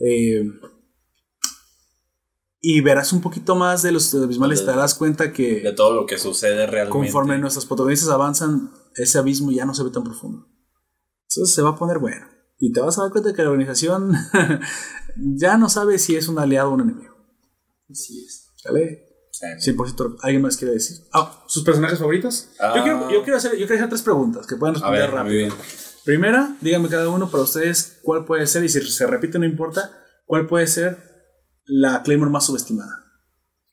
[0.00, 0.44] eh,
[2.60, 5.30] y verás un poquito más de los abismales, te darás cuenta es.
[5.30, 6.90] De que todo lo que sucede realmente.
[6.98, 10.48] conforme nuestros protagonistas avanzan, ese abismo ya no se ve tan profundo.
[11.30, 12.26] Entonces se va a poner bueno.
[12.58, 14.12] Y te vas a dar cuenta que la organización
[15.16, 17.14] ya no sabe si es un aliado o un enemigo.
[17.90, 18.48] Así es.
[18.56, 19.04] ¿Sale?
[19.60, 19.72] Sí.
[19.72, 20.16] 100%.
[20.22, 20.96] ¿Alguien más quiere decir?
[21.12, 22.48] Ah, ¿sus personajes favoritos?
[22.58, 22.72] Ah.
[22.76, 25.10] Yo, quiero, yo quiero hacer, yo quiero hacer tres preguntas que puedan A responder ver,
[25.12, 25.24] rápido.
[25.34, 25.52] muy bien.
[26.04, 29.92] Primera, díganme cada uno para ustedes cuál puede ser, y si se repite no importa,
[30.26, 30.96] cuál puede ser
[31.66, 33.04] la Claymore más subestimada.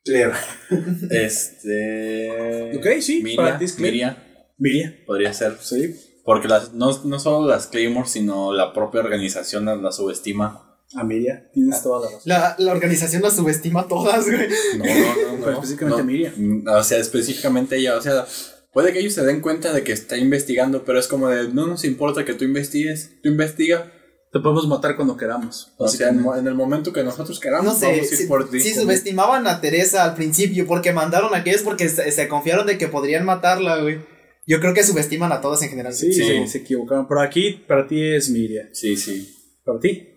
[0.04, 0.34] Claire.
[1.10, 2.78] Este.
[2.78, 3.80] Ok, sí, Miria, para ti es.
[3.80, 4.22] Miria
[4.58, 4.96] Miria.
[5.08, 5.58] podría ser.
[5.62, 5.96] Sí.
[6.26, 10.62] Porque las, no, no solo las Claymore, sino la propia organización las, las subestima.
[10.96, 11.08] A.
[11.54, 12.22] Tienes toda la razón.
[12.26, 14.48] La, la organización las subestima todas, güey.
[14.78, 15.16] No, no, no.
[15.40, 16.04] Pero no, específicamente no.
[16.06, 16.34] Miria.
[16.36, 17.96] Mm, O sea, específicamente ella.
[17.98, 18.26] O sea,
[18.72, 21.68] puede que ellos se den cuenta de que está investigando, pero es como de no
[21.68, 23.12] nos importa que tú investigues.
[23.22, 23.92] Tú investiga.
[24.32, 25.74] Te podemos matar cuando queramos.
[25.78, 28.26] O sea, en, en el momento que nosotros queramos, No sé, vamos a ir si,
[28.26, 28.60] por ti.
[28.60, 32.78] si subestimaban a Teresa al principio porque mandaron a aquellos porque se, se confiaron de
[32.78, 34.00] que podrían matarla, güey.
[34.48, 35.94] Yo creo que subestiman a todas en general.
[35.94, 36.24] Sí, Sí.
[36.24, 37.08] Se, se equivocaron.
[37.08, 38.70] Pero aquí, para ti es Miria.
[38.74, 39.34] Sí, sí.
[39.64, 40.08] Para ti.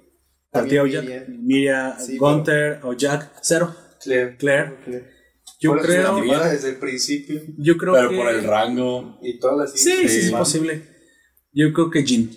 [0.51, 1.29] Para ti, Ojak.
[1.29, 1.97] Miria.
[1.99, 3.75] Sí, Gunther, Ojak, cero.
[4.03, 4.37] Claire.
[4.37, 4.77] Claire.
[5.61, 6.21] Yo Por creo.
[6.51, 7.41] desde el principio.
[7.57, 8.17] Yo creo Pero que.
[8.17, 9.19] por el rango.
[9.23, 10.31] Y todas las Sí, sí, sí, es Sí.
[10.33, 10.83] posible.
[11.53, 12.31] Yo creo que Jin.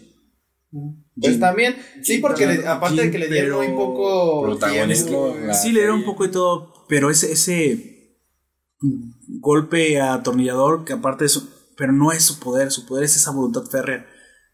[1.20, 1.40] Pues Jin.
[1.40, 5.54] también, sí, porque le- Jin, aparte de que le dieron pero muy poco protagonismo, tiempo,
[5.54, 8.18] Sí, le dieron un poco de todo, pero ese, ese
[9.40, 11.40] golpe atornillador, que aparte es.
[11.82, 14.06] Pero no es su poder, su poder es esa voluntad férrea.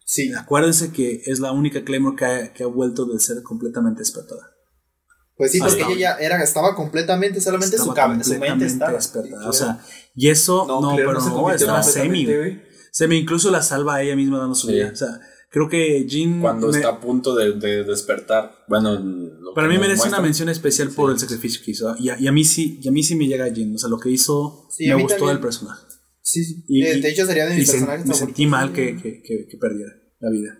[0.05, 3.99] Sí, Acuérdense que es la única Claymore que ha, que ha vuelto de ser completamente
[3.99, 4.53] despertada.
[5.35, 8.93] pues sí, porque ella ya era, estaba completamente, solamente su, Estaba su mente completamente estaba.
[8.93, 9.49] despertada.
[9.49, 9.81] O sea,
[10.15, 10.65] y eso.
[10.67, 12.25] No, pero se no, estaba Semi.
[12.25, 12.61] güey.
[12.93, 14.73] Semi incluso la salva a ella misma dando su Sí.
[14.75, 14.91] vida.
[14.93, 15.19] O sea,
[15.51, 16.39] creo que Jin.
[16.39, 18.63] Cuando me- está a punto de, de despertar.
[18.69, 21.93] Bueno, lo Para mí merece una mención especial por el sacrificio que hizo.
[21.99, 23.75] Y a, y a mí sí, y a mí sí me llega Jin.
[23.75, 25.27] O sea, lo que hizo me gustó también.
[25.35, 25.83] del personaje.
[26.29, 26.63] Sí, sí.
[26.67, 29.21] Y- y- de hecho, sería de Y mis se- personajes me sentí mal que, que,
[29.21, 30.59] que- que perdiera la vida.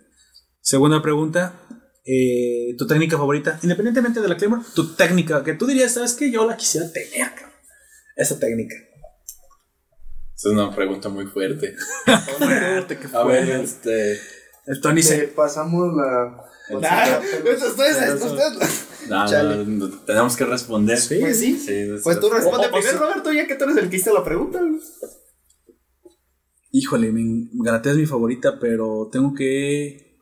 [0.61, 1.61] Segunda pregunta.
[2.09, 3.59] eh, ¿Tu técnica favorita?
[3.63, 6.31] Independientemente de la Claymore, tu técnica, que tú dirías, ¿sabes qué?
[6.31, 7.51] Yo la quisiera tener, cabrón.
[8.15, 8.75] Esa técnica.
[10.37, 11.75] Esa es una pregunta muy fuerte.
[12.37, 13.61] Fuerte, que A ver, fuerte.
[13.63, 14.19] este.
[14.67, 15.27] El Tony se.
[15.29, 16.45] pasamos la.
[16.69, 17.61] Ustedes,
[18.25, 19.65] ustedes- No, Chale.
[19.65, 20.97] no, no, tenemos que responder.
[20.99, 21.17] Sí.
[21.19, 21.61] Pues sí.
[21.67, 23.03] es- Pues tú responde O- o- o primero, sí.
[23.03, 24.61] Roberto, ya que tú eres el que hizo la pregunta.
[26.71, 30.17] Híjole, me- Galatea es mi favorita, pero tengo que.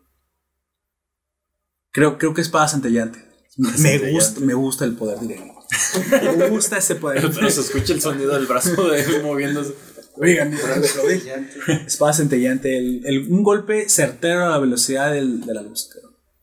[1.91, 3.19] Creo, creo que espada centellante.
[3.57, 4.11] Me Centellante.
[4.11, 5.53] gusta, me gusta el poder directo.
[6.37, 7.29] Me gusta ese poder.
[7.33, 9.73] Pero se escucha el sonido del brazo de él moviéndose.
[10.17, 10.53] Oigan,
[11.87, 12.77] espada centellante.
[12.77, 15.89] El, el- un golpe certero a la velocidad del- de la luz.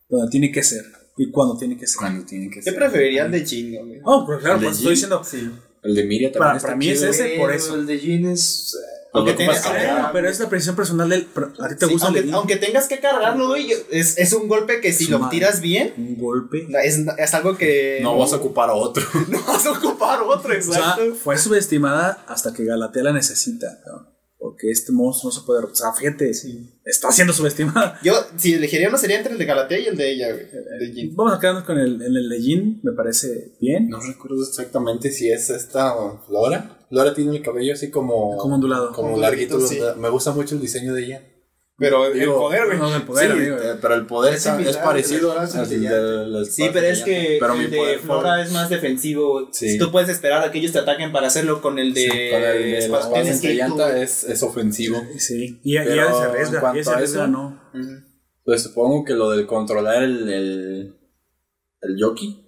[0.09, 0.85] Donde tiene que ser.
[1.19, 1.97] Y cuando tiene que ser.
[1.99, 2.75] Cuando tiene que ¿Qué ser.
[2.75, 4.01] preferirían de chingo, güey?
[4.05, 5.11] Oh, pero claro, ¿El de pues estoy Jin?
[5.23, 5.59] diciendo.
[5.83, 6.47] El de Miria también.
[6.49, 7.75] Para, está para mí es ese, por eso.
[7.75, 8.75] El de Jean es.
[9.15, 10.01] Eh, Aunque tengas- cargar.
[10.01, 11.29] Ah, pero es la precisión personal del.
[11.61, 14.49] ¿A ti te Sí, gusta aunque, el- aunque tengas que cargarlo, güey, es, es un
[14.49, 16.67] golpe que si lo tiras bien, un golpe?
[16.83, 18.01] es, es algo que.
[18.03, 19.05] No vas a ocupar otro.
[19.29, 21.15] no vas a ocupar otro, O sea, exacto.
[21.17, 23.67] fue subestimada hasta que Galatea la necesita.
[23.87, 24.13] ¿no?
[24.43, 25.65] pero que este monstruo no se puede.
[25.65, 26.33] O sea, fíjate,
[26.85, 28.01] está siendo subestimada.
[28.03, 30.47] Yo, si elegiría uno, sería entre el de Galatea y el de ella, güey.
[30.51, 31.15] El de Jin.
[31.15, 33.89] Vamos a quedarnos con el, el de Jin, me parece bien.
[33.89, 35.95] No recuerdo exactamente si es esta
[36.27, 36.77] Flora.
[36.93, 38.37] Flora tiene el cabello así como.
[38.37, 38.93] Como ondulado.
[38.93, 39.59] Como larguito.
[39.61, 39.81] sí.
[39.97, 41.23] Me gusta mucho el diseño de ella.
[41.79, 42.79] Pero el Digo, poder, güey.
[42.79, 43.57] No, el poder, sí, amigo.
[43.57, 47.03] eh, pero el poder Es es, similar, es parecido el al de Sí, pero es
[47.03, 49.49] que Pero el de Flora es más defensivo.
[49.53, 49.71] Sí.
[49.71, 52.03] Si tú puedes esperar a que ellos te ataquen para hacerlo con el de.
[52.03, 55.03] Sí, con el de la Espada- centellanta es, es ofensivo.
[55.19, 56.61] Sí, y, y Pero ella se en arriesga.
[56.61, 57.63] cuanto Y ella se a arriesga, eso- no.
[58.45, 60.29] Pues supongo que lo del controlar el.
[60.29, 60.97] el,
[61.81, 62.47] el jockey.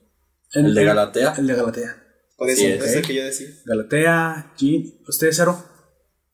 [0.52, 1.34] El, de el- Galatea.
[1.38, 2.03] El de Galatea.
[2.36, 2.88] Por eso, Sí, es ok.
[2.96, 3.48] el que yo decía.
[3.64, 4.98] Galatea, Jin.
[5.08, 5.56] ¿Usted, Cero?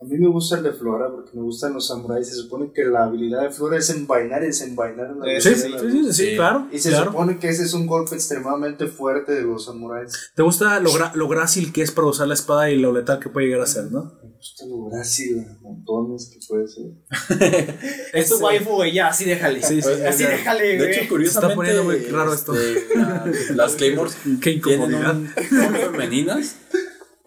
[0.00, 2.26] A mí me gusta el de Flora porque me gustan los samuráis.
[2.28, 5.10] Se supone que la habilidad de Flora es envainar y desenvainar.
[5.10, 6.36] en la Sí, vida sí, de la sí, sí, Sí.
[6.36, 6.68] claro.
[6.72, 7.10] Y se claro.
[7.10, 10.30] supone que ese es un golpe extremadamente fuerte de los samuráis.
[10.34, 13.18] ¿Te gusta lo, gra- lo grácil que es para usar la espada y lo letal
[13.20, 14.10] que puede llegar a ser, no?
[14.40, 16.86] Me gusta lo grácil, montones que puede ser.
[18.14, 19.62] Es tu waifu, güey, ya, así déjale.
[19.62, 20.30] Sí, sí, así ya.
[20.30, 20.90] déjale, De güey.
[20.98, 21.46] hecho, curiosamente.
[21.52, 22.54] está poniendo muy raro esto.
[22.58, 24.58] este, la- las Claymores Qué tienen
[24.92, 25.14] incomodidad.
[25.16, 26.56] un- son femeninas,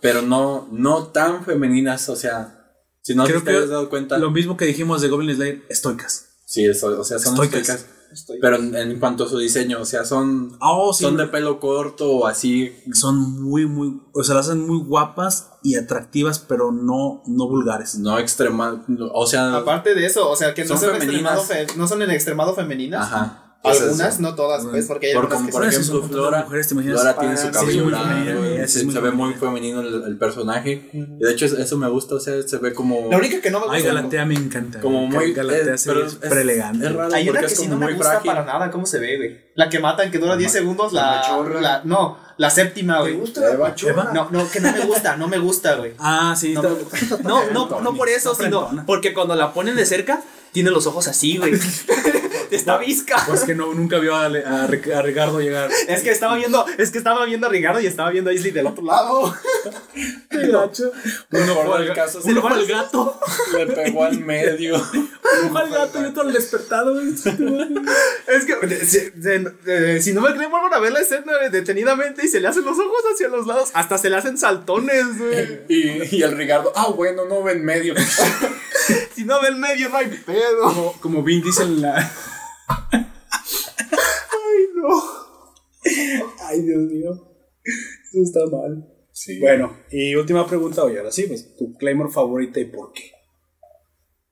[0.01, 2.09] pero no, no tan femeninas.
[2.09, 2.59] O sea,
[3.03, 4.17] si no Creo te que has dado cuenta.
[4.17, 6.29] Lo mismo que dijimos de Goblin Slayer, estoicas.
[6.47, 7.61] Sí, eso, o sea, son Estoicas.
[7.69, 7.85] estoicas.
[8.13, 8.37] Estoy.
[8.39, 11.03] Pero en, en cuanto a su diseño, o sea, son, Oh, sí.
[11.03, 12.71] son de pelo corto o así.
[12.93, 13.99] Son muy, muy.
[14.13, 17.97] O sea, las hacen muy guapas y atractivas, pero no, no vulgares.
[17.97, 18.85] No extrema.
[19.13, 21.39] O sea, Aparte de eso, o sea, que no Son son, femeninas.
[21.39, 23.03] extremado fe- no son en extremado femeninas.
[23.05, 23.39] ajá.
[23.63, 26.67] Algunas, no todas, pues, porque hay Por, algunas como que por ejemplo, son Flora, mujeres,
[26.67, 26.99] ¿te imaginas?
[26.99, 27.89] Flora tiene su sí, cabello
[28.57, 30.89] esa se, ve muy femenino el, el personaje.
[30.91, 33.07] Y de hecho, eso, me gusta, o sea, se ve como.
[33.09, 33.77] La única que no me gusta.
[33.77, 34.81] Ay, Galatea me encanta.
[34.81, 35.31] Como muy.
[35.31, 36.85] Galatea eh, sí pero es súper elegante.
[36.87, 38.31] Es raro Hay una que es sí como no me gusta frágil.
[38.31, 39.41] para nada cómo se ve, güey.
[39.55, 43.13] La que matan, que dura 10 segundos, la la, la- No, la séptima, ¿Te güey.
[43.15, 44.11] gusta la Eva, machorra?
[44.13, 45.93] No, no, que no me gusta, no me gusta, güey.
[45.99, 46.53] Ah, sí.
[46.53, 50.69] No, está- No, no, no por eso, sino porque cuando la ponen de cerca, tiene
[50.69, 51.53] los ojos así, güey.
[52.51, 53.17] Está visca.
[53.27, 55.69] Pues que no, nunca vio a, a a Ricardo llegar.
[55.87, 58.51] Es que estaba viendo, es que estaba viendo a Ricardo y estaba viendo a Isley
[58.51, 59.33] del otro lado.
[60.29, 60.91] Qué gacho.
[61.31, 63.19] Uno por el caso Uno fue al gato.
[63.57, 64.81] le pegó al medio.
[65.45, 66.93] Uno al gato y otro al despertado.
[66.93, 67.09] güey.
[68.27, 72.27] Es que si, si- si no me creen, vuelvan a ver la escena detenidamente y
[72.27, 73.69] se le hacen los ojos hacia los lados.
[73.73, 75.61] Hasta se le hacen saltones, güey.
[75.69, 77.93] Y, y el Ricardo, ah, bueno, no ve en medio.
[79.15, 80.61] Si no ve el medio, no hay pedo.
[80.63, 82.11] Como, como Vin dice en la.
[82.91, 84.89] Ay, no.
[86.47, 87.11] Ay, Dios mío.
[88.11, 88.89] Eso está mal.
[89.39, 93.11] Bueno, y última pregunta, oye, ahora sí, pues tu Claymore favorita y por qué.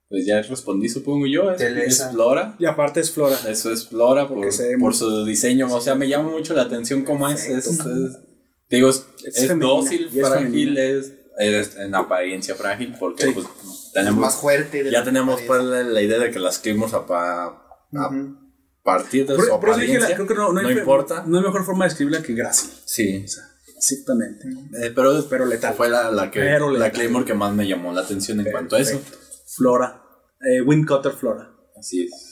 [0.09, 1.51] Pues ya respondí, supongo yo.
[1.51, 2.55] Es, es Flora.
[2.59, 3.37] Y aparte es Flora.
[3.47, 5.73] Eso es Flora Porque por, por su diseño.
[5.73, 7.47] O sea, me llama mucho la atención cómo es.
[7.47, 7.79] es, es-
[8.69, 12.93] digo, es, Es es femenina, dócil, frágil, es, es en apariencia frágil.
[12.99, 13.31] Porque Sí.
[13.33, 14.83] pues, Es tenemos, más fuerte.
[14.83, 16.93] de ya tenemos pues, la, la idea de que las Claymores
[17.95, 18.09] a,
[18.83, 20.15] partir de Por, su por eso dije, la- apariencia.
[20.15, 21.23] creo que no, no, hay importa.
[21.27, 22.69] No hay mejor forma de escribirla que Gracie.
[22.85, 23.23] Sí.
[23.23, 23.43] O sea,
[23.77, 24.47] exactamente.
[24.81, 25.73] Eh, pero, Pero letal.
[25.75, 26.91] fue la, la, que, Pero la.
[26.91, 29.01] Claymore que más me llamó la atención en cuanto a eso.
[29.55, 30.01] Flora.
[30.41, 31.51] Eh, Windcutter Flora.
[31.77, 32.30] Así es.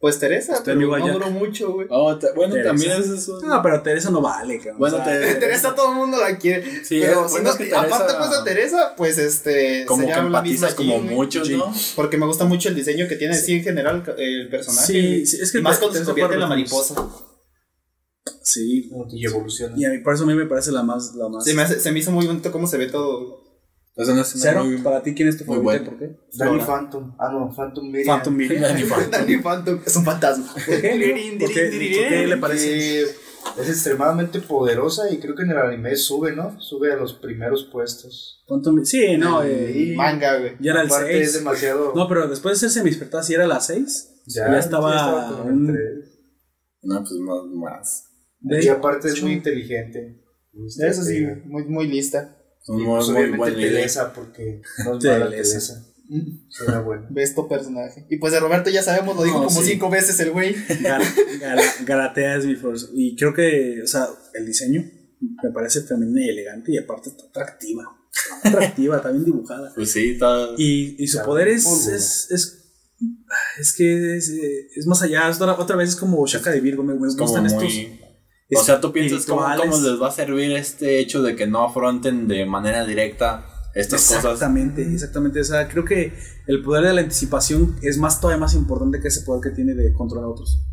[0.00, 1.86] Pues Teresa, Este pero no duró mucho, güey.
[1.90, 2.70] Oh, te- bueno, Teresa.
[2.70, 3.38] también es eso.
[3.42, 4.78] No, pero Teresa no vale, cabrón.
[4.78, 6.82] Bueno, O sea, te- Teresa todo el mundo la quiere.
[6.86, 9.84] Sí, pero es- si bueno, no, es que Teresa- aparte pues a Teresa, pues este
[9.86, 11.14] como que empatizas como Jean, güey.
[11.16, 11.70] mucho, ¿no?
[11.96, 14.86] Porque me gusta mucho el diseño que tiene así en general el personaje.
[14.86, 16.94] Sí, sí, es que Y más cuando se convierte en la mariposa.
[18.42, 18.90] Sí.
[19.10, 19.74] Y evoluciona.
[19.76, 21.14] Y a mí, por eso a mí me parece la más.
[21.14, 23.49] La más Se me, hace- se me hizo muy bonito cómo se ve todo.
[23.96, 25.84] Eso no es Cero, muy- para ti, ¿quién es tu y bueno.
[25.84, 26.16] por qué?
[26.34, 26.66] Danny Flora.
[26.66, 27.16] Phantom.
[27.18, 28.06] Ah, no, Phantom Miriam.
[28.16, 28.62] Phantom Miriam.
[28.62, 29.10] Danny Phantom.
[29.10, 30.46] Danny Phantom es un fantasma.
[30.54, 31.36] ¿Por qué?
[31.38, 31.62] ¿Por qué,
[31.98, 33.02] ¿Por qué le parece?
[33.58, 36.60] Es extremadamente poderosa y creo que en el anime sube, ¿no?
[36.60, 38.44] Sube a los primeros puestos.
[38.46, 40.52] Phantom- Sí, no, eh, Y Manga, güey.
[40.60, 41.38] ya era el aparte es 6.
[41.44, 41.92] demasiado.
[41.94, 44.22] No, pero después de ser semi-despertada, sí era la 6.
[44.26, 46.18] ya estaba un- con el tres.
[46.82, 47.44] No, pues más.
[47.54, 48.04] más.
[48.64, 50.22] Y aparte es muy inteligente.
[50.78, 52.36] Eso sí, muy, muy lista.
[52.68, 53.54] Un muy, pues muy obviamente buen.
[53.54, 55.86] Telesa, porque no es mala Telesa.
[56.48, 57.06] Será bueno.
[57.10, 58.04] Besto personaje.
[58.10, 59.70] Y pues de Roberto ya sabemos, lo dijo No, como sí.
[59.72, 60.54] cinco veces el güey.
[60.82, 61.02] Gal-
[61.40, 62.88] Gal- Galatea es mi force.
[62.94, 64.84] Y creo que, o sea, el diseño
[65.42, 67.84] me parece femenina y elegante y aparte está atractiva.
[68.12, 69.72] Está atractiva, está bien dibujada.
[69.74, 70.48] Pues sí, está.
[70.56, 72.72] Y, y su Está poder es, es, es,
[73.60, 75.28] es que es, es más allá.
[75.30, 76.82] es otra, otra vez es como Shaka de Virgo.
[76.82, 77.72] Me, me gustan estos.
[78.56, 81.64] O sea, tú piensas cómo, cómo les va a servir este hecho de que no
[81.64, 84.24] afronten de manera directa estas cosas.
[84.24, 85.40] Exactamente, exactamente.
[85.40, 86.12] O sea, creo que
[86.48, 89.74] el poder de la anticipación es más todavía más importante que ese poder que tiene
[89.74, 90.64] de controlar a otros.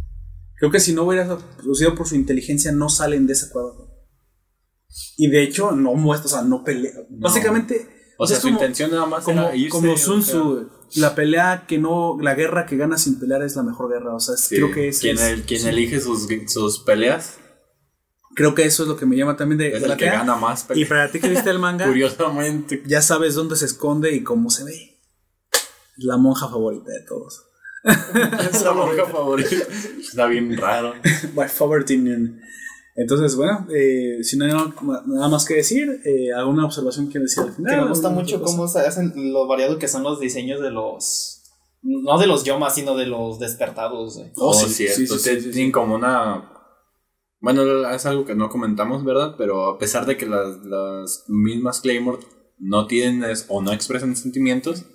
[0.59, 3.85] Creo que si no hubiera producido por su inteligencia, no salen de ese cuadro.
[5.17, 6.93] Y de hecho, no muestra, o sea, no pelea.
[7.09, 11.13] Básicamente, O sea, su como- intención nada más Como, era irse, como Sun Tzu, la
[11.13, 14.15] pelea que no, la guerra que gana sin pelear es la mejor guerra.
[14.15, 15.67] O sea, es- sí, creo que es, quien, el- quien sí.
[15.67, 17.37] elige sus, sus peleas
[18.37, 20.35] creo que eso es lo que me llama también de, es el la que gana
[20.35, 22.83] más Y para ti que viste el manga, Curiosamente.
[22.85, 25.01] ya sabes dónde se esconde y cómo se ve.
[25.97, 27.43] La monja favorita de todos.
[28.51, 29.55] Es la monja favorita.
[29.99, 30.93] Está bien raro.
[31.35, 32.39] My favorite Indian.
[32.95, 37.43] Entonces, bueno, eh, si no hay nada, más que decir, eh, ¿alguna observación que decir
[37.43, 37.71] al final?
[37.75, 40.69] Que me gusta ¿Alguna mucho cómo se hacen lo variado que son los diseños de
[40.71, 41.41] los.
[41.83, 44.17] No de los yomas, sino de los despertados.
[44.35, 44.95] Oh, Oh, sí, cierto.
[44.95, 45.51] sí, sí, sí, Tien- sí, sí.
[45.51, 46.51] Tienen como una.
[47.39, 49.35] Bueno, es algo que no comentamos, ¿verdad?
[49.37, 52.19] Pero a pesar de que las, las mismas Claymore
[52.57, 54.85] no tienen es- o no expresan sentimientos,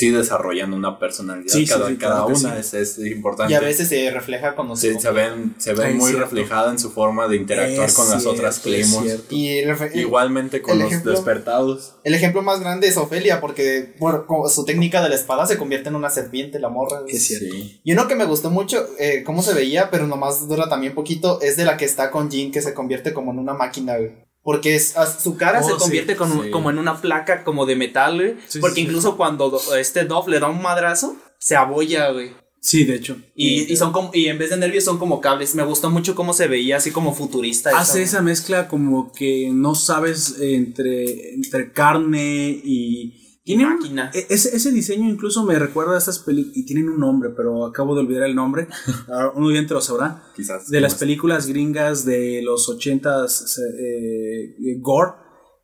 [0.00, 1.52] sí desarrollan una personalidad.
[1.52, 3.52] Sí, cada sí, cada claro una es, es importante.
[3.52, 4.94] Y a veces se refleja cuando se.
[4.94, 6.24] Sí, se ven, se ven Ay, muy cierto.
[6.24, 9.20] reflejada en su forma de interactuar Es con las cierto, otras es Claymores.
[9.30, 11.94] Y el, Igualmente con El los ejemplo- despertados.
[12.04, 15.88] el ejemplo más grande es Ofelia, porque por, su técnica de la espada se convierte
[15.88, 17.02] en una serpiente, la morra.
[17.06, 17.54] Es cierto.
[17.54, 17.80] Sí.
[17.84, 21.40] Y uno que me gustó mucho, eh, cómo se veía, pero nomás dura también poquito,
[21.40, 24.12] es de la que está con Jin, que se convierte como en una máquina, güey.
[24.42, 26.50] Porque es, a- su cara Oh, se sí, convierte con, sí.
[26.50, 28.36] como en una placa como de metal, güey.
[28.48, 32.32] Sí, porque incluso cuando do- este Dove le da un madrazo, se abolla, güey.
[32.62, 33.16] Sí, de hecho.
[33.34, 35.54] Y, y son como, y en vez de nervios son como cables.
[35.54, 37.70] Me gustó mucho cómo se veía así como futurista.
[37.78, 43.19] Hace esa- esa mezcla como que no sabes entre, entre carne y...
[43.56, 44.10] Tiene un- máquina.
[44.12, 47.94] ese, ese diseño incluso me recuerda a estas películas, y tienen un nombre, pero acabo
[47.94, 48.68] de olvidar el nombre,
[49.08, 50.68] Ahora, uno bien te lo sabrá, Quizás.
[50.68, 55.12] de las películas gringas de los 80s, eh, Gore,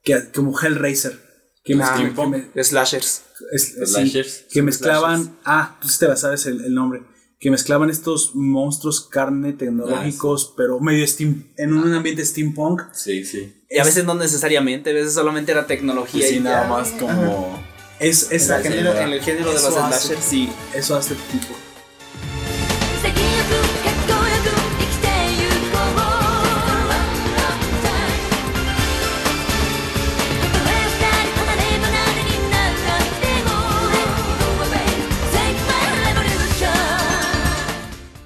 [0.02, 1.18] que, como Hellraiser,
[1.64, 3.22] que, Ah, que me- slashers.
[3.52, 4.44] es- Los sí, slashers.
[4.50, 7.02] que mezclaban, ah, tú sí te la sabes el, el nombre,
[7.38, 12.82] que mezclaban estos monstruos carne tecnológicos, pero medio steam, en un ambiente steampunk.
[12.92, 13.52] Sí, sí.
[13.68, 16.26] Y a veces no necesariamente, a veces solamente era Y tecnología.
[16.26, 16.68] sí, y nada ya.
[16.68, 17.65] más como.
[17.98, 21.54] Es, es el género, en, el género, de los slashers, sí, eso hace tipo.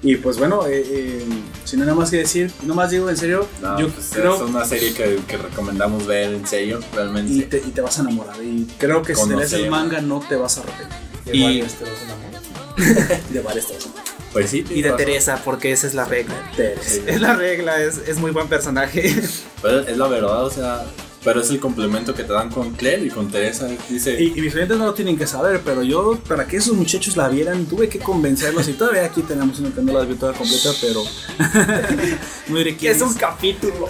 [0.03, 1.25] Y pues bueno, eh, eh,
[1.71, 4.41] sin nada más que decir, no más digo en serio, No, yo pues, creo Es
[4.41, 7.31] una serie que, que recomendamos ver en serio, realmente.
[7.31, 8.35] y te, y te vas a enamorar.
[8.43, 10.97] Y creo que si te lees el manga no te vas a arrepentir.
[11.25, 13.21] De Y- varios te vas a enamorar.
[13.29, 14.05] De varias te vas a enamorar.
[14.33, 14.65] Pues sí.
[14.69, 14.97] Y de razón.
[15.05, 16.35] Teresa, porque esa es la regla.
[16.55, 16.81] Teresa.
[16.89, 17.01] Sí.
[17.07, 19.13] Es la regla, es, es muy buen personaje.
[19.61, 20.83] Pero es la verdad, o sea.
[21.23, 23.67] Pero es el complemento que te dan con Claire y con Teresa.
[23.87, 24.19] Dice.
[24.19, 27.15] Y, y mis oyentes no lo tienen que saber, pero yo, para que esos muchachos
[27.15, 28.67] la vieran, tuve que convencerlos.
[28.67, 31.03] Y todavía aquí tenemos una que no la vi toda completa, pero.
[32.47, 33.87] no diré quién es un capítulo.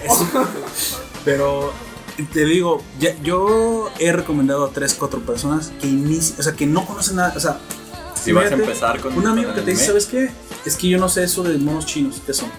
[1.24, 1.72] Pero
[2.32, 6.66] te digo, ya- yo he recomendado a 3, 4 personas que inicien, o sea, que
[6.66, 7.32] no conocen nada.
[7.36, 7.58] O sea,
[8.22, 9.16] si vas a empezar con.
[9.16, 10.30] un amigo que te dice, ¿sabes qué?
[10.66, 12.50] Es que yo no sé eso de monos chinos, ¿qué son?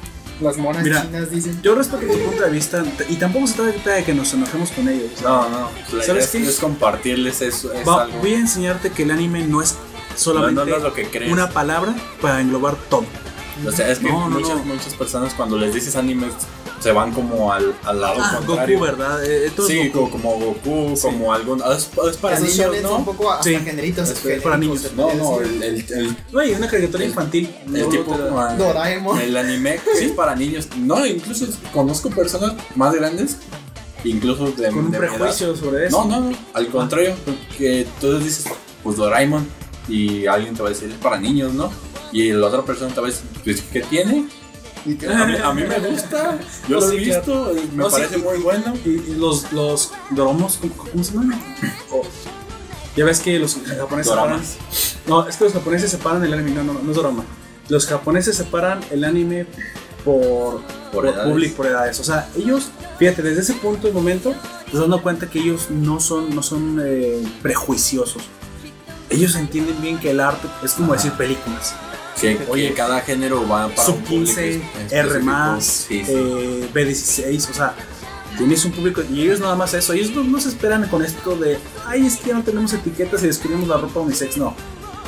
[0.41, 1.59] Las monas Mira, chinas dicen.
[1.61, 4.89] Yo respeto tu punto de vista y tampoco se trata de que nos enojemos con
[4.89, 5.11] ellos.
[5.15, 5.69] o sea, No, no.
[5.97, 6.39] la ¿Sabes qué?
[6.43, 7.71] es compartirles eso.
[7.71, 8.17] Es va- algo.
[8.19, 9.75] voy a enseñarte que el anime no es
[10.15, 11.31] solamente No, no es lo que crees.
[11.31, 13.05] una palabra para englobar todo.
[13.65, 14.65] O sea, es que No, no, muchas, no.
[14.65, 16.27] muchas personas cuando les dices anime
[16.83, 18.77] se van como al, al lado Ah, contrario.
[18.79, 19.23] Goku, ¿verdad?
[19.25, 20.11] Eh, es Sí, Goku.
[20.11, 21.61] como, Goku, como algún.
[21.63, 23.05] ah, Es, es para Esos niños, son un ¿no?
[23.05, 23.55] poco hasta Sí.
[23.55, 24.09] generitos.
[24.09, 24.81] Es para genéricos, niños.
[24.81, 27.55] se No, no, el, el, el, No, y una caricatura infantil.
[27.67, 28.13] el No, tipo.
[28.37, 29.19] ah, Doraemon.
[29.21, 30.67] El anime sí es para niños.
[30.77, 33.37] No, incluso conozco personas más grandes,
[34.03, 34.67] incluso de.
[34.69, 36.03] con un de prejuicio sobre eso.
[36.05, 38.45] No, no, no, al contrario, porque tú dices,
[38.83, 39.47] pues Doraemon,
[39.87, 41.71] y alguien te va a decir, es para niños, ¿no?
[42.11, 44.27] Y la otra persona te va a decir, pues, ¿qué tiene?
[44.85, 46.37] Y que- A mí, a mí me gusta,
[46.67, 48.73] yo lo he visto, y me No, sí, parece muy bueno.
[48.85, 51.41] Y, y los, los doromos, ¿cómo, cómo se llaman?
[51.91, 52.01] O-
[52.95, 54.45] ya ves que los japoneses Doramas.
[54.47, 55.03] separan.
[55.07, 56.51] No, es que los japoneses separan el anime.
[56.51, 57.23] No, no, no es dorama.
[57.69, 59.47] Los japoneses separan el anime
[60.05, 61.31] por, por, edades.
[61.31, 61.99] public, por edades.
[61.99, 64.35] O sea, ellos, fíjate, desde ese punto de momento,
[64.71, 68.21] te dando cuenta que ellos no son, no son eh, prejuiciosos.
[69.09, 71.73] Ellos entienden bien que el arte es como decir películas.
[72.19, 74.95] Que, Oye, cada género va para Sub un público 15, específico.
[74.95, 76.11] R, Sí, sí.
[76.13, 77.75] eh, B16, o sea,
[78.37, 79.93] tienes un público y ellos nada más eso.
[79.93, 83.23] Ellos no, no se esperan con esto de, ay, es que ya no tenemos etiquetas
[83.23, 84.37] y descubrimos la ropa unisex.
[84.37, 84.55] No,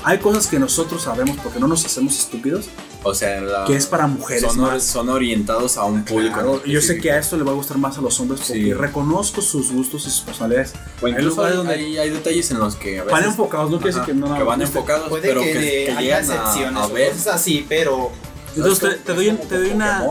[0.05, 2.65] hay cosas que nosotros sabemos porque no nos hacemos estúpidos,
[3.03, 4.43] o sea, la- que es para mujeres.
[4.43, 4.83] son, más.
[4.83, 6.33] son orientados a un público.
[6.35, 8.63] Claro, yo sé que a esto le va a gustar más a los hombres porque
[8.63, 8.73] Sí.
[8.73, 10.73] reconozco sus gustos y sus personalidades.
[11.01, 13.11] O hay incluso lugares hay, donde hay- hay detalles en los que a veces.
[13.11, 15.91] van enfocados, no quiere decir que no que van enfocados, Puede pero que, que, que
[15.91, 17.11] haya excepciones a, a ver.
[17.11, 18.11] cosas así, pero
[18.55, 20.03] Entonces te, ¿Sabes te doy, te doy una...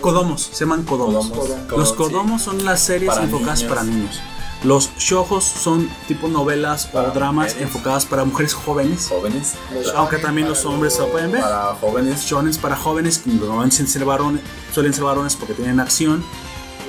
[0.00, 1.28] Kodomos, se llaman Kodomos.
[1.28, 1.70] Kodomos.
[1.76, 2.46] Los Kodomos, sí.
[2.46, 3.68] Son las series Para enfocadas niños.
[3.74, 4.20] para niños.
[4.62, 7.62] Los shoujos son tipo novelas Para o dramas mujeres.
[7.62, 9.54] enfocadas para mujeres jóvenes, Jóvenes.
[9.96, 11.40] aunque también los hombres se lo pueden ver.
[11.40, 12.22] Para jóvenes.
[12.26, 14.42] Shonen para jóvenes, que normalmente suelen ser varones,
[14.74, 16.22] suelen ser varones porque tienen acción.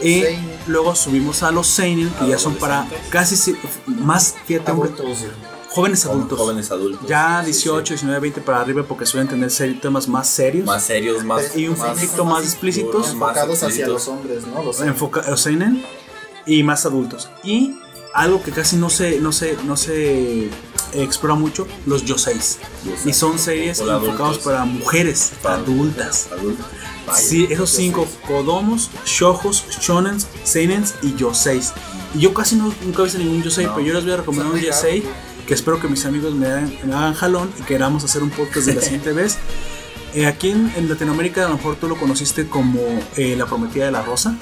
[0.01, 0.51] Y Seinen.
[0.67, 5.19] luego subimos a los seinen, que ya son para casi si- más, fíjate, Adultos.
[5.69, 6.39] jóvenes adultos.
[6.39, 7.07] Jóvenes adultos.
[7.07, 10.63] Ya Sí, 18, 19, 20 para arriba porque suelen tener temas más serios.
[10.65, 10.69] sí.
[10.69, 11.55] Más serios, más.
[11.55, 12.91] y un más poquito más explícitos.
[12.91, 13.93] duros, más Enfocados hacia explícitos.
[13.93, 14.63] los hombres, ¿no?
[14.63, 15.85] Los enfoca los seinen
[16.45, 17.29] y más adultos.
[17.43, 17.75] Y
[18.13, 20.49] algo que casi no se, no se, no se
[20.93, 22.59] explora mucho, los yoseis.
[23.05, 24.39] Y son series adultos.
[24.39, 26.27] para mujeres Para adultas.
[26.31, 26.65] Adultos.
[27.07, 27.19] Vaya.
[27.19, 31.73] Sí, esos cinco, Kodomos, Shoujos, Shonens, Seinens y Yoseis.
[32.13, 33.75] Y yo casi no, nunca he visto ningún Yosei, No.
[33.75, 35.03] pero yo les voy a recomendar un Yosei
[35.47, 38.67] que espero que mis amigos me hagan, me hagan jalón y queramos hacer un podcast
[38.67, 39.37] de la siguiente vez.
[40.13, 42.79] Eh, aquí en, en Latinoamérica a lo mejor tú lo conociste como
[43.15, 44.35] eh, La Prometida de la Rosa.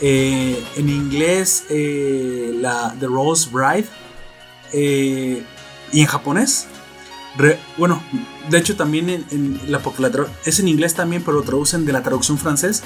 [0.00, 3.86] Eh, en inglés, eh, la The Rose Bride.
[4.72, 5.42] Eh,
[5.92, 6.66] y en japonés,
[7.36, 8.02] Re- bueno,
[8.48, 11.42] de hecho también en, en la, porque la tra- es en inglés también, pero lo
[11.42, 12.82] traducen de la traducción francés,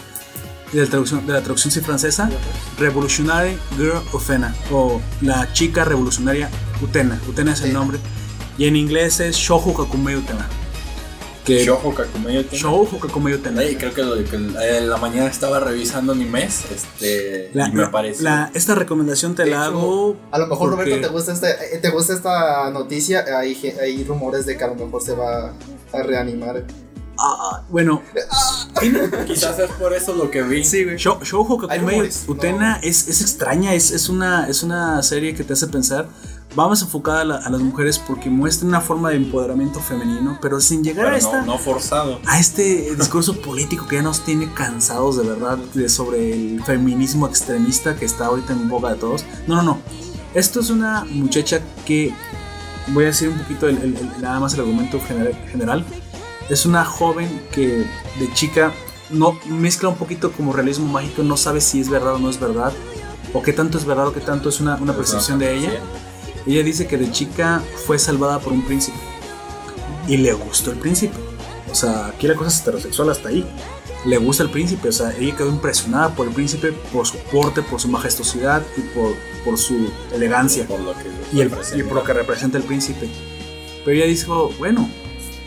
[0.72, 2.30] de la traducción, de la traducción sí francesa,
[2.78, 6.48] Revolutionary Girl Utena, o la chica revolucionaria
[6.82, 7.98] Utena, Utena es el nombre,
[8.56, 10.46] y en inglés es Shoujo Kakumei Utena.
[11.48, 12.58] Que Shoujo Kakumeyo Ten.
[12.58, 12.98] Shoujo.
[13.58, 17.84] Ay, creo que, lo, que en la mañana estaba revisando animes este, La- y me
[17.84, 18.22] apareció.
[18.24, 20.16] la- esta recomendación te De la hecho, hago.
[20.30, 23.24] A lo mejor, porque- Roberto, te gusta, este, eh, te gusta esta noticia.
[23.38, 25.52] Hay, hay rumores de que a lo mejor se va
[25.92, 26.64] a reanimar.
[27.20, 28.00] Ah, bueno,
[29.26, 30.64] Quizás es por eso lo que vi.
[30.64, 30.96] Sí, güey.
[30.96, 35.54] Shou- Shoujo rumores, Utena es, es extraña, es, es, una, es una serie que te
[35.54, 36.08] hace pensar.
[36.54, 40.60] Vamos enfocada a, la- a las mujeres porque muestra una forma de empoderamiento femenino, pero
[40.60, 41.40] sin llegar Pero a esta.
[41.42, 42.20] no, no forzado.
[42.26, 47.26] a este discurso político que ya nos tiene cansados de verdad de sobre el feminismo
[47.28, 49.24] extremista que está ahorita en boca de todos.
[49.46, 49.78] No, no, no.
[50.34, 52.14] Esto es una muchacha que
[52.88, 55.84] voy a decir un poquito el- el- el- nada más el argumento general, general.
[56.48, 57.66] Es una joven que
[58.18, 58.72] de chica
[59.10, 62.40] no mezcla un poquito como realismo mágico, no sabe si es verdad o no es
[62.40, 62.72] verdad,
[63.34, 65.72] o qué tanto es verdad o qué tanto es una, una percepción de ella.
[66.48, 68.96] Ella dice que de chica fue salvada por un príncipe
[70.08, 71.14] y le gustó el príncipe.
[71.70, 73.46] O sea, aquí la cosa es heterosexual hasta ahí.
[74.06, 77.60] Le gusta el príncipe, o sea, ella quedó impresionada por el príncipe, por su porte,
[77.60, 79.12] por su majestuosidad y por,
[79.44, 83.10] por su elegancia Por lo que y, el, y por lo que representa el príncipe.
[83.84, 84.88] Pero ella dijo, bueno,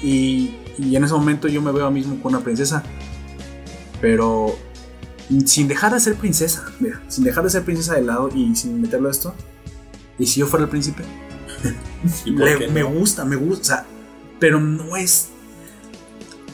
[0.03, 2.83] y, y en ese momento yo me veo a mí mismo con una princesa,
[3.99, 4.55] pero
[5.45, 8.79] sin dejar de ser princesa, mira, sin dejar de ser princesa de lado y sin
[8.79, 9.33] meterlo a esto.
[10.19, 11.03] Y si yo fuera el príncipe,
[12.25, 13.85] ¿Y por le- qué me gusta, me gusta, o sea,
[14.39, 15.29] pero no es.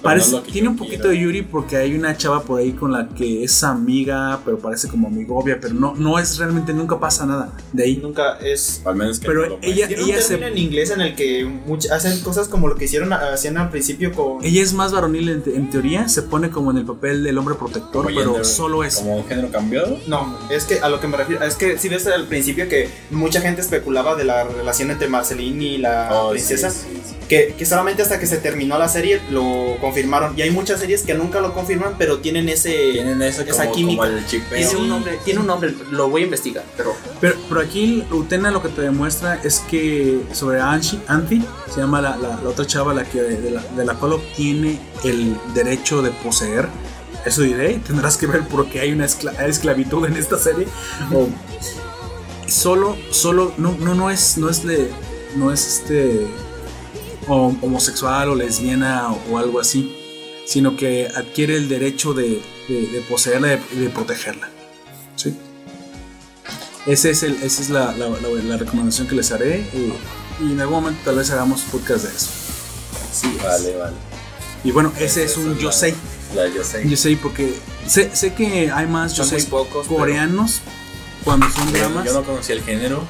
[0.02, 1.10] Parece, tiene un poquito quiero.
[1.10, 4.88] de Yuri porque hay una chava por ahí con la que es amiga, pero parece
[4.88, 7.98] como amigovia, pero no, no es realmente, nunca pasa nada de ahí.
[7.98, 8.82] Nunca es.
[8.86, 9.88] Al menos que Pero no ella-.
[9.88, 12.76] Tiene un ella se- término en inglés en el que much- hacen cosas como lo
[12.76, 14.44] que hicieron hacían al principio con.
[14.46, 17.56] Ella es más varonil en, en teoría, se pone como en el papel del hombre
[17.56, 18.98] protector, Como pero gender- solo es.
[18.98, 19.98] Como un género cambiado.
[20.08, 22.90] No, es que a lo que me refiero, es que si ves al principio que
[23.12, 27.16] mucha gente especulaba de la relación entre Marceline y la Oh, princesa, sí, sí, sí.
[27.28, 30.34] Que, que solamente hasta que se terminó la serie lo confirmaron.
[30.38, 32.92] Y hay muchas series que nunca lo confirman, pero tienen ese...
[32.94, 34.04] Tienen ese esa como, química.
[34.06, 34.58] como el chipeo.
[34.58, 38.50] Tiene un nombre, tiene un nombre, lo voy a investigar, pero Pero, pero aquí Utena
[38.50, 42.66] lo que te demuestra es que sobre Anshi, Anthi, se llama la, la- la otra
[42.66, 46.68] chava la que, de, la, de la cual obtiene el derecho de poseer.
[47.26, 50.66] Eso diré, y tendrás que ver por qué hay una escla- esclavitud en esta serie.
[51.14, 51.28] O-
[52.48, 54.90] solo, solo, no, no, no es, no es de,
[55.36, 56.26] no es este
[57.28, 59.96] homosexual o lesbiana o, o algo así,
[60.46, 64.50] sino que adquiere el derecho de, de- de poseerla y de, de protegerla.
[65.16, 65.36] ¿sí?
[66.86, 69.94] Ese es el, esa es la, la- la- la recomendación que les haré eh,
[70.40, 72.30] y en algún momento tal vez hagamos podcast de eso.
[73.12, 73.96] Sí, vale, vale.
[74.64, 75.94] Y bueno, ese es un la- yo sé,
[76.36, 76.88] La yo sé.
[76.88, 77.54] yo sé porque
[77.88, 79.86] sé, sé que hay más yo son muy sé pocos.
[79.88, 80.62] pero- coreanos
[81.24, 83.04] cuando son dramas Yo no conocía el género.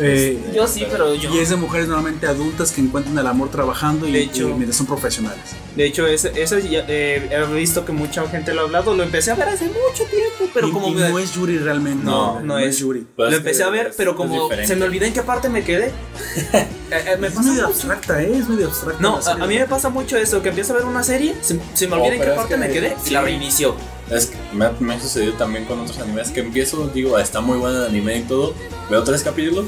[0.00, 1.34] Eh, Yo sí, pero yo.
[1.34, 4.52] y es de mujeres normalmente adultas que encuentran el amor trabajando y, De hecho- y
[4.54, 5.40] mientras son profesionales.
[5.76, 8.94] De hecho, ese, eso ya, eh, he visto que mucha gente lo ha hablado.
[8.94, 11.58] Lo empecé a ver hace mucho tiempo, pero y, como y me- no es Yuri
[11.58, 12.04] realmente.
[12.04, 12.78] No, no es.
[12.78, 13.06] Yuri.
[13.16, 15.62] Pues lo empecé a ver, es- pero como se me olvidó en qué parte me
[15.64, 15.92] quedé.
[16.92, 17.66] Eh, eh, me Es pasa medio mucho.
[17.74, 18.36] abstracta, ¿eh?
[18.36, 19.00] Es medio abstracta.
[19.00, 21.58] No, a, a mí me pasa mucho eso, que empiezo a ver una serie, se,
[21.72, 23.74] se me olvida Oh, en qué parte que- me quedé y la reinició.
[24.12, 27.40] Es que me, ha- me ha sucedido también con otros animes que empiezo, digo, está
[27.40, 28.54] muy bueno el anime y todo,
[28.90, 29.66] veo tres capítulos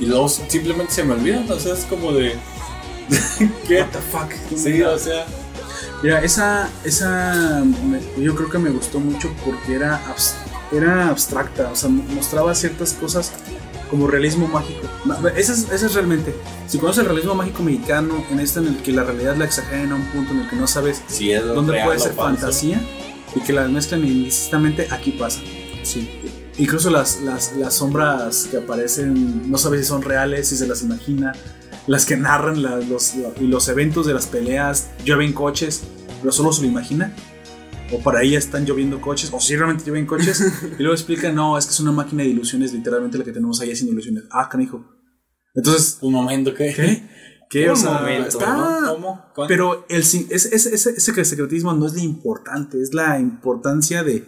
[0.00, 2.34] y luego simplemente se me olvidan, o sea, es como de...
[3.66, 3.80] ¿Qué?
[3.80, 4.32] What the fuck?
[4.56, 5.26] Sí, o sea,
[6.02, 7.64] Mira, esa, esa
[8.18, 10.34] yo creo que me gustó mucho porque era abs-
[10.70, 13.32] era abstracta, o sea, mostraba ciertas cosas
[13.90, 14.86] como realismo mágico.
[15.34, 16.34] Ese es, ese es realmente.
[16.68, 19.90] Si conoces el realismo mágico mexicano, en este en el que la realidad la exageran
[19.90, 21.02] a un punto en el que no sabes
[21.54, 22.40] dónde puede ser falso.
[22.42, 22.80] fantasía
[23.34, 25.40] y que la mezclan ilícitamente, aquí pasa.
[25.82, 26.08] Sí.
[26.58, 30.82] Incluso las, las, las sombras que aparecen, no sabes si son reales, si se las
[30.82, 31.32] imagina.
[31.86, 35.82] Las que narran la- los, los eventos de las peleas, llueven coches,
[36.20, 37.14] pero solo se lo imagina.
[37.92, 40.42] O para ella están lloviendo coches, o si realmente llueven coches.
[40.78, 43.60] y luego explica, no, es que es una máquina de ilusiones, literalmente la que tenemos
[43.60, 44.24] ahí haciendo ilusiones.
[44.30, 44.84] Ah, canijo.
[45.54, 46.74] Entonces, Un momento que.
[46.74, 47.08] ¿qué?
[47.50, 47.70] ¿Qué?
[47.70, 48.94] O sea, momento, está- ¿no?
[48.94, 49.24] ¿Cómo?
[49.34, 49.48] ¿Cuándo?
[49.48, 54.26] pero el, ese, ese, ese, ese secretismo no es lo importante, es la importancia de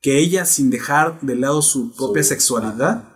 [0.00, 3.08] que ella, sin dejar de lado su propia Su- sexualidad,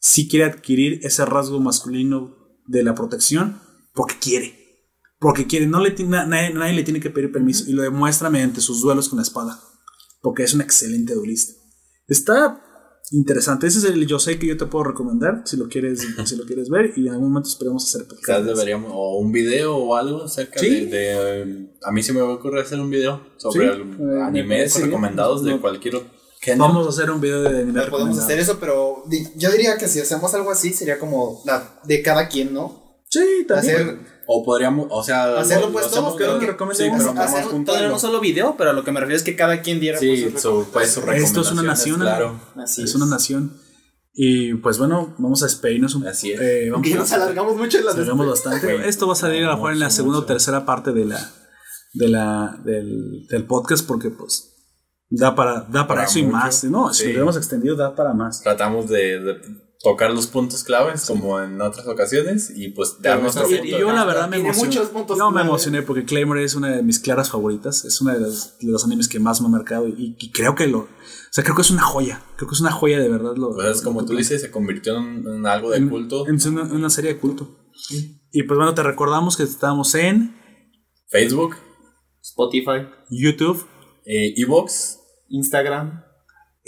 [0.00, 3.60] sí quiere adquirir ese rasgo masculino de la protección
[3.94, 4.62] porque quiere.
[5.18, 8.28] Porque quiere, no le na- nadie, nadie le tiene que pedir permiso y lo demuestra
[8.28, 9.58] mediante sus duelos con la espada.
[10.20, 11.54] Porque es un excelente duelista.
[12.06, 12.62] Está
[13.12, 13.66] interesante.
[13.66, 16.44] Ese es el yo sé que yo te puedo recomendar si lo quieres, si lo
[16.44, 20.24] quieres ver y en algún momento esperemos hacer Quizás deberíamos, o un video o algo
[20.24, 20.86] acerca Sí.
[20.86, 24.74] de, de, A mí se me ocurre hacer un video sobre Sí, eh, me animes
[24.76, 24.86] bien.
[24.86, 25.60] recomendados de No.
[25.60, 26.02] cualquier
[26.40, 26.64] género.
[26.68, 29.04] Vamos a hacer un video de anime Pero podemos hacer eso, pero
[29.36, 33.00] yo diría que si hacemos algo así sería como la de cada quien, ¿no?
[33.08, 33.74] Sí, también.
[33.76, 37.04] Hacer O podríamos, o sea, Hacerlo, pues, todos, pero pero- que sí, pero recomendemos.
[37.04, 37.72] vamos hacer juntando.
[37.72, 39.98] Todavía no solo video, pero a lo que me refiero es que cada quien diera
[39.98, 42.40] Sí, pues, su, pues, sus Esto es una nación, claro.
[42.56, 43.52] Así es una nación.
[44.18, 46.40] Y pues bueno, vamos a despedirnos un Así es.
[46.40, 48.88] eh, vamos a nos alargamos mucho en las alargamos bastante.
[48.88, 51.04] Esto va a salir a lo mejor en la mucho, segunda o tercera parte de
[51.04, 51.30] la,
[51.92, 54.54] de la del, del podcast porque pues
[55.10, 56.64] da para da para, Para eso y más.
[56.64, 58.40] No, si lo hubiéramos extendido da para más.
[58.42, 59.34] Tratamos de, de
[59.90, 63.70] tocar los puntos claves como en otras ocasiones y pues dar nuestro Y, punto y
[63.72, 64.66] de yo la verdad me emocioné.
[64.68, 67.84] muchos puntos Yo me emocioné porque Claymore es una de mis claras favoritas.
[67.84, 70.54] Es una de, las- de los animes que más me ha marcado y, y creo
[70.54, 70.88] que lo, o
[71.30, 72.22] sea, creo que es una joya.
[72.36, 73.36] Creo que es una joya de verdad.
[73.36, 76.26] Lo, Pues es como lo tú dices, se convirtió en, en algo de en- culto.
[76.26, 77.56] En una, una serie de culto.
[78.32, 80.34] Y pues bueno, te recordamos que estamos en
[81.08, 81.56] Facebook,
[82.22, 83.64] Spotify, YouTube,
[84.04, 84.98] eh, Evox,
[85.28, 86.02] Instagram,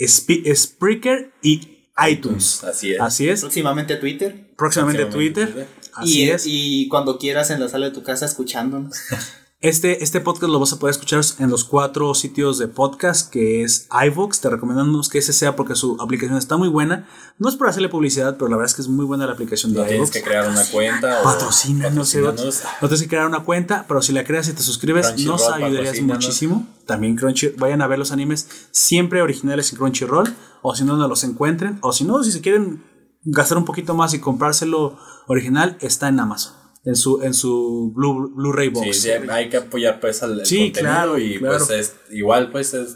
[0.07, 2.63] Spreaker y iTunes.
[2.63, 3.01] así es.
[3.01, 3.41] Así es.
[3.41, 4.47] próximamente Twitter.
[4.55, 5.53] Próximamente Próximamente Twitter.
[5.53, 5.67] Twitter.
[5.93, 6.43] Así y, es.
[6.45, 8.95] y cuando quieras en la sala de tu casa escuchándonos.
[9.61, 13.61] Este, este podcast lo vas a poder escuchar en los cuatro sitios de podcast, que
[13.61, 14.39] es iVoox.
[14.39, 17.09] Te recomendamos que ese sea porque su aplicación está muy buena.
[17.39, 19.73] No es por hacerle publicidad, pero la verdad es que es muy buena la aplicación
[19.73, 20.11] No de tienes iVoox.
[20.13, 22.63] que crear una cuenta o Patrocínanos, no, patrocínanos.
[22.81, 25.49] no tienes que crear una cuenta, pero si la creas y te suscribes, Crunchyroll, nos
[25.49, 26.65] ayudarías muchísimo.
[26.85, 31.05] También Crunchy, vayan a ver los animes siempre originales en Crunchyroll, o si no, no
[31.09, 32.81] los encuentren, o si no, si se quieren
[33.25, 34.97] gastar un poquito más y comprárselo
[35.27, 36.53] original, está en Amazon,
[36.85, 38.85] en su, en su Blu- Blu-ray box.
[38.87, 41.57] Sí, sí, hay que apoyar pues al Sí, contenido claro, y claro.
[41.57, 42.93] pues es igual pues es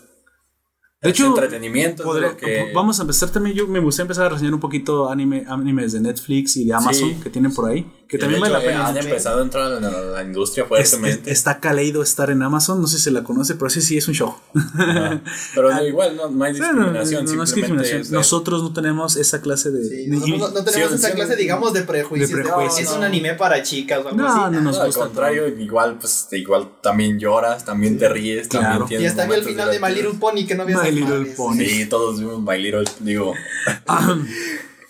[1.01, 3.55] De es hecho, entretenimiento podré- que Vamos a empezar también.
[3.55, 7.09] Yo me gustaría empezar a reseñar un poquito anime, animes de Netflix y de Amazon
[7.09, 7.19] Sí.
[7.21, 7.85] que tienen por ahí.
[8.13, 8.87] Que y también vale la pena.
[8.89, 9.81] han empezado a entrar en
[10.13, 12.79] la, industria fuertemente es- está Kaleido estar en Amazon.
[12.79, 14.35] No sé si se la conoce, pero sí, sí es un show.
[15.55, 18.01] Pero no, igual no, no hay Sí, no, no, discriminación no, no es discriminación.
[18.01, 19.83] es de- Nosotros no tenemos esa clase de.
[19.83, 22.29] Sí, de- nosotros no, no tenemos sí, esa sí, clase, digamos, de prejuicios.
[22.29, 22.77] de de, prejuicios.
[22.77, 22.97] "Oh, Es no".
[22.97, 24.53] un anime para chicas o algo No, así.
[24.55, 25.05] no nos al gusta.
[25.05, 28.79] contrario igual pues igual también lloras también te ríes Claro.
[28.81, 30.13] también Y tienes hasta vi el final de My Little.
[30.19, 31.57] Pony que no había My Little Pony.
[31.65, 33.33] sí todos vimos My Little digo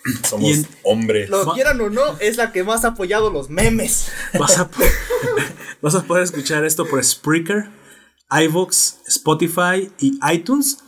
[0.28, 4.08] somos en- hombres Lo quieran o no, es la que más ha apoyado los memes.
[4.38, 4.82] Vas a, po-
[5.82, 7.68] vas a poder escuchar esto por Spreaker,
[8.30, 10.78] iVoox, Spotify y iTunes.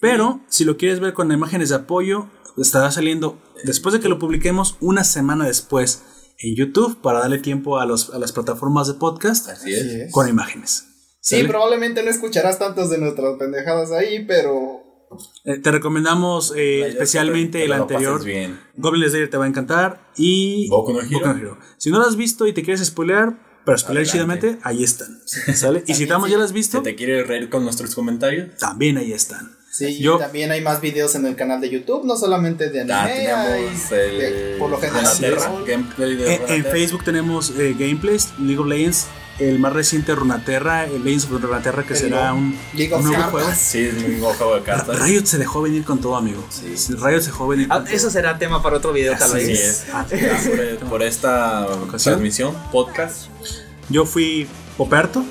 [0.00, 4.18] Pero si lo quieres ver con imágenes de apoyo, estará saliendo después de que lo
[4.18, 6.02] publiquemos una semana después
[6.38, 10.28] en YouTube para darle tiempo a, los, a las plataformas de podcast así es con
[10.28, 10.86] imágenes.
[11.20, 11.48] Sí, ¿Sale?
[11.48, 14.81] probablemente no escucharás tantos de nuestras pendejadas ahí, pero
[15.44, 18.24] Eh, te recomendamos eh, La especialmente te- te el anterior.
[18.24, 18.60] bien.
[18.76, 20.10] Goblin Slayer te va a encantar.
[20.16, 20.68] Y.
[20.68, 21.58] Boku no Hero.
[21.78, 23.34] Si no lo has visto y te quieres spoilear,
[23.64, 24.12] pero spoilear Adelante.
[24.48, 25.20] chidamente, ahí están.
[25.26, 25.84] ¿Sale?
[25.86, 28.56] y si Tamo ya lo has ¿Se visto, te quiere reír con nuestros comentarios?
[28.58, 29.56] también ahí están.
[29.70, 32.98] sí, Yo- también hay más videos en el canal de YouTube, no solamente de anime.
[32.98, 36.64] Hay tenemos de- el por lo general, de En.
[36.64, 39.06] Facebook tenemos eh, gameplays, League of Legends,
[39.38, 43.06] el más reciente Runaterra, el Legends of Runaterra, que El será un, League of un
[43.06, 43.30] nuevo Cartas.
[43.42, 43.50] juego.
[43.58, 45.00] Sí, es un nuevo juego de Ra- cartas.
[45.02, 46.44] Riot se dejó venir con todo, amigo.
[46.88, 47.94] Riot se dejó venir Ah, con todo.
[47.94, 49.48] eso será tema para otro video, tal vez.
[49.48, 49.84] Es.
[49.92, 50.06] Ah,
[50.80, 52.14] por, por esta Ocasión.
[52.14, 53.26] transmisión, podcast,
[53.88, 54.46] Yo fui
[54.76, 55.24] Poperto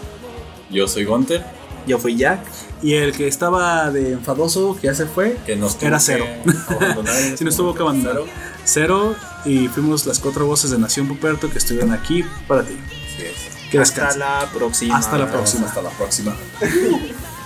[0.69, 1.43] yo soy Gunter,
[1.85, 2.39] Yo fui Jack.
[2.81, 6.25] y el que estaba de enfadoso, que ya se fue, que nos era cero.
[6.45, 8.21] en Sí, nos tuvo que abandonar.
[8.63, 9.13] Cero,
[9.43, 12.77] y fuimos las cuatro voces de Nación Poperto que estuvieron aquí para ti.
[13.13, 13.50] Así es.
[13.71, 14.97] Que Hasta la próxima.
[14.97, 15.65] Hasta la próxima.
[15.65, 16.35] Hasta la próxima.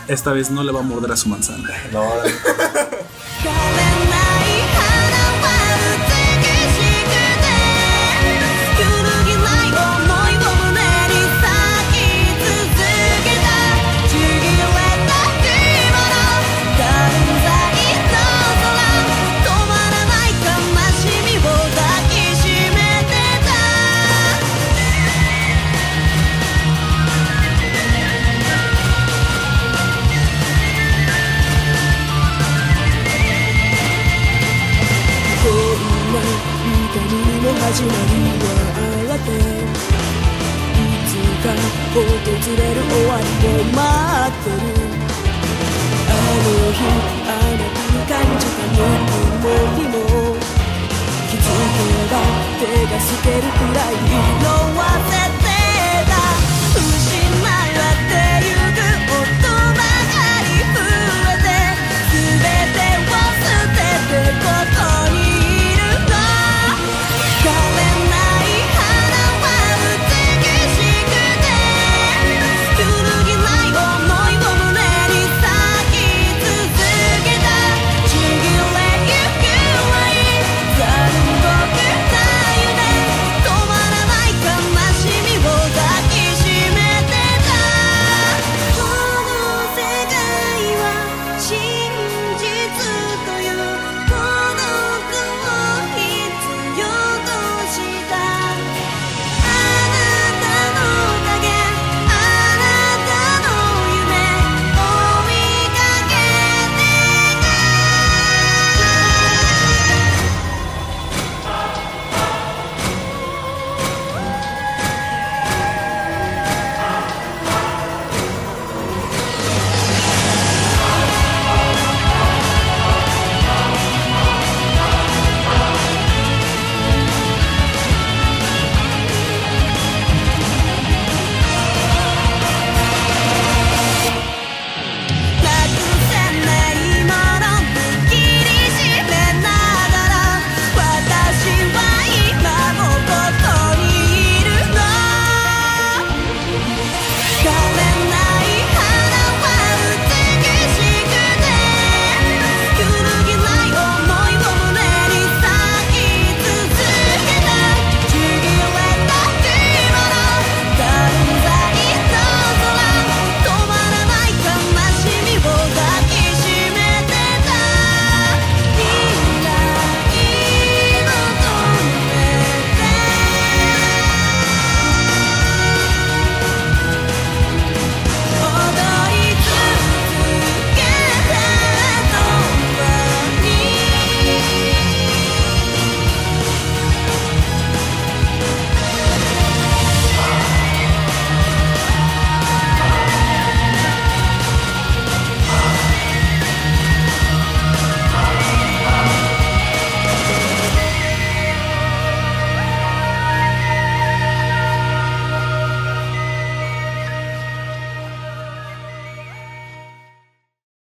[0.07, 1.69] Esta vez no le va a morder a su manzana.
[1.91, 2.03] No,
[37.75, 41.11] みの始まりはあっていつ
[41.43, 41.51] か
[41.93, 43.83] 訪れる終わりを待
[44.31, 44.63] ってる。
[46.07, 49.95] あの日あなたに感じたぬくもりも
[51.29, 52.13] 気づけば
[52.59, 55.34] 手が透けるくらい色褪せ